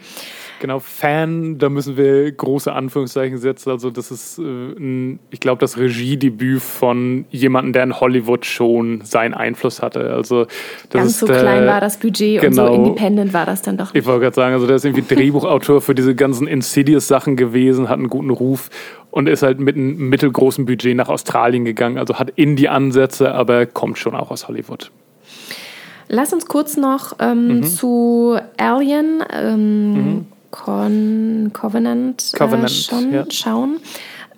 Genau, 0.63 0.79
Fan, 0.79 1.59
da 1.59 1.69
müssen 1.69 1.97
wir 1.97 2.31
große 2.31 2.73
Anführungszeichen 2.73 3.39
setzen. 3.39 3.71
Also, 3.71 3.91
das 3.91 4.13
ist, 4.13 4.39
äh, 4.39 4.43
ein, 4.43 5.19
ich 5.31 5.41
glaube, 5.41 5.59
das 5.59 5.77
Regiedebüt 5.77 6.63
von 6.63 7.25
jemandem, 7.31 7.73
der 7.73 7.83
in 7.83 7.99
Hollywood 7.99 8.47
schon 8.47 9.01
seinen 9.01 9.35
Einfluss 9.35 9.83
hatte. 9.83 10.13
Also, 10.15 10.47
Ganz 10.91 11.19
so 11.19 11.27
der, 11.27 11.41
klein 11.41 11.67
war 11.67 11.81
das 11.81 11.97
Budget 11.97 12.41
genau, 12.41 12.67
und 12.67 12.77
so 12.77 12.83
independent 12.85 13.35
war 13.35 13.45
das 13.45 13.63
dann 13.63 13.77
doch. 13.77 13.93
Ich 13.93 14.07
wollte 14.07 14.21
gerade 14.21 14.37
sagen, 14.37 14.55
also, 14.55 14.69
der 14.69 14.77
ist 14.77 14.85
irgendwie 14.85 15.03
Drehbuchautor 15.13 15.81
für 15.81 15.97
diese 15.97 16.15
ganzen 16.15 16.47
Insidious-Sachen 16.47 17.35
gewesen, 17.35 17.89
hat 17.89 17.99
einen 17.99 18.09
guten 18.09 18.31
Ruf 18.31 18.71
und 19.11 19.29
ist 19.29 19.43
halt 19.43 19.59
mit 19.59 19.75
einem 19.75 20.11
mittelgroßen 20.11 20.65
Budget 20.65 20.97
nach 20.97 21.09
Australien 21.09 21.65
gegangen. 21.65 21.99
Also, 21.99 22.21
hat 22.21 22.31
Indie-Ansätze, 22.37 23.35
aber 23.35 23.67
kommt 23.67 23.99
schon 23.99 24.15
auch 24.15 24.31
aus 24.31 24.47
Hollywood. 24.47 24.93
Lass 26.07 26.33
uns 26.33 26.47
kurz 26.47 26.77
noch 26.77 27.15
ähm, 27.19 27.49
mhm. 27.49 27.63
zu 27.65 28.39
Alien. 28.59 29.25
Ähm, 29.33 29.93
mhm 29.93 30.27
Con 30.53 31.51
Covenant, 31.53 32.33
äh, 32.35 32.37
Covenant 32.37 32.71
äh, 32.71 32.75
schon 32.75 33.13
ja. 33.13 33.25
schauen. 33.31 33.79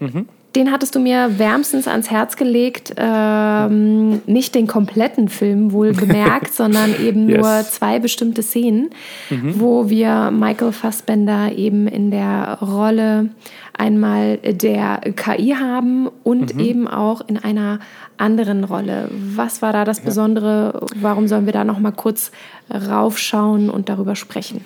Mhm. 0.01 0.27
Den 0.55 0.70
hattest 0.70 0.95
du 0.95 1.01
mir 1.01 1.41
wärmstens 1.41 1.89
ans 1.89 2.12
Herz 2.12 2.36
gelegt. 2.36 2.95
Ähm, 2.97 4.23
nicht 4.27 4.55
den 4.55 4.69
kompletten 4.69 5.28
Film 5.28 5.73
wohl 5.73 5.93
bemerkt, 5.93 6.55
sondern 6.55 6.95
eben 7.03 7.28
yes. 7.28 7.39
nur 7.41 7.62
zwei 7.65 7.99
bestimmte 7.99 8.43
Szenen, 8.43 8.91
mhm. 9.31 9.61
wo 9.61 9.91
wir 9.91 10.31
Michael 10.31 10.70
Fassbender 10.70 11.51
eben 11.53 11.89
in 11.89 12.12
der 12.12 12.59
Rolle 12.62 13.31
einmal 13.77 14.36
der 14.36 15.01
KI 15.16 15.57
haben 15.59 16.09
und 16.23 16.55
mhm. 16.55 16.61
eben 16.61 16.89
auch 16.89 17.23
in 17.27 17.36
einer 17.36 17.81
anderen 18.16 18.62
Rolle. 18.62 19.11
Was 19.11 19.61
war 19.61 19.73
da 19.73 19.85
das 19.85 20.01
Besondere? 20.01 20.86
Warum 20.95 21.27
sollen 21.27 21.47
wir 21.47 21.53
da 21.53 21.65
noch 21.65 21.81
mal 21.81 21.91
kurz 21.91 22.31
raufschauen 22.70 23.70
und 23.70 23.89
darüber 23.89 24.15
sprechen? 24.15 24.65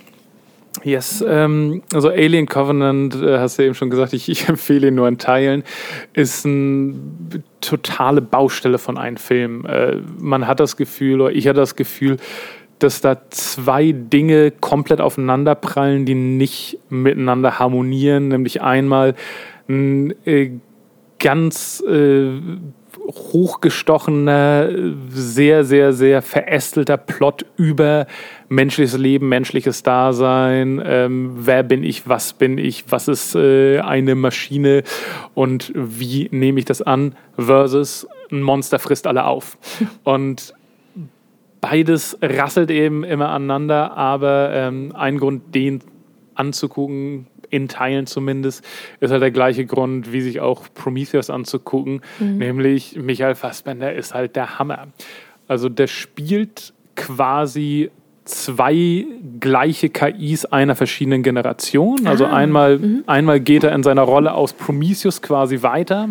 Yes, 0.84 1.24
ähm, 1.26 1.82
also 1.92 2.08
Alien 2.08 2.46
Covenant, 2.46 3.14
äh, 3.16 3.38
hast 3.38 3.58
du 3.58 3.64
eben 3.64 3.74
schon 3.74 3.90
gesagt, 3.90 4.12
ich, 4.12 4.28
ich, 4.28 4.48
empfehle 4.48 4.88
ihn 4.88 4.94
nur 4.94 5.08
in 5.08 5.18
Teilen, 5.18 5.64
ist 6.12 6.46
eine 6.46 6.94
totale 7.60 8.20
Baustelle 8.20 8.78
von 8.78 8.96
einem 8.98 9.16
Film. 9.16 9.66
Äh, 9.66 9.96
man 10.18 10.46
hat 10.46 10.60
das 10.60 10.76
Gefühl, 10.76 11.20
oder 11.20 11.32
ich 11.32 11.46
hatte 11.48 11.60
das 11.60 11.76
Gefühl, 11.76 12.18
dass 12.78 13.00
da 13.00 13.18
zwei 13.30 13.92
Dinge 13.92 14.52
komplett 14.52 15.00
aufeinanderprallen, 15.00 16.04
die 16.06 16.14
nicht 16.14 16.78
miteinander 16.90 17.58
harmonieren. 17.58 18.28
Nämlich 18.28 18.62
einmal 18.62 19.14
ein 19.68 20.14
äh, 20.24 20.52
ganz 21.18 21.82
äh, 21.86 22.40
hochgestochener, 23.08 24.68
sehr, 25.08 25.64
sehr, 25.64 25.92
sehr 25.92 26.22
verästelter 26.22 26.96
Plot 26.96 27.46
über 27.56 28.06
menschliches 28.48 28.96
Leben, 28.96 29.28
menschliches 29.28 29.82
Dasein, 29.82 30.82
ähm, 30.84 31.32
wer 31.34 31.62
bin 31.62 31.84
ich, 31.84 32.08
was 32.08 32.32
bin 32.32 32.58
ich, 32.58 32.84
was 32.88 33.08
ist 33.08 33.34
äh, 33.34 33.80
eine 33.80 34.14
Maschine 34.14 34.82
und 35.34 35.72
wie 35.74 36.28
nehme 36.30 36.58
ich 36.58 36.64
das 36.64 36.82
an, 36.82 37.14
versus 37.36 38.06
ein 38.30 38.42
Monster 38.42 38.78
frisst 38.78 39.06
alle 39.06 39.24
auf. 39.24 39.58
Und 40.04 40.54
beides 41.60 42.18
rasselt 42.20 42.70
eben 42.70 43.04
immer 43.04 43.30
aneinander, 43.30 43.96
aber 43.96 44.50
ähm, 44.52 44.92
ein 44.94 45.18
Grund, 45.18 45.54
den 45.54 45.80
anzugucken, 46.34 47.26
in 47.50 47.68
Teilen 47.68 48.06
zumindest, 48.06 48.64
ist 49.00 49.10
halt 49.10 49.22
der 49.22 49.30
gleiche 49.30 49.64
Grund, 49.64 50.12
wie 50.12 50.20
sich 50.20 50.40
auch 50.40 50.64
Prometheus 50.74 51.30
anzugucken, 51.30 52.02
mhm. 52.18 52.36
nämlich 52.36 52.96
Michael 52.96 53.34
Fassbender 53.34 53.94
ist 53.94 54.14
halt 54.14 54.36
der 54.36 54.58
Hammer. 54.58 54.88
Also 55.46 55.70
der 55.70 55.86
spielt 55.86 56.74
quasi 56.94 57.90
zwei 58.28 59.06
gleiche 59.40 59.88
KIs 59.88 60.44
einer 60.46 60.74
verschiedenen 60.74 61.22
Generation. 61.22 62.06
Also 62.06 62.26
ah, 62.26 62.32
einmal, 62.32 62.78
mhm. 62.78 63.04
einmal 63.06 63.40
geht 63.40 63.64
er 63.64 63.72
in 63.74 63.82
seiner 63.82 64.02
Rolle 64.02 64.34
aus 64.34 64.52
Prometheus 64.52 65.22
quasi 65.22 65.62
weiter 65.62 66.08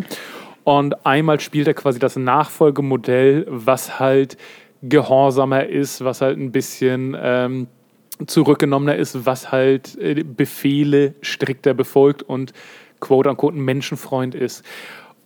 und 0.63 1.05
einmal 1.05 1.39
spielt 1.39 1.67
er 1.67 1.73
quasi 1.73 1.99
das 1.99 2.15
Nachfolgemodell, 2.15 3.45
was 3.49 3.99
halt 3.99 4.37
gehorsamer 4.81 5.67
ist, 5.67 6.03
was 6.03 6.21
halt 6.21 6.37
ein 6.37 6.51
bisschen 6.51 7.15
ähm, 7.19 7.67
zurückgenommener 8.25 8.95
ist, 8.95 9.25
was 9.25 9.51
halt 9.51 9.97
äh, 9.97 10.23
Befehle 10.23 11.15
strikter 11.21 11.73
befolgt 11.73 12.23
und 12.23 12.53
quote 12.99 13.29
unquote 13.29 13.57
ein 13.57 13.61
Menschenfreund 13.61 14.35
ist. 14.35 14.65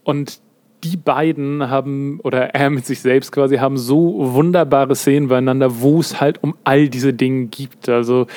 Und 0.03 0.41
die 0.83 0.97
beiden 0.97 1.69
haben, 1.69 2.19
oder 2.21 2.55
er 2.55 2.69
mit 2.69 2.85
sich 2.85 3.01
selbst 3.01 3.31
quasi, 3.31 3.57
haben 3.57 3.77
so 3.77 4.33
wunderbare 4.33 4.95
Szenen 4.95 5.27
beieinander, 5.27 5.81
wo 5.81 5.99
es 5.99 6.19
halt 6.19 6.43
um 6.43 6.55
all 6.63 6.89
diese 6.89 7.13
Dinge 7.13 7.47
gibt. 7.47 7.87
Also 7.89 8.27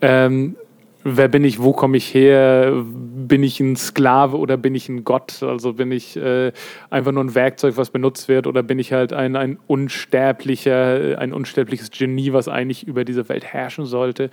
ähm, 0.00 0.56
wer 1.04 1.28
bin 1.28 1.44
ich, 1.44 1.62
wo 1.62 1.72
komme 1.72 1.96
ich 1.96 2.12
her, 2.12 2.84
bin 2.84 3.42
ich 3.42 3.60
ein 3.60 3.76
Sklave 3.76 4.38
oder 4.38 4.56
bin 4.56 4.74
ich 4.74 4.88
ein 4.88 5.04
Gott, 5.04 5.42
also 5.42 5.74
bin 5.74 5.92
ich 5.92 6.16
äh, 6.16 6.52
einfach 6.90 7.12
nur 7.12 7.24
ein 7.24 7.34
Werkzeug, 7.34 7.76
was 7.76 7.90
benutzt 7.90 8.28
wird 8.28 8.46
oder 8.46 8.62
bin 8.62 8.78
ich 8.78 8.92
halt 8.92 9.12
ein, 9.12 9.36
ein 9.36 9.58
unsterblicher, 9.66 11.18
ein 11.18 11.32
unsterbliches 11.32 11.90
Genie, 11.90 12.32
was 12.32 12.48
eigentlich 12.48 12.86
über 12.86 13.04
diese 13.04 13.28
Welt 13.28 13.44
herrschen 13.44 13.84
sollte. 13.86 14.30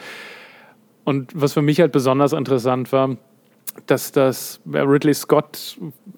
Und 1.03 1.31
was 1.33 1.53
für 1.53 1.61
mich 1.61 1.79
halt 1.79 1.91
besonders 1.91 2.31
interessant 2.31 2.91
war, 2.91 3.17
dass 3.85 4.11
das 4.11 4.59
Ridley 4.71 5.13
Scott 5.13 5.77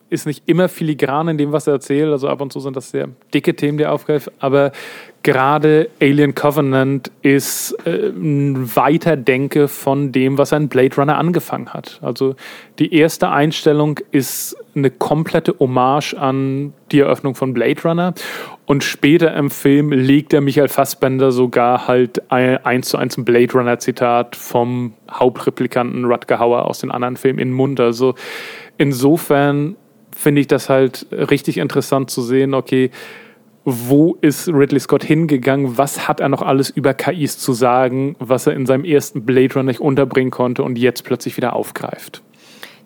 ist 0.09 0.25
nicht 0.27 0.43
immer 0.45 0.69
filigran 0.69 1.27
in 1.27 1.38
dem, 1.38 1.51
was 1.51 1.67
er 1.67 1.73
erzählt. 1.73 2.11
Also 2.11 2.27
ab 2.27 2.41
und 2.41 2.53
zu 2.53 2.59
sind 2.59 2.75
das 2.75 2.91
sehr 2.91 3.09
dicke 3.34 3.55
Themen, 3.55 3.77
die 3.77 3.84
er 3.85 3.91
aufgreift. 3.91 4.31
Aber 4.39 4.71
gerade 5.23 5.89
Alien 5.99 6.35
Covenant 6.35 7.11
ist 7.21 7.75
äh, 7.85 8.09
ein 8.09 8.75
Weiterdenke 8.75 9.67
von 9.67 10.11
dem, 10.11 10.38
was 10.38 10.53
ein 10.53 10.67
Blade 10.67 10.95
Runner 10.95 11.17
angefangen 11.17 11.73
hat. 11.73 11.99
Also 12.01 12.35
die 12.80 12.93
erste 12.93 13.30
Einstellung 13.30 13.99
ist 14.11 14.55
eine 14.75 14.91
komplette 14.91 15.55
Hommage 15.59 16.13
an 16.13 16.73
die 16.91 16.99
Eröffnung 16.99 17.35
von 17.35 17.53
Blade 17.53 17.81
Runner. 17.84 18.13
Und 18.65 18.84
später 18.84 19.34
im 19.35 19.49
Film 19.49 19.91
legt 19.91 20.31
der 20.31 20.40
Michael 20.40 20.69
Fassbender 20.69 21.31
sogar 21.31 21.88
halt 21.88 22.31
eins 22.31 22.90
zu 22.90 22.98
eins 22.98 23.18
ein 23.18 23.26
Blade 23.26 23.53
Runner 23.53 23.77
Zitat 23.77 24.35
vom 24.35 24.94
Hauptreplikanten 25.11 26.06
Rutger 26.06 26.40
Hauer 26.40 26.65
aus 26.65 26.80
den 26.80 26.90
anderen 26.90 27.18
Filmen 27.18 27.40
in 27.40 27.49
den 27.49 27.56
Mund. 27.56 27.80
Also 27.81 28.15
insofern 28.77 29.76
finde 30.15 30.41
ich 30.41 30.48
das 30.48 30.69
halt 30.69 31.07
richtig 31.11 31.57
interessant 31.57 32.10
zu 32.10 32.22
sehen, 32.22 32.53
okay, 32.53 32.90
wo 33.65 34.18
ist 34.22 34.49
Ridley 34.49 34.80
Scott 34.80 35.03
hingegangen? 35.03 35.77
Was 35.77 36.07
hat 36.07 36.19
er 36.19 36.30
noch 36.30 36.41
alles 36.41 36.69
über 36.69 36.94
KIs 36.94 37.38
zu 37.38 37.53
sagen, 37.53 38.15
was 38.19 38.45
er 38.45 38.53
in 38.53 38.65
seinem 38.65 38.84
ersten 38.84 39.26
Blade 39.26 39.53
Runner 39.53 39.64
nicht 39.64 39.80
unterbringen 39.80 40.31
konnte 40.31 40.64
und 40.64 40.77
jetzt 40.77 41.03
plötzlich 41.03 41.38
wieder 41.38 41.53
aufgreift? 41.56 42.22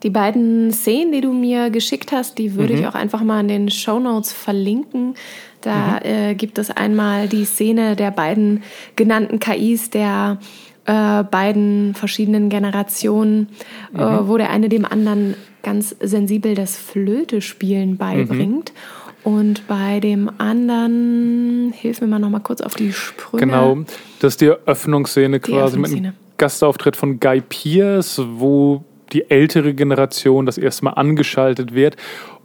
Die 0.03 0.11
beiden 0.11 0.71
Szenen, 0.71 1.11
die 1.11 1.21
du 1.21 1.33
mir 1.33 1.71
geschickt 1.71 2.11
hast, 2.11 2.37
die 2.37 2.53
würde 2.55 2.73
mhm. 2.73 2.79
ich 2.79 2.87
auch 2.87 2.93
einfach 2.93 3.23
mal 3.23 3.39
in 3.39 3.47
den 3.47 3.71
Show 3.71 3.99
Notes 3.99 4.31
verlinken. 4.31 5.15
Da 5.61 5.99
mhm. 6.03 6.09
äh, 6.09 6.35
gibt 6.35 6.57
es 6.59 6.71
einmal 6.71 7.27
die 7.27 7.45
Szene 7.45 7.95
der 7.95 8.11
beiden 8.11 8.63
genannten 8.95 9.39
KIs, 9.39 9.89
der 9.89 10.37
äh, 10.85 11.23
beiden 11.23 11.93
verschiedenen 11.93 12.49
Generationen, 12.49 13.49
äh, 13.93 13.97
mhm. 13.97 14.01
äh, 14.01 14.27
wo 14.27 14.37
der 14.37 14.49
eine 14.49 14.69
dem 14.69 14.85
anderen 14.85 15.35
ganz 15.63 15.95
sensibel 15.99 16.55
das 16.55 16.77
Flöte-Spielen 16.77 17.97
beibringt. 17.97 18.71
Mhm. 18.73 19.07
Und 19.23 19.67
bei 19.67 19.99
dem 19.99 20.31
anderen, 20.37 21.73
hilf 21.75 21.99
mir 21.99 22.07
mal 22.07 22.19
noch 22.19 22.29
mal 22.29 22.39
kurz 22.39 22.61
auf 22.61 22.75
die 22.75 22.93
Sprünge. 22.93 23.45
Genau, 23.45 23.77
das 24.19 24.35
ist 24.35 24.41
die 24.41 24.45
Eröffnungsszene 24.45 25.39
die 25.39 25.51
quasi 25.51 25.75
Eröffnungsszene. 25.75 26.01
mit 26.01 26.07
einem 26.07 26.17
Gastauftritt 26.37 26.95
von 26.95 27.19
Guy 27.19 27.41
Pierce, 27.41 28.21
wo 28.35 28.85
die 29.11 29.29
ältere 29.29 29.73
Generation 29.73 30.45
das 30.45 30.57
erste 30.57 30.85
Mal 30.85 30.91
angeschaltet 30.91 31.73
wird 31.73 31.97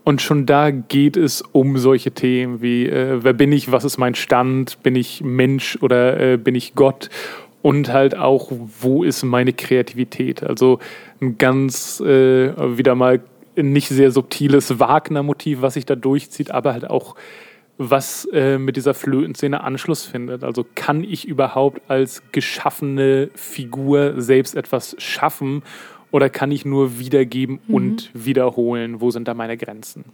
Und 0.04 0.20
schon 0.20 0.46
da 0.46 0.70
geht 0.70 1.16
es 1.16 1.42
um 1.42 1.78
solche 1.78 2.10
Themen 2.10 2.60
wie, 2.60 2.88
äh, 2.88 3.22
wer 3.22 3.32
bin 3.32 3.52
ich, 3.52 3.70
was 3.70 3.84
ist 3.84 3.98
mein 3.98 4.14
Stand, 4.14 4.82
bin 4.82 4.96
ich 4.96 5.22
Mensch 5.22 5.78
oder 5.80 6.18
äh, 6.18 6.36
bin 6.36 6.54
ich 6.54 6.74
Gott? 6.74 7.08
Und 7.62 7.92
halt 7.92 8.16
auch, 8.16 8.50
wo 8.80 9.04
ist 9.04 9.22
meine 9.22 9.52
Kreativität? 9.52 10.42
Also 10.42 10.80
ein 11.20 11.38
ganz 11.38 12.00
äh, 12.00 12.76
wieder 12.76 12.96
mal 12.96 13.20
nicht 13.54 13.88
sehr 13.88 14.10
subtiles 14.10 14.80
Wagner-Motiv, 14.80 15.62
was 15.62 15.74
sich 15.74 15.86
da 15.86 15.94
durchzieht, 15.94 16.50
aber 16.50 16.72
halt 16.72 16.90
auch, 16.90 17.14
was 17.78 18.24
äh, 18.32 18.58
mit 18.58 18.76
dieser 18.76 18.94
Flötenszene 18.94 19.62
Anschluss 19.62 20.04
findet. 20.04 20.42
Also 20.42 20.64
kann 20.74 21.04
ich 21.04 21.26
überhaupt 21.26 21.82
als 21.88 22.22
geschaffene 22.32 23.30
Figur 23.34 24.20
selbst 24.20 24.56
etwas 24.56 24.96
schaffen 24.98 25.62
oder 26.12 26.30
kann 26.30 26.52
ich 26.52 26.64
nur 26.64 27.00
wiedergeben 27.00 27.58
mhm. 27.66 27.74
und 27.74 28.10
wiederholen? 28.14 29.00
Wo 29.00 29.10
sind 29.10 29.26
da 29.26 29.34
meine 29.34 29.56
Grenzen? 29.56 30.04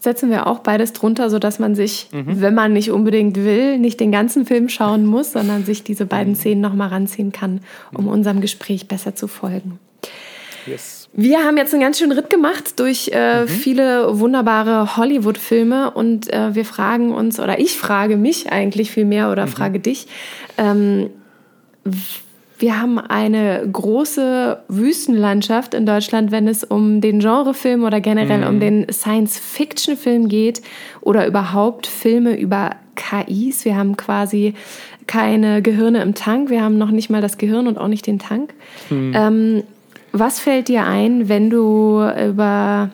Setzen 0.00 0.30
wir 0.30 0.46
auch 0.46 0.60
beides 0.60 0.92
drunter, 0.92 1.28
sodass 1.28 1.58
man 1.58 1.74
sich, 1.74 2.08
mhm. 2.12 2.40
wenn 2.40 2.54
man 2.54 2.72
nicht 2.72 2.92
unbedingt 2.92 3.36
will, 3.36 3.78
nicht 3.78 3.98
den 3.98 4.12
ganzen 4.12 4.46
Film 4.46 4.68
schauen 4.68 5.04
muss, 5.04 5.32
sondern 5.32 5.64
sich 5.64 5.82
diese 5.82 6.06
beiden 6.06 6.34
mhm. 6.34 6.36
Szenen 6.36 6.60
nochmal 6.60 6.88
ranziehen 6.88 7.32
kann, 7.32 7.60
um 7.92 8.04
mhm. 8.04 8.10
unserem 8.10 8.40
Gespräch 8.40 8.86
besser 8.86 9.16
zu 9.16 9.26
folgen. 9.26 9.80
Yes. 10.66 11.08
Wir 11.12 11.42
haben 11.42 11.56
jetzt 11.56 11.72
einen 11.72 11.82
ganz 11.82 11.98
schönen 11.98 12.12
Ritt 12.12 12.30
gemacht 12.30 12.78
durch 12.78 13.10
äh, 13.12 13.42
mhm. 13.42 13.48
viele 13.48 14.20
wunderbare 14.20 14.96
Hollywood-Filme 14.96 15.90
und 15.90 16.32
äh, 16.32 16.54
wir 16.54 16.64
fragen 16.64 17.12
uns, 17.12 17.40
oder 17.40 17.58
ich 17.58 17.76
frage 17.76 18.16
mich 18.16 18.52
eigentlich 18.52 18.92
viel 18.92 19.04
mehr 19.04 19.32
oder 19.32 19.46
mhm. 19.46 19.50
frage 19.50 19.80
dich, 19.80 20.06
ähm, 20.58 21.10
wir 22.58 22.80
haben 22.80 22.98
eine 22.98 23.68
große 23.70 24.58
Wüstenlandschaft 24.68 25.74
in 25.74 25.86
Deutschland, 25.86 26.32
wenn 26.32 26.48
es 26.48 26.64
um 26.64 27.00
den 27.00 27.20
Genrefilm 27.20 27.84
oder 27.84 28.00
generell 28.00 28.40
mhm. 28.40 28.46
um 28.46 28.60
den 28.60 28.86
Science-Fiction-Film 28.90 30.28
geht 30.28 30.62
oder 31.00 31.26
überhaupt 31.26 31.86
Filme 31.86 32.38
über 32.38 32.72
KIs. 32.96 33.64
Wir 33.64 33.76
haben 33.76 33.96
quasi 33.96 34.54
keine 35.06 35.62
Gehirne 35.62 36.02
im 36.02 36.14
Tank. 36.14 36.50
Wir 36.50 36.62
haben 36.62 36.78
noch 36.78 36.90
nicht 36.90 37.10
mal 37.10 37.22
das 37.22 37.38
Gehirn 37.38 37.68
und 37.68 37.78
auch 37.78 37.88
nicht 37.88 38.06
den 38.06 38.18
Tank. 38.18 38.52
Mhm. 38.90 39.12
Ähm, 39.14 39.62
was 40.12 40.40
fällt 40.40 40.68
dir 40.68 40.84
ein, 40.84 41.28
wenn 41.28 41.50
du 41.50 42.02
über 42.28 42.90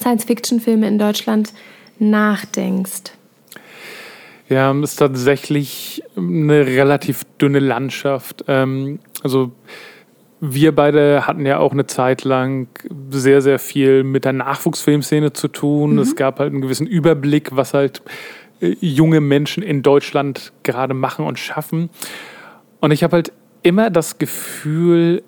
Science-Fiction-Filme 0.00 0.88
in 0.88 0.98
Deutschland 0.98 1.52
nachdenkst? 1.98 3.12
Ja, 4.50 4.72
es 4.72 4.90
ist 4.90 4.96
tatsächlich 4.96 6.02
eine 6.16 6.66
relativ 6.66 7.22
dünne 7.40 7.60
Landschaft. 7.60 8.44
Ähm, 8.48 8.98
also 9.22 9.52
wir 10.40 10.74
beide 10.74 11.26
hatten 11.26 11.46
ja 11.46 11.58
auch 11.58 11.70
eine 11.70 11.86
Zeit 11.86 12.24
lang 12.24 12.66
sehr, 13.10 13.42
sehr 13.42 13.60
viel 13.60 14.02
mit 14.02 14.24
der 14.24 14.32
Nachwuchsfilmszene 14.32 15.32
zu 15.32 15.46
tun. 15.48 15.92
Mhm. 15.92 15.98
Es 16.00 16.16
gab 16.16 16.40
halt 16.40 16.52
einen 16.52 16.62
gewissen 16.62 16.88
Überblick, 16.88 17.54
was 17.54 17.74
halt 17.74 18.02
äh, 18.60 18.74
junge 18.80 19.20
Menschen 19.20 19.62
in 19.62 19.82
Deutschland 19.82 20.52
gerade 20.64 20.94
machen 20.94 21.26
und 21.26 21.38
schaffen. 21.38 21.88
Und 22.80 22.90
ich 22.90 23.04
habe 23.04 23.16
halt 23.16 23.32
immer 23.62 23.88
das 23.88 24.18
Gefühl, 24.18 25.22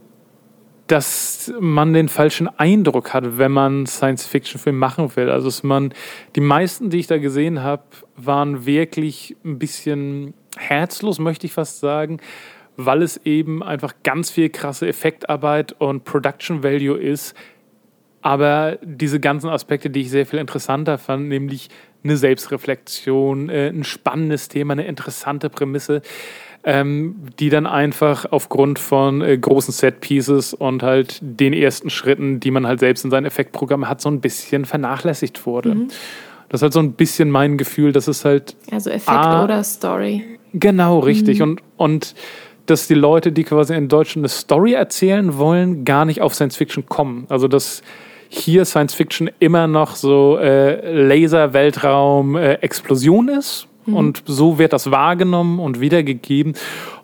dass 0.92 1.50
man 1.58 1.94
den 1.94 2.10
falschen 2.10 2.48
Eindruck 2.58 3.14
hat, 3.14 3.38
wenn 3.38 3.50
man 3.50 3.86
Science-Fiction-Film 3.86 4.78
machen 4.78 5.16
will. 5.16 5.30
Also 5.30 5.46
dass 5.46 5.62
man 5.62 5.94
die 6.36 6.42
meisten, 6.42 6.90
die 6.90 6.98
ich 6.98 7.06
da 7.06 7.16
gesehen 7.16 7.62
habe, 7.62 7.84
waren 8.16 8.66
wirklich 8.66 9.34
ein 9.42 9.58
bisschen 9.58 10.34
herzlos, 10.58 11.18
möchte 11.18 11.46
ich 11.46 11.54
fast 11.54 11.80
sagen, 11.80 12.18
weil 12.76 13.00
es 13.00 13.16
eben 13.24 13.62
einfach 13.62 13.94
ganz 14.02 14.30
viel 14.30 14.50
krasse 14.50 14.86
Effektarbeit 14.86 15.72
und 15.72 16.04
Production 16.04 16.62
Value 16.62 16.98
ist. 16.98 17.34
Aber 18.20 18.76
diese 18.82 19.18
ganzen 19.18 19.48
Aspekte, 19.48 19.88
die 19.88 20.02
ich 20.02 20.10
sehr 20.10 20.26
viel 20.26 20.40
interessanter 20.40 20.98
fand, 20.98 21.26
nämlich 21.26 21.70
eine 22.04 22.18
Selbstreflexion, 22.18 23.48
äh, 23.48 23.68
ein 23.68 23.84
spannendes 23.84 24.48
Thema, 24.48 24.72
eine 24.72 24.84
interessante 24.84 25.48
Prämisse, 25.48 26.02
ähm, 26.64 27.16
die 27.38 27.50
dann 27.50 27.66
einfach 27.66 28.26
aufgrund 28.30 28.78
von 28.78 29.20
äh, 29.20 29.36
großen 29.36 29.72
Set-Pieces 29.72 30.54
und 30.54 30.82
halt 30.82 31.18
den 31.20 31.52
ersten 31.52 31.90
Schritten, 31.90 32.40
die 32.40 32.50
man 32.50 32.66
halt 32.66 32.80
selbst 32.80 33.04
in 33.04 33.10
sein 33.10 33.24
Effektprogramm 33.24 33.88
hat, 33.88 34.00
so 34.00 34.08
ein 34.08 34.20
bisschen 34.20 34.64
vernachlässigt 34.64 35.44
wurde. 35.46 35.74
Mhm. 35.74 35.88
Das 36.48 36.58
ist 36.58 36.62
halt 36.62 36.72
so 36.72 36.80
ein 36.80 36.92
bisschen 36.92 37.30
mein 37.30 37.58
Gefühl, 37.58 37.92
dass 37.92 38.08
es 38.08 38.24
halt. 38.24 38.56
Also 38.70 38.90
Effekt 38.90 39.08
ah, 39.08 39.42
oder 39.44 39.64
Story. 39.64 40.24
Genau, 40.52 41.00
richtig. 41.00 41.38
Mhm. 41.38 41.42
Und, 41.42 41.62
und 41.76 42.14
dass 42.66 42.86
die 42.86 42.94
Leute, 42.94 43.32
die 43.32 43.42
quasi 43.42 43.74
in 43.74 43.88
Deutschland 43.88 44.22
eine 44.22 44.28
Story 44.28 44.74
erzählen 44.74 45.36
wollen, 45.38 45.84
gar 45.84 46.04
nicht 46.04 46.20
auf 46.20 46.34
Science 46.34 46.56
Fiction 46.56 46.86
kommen. 46.86 47.26
Also 47.28 47.48
dass 47.48 47.82
hier 48.28 48.64
Science 48.64 48.94
Fiction 48.94 49.30
immer 49.40 49.66
noch 49.66 49.96
so 49.96 50.38
äh, 50.38 50.92
Laser, 50.92 51.52
Weltraum, 51.52 52.36
äh, 52.36 52.54
Explosion 52.54 53.28
ist 53.28 53.66
Mhm. 53.86 53.94
Und 53.94 54.22
so 54.26 54.58
wird 54.58 54.72
das 54.72 54.90
wahrgenommen 54.90 55.60
und 55.60 55.80
wiedergegeben. 55.80 56.54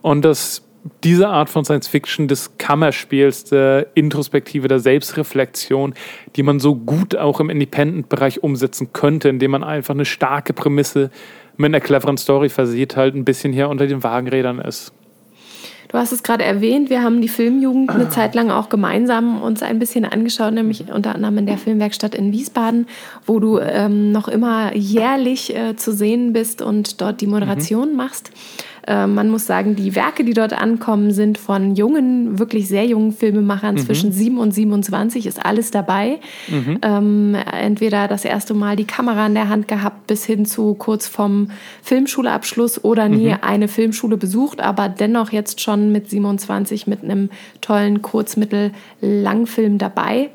Und 0.02 0.24
dass 0.24 0.62
diese 1.04 1.28
Art 1.28 1.50
von 1.50 1.64
Science 1.64 1.88
Fiction 1.88 2.28
des 2.28 2.56
Kammerspiels, 2.58 3.44
der 3.44 3.88
Introspektive, 3.94 4.68
der 4.68 4.78
Selbstreflexion, 4.78 5.94
die 6.36 6.42
man 6.42 6.60
so 6.60 6.74
gut 6.74 7.16
auch 7.16 7.40
im 7.40 7.50
Independent-Bereich 7.50 8.42
umsetzen 8.42 8.92
könnte, 8.92 9.28
indem 9.28 9.52
man 9.52 9.64
einfach 9.64 9.94
eine 9.94 10.04
starke 10.04 10.52
Prämisse 10.52 11.10
mit 11.56 11.66
einer 11.66 11.80
cleveren 11.80 12.16
Story 12.16 12.48
versieht, 12.48 12.96
halt 12.96 13.14
ein 13.14 13.24
bisschen 13.24 13.52
hier 13.52 13.68
unter 13.68 13.86
den 13.86 14.02
Wagenrädern 14.02 14.60
ist. 14.60 14.92
Du 15.88 15.96
hast 15.96 16.12
es 16.12 16.22
gerade 16.22 16.44
erwähnt, 16.44 16.90
wir 16.90 17.02
haben 17.02 17.22
die 17.22 17.28
Filmjugend 17.28 17.90
eine 17.90 18.10
Zeit 18.10 18.34
lang 18.34 18.50
auch 18.50 18.68
gemeinsam 18.68 19.40
uns 19.40 19.62
ein 19.62 19.78
bisschen 19.78 20.04
angeschaut, 20.04 20.52
nämlich 20.52 20.84
unter 20.92 21.14
anderem 21.14 21.38
in 21.38 21.46
der 21.46 21.56
Filmwerkstatt 21.56 22.14
in 22.14 22.30
Wiesbaden, 22.30 22.86
wo 23.24 23.40
du 23.40 23.58
ähm, 23.58 24.12
noch 24.12 24.28
immer 24.28 24.76
jährlich 24.76 25.56
äh, 25.56 25.76
zu 25.76 25.92
sehen 25.92 26.34
bist 26.34 26.60
und 26.60 27.00
dort 27.00 27.22
die 27.22 27.26
Moderation 27.26 27.90
mhm. 27.90 27.96
machst. 27.96 28.30
Äh, 28.88 29.06
man 29.06 29.28
muss 29.28 29.46
sagen, 29.46 29.76
die 29.76 29.94
Werke, 29.94 30.24
die 30.24 30.32
dort 30.32 30.54
ankommen, 30.54 31.12
sind 31.12 31.36
von 31.36 31.76
jungen, 31.76 32.38
wirklich 32.38 32.68
sehr 32.68 32.86
jungen 32.86 33.12
Filmemachern 33.12 33.74
mhm. 33.74 33.80
zwischen 33.80 34.12
7 34.12 34.38
und 34.38 34.52
27, 34.52 35.26
ist 35.26 35.44
alles 35.44 35.70
dabei. 35.70 36.20
Mhm. 36.48 36.78
Ähm, 36.80 37.36
entweder 37.52 38.08
das 38.08 38.24
erste 38.24 38.54
Mal 38.54 38.76
die 38.76 38.86
Kamera 38.86 39.26
in 39.26 39.34
der 39.34 39.50
Hand 39.50 39.68
gehabt, 39.68 40.06
bis 40.06 40.24
hin 40.24 40.46
zu 40.46 40.72
kurz 40.72 41.06
vom 41.06 41.50
Filmschulabschluss 41.82 42.82
oder 42.82 43.10
nie 43.10 43.28
mhm. 43.28 43.38
eine 43.42 43.68
Filmschule 43.68 44.16
besucht, 44.16 44.60
aber 44.60 44.88
dennoch 44.88 45.32
jetzt 45.32 45.60
schon 45.60 45.92
mit 45.92 46.08
27 46.08 46.86
mit 46.86 47.04
einem 47.04 47.28
tollen 47.60 48.00
Kurzmittel-Langfilm 48.00 49.76
dabei. 49.76 50.30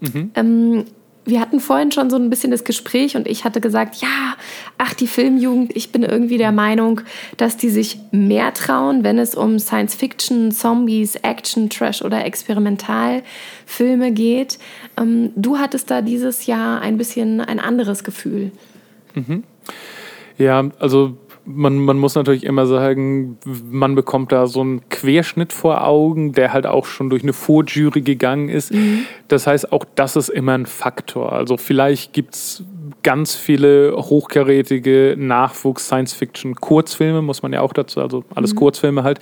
Mhm. 0.00 0.30
Ähm, 0.34 0.84
wir 1.26 1.40
hatten 1.40 1.58
vorhin 1.60 1.90
schon 1.90 2.08
so 2.08 2.16
ein 2.16 2.30
bisschen 2.30 2.52
das 2.52 2.64
Gespräch 2.64 3.16
und 3.16 3.26
ich 3.26 3.44
hatte 3.44 3.60
gesagt, 3.60 3.96
ja, 3.96 4.36
ach, 4.78 4.94
die 4.94 5.08
Filmjugend, 5.08 5.74
ich 5.74 5.90
bin 5.90 6.04
irgendwie 6.04 6.38
der 6.38 6.52
Meinung, 6.52 7.00
dass 7.36 7.56
die 7.56 7.68
sich 7.68 7.98
mehr 8.12 8.54
trauen, 8.54 9.02
wenn 9.02 9.18
es 9.18 9.34
um 9.34 9.58
Science 9.58 9.96
Fiction, 9.96 10.52
Zombies, 10.52 11.16
Action, 11.16 11.68
Trash 11.68 12.02
oder 12.02 12.24
Experimentalfilme 12.24 14.12
geht. 14.12 14.58
Ähm, 14.96 15.32
du 15.34 15.58
hattest 15.58 15.90
da 15.90 16.00
dieses 16.00 16.46
Jahr 16.46 16.80
ein 16.80 16.96
bisschen 16.96 17.40
ein 17.40 17.58
anderes 17.58 18.04
Gefühl. 18.04 18.52
Mhm. 19.14 19.42
Ja, 20.38 20.70
also 20.78 21.18
man, 21.46 21.78
man 21.78 21.98
muss 21.98 22.14
natürlich 22.14 22.44
immer 22.44 22.66
sagen, 22.66 23.38
man 23.70 23.94
bekommt 23.94 24.32
da 24.32 24.46
so 24.46 24.60
einen 24.60 24.88
Querschnitt 24.88 25.52
vor 25.52 25.84
Augen, 25.84 26.32
der 26.32 26.52
halt 26.52 26.66
auch 26.66 26.86
schon 26.86 27.08
durch 27.08 27.22
eine 27.22 27.32
Vorjury 27.32 28.02
gegangen 28.02 28.48
ist. 28.48 28.74
Mhm. 28.74 29.06
Das 29.28 29.46
heißt, 29.46 29.72
auch 29.72 29.84
das 29.94 30.16
ist 30.16 30.28
immer 30.28 30.54
ein 30.54 30.66
Faktor. 30.66 31.32
Also 31.32 31.56
vielleicht 31.56 32.12
gibt 32.12 32.34
es 32.34 32.64
ganz 33.02 33.36
viele 33.36 33.96
hochkarätige 33.96 35.14
Nachwuchs-Science-Fiction-Kurzfilme, 35.16 37.22
muss 37.22 37.42
man 37.42 37.52
ja 37.52 37.60
auch 37.60 37.72
dazu, 37.72 38.00
also 38.00 38.24
alles 38.34 38.52
mhm. 38.52 38.58
Kurzfilme 38.58 39.04
halt 39.04 39.20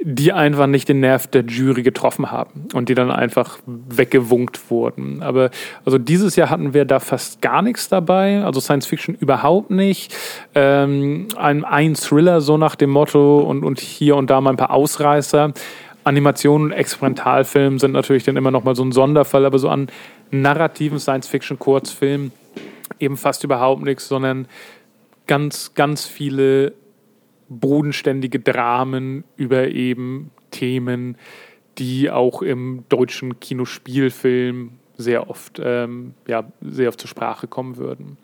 die 0.00 0.32
einfach 0.32 0.66
nicht 0.66 0.88
den 0.88 1.00
Nerv 1.00 1.26
der 1.26 1.44
Jury 1.44 1.82
getroffen 1.82 2.30
haben 2.30 2.68
und 2.72 2.88
die 2.88 2.94
dann 2.94 3.10
einfach 3.10 3.58
weggewunkt 3.66 4.70
wurden. 4.70 5.22
Aber 5.22 5.50
also 5.84 5.98
dieses 5.98 6.36
Jahr 6.36 6.50
hatten 6.50 6.72
wir 6.72 6.84
da 6.84 7.00
fast 7.00 7.42
gar 7.42 7.62
nichts 7.62 7.88
dabei, 7.88 8.44
also 8.44 8.60
Science 8.60 8.86
Fiction 8.86 9.16
überhaupt 9.16 9.70
nicht. 9.70 10.14
Ähm, 10.54 11.28
ein, 11.36 11.64
ein 11.64 11.94
Thriller 11.94 12.40
so 12.40 12.56
nach 12.56 12.76
dem 12.76 12.90
Motto 12.90 13.40
und, 13.40 13.64
und 13.64 13.80
hier 13.80 14.16
und 14.16 14.30
da 14.30 14.40
mal 14.40 14.50
ein 14.50 14.56
paar 14.56 14.70
Ausreißer. 14.70 15.52
Animationen 16.04 16.68
und 16.68 16.72
Experimentalfilm 16.72 17.78
sind 17.78 17.92
natürlich 17.92 18.24
dann 18.24 18.36
immer 18.36 18.50
noch 18.50 18.64
mal 18.64 18.76
so 18.76 18.84
ein 18.84 18.92
Sonderfall, 18.92 19.44
aber 19.44 19.58
so 19.58 19.68
an 19.68 19.88
narrativen 20.30 21.00
Science-Fiction-Kurzfilmen 21.00 22.32
eben 23.00 23.16
fast 23.16 23.44
überhaupt 23.44 23.82
nichts, 23.82 24.08
sondern 24.08 24.46
ganz, 25.26 25.74
ganz 25.74 26.06
viele 26.06 26.72
bodenständige 27.48 28.40
Dramen 28.40 29.24
über 29.36 29.68
eben 29.68 30.30
Themen, 30.50 31.16
die 31.78 32.10
auch 32.10 32.42
im 32.42 32.84
deutschen 32.88 33.40
Kinospielfilm 33.40 34.72
sehr 34.96 35.30
oft, 35.30 35.60
ähm, 35.62 36.14
ja, 36.26 36.44
sehr 36.60 36.88
oft 36.88 37.00
zur 37.00 37.08
Sprache 37.08 37.46
kommen 37.46 37.76
würden. 37.76 38.18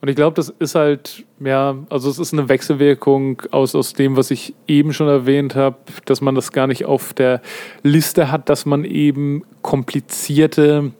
Und 0.00 0.08
ich 0.08 0.16
glaube, 0.16 0.34
das 0.34 0.48
ist 0.48 0.74
halt, 0.74 1.24
ja, 1.40 1.76
also 1.90 2.08
es 2.08 2.18
ist 2.18 2.32
eine 2.32 2.48
Wechselwirkung 2.48 3.42
aus, 3.50 3.74
aus 3.74 3.94
dem, 3.94 4.16
was 4.16 4.30
ich 4.30 4.54
eben 4.68 4.92
schon 4.92 5.08
erwähnt 5.08 5.56
habe, 5.56 5.76
dass 6.04 6.20
man 6.20 6.34
das 6.34 6.52
gar 6.52 6.66
nicht 6.68 6.84
auf 6.84 7.14
der 7.14 7.40
Liste 7.82 8.30
hat, 8.30 8.48
dass 8.48 8.64
man 8.64 8.84
eben 8.84 9.42
komplizierte 9.62 10.92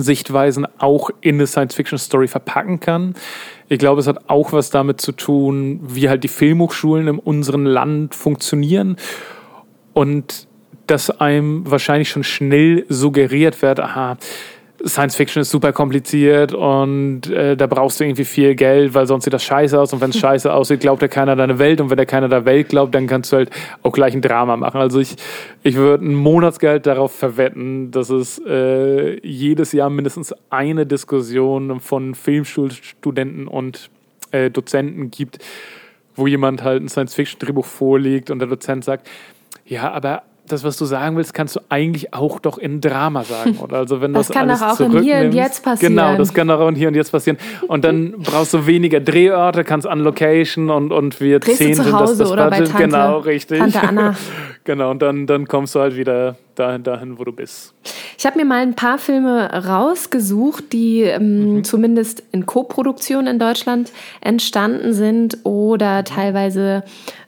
Sichtweisen 0.00 0.66
auch 0.78 1.10
in 1.20 1.36
eine 1.36 1.46
Science-Fiction-Story 1.46 2.28
verpacken 2.28 2.80
kann. 2.80 3.14
Ich 3.68 3.78
glaube, 3.78 4.00
es 4.00 4.06
hat 4.06 4.28
auch 4.28 4.52
was 4.52 4.70
damit 4.70 5.00
zu 5.00 5.12
tun, 5.12 5.80
wie 5.82 6.08
halt 6.08 6.24
die 6.24 6.28
Filmhochschulen 6.28 7.08
in 7.08 7.18
unserem 7.18 7.66
Land 7.66 8.14
funktionieren 8.14 8.96
und 9.92 10.46
dass 10.86 11.10
einem 11.10 11.70
wahrscheinlich 11.70 12.08
schon 12.08 12.24
schnell 12.24 12.86
suggeriert 12.88 13.60
wird, 13.60 13.80
aha, 13.80 14.16
Science 14.86 15.16
Fiction 15.16 15.40
ist 15.40 15.50
super 15.50 15.72
kompliziert 15.72 16.54
und 16.54 17.28
äh, 17.30 17.56
da 17.56 17.66
brauchst 17.66 17.98
du 17.98 18.04
irgendwie 18.04 18.24
viel 18.24 18.54
Geld, 18.54 18.94
weil 18.94 19.06
sonst 19.06 19.24
sieht 19.24 19.32
das 19.32 19.42
scheiße 19.44 19.78
aus 19.78 19.92
und 19.92 20.00
wenn 20.00 20.10
es 20.10 20.18
scheiße 20.20 20.52
aussieht, 20.52 20.80
glaubt 20.80 21.02
ja 21.02 21.08
keiner 21.08 21.34
deine 21.34 21.58
Welt 21.58 21.80
und 21.80 21.90
wenn 21.90 21.96
der 21.96 22.06
keiner 22.06 22.28
der 22.28 22.44
Welt 22.44 22.68
glaubt, 22.68 22.94
dann 22.94 23.06
kannst 23.06 23.32
du 23.32 23.38
halt 23.38 23.50
auch 23.82 23.92
gleich 23.92 24.14
ein 24.14 24.22
Drama 24.22 24.56
machen. 24.56 24.80
Also 24.80 25.00
ich, 25.00 25.16
ich 25.62 25.74
würde 25.74 26.04
ein 26.04 26.14
Monatsgeld 26.14 26.86
darauf 26.86 27.12
verwetten, 27.12 27.90
dass 27.90 28.10
es 28.10 28.40
äh, 28.46 29.18
jedes 29.26 29.72
Jahr 29.72 29.90
mindestens 29.90 30.34
eine 30.50 30.86
Diskussion 30.86 31.80
von 31.80 32.14
Filmschulstudenten 32.14 33.48
und 33.48 33.90
äh, 34.30 34.50
Dozenten 34.50 35.10
gibt, 35.10 35.38
wo 36.14 36.26
jemand 36.26 36.62
halt 36.62 36.82
ein 36.82 36.88
Science 36.88 37.14
Fiction 37.14 37.40
Drehbuch 37.40 37.66
vorlegt 37.66 38.30
und 38.30 38.38
der 38.38 38.48
Dozent 38.48 38.84
sagt, 38.84 39.08
ja, 39.66 39.90
aber 39.90 40.22
das, 40.48 40.64
was 40.64 40.76
du 40.76 40.84
sagen 40.84 41.16
willst, 41.16 41.34
kannst 41.34 41.56
du 41.56 41.60
eigentlich 41.68 42.14
auch 42.14 42.40
doch 42.40 42.58
in 42.58 42.80
Drama 42.80 43.24
sagen. 43.24 43.58
Oder? 43.58 43.78
Also 43.78 44.00
wenn 44.00 44.12
das, 44.12 44.28
das 44.28 44.36
kann 44.36 44.48
doch 44.48 44.60
auch 44.60 44.80
in 44.80 45.02
Hier 45.02 45.18
und 45.18 45.32
Jetzt 45.32 45.62
passieren. 45.62 45.94
Genau, 45.94 46.16
das 46.16 46.34
kann 46.34 46.50
auch 46.50 46.68
in 46.68 46.74
Hier 46.74 46.88
und 46.88 46.94
Jetzt 46.94 47.12
passieren. 47.12 47.38
Und 47.66 47.84
dann 47.84 48.12
brauchst 48.18 48.54
du 48.54 48.66
weniger 48.66 49.00
Drehorte, 49.00 49.64
kannst 49.64 49.86
an 49.86 50.00
Location 50.00 50.70
und, 50.70 50.92
und 50.92 51.20
wir 51.20 51.40
Drehst 51.40 51.58
zehn 51.58 51.74
sind 51.74 51.92
das, 51.92 52.18
das 52.18 52.30
oder 52.30 52.50
bei 52.50 52.58
Tante, 52.60 52.72
Genau, 52.76 53.18
richtig. 53.18 53.58
Tante 53.58 53.82
Anna. 53.82 54.14
genau, 54.64 54.90
und 54.90 55.02
dann, 55.02 55.26
dann 55.26 55.46
kommst 55.46 55.74
du 55.74 55.80
halt 55.80 55.96
wieder 55.96 56.36
dahin, 56.58 56.82
dahin, 56.82 57.18
wo 57.18 57.24
du 57.24 57.32
bist. 57.32 57.74
Ich 58.16 58.26
habe 58.26 58.38
mir 58.38 58.44
mal 58.44 58.62
ein 58.62 58.74
paar 58.74 58.98
Filme 58.98 59.50
rausgesucht, 59.50 60.72
die 60.72 61.02
ähm, 61.02 61.54
mhm. 61.54 61.64
zumindest 61.64 62.22
in 62.32 62.46
Co-Produktion 62.46 63.26
in 63.26 63.38
Deutschland 63.38 63.92
entstanden 64.20 64.92
sind 64.92 65.38
oder 65.44 66.04
teilweise 66.04 66.82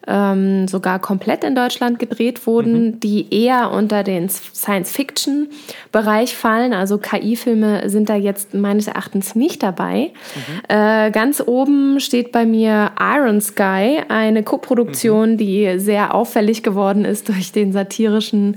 ähm, 0.06 0.66
sogar 0.66 0.98
komplett 0.98 1.44
in 1.44 1.54
Deutschland 1.54 1.98
gedreht 1.98 2.46
wurden, 2.46 2.86
mhm. 2.86 3.00
die 3.00 3.32
eher 3.32 3.70
unter 3.70 4.02
den 4.02 4.28
Science-Fiction-Bereich 4.28 6.34
fallen. 6.34 6.72
Also 6.72 6.98
KI-Filme 6.98 7.88
sind 7.88 8.08
da 8.08 8.16
jetzt 8.16 8.54
meines 8.54 8.88
Erachtens 8.88 9.34
nicht 9.34 9.62
dabei. 9.62 10.10
Mhm. 10.34 10.60
Äh, 10.68 11.10
ganz 11.12 11.42
oben 11.46 12.00
steht 12.00 12.32
bei 12.32 12.46
mir 12.46 12.92
Iron 12.98 13.40
Sky, 13.40 14.00
eine 14.08 14.42
Co-Produktion, 14.42 15.32
mhm. 15.32 15.36
die 15.36 15.78
sehr 15.78 16.14
auffällig 16.14 16.62
geworden 16.62 17.04
ist 17.04 17.28
durch 17.28 17.52
den 17.52 17.72
satirischen 17.72 18.56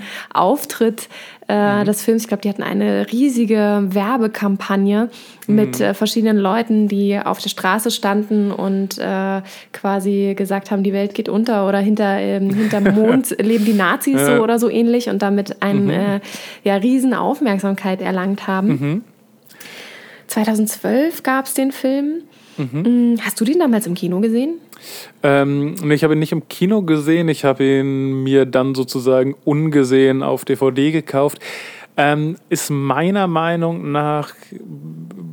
Auftritt 0.63 1.09
äh, 1.49 1.79
mhm. 1.79 1.85
des 1.85 2.03
Films. 2.03 2.23
Ich 2.23 2.27
glaube, 2.29 2.41
die 2.41 2.49
hatten 2.49 2.63
eine 2.63 3.11
riesige 3.11 3.83
Werbekampagne 3.87 5.09
mhm. 5.47 5.55
mit 5.55 5.81
äh, 5.81 5.93
verschiedenen 5.93 6.37
Leuten, 6.37 6.87
die 6.87 7.19
auf 7.19 7.39
der 7.39 7.49
Straße 7.49 7.91
standen 7.91 8.51
und 8.51 8.97
äh, 8.97 9.41
quasi 9.73 10.35
gesagt 10.37 10.71
haben, 10.71 10.83
die 10.83 10.93
Welt 10.93 11.15
geht 11.15 11.27
unter 11.27 11.67
oder 11.67 11.79
hinter 11.79 12.17
ähm, 12.17 12.53
hinterm 12.53 12.83
Mond 12.95 13.35
leben 13.41 13.65
die 13.65 13.73
Nazis 13.73 14.25
so 14.25 14.33
oder 14.41 14.57
so 14.57 14.69
ähnlich 14.69 15.09
und 15.09 15.21
damit 15.21 15.61
einem 15.61 15.85
mhm. 15.85 15.89
äh, 15.89 16.19
ja 16.63 16.75
riesen 16.75 17.13
Aufmerksamkeit 17.13 18.01
erlangt 18.01 18.47
haben. 18.47 19.03
2012 20.27 21.23
gab 21.23 21.45
es 21.45 21.53
den 21.53 21.71
Film. 21.71 22.23
Mhm. 22.57 23.13
Mm, 23.13 23.19
hast 23.21 23.39
du 23.39 23.45
den 23.45 23.59
damals 23.59 23.87
im 23.87 23.93
Kino 23.93 24.19
gesehen? 24.19 24.55
Ähm, 25.21 25.75
ich 25.91 26.03
habe 26.03 26.13
ihn 26.13 26.19
nicht 26.19 26.31
im 26.31 26.47
Kino 26.47 26.81
gesehen, 26.81 27.29
ich 27.29 27.45
habe 27.45 27.63
ihn 27.63 28.23
mir 28.23 28.45
dann 28.45 28.75
sozusagen 28.75 29.35
ungesehen 29.45 30.23
auf 30.23 30.45
DVD 30.45 30.91
gekauft. 30.91 31.39
Ähm, 31.95 32.37
ist 32.49 32.71
meiner 32.71 33.27
Meinung 33.27 33.91
nach, 33.91 34.33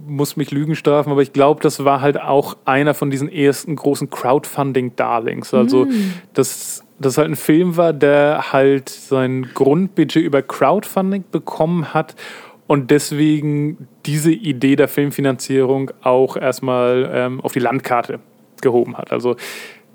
muss 0.07 0.37
mich 0.37 0.51
Lügen 0.51 0.75
strafen, 0.75 1.11
aber 1.11 1.23
ich 1.23 1.33
glaube, 1.33 1.63
das 1.63 1.85
war 1.87 2.03
halt 2.03 2.21
auch 2.21 2.57
einer 2.67 2.93
von 2.93 3.11
diesen 3.11 3.33
ersten 3.33 3.77
großen 3.77 4.11
Crowdfunding-Darlings. 4.11 5.55
Also, 5.55 5.87
mm. 5.87 6.13
dass 6.35 6.85
das 6.99 7.17
halt 7.17 7.31
ein 7.31 7.37
Film 7.37 7.79
war, 7.79 7.95
der 7.95 8.53
halt 8.53 8.91
sein 8.91 9.49
Grundbudget 9.55 10.23
über 10.23 10.43
Crowdfunding 10.43 11.25
bekommen 11.33 11.95
hat 11.95 12.15
und 12.71 12.93
deswegen 12.93 13.89
diese 14.07 14.31
Idee 14.31 14.77
der 14.77 14.87
Filmfinanzierung 14.87 15.91
auch 16.03 16.37
erstmal 16.37 17.11
ähm, 17.13 17.41
auf 17.41 17.51
die 17.51 17.59
Landkarte 17.59 18.21
gehoben 18.63 18.97
hat. 18.97 19.11
Also 19.11 19.35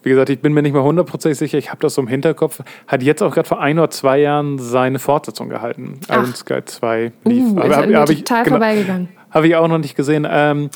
wie 0.03 0.09
gesagt, 0.09 0.29
ich 0.29 0.41
bin 0.41 0.51
mir 0.51 0.61
nicht 0.61 0.73
mal 0.73 0.83
hundertprozentig 0.83 1.39
sicher, 1.39 1.57
ich 1.57 1.69
habe 1.69 1.79
das 1.79 1.93
so 1.93 2.01
im 2.01 2.09
Hinterkopf. 2.09 2.61
Hat 2.85 3.01
jetzt 3.01 3.23
auch 3.23 3.33
gerade 3.33 3.47
vor 3.47 3.61
ein 3.61 3.79
oder 3.79 3.91
zwei 3.91 4.19
Jahren 4.19 4.59
seine 4.59 4.99
Fortsetzung 4.99 5.47
gehalten. 5.47 6.01
Ach. 6.09 6.17
Iron 6.17 6.35
Sky 6.35 6.65
2 6.65 7.13
lief. 7.23 7.45
Uh, 7.53 7.59
Aber 7.61 7.77
habe 7.77 7.97
hab 7.97 8.09
ich, 8.09 8.25
total 8.25 8.43
genau, 8.43 8.57
vorbeigegangen. 8.57 9.07
Habe 9.31 9.47
ich 9.47 9.55
auch 9.55 9.69
noch 9.69 9.77
nicht 9.77 9.95
gesehen. 9.95 10.27
Ähm, 10.29 10.69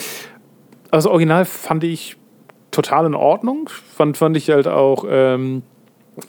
also 0.92 1.12
Original 1.12 1.44
fand 1.44 1.84
ich 1.84 2.16
total 2.72 3.08
in 3.08 3.14
Ordnung. 3.14 3.70
Fand, 3.94 4.16
fand 4.16 4.38
ich 4.38 4.50
halt 4.50 4.70
auch 4.70 5.04
ähm, 5.06 5.64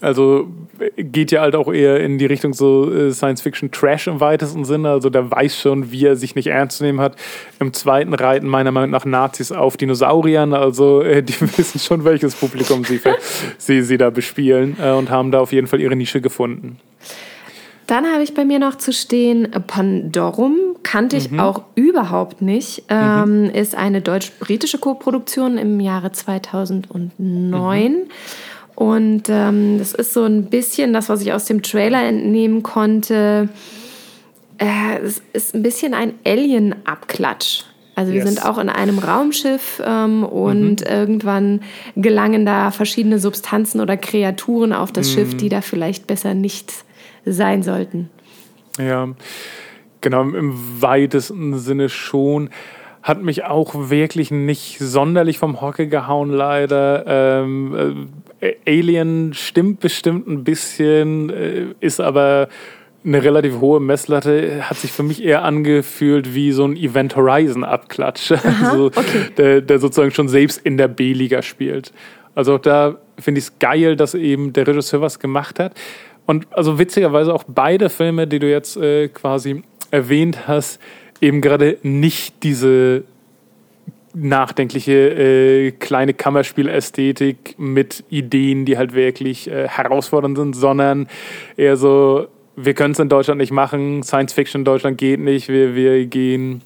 also 0.01 0.49
geht 0.97 1.33
ja 1.33 1.41
halt 1.41 1.55
auch 1.55 1.73
eher 1.73 2.01
in 2.01 2.19
die 2.19 2.27
Richtung 2.27 2.53
so 2.53 2.93
äh, 2.93 3.13
Science-Fiction-Trash 3.13 4.07
im 4.07 4.21
weitesten 4.21 4.65
Sinne. 4.65 4.91
Also 4.91 5.11
der 5.11 5.31
weiß 5.31 5.59
schon, 5.59 5.91
wie 5.93 6.07
er 6.07 6.17
sich 6.17 6.35
nicht 6.35 6.47
ernst 6.47 6.79
zu 6.79 6.85
nehmen 6.85 7.01
hat. 7.01 7.17
Im 7.59 7.73
zweiten 7.73 8.15
reiten 8.15 8.47
meiner 8.47 8.73
Meinung 8.73 8.91
nach 8.91 9.05
Nazis 9.05 9.53
auf 9.53 9.77
Dinosauriern. 9.77 10.55
Also 10.55 11.03
äh, 11.03 11.23
die 11.23 11.41
wissen 11.59 11.79
schon, 11.79 12.05
welches 12.05 12.35
Publikum 12.35 12.85
sie, 12.85 13.01
sie, 13.59 13.83
sie 13.83 13.99
da 13.99 14.11
bespielen 14.11 14.77
äh, 14.81 14.93
und 14.93 15.11
haben 15.11 15.31
da 15.31 15.41
auf 15.41 15.53
jeden 15.53 15.67
Fall 15.67 15.81
ihre 15.81 15.97
Nische 15.97 16.21
gefunden. 16.21 16.79
Dann 17.91 18.07
habe 18.07 18.23
ich 18.23 18.35
bei 18.35 18.45
mir 18.45 18.61
noch 18.61 18.77
zu 18.77 18.93
stehen 18.93 19.49
Pandorum, 19.67 20.77
kannte 20.85 21.17
ich 21.17 21.33
mhm. 21.33 21.41
auch 21.41 21.63
überhaupt 21.75 22.41
nicht. 22.41 22.85
Ähm, 22.89 23.47
mhm. 23.47 23.51
Ist 23.51 23.75
eine 23.75 24.01
deutsch-britische 24.01 24.79
Koproduktion 24.79 25.59
im 25.59 25.81
Jahre 25.81 26.13
2009. 26.13 27.11
Mhm. 27.19 27.97
Und 28.81 29.25
ähm, 29.29 29.77
das 29.77 29.93
ist 29.93 30.15
so 30.15 30.25
ein 30.25 30.45
bisschen 30.45 30.95
das, 30.95 31.11
was 31.11 31.21
ich 31.21 31.35
aus 31.35 31.45
dem 31.45 31.61
Trailer 31.61 32.03
entnehmen 32.03 32.63
konnte. 32.63 33.51
Äh, 34.57 35.01
es 35.05 35.21
ist 35.35 35.55
ein 35.55 35.63
bisschen 35.63 35.93
ein 35.93 36.15
Alien-Abklatsch. 36.25 37.65
Also 37.95 38.13
wir 38.13 38.21
yes. 38.23 38.29
sind 38.31 38.47
auch 38.47 38.57
in 38.57 38.71
einem 38.71 38.99
Raumschiff 38.99 39.83
ähm, 39.85 40.25
und 40.25 40.81
mhm. 40.81 40.87
irgendwann 40.87 41.61
gelangen 41.95 42.47
da 42.47 42.71
verschiedene 42.71 43.19
Substanzen 43.19 43.83
oder 43.83 43.99
Kreaturen 43.99 44.73
auf 44.73 44.93
das 44.93 45.11
mhm. 45.11 45.15
Schiff, 45.15 45.37
die 45.37 45.51
da 45.51 45.61
vielleicht 45.61 46.07
besser 46.07 46.33
nicht 46.33 46.73
sein 47.27 47.63
sollten. 47.63 48.09
Ja, 48.79 49.11
genau, 50.01 50.23
im 50.23 50.81
weitesten 50.81 51.59
Sinne 51.59 51.91
schon 51.91 52.49
hat 53.03 53.23
mich 53.23 53.45
auch 53.45 53.91
wirklich 53.91 54.31
nicht 54.31 54.79
sonderlich 54.79 55.39
vom 55.39 55.61
Hocke 55.61 55.87
gehauen, 55.87 56.31
leider. 56.31 57.05
Ähm, 57.07 57.75
äh, 57.75 58.30
Alien 58.67 59.33
stimmt 59.35 59.81
bestimmt 59.81 60.27
ein 60.27 60.45
bisschen, 60.45 61.31
äh, 61.31 61.67
ist 61.81 62.01
aber 62.01 62.49
eine 63.05 63.23
relativ 63.23 63.61
hohe 63.61 63.81
Messlatte, 63.81 64.69
hat 64.69 64.77
sich 64.77 64.93
für 64.93 65.03
mich 65.03 65.25
eher 65.25 65.43
angefühlt 65.43 66.35
wie 66.35 66.53
so 66.53 66.65
ein 66.65 66.77
Event 66.77 67.17
Horizon 67.17 67.65
Abklatsch, 67.65 68.33
also, 68.63 68.87
okay. 68.87 69.29
der, 69.37 69.61
der 69.61 69.79
sozusagen 69.79 70.11
schon 70.11 70.29
selbst 70.29 70.61
in 70.65 70.77
der 70.77 70.89
B-Liga 70.89 71.43
spielt. 71.43 71.93
Also 72.35 72.55
auch 72.55 72.61
da 72.61 72.97
finde 73.19 73.39
ich 73.39 73.47
es 73.47 73.59
geil, 73.59 73.97
dass 73.97 74.15
eben 74.15 74.53
der 74.53 74.67
Regisseur 74.67 75.01
was 75.01 75.19
gemacht 75.19 75.59
hat. 75.59 75.75
Und 76.27 76.47
also 76.51 76.79
witzigerweise 76.79 77.35
auch 77.35 77.45
beide 77.47 77.89
Filme, 77.89 78.27
die 78.27 78.39
du 78.39 78.49
jetzt 78.49 78.77
äh, 78.77 79.09
quasi 79.09 79.63
erwähnt 79.91 80.47
hast, 80.47 80.81
eben 81.21 81.41
gerade 81.41 81.79
nicht 81.83 82.43
diese 82.43 83.03
nachdenkliche 84.15 84.93
äh, 84.93 85.71
kleine 85.73 86.15
Kammerspielästhetik 86.15 87.55
mit 87.59 88.05
Ideen, 88.11 88.65
die 88.65 88.77
halt 88.77 88.95
wirklich 88.95 89.51
äh, 89.51 89.69
herausfordernd 89.69 90.37
sind, 90.37 90.57
sondern 90.57 91.09
eher 91.57 91.77
so, 91.77 92.27
wir 92.57 92.75
können 92.75 92.93
es 92.93 92.99
in 92.99 93.09
Deutschland 93.09 93.41
nicht 93.41 93.53
machen, 93.53 94.03
Science 94.03 94.33
Fiction 94.33 94.63
in 94.63 94.65
Deutschland 94.65 94.99
geht 94.99 95.21
nicht, 95.21 95.49
wir, 95.49 95.75
wir 95.75 96.07
gehen 96.07 96.63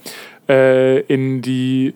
äh, 0.49 1.01
in 1.01 1.43
die 1.43 1.95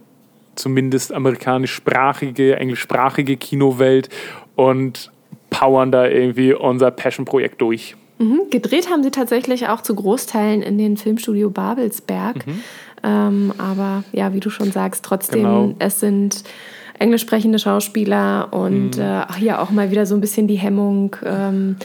zumindest 0.55 1.13
amerikanischsprachige, 1.13 2.57
englischsprachige 2.57 3.37
Kinowelt 3.37 4.09
und 4.57 5.11
powern 5.51 5.93
da 5.93 6.07
irgendwie 6.07 6.53
unser 6.53 6.91
Passion-Projekt 6.91 7.61
durch. 7.61 7.97
Mhm. 8.19 8.43
Gedreht 8.51 8.91
haben 8.91 9.03
sie 9.03 9.11
tatsächlich 9.11 9.69
auch 9.69 9.81
zu 9.81 9.95
Großteilen 9.95 10.63
in 10.63 10.77
den 10.77 10.97
Filmstudio 10.97 11.51
Babelsberg. 11.51 12.47
Mhm. 12.47 12.63
Ähm, 13.03 13.53
aber 13.59 14.05
ja, 14.13 14.33
wie 14.33 14.41
du 14.41 14.51
schon 14.51 14.73
sagst, 14.73 15.05
trotzdem, 15.05 15.43
genau. 15.43 15.75
es 15.79 16.01
sind 16.01 16.45
englisch 16.99 17.23
sprechende 17.23 17.59
Schauspieler 17.59 18.49
und 18.51 18.97
mhm. 18.97 19.03
äh, 19.03 19.35
hier 19.39 19.61
auch 19.61 19.71
mal 19.71 19.91
wieder 19.91 20.07
so 20.07 20.15
ein 20.15 20.21
bisschen 20.21 20.49
die 20.49 20.57
Hemmung, 20.57 21.15
ähm, 21.25 21.77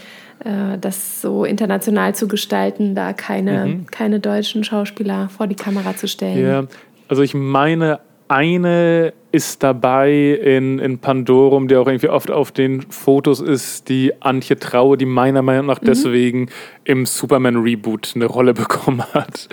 äh, 0.44 0.78
das 0.80 1.22
so 1.22 1.46
international 1.46 2.16
zu 2.16 2.28
gestalten, 2.28 2.96
da 2.96 3.14
keine, 3.14 3.66
mhm. 3.66 3.86
keine 3.88 4.20
deutschen 4.20 4.64
Schauspieler 4.64 5.30
vor 5.30 5.48
die 5.48 5.56
Kamera 5.56 5.96
zu 5.96 6.08
stellen. 6.08 6.46
Ja, 6.46 6.64
also 7.08 7.22
ich 7.22 7.34
meine, 7.34 8.00
eine 8.34 9.14
ist 9.32 9.62
dabei 9.62 10.12
in, 10.12 10.80
in 10.80 10.98
Pandorum, 10.98 11.68
der 11.68 11.82
auch 11.82 11.88
irgendwie 11.88 12.10
oft 12.10 12.32
auf 12.32 12.52
den 12.52 12.82
Fotos 12.82 13.42
ist, 13.42 13.90
die 13.90 14.12
Antje 14.22 14.58
Traue, 14.58 14.98
die 14.98 15.06
meiner 15.06 15.44
Meinung 15.44 15.68
nach 15.68 15.82
mhm. 15.82 15.86
deswegen 15.86 16.50
im 16.84 17.06
Superman-Reboot 17.06 18.14
eine 18.16 18.26
Rolle 18.26 18.54
bekommen 18.56 19.04
hat. 19.14 19.50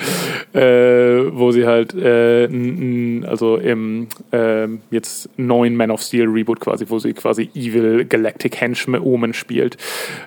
Äh, 0.55 1.35
wo 1.35 1.51
sie 1.53 1.67
halt, 1.67 1.95
äh, 1.95 2.49
also 3.27 3.57
im 3.57 4.09
äh, 4.33 4.67
jetzt 4.91 5.29
neuen 5.39 5.77
Man 5.77 5.91
of 5.91 6.01
Steel 6.01 6.27
Reboot 6.27 6.61
quasi, 6.61 6.87
wo 6.89 6.99
sie 6.99 7.13
quasi 7.13 7.51
Evil 7.55 8.07
Galactic 8.07 8.59
Henchman 8.61 9.03
Omen 9.03 9.35
spielt. 9.35 9.77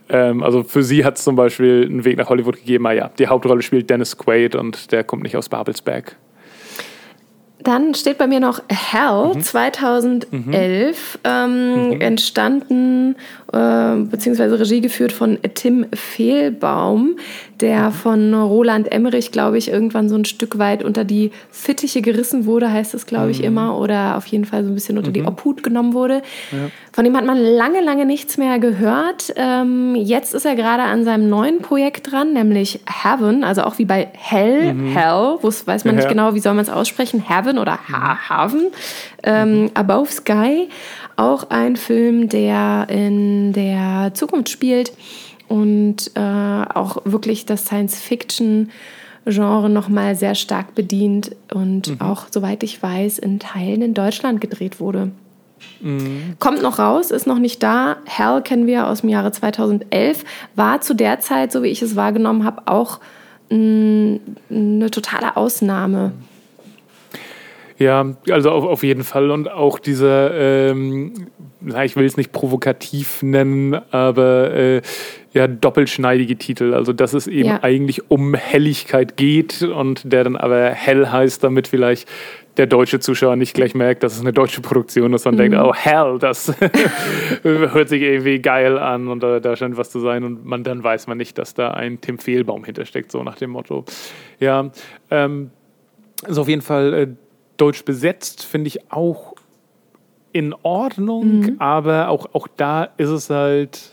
Ähm, 0.09 0.43
also 0.43 0.63
für 0.63 0.83
sie 0.83 1.03
hat 1.05 1.17
es 1.17 1.23
zum 1.23 1.35
Beispiel 1.35 1.87
einen 1.89 2.05
Weg 2.05 2.17
nach 2.17 2.29
Hollywood 2.29 2.57
gegeben, 2.57 2.85
ah 2.85 2.91
ja, 2.91 3.09
die 3.17 3.27
Hauptrolle 3.27 3.63
spielt 3.63 3.89
Dennis 3.89 4.15
Quaid 4.15 4.55
und 4.55 4.91
der 4.91 5.03
kommt 5.03 5.23
nicht 5.23 5.37
aus 5.37 5.49
Babelsberg. 5.49 6.17
Dann 7.63 7.93
steht 7.93 8.17
bei 8.17 8.27
mir 8.27 8.39
noch 8.39 8.61
Hell 8.69 9.33
mhm. 9.35 9.41
2011, 9.41 10.29
mhm. 10.31 10.53
Ähm, 11.23 11.87
mhm. 11.89 12.01
entstanden 12.01 13.15
äh, 13.53 13.95
beziehungsweise 14.09 14.59
Regie 14.59 14.81
geführt 14.81 15.11
von 15.11 15.37
Tim 15.53 15.85
Fehlbaum, 15.93 17.17
der 17.59 17.91
von 17.91 18.33
Roland 18.33 18.91
Emmerich, 18.91 19.31
glaube 19.31 19.59
ich, 19.59 19.69
irgendwann 19.69 20.09
so 20.09 20.15
ein 20.15 20.25
Stück 20.25 20.57
weit 20.57 20.83
unter 20.83 21.05
die 21.05 21.31
Fittiche 21.51 22.01
gerissen 22.01 22.45
wurde, 22.45 22.71
heißt 22.71 22.95
es, 22.95 23.05
glaube 23.05 23.29
ich, 23.29 23.39
mhm. 23.39 23.45
immer, 23.45 23.77
oder 23.77 24.17
auf 24.17 24.25
jeden 24.25 24.45
Fall 24.45 24.63
so 24.63 24.71
ein 24.71 24.73
bisschen 24.73 24.97
unter 24.97 25.11
die 25.11 25.21
mhm. 25.21 25.27
Obhut 25.27 25.61
genommen 25.61 25.93
wurde. 25.93 26.23
Ja. 26.51 26.69
Von 26.91 27.05
dem 27.05 27.15
hat 27.15 27.25
man 27.25 27.37
lange, 27.37 27.81
lange 27.81 28.05
nichts 28.05 28.37
mehr 28.37 28.59
gehört. 28.59 29.33
Ähm, 29.35 29.95
jetzt 29.95 30.33
ist 30.33 30.45
er 30.45 30.55
gerade 30.55 30.83
an 30.83 31.05
seinem 31.05 31.29
neuen 31.29 31.59
Projekt 31.59 32.11
dran, 32.11 32.33
nämlich 32.33 32.81
Heaven, 32.87 33.43
also 33.43 33.63
auch 33.63 33.77
wie 33.77 33.85
bei 33.85 34.09
Hell, 34.13 34.73
mhm. 34.73 34.95
Hell, 34.95 35.37
wo 35.41 35.47
weiß 35.47 35.85
man 35.85 35.95
ja. 35.95 36.01
nicht 36.01 36.09
genau, 36.09 36.33
wie 36.33 36.39
soll 36.39 36.53
man 36.55 36.63
es 36.63 36.69
aussprechen, 36.69 37.23
Heaven 37.27 37.52
oder 37.57 37.79
ha 37.89 38.29
Haven, 38.29 38.67
ähm, 39.23 39.71
Above 39.73 40.11
Sky. 40.11 40.69
Auch 41.15 41.49
ein 41.49 41.75
Film, 41.75 42.29
der 42.29 42.85
in 42.89 43.51
der 43.53 44.11
Zukunft 44.13 44.49
spielt 44.49 44.93
und 45.47 46.11
äh, 46.15 46.19
auch 46.19 46.97
wirklich 47.05 47.45
das 47.45 47.65
Science-Fiction-Genre 47.65 49.69
nochmal 49.69 50.15
sehr 50.15 50.35
stark 50.35 50.73
bedient 50.73 51.35
und 51.53 51.89
mhm. 51.89 52.01
auch, 52.01 52.25
soweit 52.31 52.63
ich 52.63 52.81
weiß, 52.81 53.19
in 53.19 53.39
Teilen 53.39 53.83
in 53.83 53.93
Deutschland 53.93 54.41
gedreht 54.41 54.79
wurde. 54.79 55.11
Mhm. 55.81 56.35
Kommt 56.39 56.61
noch 56.61 56.79
raus, 56.79 57.11
ist 57.11 57.27
noch 57.27 57.39
nicht 57.39 57.61
da. 57.61 57.97
Hell 58.05 58.41
kennen 58.41 58.67
wir 58.67 58.87
aus 58.87 59.01
dem 59.01 59.09
Jahre 59.09 59.31
2011, 59.31 60.23
war 60.55 60.81
zu 60.81 60.95
der 60.95 61.19
Zeit, 61.19 61.51
so 61.51 61.63
wie 61.63 61.67
ich 61.67 61.81
es 61.81 61.95
wahrgenommen 61.95 62.45
habe, 62.45 62.63
auch 62.65 62.99
eine 63.51 64.19
totale 64.89 65.37
Ausnahme. 65.37 66.13
Ja, 67.79 68.15
also 68.29 68.51
auf, 68.51 68.65
auf 68.65 68.83
jeden 68.83 69.03
Fall. 69.03 69.31
Und 69.31 69.51
auch 69.51 69.79
dieser, 69.79 70.69
ähm, 70.69 71.27
ich 71.83 71.95
will 71.95 72.05
es 72.05 72.17
nicht 72.17 72.31
provokativ 72.31 73.23
nennen, 73.23 73.75
aber 73.91 74.53
äh, 74.53 74.81
ja, 75.33 75.47
doppelschneidige 75.47 76.37
Titel. 76.37 76.73
Also, 76.73 76.93
dass 76.93 77.13
es 77.13 77.27
eben 77.27 77.49
ja. 77.49 77.63
eigentlich 77.63 78.11
um 78.11 78.35
Helligkeit 78.35 79.17
geht 79.17 79.63
und 79.63 80.11
der 80.11 80.23
dann 80.23 80.35
aber 80.35 80.69
hell 80.69 81.07
heißt, 81.07 81.43
damit 81.43 81.67
vielleicht 81.67 82.07
der 82.57 82.67
deutsche 82.67 82.99
Zuschauer 82.99 83.35
nicht 83.35 83.55
gleich 83.55 83.73
merkt, 83.73 84.03
dass 84.03 84.13
es 84.13 84.21
eine 84.21 84.31
deutsche 84.31 84.61
Produktion 84.61 85.13
ist 85.13 85.25
und 85.25 85.33
mhm. 85.33 85.37
denkt, 85.39 85.57
oh 85.57 85.73
hell, 85.73 86.19
das 86.19 86.53
hört 87.43 87.89
sich 87.89 88.01
irgendwie 88.01 88.39
geil 88.39 88.77
an 88.77 89.07
und 89.07 89.23
da, 89.23 89.39
da 89.39 89.55
scheint 89.55 89.75
was 89.75 89.89
zu 89.89 89.99
sein 89.99 90.23
und 90.23 90.45
man 90.45 90.63
dann 90.63 90.83
weiß 90.83 91.07
man 91.07 91.17
nicht, 91.17 91.37
dass 91.39 91.55
da 91.55 91.71
ein 91.71 91.99
Tim 91.99 92.19
Fehlbaum 92.19 92.63
hintersteckt, 92.63 93.11
so 93.11 93.23
nach 93.23 93.37
dem 93.37 93.49
Motto. 93.49 93.85
Ja, 94.39 94.69
ähm, 95.09 95.49
ist 96.27 96.37
auf 96.37 96.47
jeden 96.47 96.61
Fall 96.61 96.93
äh, 96.93 97.07
deutsch 97.57 97.85
besetzt, 97.85 98.45
finde 98.45 98.67
ich 98.67 98.91
auch 98.91 99.35
in 100.31 100.55
Ordnung, 100.63 101.39
mhm. 101.41 101.55
aber 101.59 102.09
auch, 102.09 102.27
auch 102.33 102.47
da 102.57 102.85
ist 102.97 103.09
es 103.09 103.29
halt 103.29 103.91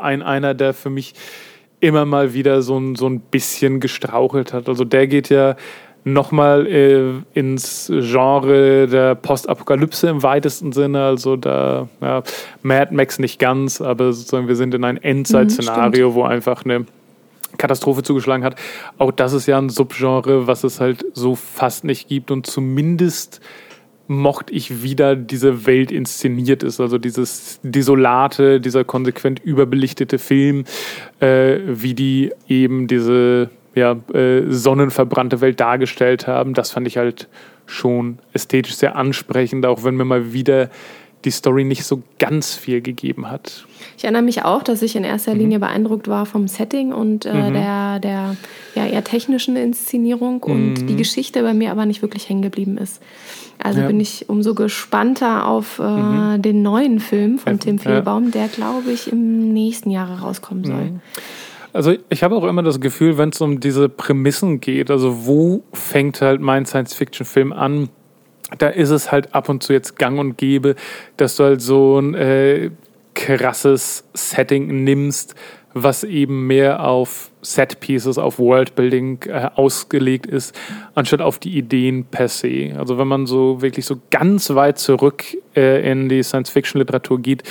ein, 0.00 0.22
einer, 0.22 0.54
der 0.54 0.72
für 0.72 0.90
mich 0.90 1.14
immer 1.80 2.04
mal 2.04 2.32
wieder 2.32 2.62
so 2.62 2.78
ein, 2.78 2.94
so 2.94 3.08
ein 3.08 3.20
bisschen 3.20 3.80
gestrauchelt 3.80 4.52
hat. 4.52 4.68
Also 4.68 4.84
der 4.84 5.06
geht 5.06 5.28
ja 5.28 5.56
nochmal 6.04 6.66
äh, 6.66 7.12
ins 7.34 7.90
Genre 7.92 8.86
der 8.86 9.14
Postapokalypse 9.14 10.08
im 10.08 10.22
weitesten 10.22 10.72
Sinne. 10.72 11.04
Also 11.04 11.36
da, 11.36 11.88
ja, 12.00 12.22
Mad 12.62 12.94
Max 12.94 13.18
nicht 13.18 13.38
ganz, 13.38 13.80
aber 13.80 14.12
sozusagen 14.12 14.48
wir 14.48 14.56
sind 14.56 14.74
in 14.74 14.84
ein 14.84 14.96
Endzeit-Szenario, 14.96 16.10
mhm, 16.10 16.14
wo 16.14 16.22
einfach 16.22 16.64
eine 16.64 16.86
Katastrophe 17.56 18.02
zugeschlagen 18.02 18.44
hat. 18.44 18.56
Auch 18.98 19.10
das 19.10 19.32
ist 19.32 19.46
ja 19.46 19.58
ein 19.58 19.68
Subgenre, 19.68 20.46
was 20.46 20.64
es 20.64 20.80
halt 20.80 21.04
so 21.14 21.34
fast 21.34 21.84
nicht 21.84 22.08
gibt 22.08 22.30
und 22.30 22.46
zumindest 22.46 23.40
mochte 24.08 24.52
ich 24.54 24.82
wieder 24.82 25.14
diese 25.16 25.66
Welt 25.66 25.92
inszeniert 25.92 26.62
ist, 26.62 26.80
also 26.80 26.96
dieses 26.96 27.60
desolate, 27.62 28.60
dieser 28.60 28.82
konsequent 28.82 29.38
überbelichtete 29.44 30.18
Film, 30.18 30.64
äh, 31.20 31.58
wie 31.66 31.94
die 31.94 32.32
eben 32.48 32.86
diese 32.86 33.50
ja, 33.74 33.96
äh, 34.14 34.44
sonnenverbrannte 34.48 35.40
Welt 35.40 35.60
dargestellt 35.60 36.26
haben. 36.26 36.54
Das 36.54 36.70
fand 36.70 36.86
ich 36.86 36.96
halt 36.96 37.28
schon 37.66 38.18
ästhetisch 38.32 38.76
sehr 38.76 38.96
ansprechend, 38.96 39.66
auch 39.66 39.84
wenn 39.84 39.94
mir 39.94 40.06
mal 40.06 40.32
wieder 40.32 40.70
die 41.28 41.32
Story 41.32 41.64
nicht 41.64 41.84
so 41.84 42.02
ganz 42.18 42.54
viel 42.54 42.80
gegeben 42.80 43.30
hat. 43.30 43.66
Ich 43.98 44.04
erinnere 44.04 44.22
mich 44.22 44.44
auch, 44.44 44.62
dass 44.62 44.80
ich 44.80 44.96
in 44.96 45.04
erster 45.04 45.34
mhm. 45.34 45.40
Linie 45.40 45.58
beeindruckt 45.58 46.08
war 46.08 46.24
vom 46.24 46.48
Setting 46.48 46.92
und 46.92 47.26
äh, 47.26 47.34
mhm. 47.34 47.52
der, 47.52 48.00
der 48.00 48.36
ja, 48.74 48.86
eher 48.86 49.04
technischen 49.04 49.56
Inszenierung 49.56 50.42
und 50.42 50.76
die 50.76 50.94
mhm. 50.94 50.96
Geschichte 50.96 51.42
bei 51.42 51.52
mir 51.52 51.70
aber 51.70 51.84
nicht 51.84 52.00
wirklich 52.00 52.28
hängen 52.30 52.40
geblieben 52.40 52.78
ist. 52.78 53.02
Also 53.58 53.80
ja. 53.80 53.86
bin 53.88 54.00
ich 54.00 54.30
umso 54.30 54.54
gespannter 54.54 55.46
auf 55.46 55.78
äh, 55.80 55.82
mhm. 55.82 56.40
den 56.40 56.62
neuen 56.62 56.98
Film 56.98 57.38
von 57.38 57.60
Tim 57.60 57.78
Fehlbaum, 57.78 58.30
der, 58.30 58.48
glaube 58.48 58.90
ich, 58.90 59.12
im 59.12 59.52
nächsten 59.52 59.90
Jahr 59.90 60.20
rauskommen 60.20 60.64
soll. 60.64 60.84
Mhm. 60.84 61.00
Also 61.74 61.92
ich 62.08 62.22
habe 62.22 62.34
auch 62.34 62.44
immer 62.44 62.62
das 62.62 62.80
Gefühl, 62.80 63.18
wenn 63.18 63.28
es 63.28 63.40
um 63.42 63.60
diese 63.60 63.90
Prämissen 63.90 64.60
geht, 64.60 64.90
also 64.90 65.26
wo 65.26 65.62
fängt 65.74 66.22
halt 66.22 66.40
mein 66.40 66.64
Science-Fiction-Film 66.64 67.52
an, 67.52 67.90
da 68.56 68.68
ist 68.68 68.90
es 68.90 69.12
halt 69.12 69.34
ab 69.34 69.48
und 69.48 69.62
zu 69.62 69.72
jetzt 69.72 69.98
gang 69.98 70.18
und 70.18 70.38
gäbe, 70.38 70.74
dass 71.16 71.36
du 71.36 71.44
halt 71.44 71.60
so 71.60 71.98
ein 71.98 72.14
äh, 72.14 72.70
krasses 73.14 74.04
Setting 74.14 74.84
nimmst, 74.84 75.34
was 75.74 76.04
eben 76.04 76.46
mehr 76.46 76.84
auf 76.86 77.30
Set 77.42 77.80
Pieces, 77.80 78.16
auf 78.16 78.38
Worldbuilding 78.38 79.20
äh, 79.26 79.50
ausgelegt 79.54 80.26
ist, 80.26 80.58
anstatt 80.94 81.20
auf 81.20 81.38
die 81.38 81.56
Ideen 81.56 82.04
per 82.04 82.28
se. 82.28 82.74
Also 82.78 82.98
wenn 82.98 83.08
man 83.08 83.26
so 83.26 83.60
wirklich 83.60 83.86
so 83.86 83.96
ganz 84.10 84.54
weit 84.54 84.78
zurück 84.78 85.24
äh, 85.54 85.90
in 85.90 86.08
die 86.08 86.22
Science-Fiction-Literatur 86.22 87.20
geht, 87.20 87.42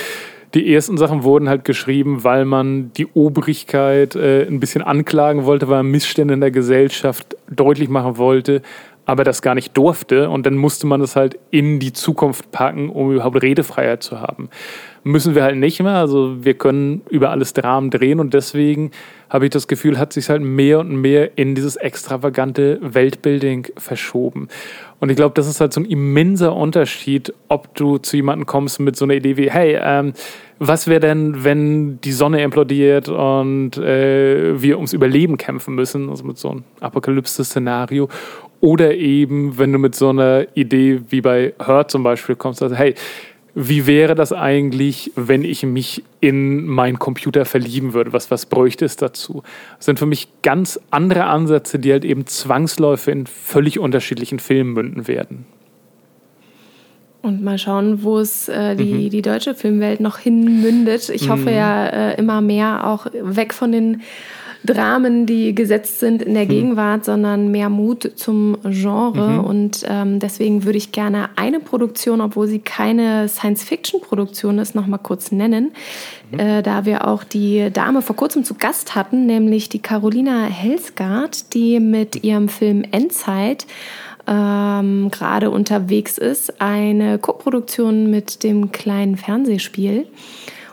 die 0.53 0.73
ersten 0.73 0.97
Sachen 0.97 1.23
wurden 1.23 1.49
halt 1.49 1.65
geschrieben, 1.65 2.23
weil 2.23 2.45
man 2.45 2.91
die 2.93 3.07
Obrigkeit 3.13 4.15
äh, 4.15 4.47
ein 4.47 4.59
bisschen 4.59 4.81
anklagen 4.81 5.45
wollte, 5.45 5.67
weil 5.67 5.83
man 5.83 5.91
Missstände 5.91 6.33
in 6.33 6.41
der 6.41 6.51
Gesellschaft 6.51 7.35
deutlich 7.49 7.89
machen 7.89 8.17
wollte, 8.17 8.61
aber 9.07 9.23
das 9.23 9.41
gar 9.41 9.55
nicht 9.55 9.75
durfte. 9.75 10.29
Und 10.29 10.45
dann 10.45 10.55
musste 10.55 10.85
man 10.85 10.99
das 10.99 11.15
halt 11.15 11.39
in 11.49 11.79
die 11.79 11.93
Zukunft 11.93 12.51
packen, 12.51 12.89
um 12.89 13.11
überhaupt 13.11 13.41
Redefreiheit 13.41 14.03
zu 14.03 14.21
haben 14.21 14.49
müssen 15.07 15.35
wir 15.35 15.43
halt 15.43 15.55
nicht 15.57 15.81
mehr. 15.81 15.95
Also 15.95 16.43
wir 16.43 16.53
können 16.53 17.01
über 17.09 17.31
alles 17.31 17.53
Dramen 17.53 17.89
drehen 17.89 18.19
und 18.19 18.33
deswegen 18.33 18.91
habe 19.29 19.45
ich 19.45 19.51
das 19.51 19.67
Gefühl, 19.67 19.97
hat 19.97 20.13
sich 20.13 20.29
halt 20.29 20.41
mehr 20.41 20.79
und 20.79 20.95
mehr 20.95 21.37
in 21.37 21.55
dieses 21.55 21.75
extravagante 21.75 22.79
Weltbuilding 22.81 23.67
verschoben. 23.77 24.47
Und 24.99 25.09
ich 25.09 25.15
glaube, 25.15 25.33
das 25.35 25.47
ist 25.47 25.59
halt 25.59 25.73
so 25.73 25.81
ein 25.81 25.85
immenser 25.85 26.55
Unterschied, 26.55 27.33
ob 27.49 27.73
du 27.75 27.97
zu 27.97 28.15
jemandem 28.15 28.45
kommst 28.45 28.79
mit 28.79 28.95
so 28.95 29.05
einer 29.05 29.15
Idee 29.15 29.37
wie, 29.37 29.51
hey, 29.51 29.77
ähm, 29.81 30.13
was 30.59 30.87
wäre 30.87 30.99
denn, 30.99 31.43
wenn 31.43 32.01
die 32.01 32.13
Sonne 32.13 32.41
implodiert 32.41 33.09
und 33.09 33.77
äh, 33.77 34.59
wir 34.59 34.77
ums 34.77 34.93
Überleben 34.93 35.37
kämpfen 35.37 35.75
müssen, 35.75 36.09
also 36.09 36.23
mit 36.23 36.39
so 36.39 36.49
einem 36.49 36.63
Apokalypse-Szenario. 36.79 38.09
Oder 38.59 38.95
eben, 38.95 39.57
wenn 39.57 39.71
du 39.71 39.79
mit 39.79 39.95
so 39.95 40.09
einer 40.09 40.47
Idee 40.55 41.01
wie 41.09 41.21
bei 41.21 41.53
Her 41.63 41.87
zum 41.87 42.03
Beispiel 42.03 42.35
kommst, 42.35 42.63
also 42.63 42.75
hey, 42.75 42.95
wie 43.59 43.87
wäre 43.87 44.13
das 44.13 44.33
eigentlich, 44.33 45.11
wenn 45.15 45.43
ich 45.43 45.63
mich 45.63 46.03
in 46.19 46.67
meinen 46.67 46.99
Computer 46.99 47.43
verlieben 47.43 47.93
würde? 47.93 48.13
Was, 48.13 48.29
was 48.29 48.45
bräuchte 48.45 48.85
es 48.85 48.97
dazu? 48.97 49.41
Das 49.77 49.85
sind 49.85 49.97
für 49.97 50.05
mich 50.05 50.27
ganz 50.43 50.79
andere 50.91 51.23
Ansätze, 51.23 51.79
die 51.79 51.91
halt 51.91 52.05
eben 52.05 52.27
Zwangsläufe 52.27 53.09
in 53.09 53.25
völlig 53.25 53.79
unterschiedlichen 53.79 54.37
Filmen 54.37 54.73
münden 54.73 55.07
werden. 55.07 55.47
Und 57.23 57.43
mal 57.43 57.57
schauen, 57.57 58.03
wo 58.03 58.19
es 58.19 58.47
äh, 58.47 58.75
die, 58.75 58.93
mhm. 58.93 59.09
die 59.09 59.23
deutsche 59.23 59.55
Filmwelt 59.55 60.01
noch 60.01 60.19
hinmündet. 60.19 61.09
Ich 61.09 61.29
hoffe 61.29 61.49
mhm. 61.49 61.55
ja 61.55 61.87
äh, 61.87 62.17
immer 62.19 62.41
mehr 62.41 62.87
auch 62.87 63.07
weg 63.11 63.55
von 63.55 63.71
den 63.71 64.01
Dramen, 64.67 65.25
die 65.25 65.55
gesetzt 65.55 65.99
sind 65.99 66.21
in 66.21 66.35
der 66.35 66.43
hm. 66.43 66.49
Gegenwart, 66.49 67.05
sondern 67.05 67.49
mehr 67.49 67.69
Mut 67.69 68.11
zum 68.15 68.57
Genre. 68.63 69.29
Mhm. 69.29 69.39
Und 69.39 69.85
ähm, 69.87 70.19
deswegen 70.19 70.63
würde 70.63 70.77
ich 70.77 70.91
gerne 70.91 71.29
eine 71.35 71.59
Produktion, 71.59 72.21
obwohl 72.21 72.47
sie 72.47 72.59
keine 72.59 73.27
Science-Fiction-Produktion 73.27 74.59
ist, 74.59 74.75
noch 74.75 74.85
mal 74.85 74.99
kurz 74.99 75.31
nennen. 75.31 75.71
Mhm. 76.31 76.39
Äh, 76.39 76.61
da 76.61 76.85
wir 76.85 77.07
auch 77.07 77.23
die 77.23 77.71
Dame 77.71 78.01
vor 78.03 78.15
kurzem 78.15 78.43
zu 78.43 78.53
Gast 78.53 78.93
hatten, 78.93 79.25
nämlich 79.25 79.69
die 79.69 79.79
Carolina 79.79 80.45
Helsgard, 80.45 81.53
die 81.55 81.79
mit 81.79 82.23
ihrem 82.23 82.49
Film 82.49 82.83
Endzeit 82.91 83.65
ähm, 84.27 85.09
gerade 85.09 85.49
unterwegs 85.49 86.17
ist, 86.17 86.61
eine 86.61 87.17
Koproduktion 87.17 88.11
mit 88.11 88.43
dem 88.43 88.71
kleinen 88.71 89.17
Fernsehspiel. 89.17 90.05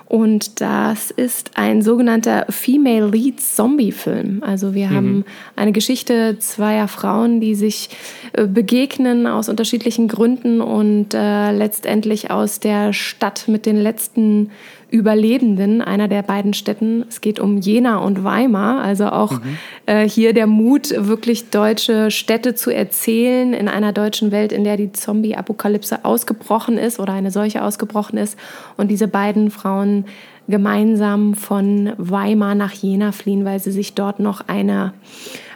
Und 0.07 0.61
das 0.61 1.11
ist 1.11 1.53
ein 1.55 1.83
sogenannter 1.83 2.47
Female 2.51 3.09
Lead 3.09 3.41
Zombie 3.41 3.93
Film. 3.93 4.43
Also 4.45 4.75
wir 4.75 4.89
mhm. 4.89 4.95
haben 4.95 5.25
eine 5.57 5.73
Geschichte 5.73 6.37
zweier 6.39 6.89
Frauen, 6.89 7.41
die 7.41 7.55
sich 7.55 7.89
äh, 8.35 8.47
begegnen 8.47 9.27
aus 9.27 9.49
unterschiedlichen 9.49 10.09
Gründen 10.09 10.61
und 10.61 11.15
äh, 11.15 11.51
letztendlich 11.53 12.31
aus 12.31 12.61
der 12.61 12.93
Stadt 12.93 13.49
mit 13.49 13.67
den 13.67 13.77
letzten 13.77 14.51
Überlebenden 14.95 15.83
einer 15.83 16.07
der 16.07 16.23
beiden 16.23 16.55
Städten. 16.55 17.05
Es 17.09 17.21
geht 17.21 17.41
um 17.41 17.59
Jena 17.59 17.99
und 17.99 18.23
Weimar, 18.23 18.81
also 18.81 19.07
auch 19.07 19.33
mhm. 19.33 19.59
äh, 19.87 20.09
hier 20.09 20.33
der 20.33 20.47
Mut, 20.47 20.95
wirklich 20.97 21.51
deutsche 21.51 22.13
Städte 22.13 22.55
zu 22.55 22.71
erzählen 22.71 23.55
in 23.55 23.67
einer 23.67 23.93
deutschen 23.93 24.31
Welt, 24.31 24.53
in 24.53 24.63
der 24.63 24.77
die 24.77 24.93
Zombie-Apokalypse 24.93 26.05
ausgebrochen 26.05 26.79
ist 26.79 27.01
oder 27.01 27.13
eine 27.13 27.33
solche 27.33 27.65
ausgebrochen 27.65 28.17
ist. 28.17 28.39
Und 28.77 28.89
diese 28.89 29.09
beiden 29.09 29.51
Frauen 29.51 30.05
gemeinsam 30.47 31.35
von 31.35 31.93
Weimar 31.99 32.55
nach 32.55 32.73
Jena 32.73 33.11
fliehen, 33.11 33.45
weil 33.45 33.59
sie 33.59 33.73
sich 33.73 33.95
dort 33.95 34.21
noch 34.21 34.47
eine, 34.47 34.95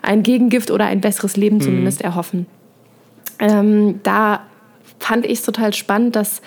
ein 0.02 0.24
Gegengift 0.24 0.72
oder 0.72 0.86
ein 0.86 1.00
besseres 1.00 1.36
Leben 1.36 1.58
mhm. 1.58 1.62
zumindest 1.62 2.00
erhoffen. 2.02 2.46
Ähm, 3.38 4.00
da 4.02 4.40
fand 4.98 5.24
ich 5.26 5.38
es 5.38 5.42
total 5.44 5.74
spannend, 5.74 6.16
dass 6.16 6.42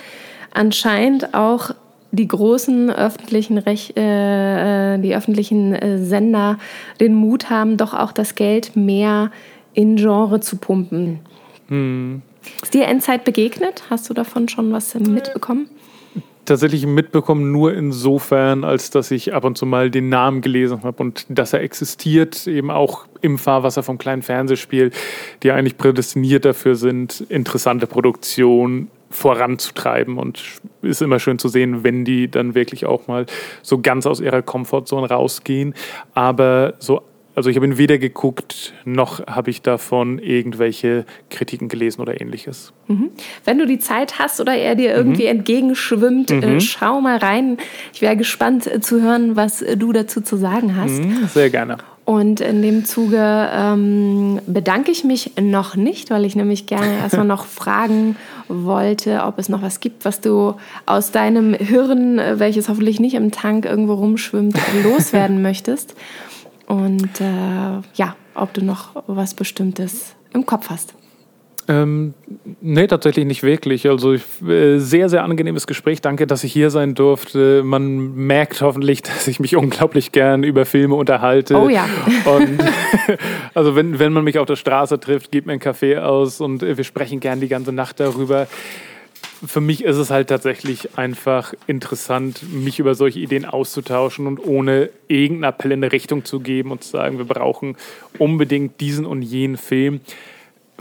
anscheinend 0.54 1.34
auch 1.34 1.72
die 2.12 2.28
großen 2.28 2.90
öffentlichen 2.90 3.58
Rech 3.58 3.94
äh, 3.96 4.96
äh, 4.96 4.98
die 5.00 5.16
öffentlichen 5.16 5.74
äh, 5.74 5.98
Sender 5.98 6.58
den 7.00 7.16
Mut 7.16 7.50
haben, 7.50 7.78
doch 7.78 7.94
auch 7.94 8.12
das 8.12 8.36
Geld 8.36 8.76
mehr 8.76 9.32
in 9.74 9.96
Genre 9.96 10.40
zu 10.42 10.58
pumpen. 10.58 11.20
Hm. 11.70 12.22
Ist 12.62 12.74
dir 12.74 12.86
Endzeit 12.86 13.24
begegnet? 13.24 13.84
Hast 13.90 14.10
du 14.10 14.14
davon 14.14 14.50
schon 14.50 14.72
was 14.74 14.94
mitbekommen? 14.96 15.70
Tatsächlich 16.44 16.88
mitbekommen 16.88 17.52
nur 17.52 17.74
insofern, 17.74 18.64
als 18.64 18.90
dass 18.90 19.12
ich 19.12 19.34
ab 19.34 19.44
und 19.44 19.60
zu 19.60 19.68
mal 19.68 19.92
den 19.92 20.10
Namen 20.10 20.42
gelesen 20.42 20.84
habe 20.84 21.02
und 21.04 21.26
dass 21.30 21.54
er 21.54 21.62
existiert, 21.62 22.48
eben 22.48 22.72
auch 22.72 23.06
im 23.22 23.38
Fahrwasser 23.38 23.84
vom 23.84 24.00
kleinen 24.00 24.24
Fernsehspiel, 24.24 24.92
die 25.44 25.52
eigentlich 25.52 25.78
prädestiniert 25.78 26.44
dafür 26.44 26.76
sind, 26.76 27.22
interessante 27.30 27.86
Produktionen 27.86 28.90
voranzutreiben 29.12 30.18
und 30.18 30.42
ist 30.82 31.02
immer 31.02 31.20
schön 31.20 31.40
zu 31.40 31.48
sehen, 31.48 31.84
wenn 31.84 32.06
die 32.06 32.30
dann 32.30 32.56
wirklich 32.56 32.86
auch 32.86 33.08
mal 33.08 33.26
so 33.62 33.80
ganz 33.80 34.06
aus 34.06 34.20
ihrer 34.20 34.42
Komfortzone 34.42 35.08
rausgehen. 35.10 35.76
Aber 36.14 36.74
so 36.80 37.04
also 37.36 37.50
ich 37.50 37.56
habe 37.56 37.66
ihn 37.66 37.78
weder 37.78 37.98
geguckt, 37.98 38.74
noch 38.84 39.26
habe 39.26 39.50
ich 39.50 39.62
davon 39.62 40.20
irgendwelche 40.20 41.06
Kritiken 41.30 41.70
gelesen 41.70 42.02
oder 42.02 42.20
ähnliches. 42.20 42.74
Mhm. 42.88 43.12
Wenn 43.46 43.58
du 43.58 43.66
die 43.66 43.80
Zeit 43.80 44.20
hast 44.20 44.42
oder 44.42 44.54
er 44.54 44.76
dir 44.76 44.94
irgendwie 44.94 45.24
mhm. 45.24 45.40
entgegenschwimmt, 45.40 46.32
äh, 46.32 46.46
mhm. 46.46 46.60
schau 46.60 47.00
mal 47.00 47.18
rein. 47.18 47.58
Ich 47.94 48.02
wäre 48.02 48.18
gespannt 48.18 48.68
äh, 48.68 48.82
zu 48.82 49.02
hören, 49.02 49.36
was 49.36 49.64
du 49.78 49.94
dazu 49.94 50.22
zu 50.22 50.36
sagen 50.36 50.76
hast. 50.76 51.00
Mhm, 51.00 51.28
sehr 51.28 51.50
gerne. 51.50 51.78
Und 52.12 52.42
in 52.42 52.62
dem 52.62 52.84
Zuge 52.84 53.50
ähm, 53.54 54.42
bedanke 54.46 54.92
ich 54.92 55.06
mich 55.06 55.32
noch 55.40 55.78
nicht, 55.78 56.10
weil 56.10 56.26
ich 56.26 56.36
nämlich 56.36 56.66
gerne 56.68 56.98
erstmal 57.02 57.26
noch 57.26 57.46
fragen 57.46 58.18
wollte, 58.50 59.24
ob 59.24 59.40
es 59.40 59.48
noch 59.48 59.62
was 59.62 59.80
gibt, 59.80 60.04
was 60.04 60.20
du 60.20 60.56
aus 60.86 61.12
deinem 61.12 61.54
Hirn, 61.54 62.20
äh, 62.20 62.38
welches 62.38 62.68
hoffentlich 62.68 63.00
nicht 63.00 63.14
im 63.14 63.32
Tank 63.32 63.64
irgendwo 63.64 63.94
rumschwimmt, 63.94 64.60
loswerden 64.84 65.42
möchtest. 65.42 65.96
Und 66.68 67.22
äh, 67.22 67.80
ja, 67.94 68.18
ob 68.36 68.54
du 68.56 68.62
noch 68.62 69.04
was 69.08 69.34
Bestimmtes 69.34 70.14
im 70.34 70.46
Kopf 70.46 70.70
hast. 70.70 70.94
Ähm, 71.68 72.14
nee, 72.60 72.88
tatsächlich 72.88 73.26
nicht 73.26 73.44
wirklich. 73.44 73.88
Also 73.88 74.14
äh, 74.14 74.78
sehr, 74.78 75.10
sehr 75.10 75.24
angenehmes 75.24 75.68
Gespräch. 75.68 76.02
Danke, 76.02 76.26
dass 76.28 76.44
ich 76.44 76.52
hier 76.52 76.70
sein 76.72 76.96
durfte. 76.96 77.64
Man 77.64 78.16
merkt 78.16 78.62
hoffentlich, 78.62 79.02
dass 79.04 79.28
ich 79.28 79.40
mich 79.40 79.56
unglaublich 79.56 80.12
gern 80.12 80.44
über 80.44 80.66
Filme 80.66 80.96
unterhalte. 80.96 81.56
Oh 81.56 81.70
ja. 81.70 81.88
Und 82.26 82.60
also 83.54 83.76
wenn, 83.76 84.00
wenn 84.00 84.14
man 84.14 84.24
mich 84.24 84.40
auf 84.40 84.48
der 84.48 84.56
Straße 84.56 85.00
trifft, 85.00 85.32
gibt 85.32 85.48
mir 85.48 85.54
einen 85.54 85.62
Kaffee 85.62 85.98
aus 85.98 86.42
und 86.42 86.62
wir 86.62 86.84
sprechen 86.84 87.20
gern 87.20 87.40
die 87.40 87.48
ganze 87.48 87.72
Nacht 87.72 88.00
darüber. 88.00 88.48
Für 89.46 89.62
mich 89.62 89.84
ist 89.84 89.98
es 89.98 90.12
halt 90.12 90.30
tatsächlich 90.30 90.98
einfach 90.98 91.54
interessant, 91.66 92.42
mich 92.52 92.80
über 92.80 92.94
solche 92.94 93.20
Ideen 93.20 93.46
auszutauschen 93.46 94.28
und 94.28 94.40
ohne 94.40 94.90
irgendeinen 95.08 95.52
Appell 95.52 95.72
in 95.72 95.84
eine 95.84 95.92
Richtung 95.92 96.26
zu 96.26 96.40
geben 96.40 96.72
und 96.72 96.84
zu 96.84 96.92
sagen, 96.92 97.18
wir 97.18 97.26
brauchen 97.26 97.76
unbedingt 98.20 98.80
diesen 98.80 99.06
und 99.06 99.24
jenen 99.24 99.58
Film 99.58 100.02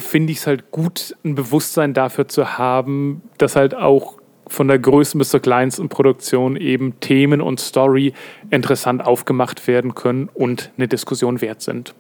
finde 0.01 0.33
ich 0.33 0.39
es 0.39 0.47
halt 0.47 0.71
gut, 0.71 1.17
ein 1.25 1.35
Bewusstsein 1.35 1.95
dafür 1.95 2.29
zu 2.29 2.59
haben, 2.59 3.23
dass 3.39 3.57
halt 3.57 3.75
auch 3.75 4.19
von 4.47 4.67
der 4.67 4.79
größten 4.79 5.19
bis 5.19 5.31
zur 5.31 5.41
kleinsten 5.41 5.89
Produktion 5.89 6.57
eben 6.57 6.99
Themen 7.01 7.41
und 7.41 7.61
Story 7.61 8.13
interessant 8.51 9.05
aufgemacht 9.05 9.67
werden 9.69 9.95
können 9.95 10.29
und 10.35 10.71
eine 10.77 10.89
Diskussion 10.89 11.41
wert 11.41 11.63
sind. 11.63 11.95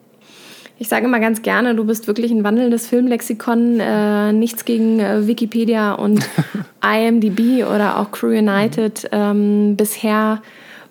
Ich 0.78 0.88
sage 0.88 1.04
immer 1.04 1.20
ganz 1.20 1.42
gerne, 1.42 1.74
du 1.74 1.84
bist 1.84 2.06
wirklich 2.06 2.32
ein 2.32 2.42
wandelndes 2.42 2.86
Filmlexikon. 2.86 3.80
Äh, 3.80 4.32
nichts 4.32 4.64
gegen 4.64 4.98
äh, 4.98 5.26
Wikipedia 5.26 5.92
und 5.92 6.26
IMDb 6.82 7.64
oder 7.66 7.98
auch 7.98 8.10
Crew 8.10 8.28
United. 8.28 9.08
Ähm, 9.12 9.76
bisher 9.76 10.40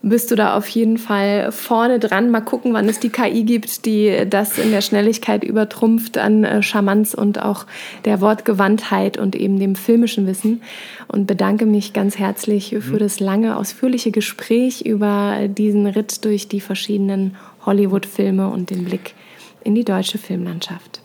bist 0.01 0.31
du 0.31 0.35
da 0.35 0.55
auf 0.55 0.67
jeden 0.69 0.97
Fall 0.97 1.51
vorne 1.51 1.99
dran. 1.99 2.31
Mal 2.31 2.41
gucken, 2.41 2.73
wann 2.73 2.87
es 2.87 2.99
die 2.99 3.09
KI 3.09 3.43
gibt, 3.43 3.85
die 3.85 4.25
das 4.29 4.57
in 4.57 4.71
der 4.71 4.81
Schnelligkeit 4.81 5.43
übertrumpft 5.43 6.17
an 6.17 6.43
äh, 6.43 6.61
Charmanz 6.61 7.13
und 7.13 7.41
auch 7.41 7.65
der 8.05 8.21
Wortgewandtheit 8.21 9.17
und 9.17 9.35
eben 9.35 9.59
dem 9.59 9.75
filmischen 9.75 10.25
Wissen. 10.25 10.61
Und 11.07 11.25
bedanke 11.27 11.65
mich 11.65 11.93
ganz 11.93 12.17
herzlich 12.17 12.75
für 12.79 12.95
mhm. 12.95 12.99
das 12.99 13.19
lange, 13.19 13.57
ausführliche 13.57 14.11
Gespräch 14.11 14.81
über 14.81 15.47
diesen 15.47 15.87
Ritt 15.87 16.23
durch 16.23 16.47
die 16.47 16.61
verschiedenen 16.61 17.35
Hollywood-Filme 17.65 18.47
und 18.49 18.69
den 18.69 18.85
Blick 18.85 19.15
in 19.63 19.75
die 19.75 19.83
deutsche 19.83 20.17
Filmlandschaft. 20.17 21.01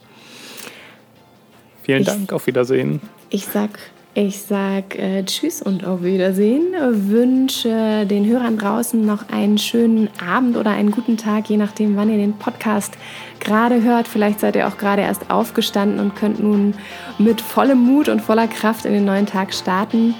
Vielen 1.83 2.01
ich, 2.01 2.07
Dank, 2.07 2.33
auf 2.33 2.47
Wiedersehen. 2.47 3.01
Ich 3.29 3.45
sag 3.45 3.71
ich 4.15 4.41
sage 4.41 4.97
äh, 4.97 5.23
Tschüss 5.25 5.61
und 5.61 5.85
auf 5.85 6.01
Wiedersehen. 6.01 6.73
Wünsche 7.09 8.05
den 8.05 8.25
Hörern 8.25 8.57
draußen 8.57 9.05
noch 9.05 9.29
einen 9.29 9.57
schönen 9.57 10.09
Abend 10.25 10.55
oder 10.55 10.71
einen 10.71 10.91
guten 10.91 11.17
Tag, 11.17 11.49
je 11.49 11.57
nachdem, 11.57 11.97
wann 11.97 12.09
ihr 12.09 12.17
den 12.17 12.33
Podcast 12.33 12.97
gerade 13.41 13.83
hört. 13.83 14.07
Vielleicht 14.07 14.39
seid 14.39 14.55
ihr 14.55 14.67
auch 14.67 14.77
gerade 14.77 15.01
erst 15.01 15.29
aufgestanden 15.29 15.99
und 15.99 16.15
könnt 16.15 16.41
nun 16.41 16.73
mit 17.17 17.41
vollem 17.41 17.79
Mut 17.79 18.07
und 18.07 18.21
voller 18.21 18.47
Kraft 18.47 18.85
in 18.85 18.93
den 18.93 19.05
neuen 19.05 19.25
Tag 19.25 19.53
starten. 19.53 20.15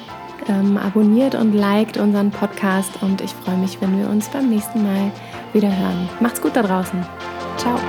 Ähm, 0.48 0.78
abonniert 0.78 1.34
und 1.34 1.54
liked 1.54 1.98
unseren 1.98 2.30
Podcast 2.30 2.92
und 3.02 3.22
ich 3.22 3.32
freue 3.32 3.58
mich, 3.58 3.82
wenn 3.82 3.98
wir 3.98 4.10
uns 4.10 4.28
beim 4.28 4.50
nächsten 4.50 4.84
Mal 4.84 5.12
wieder 5.54 5.70
hören. 5.70 6.10
Macht's 6.20 6.42
gut 6.42 6.56
da 6.56 6.62
draußen. 6.62 7.04
Ciao. 7.58 7.80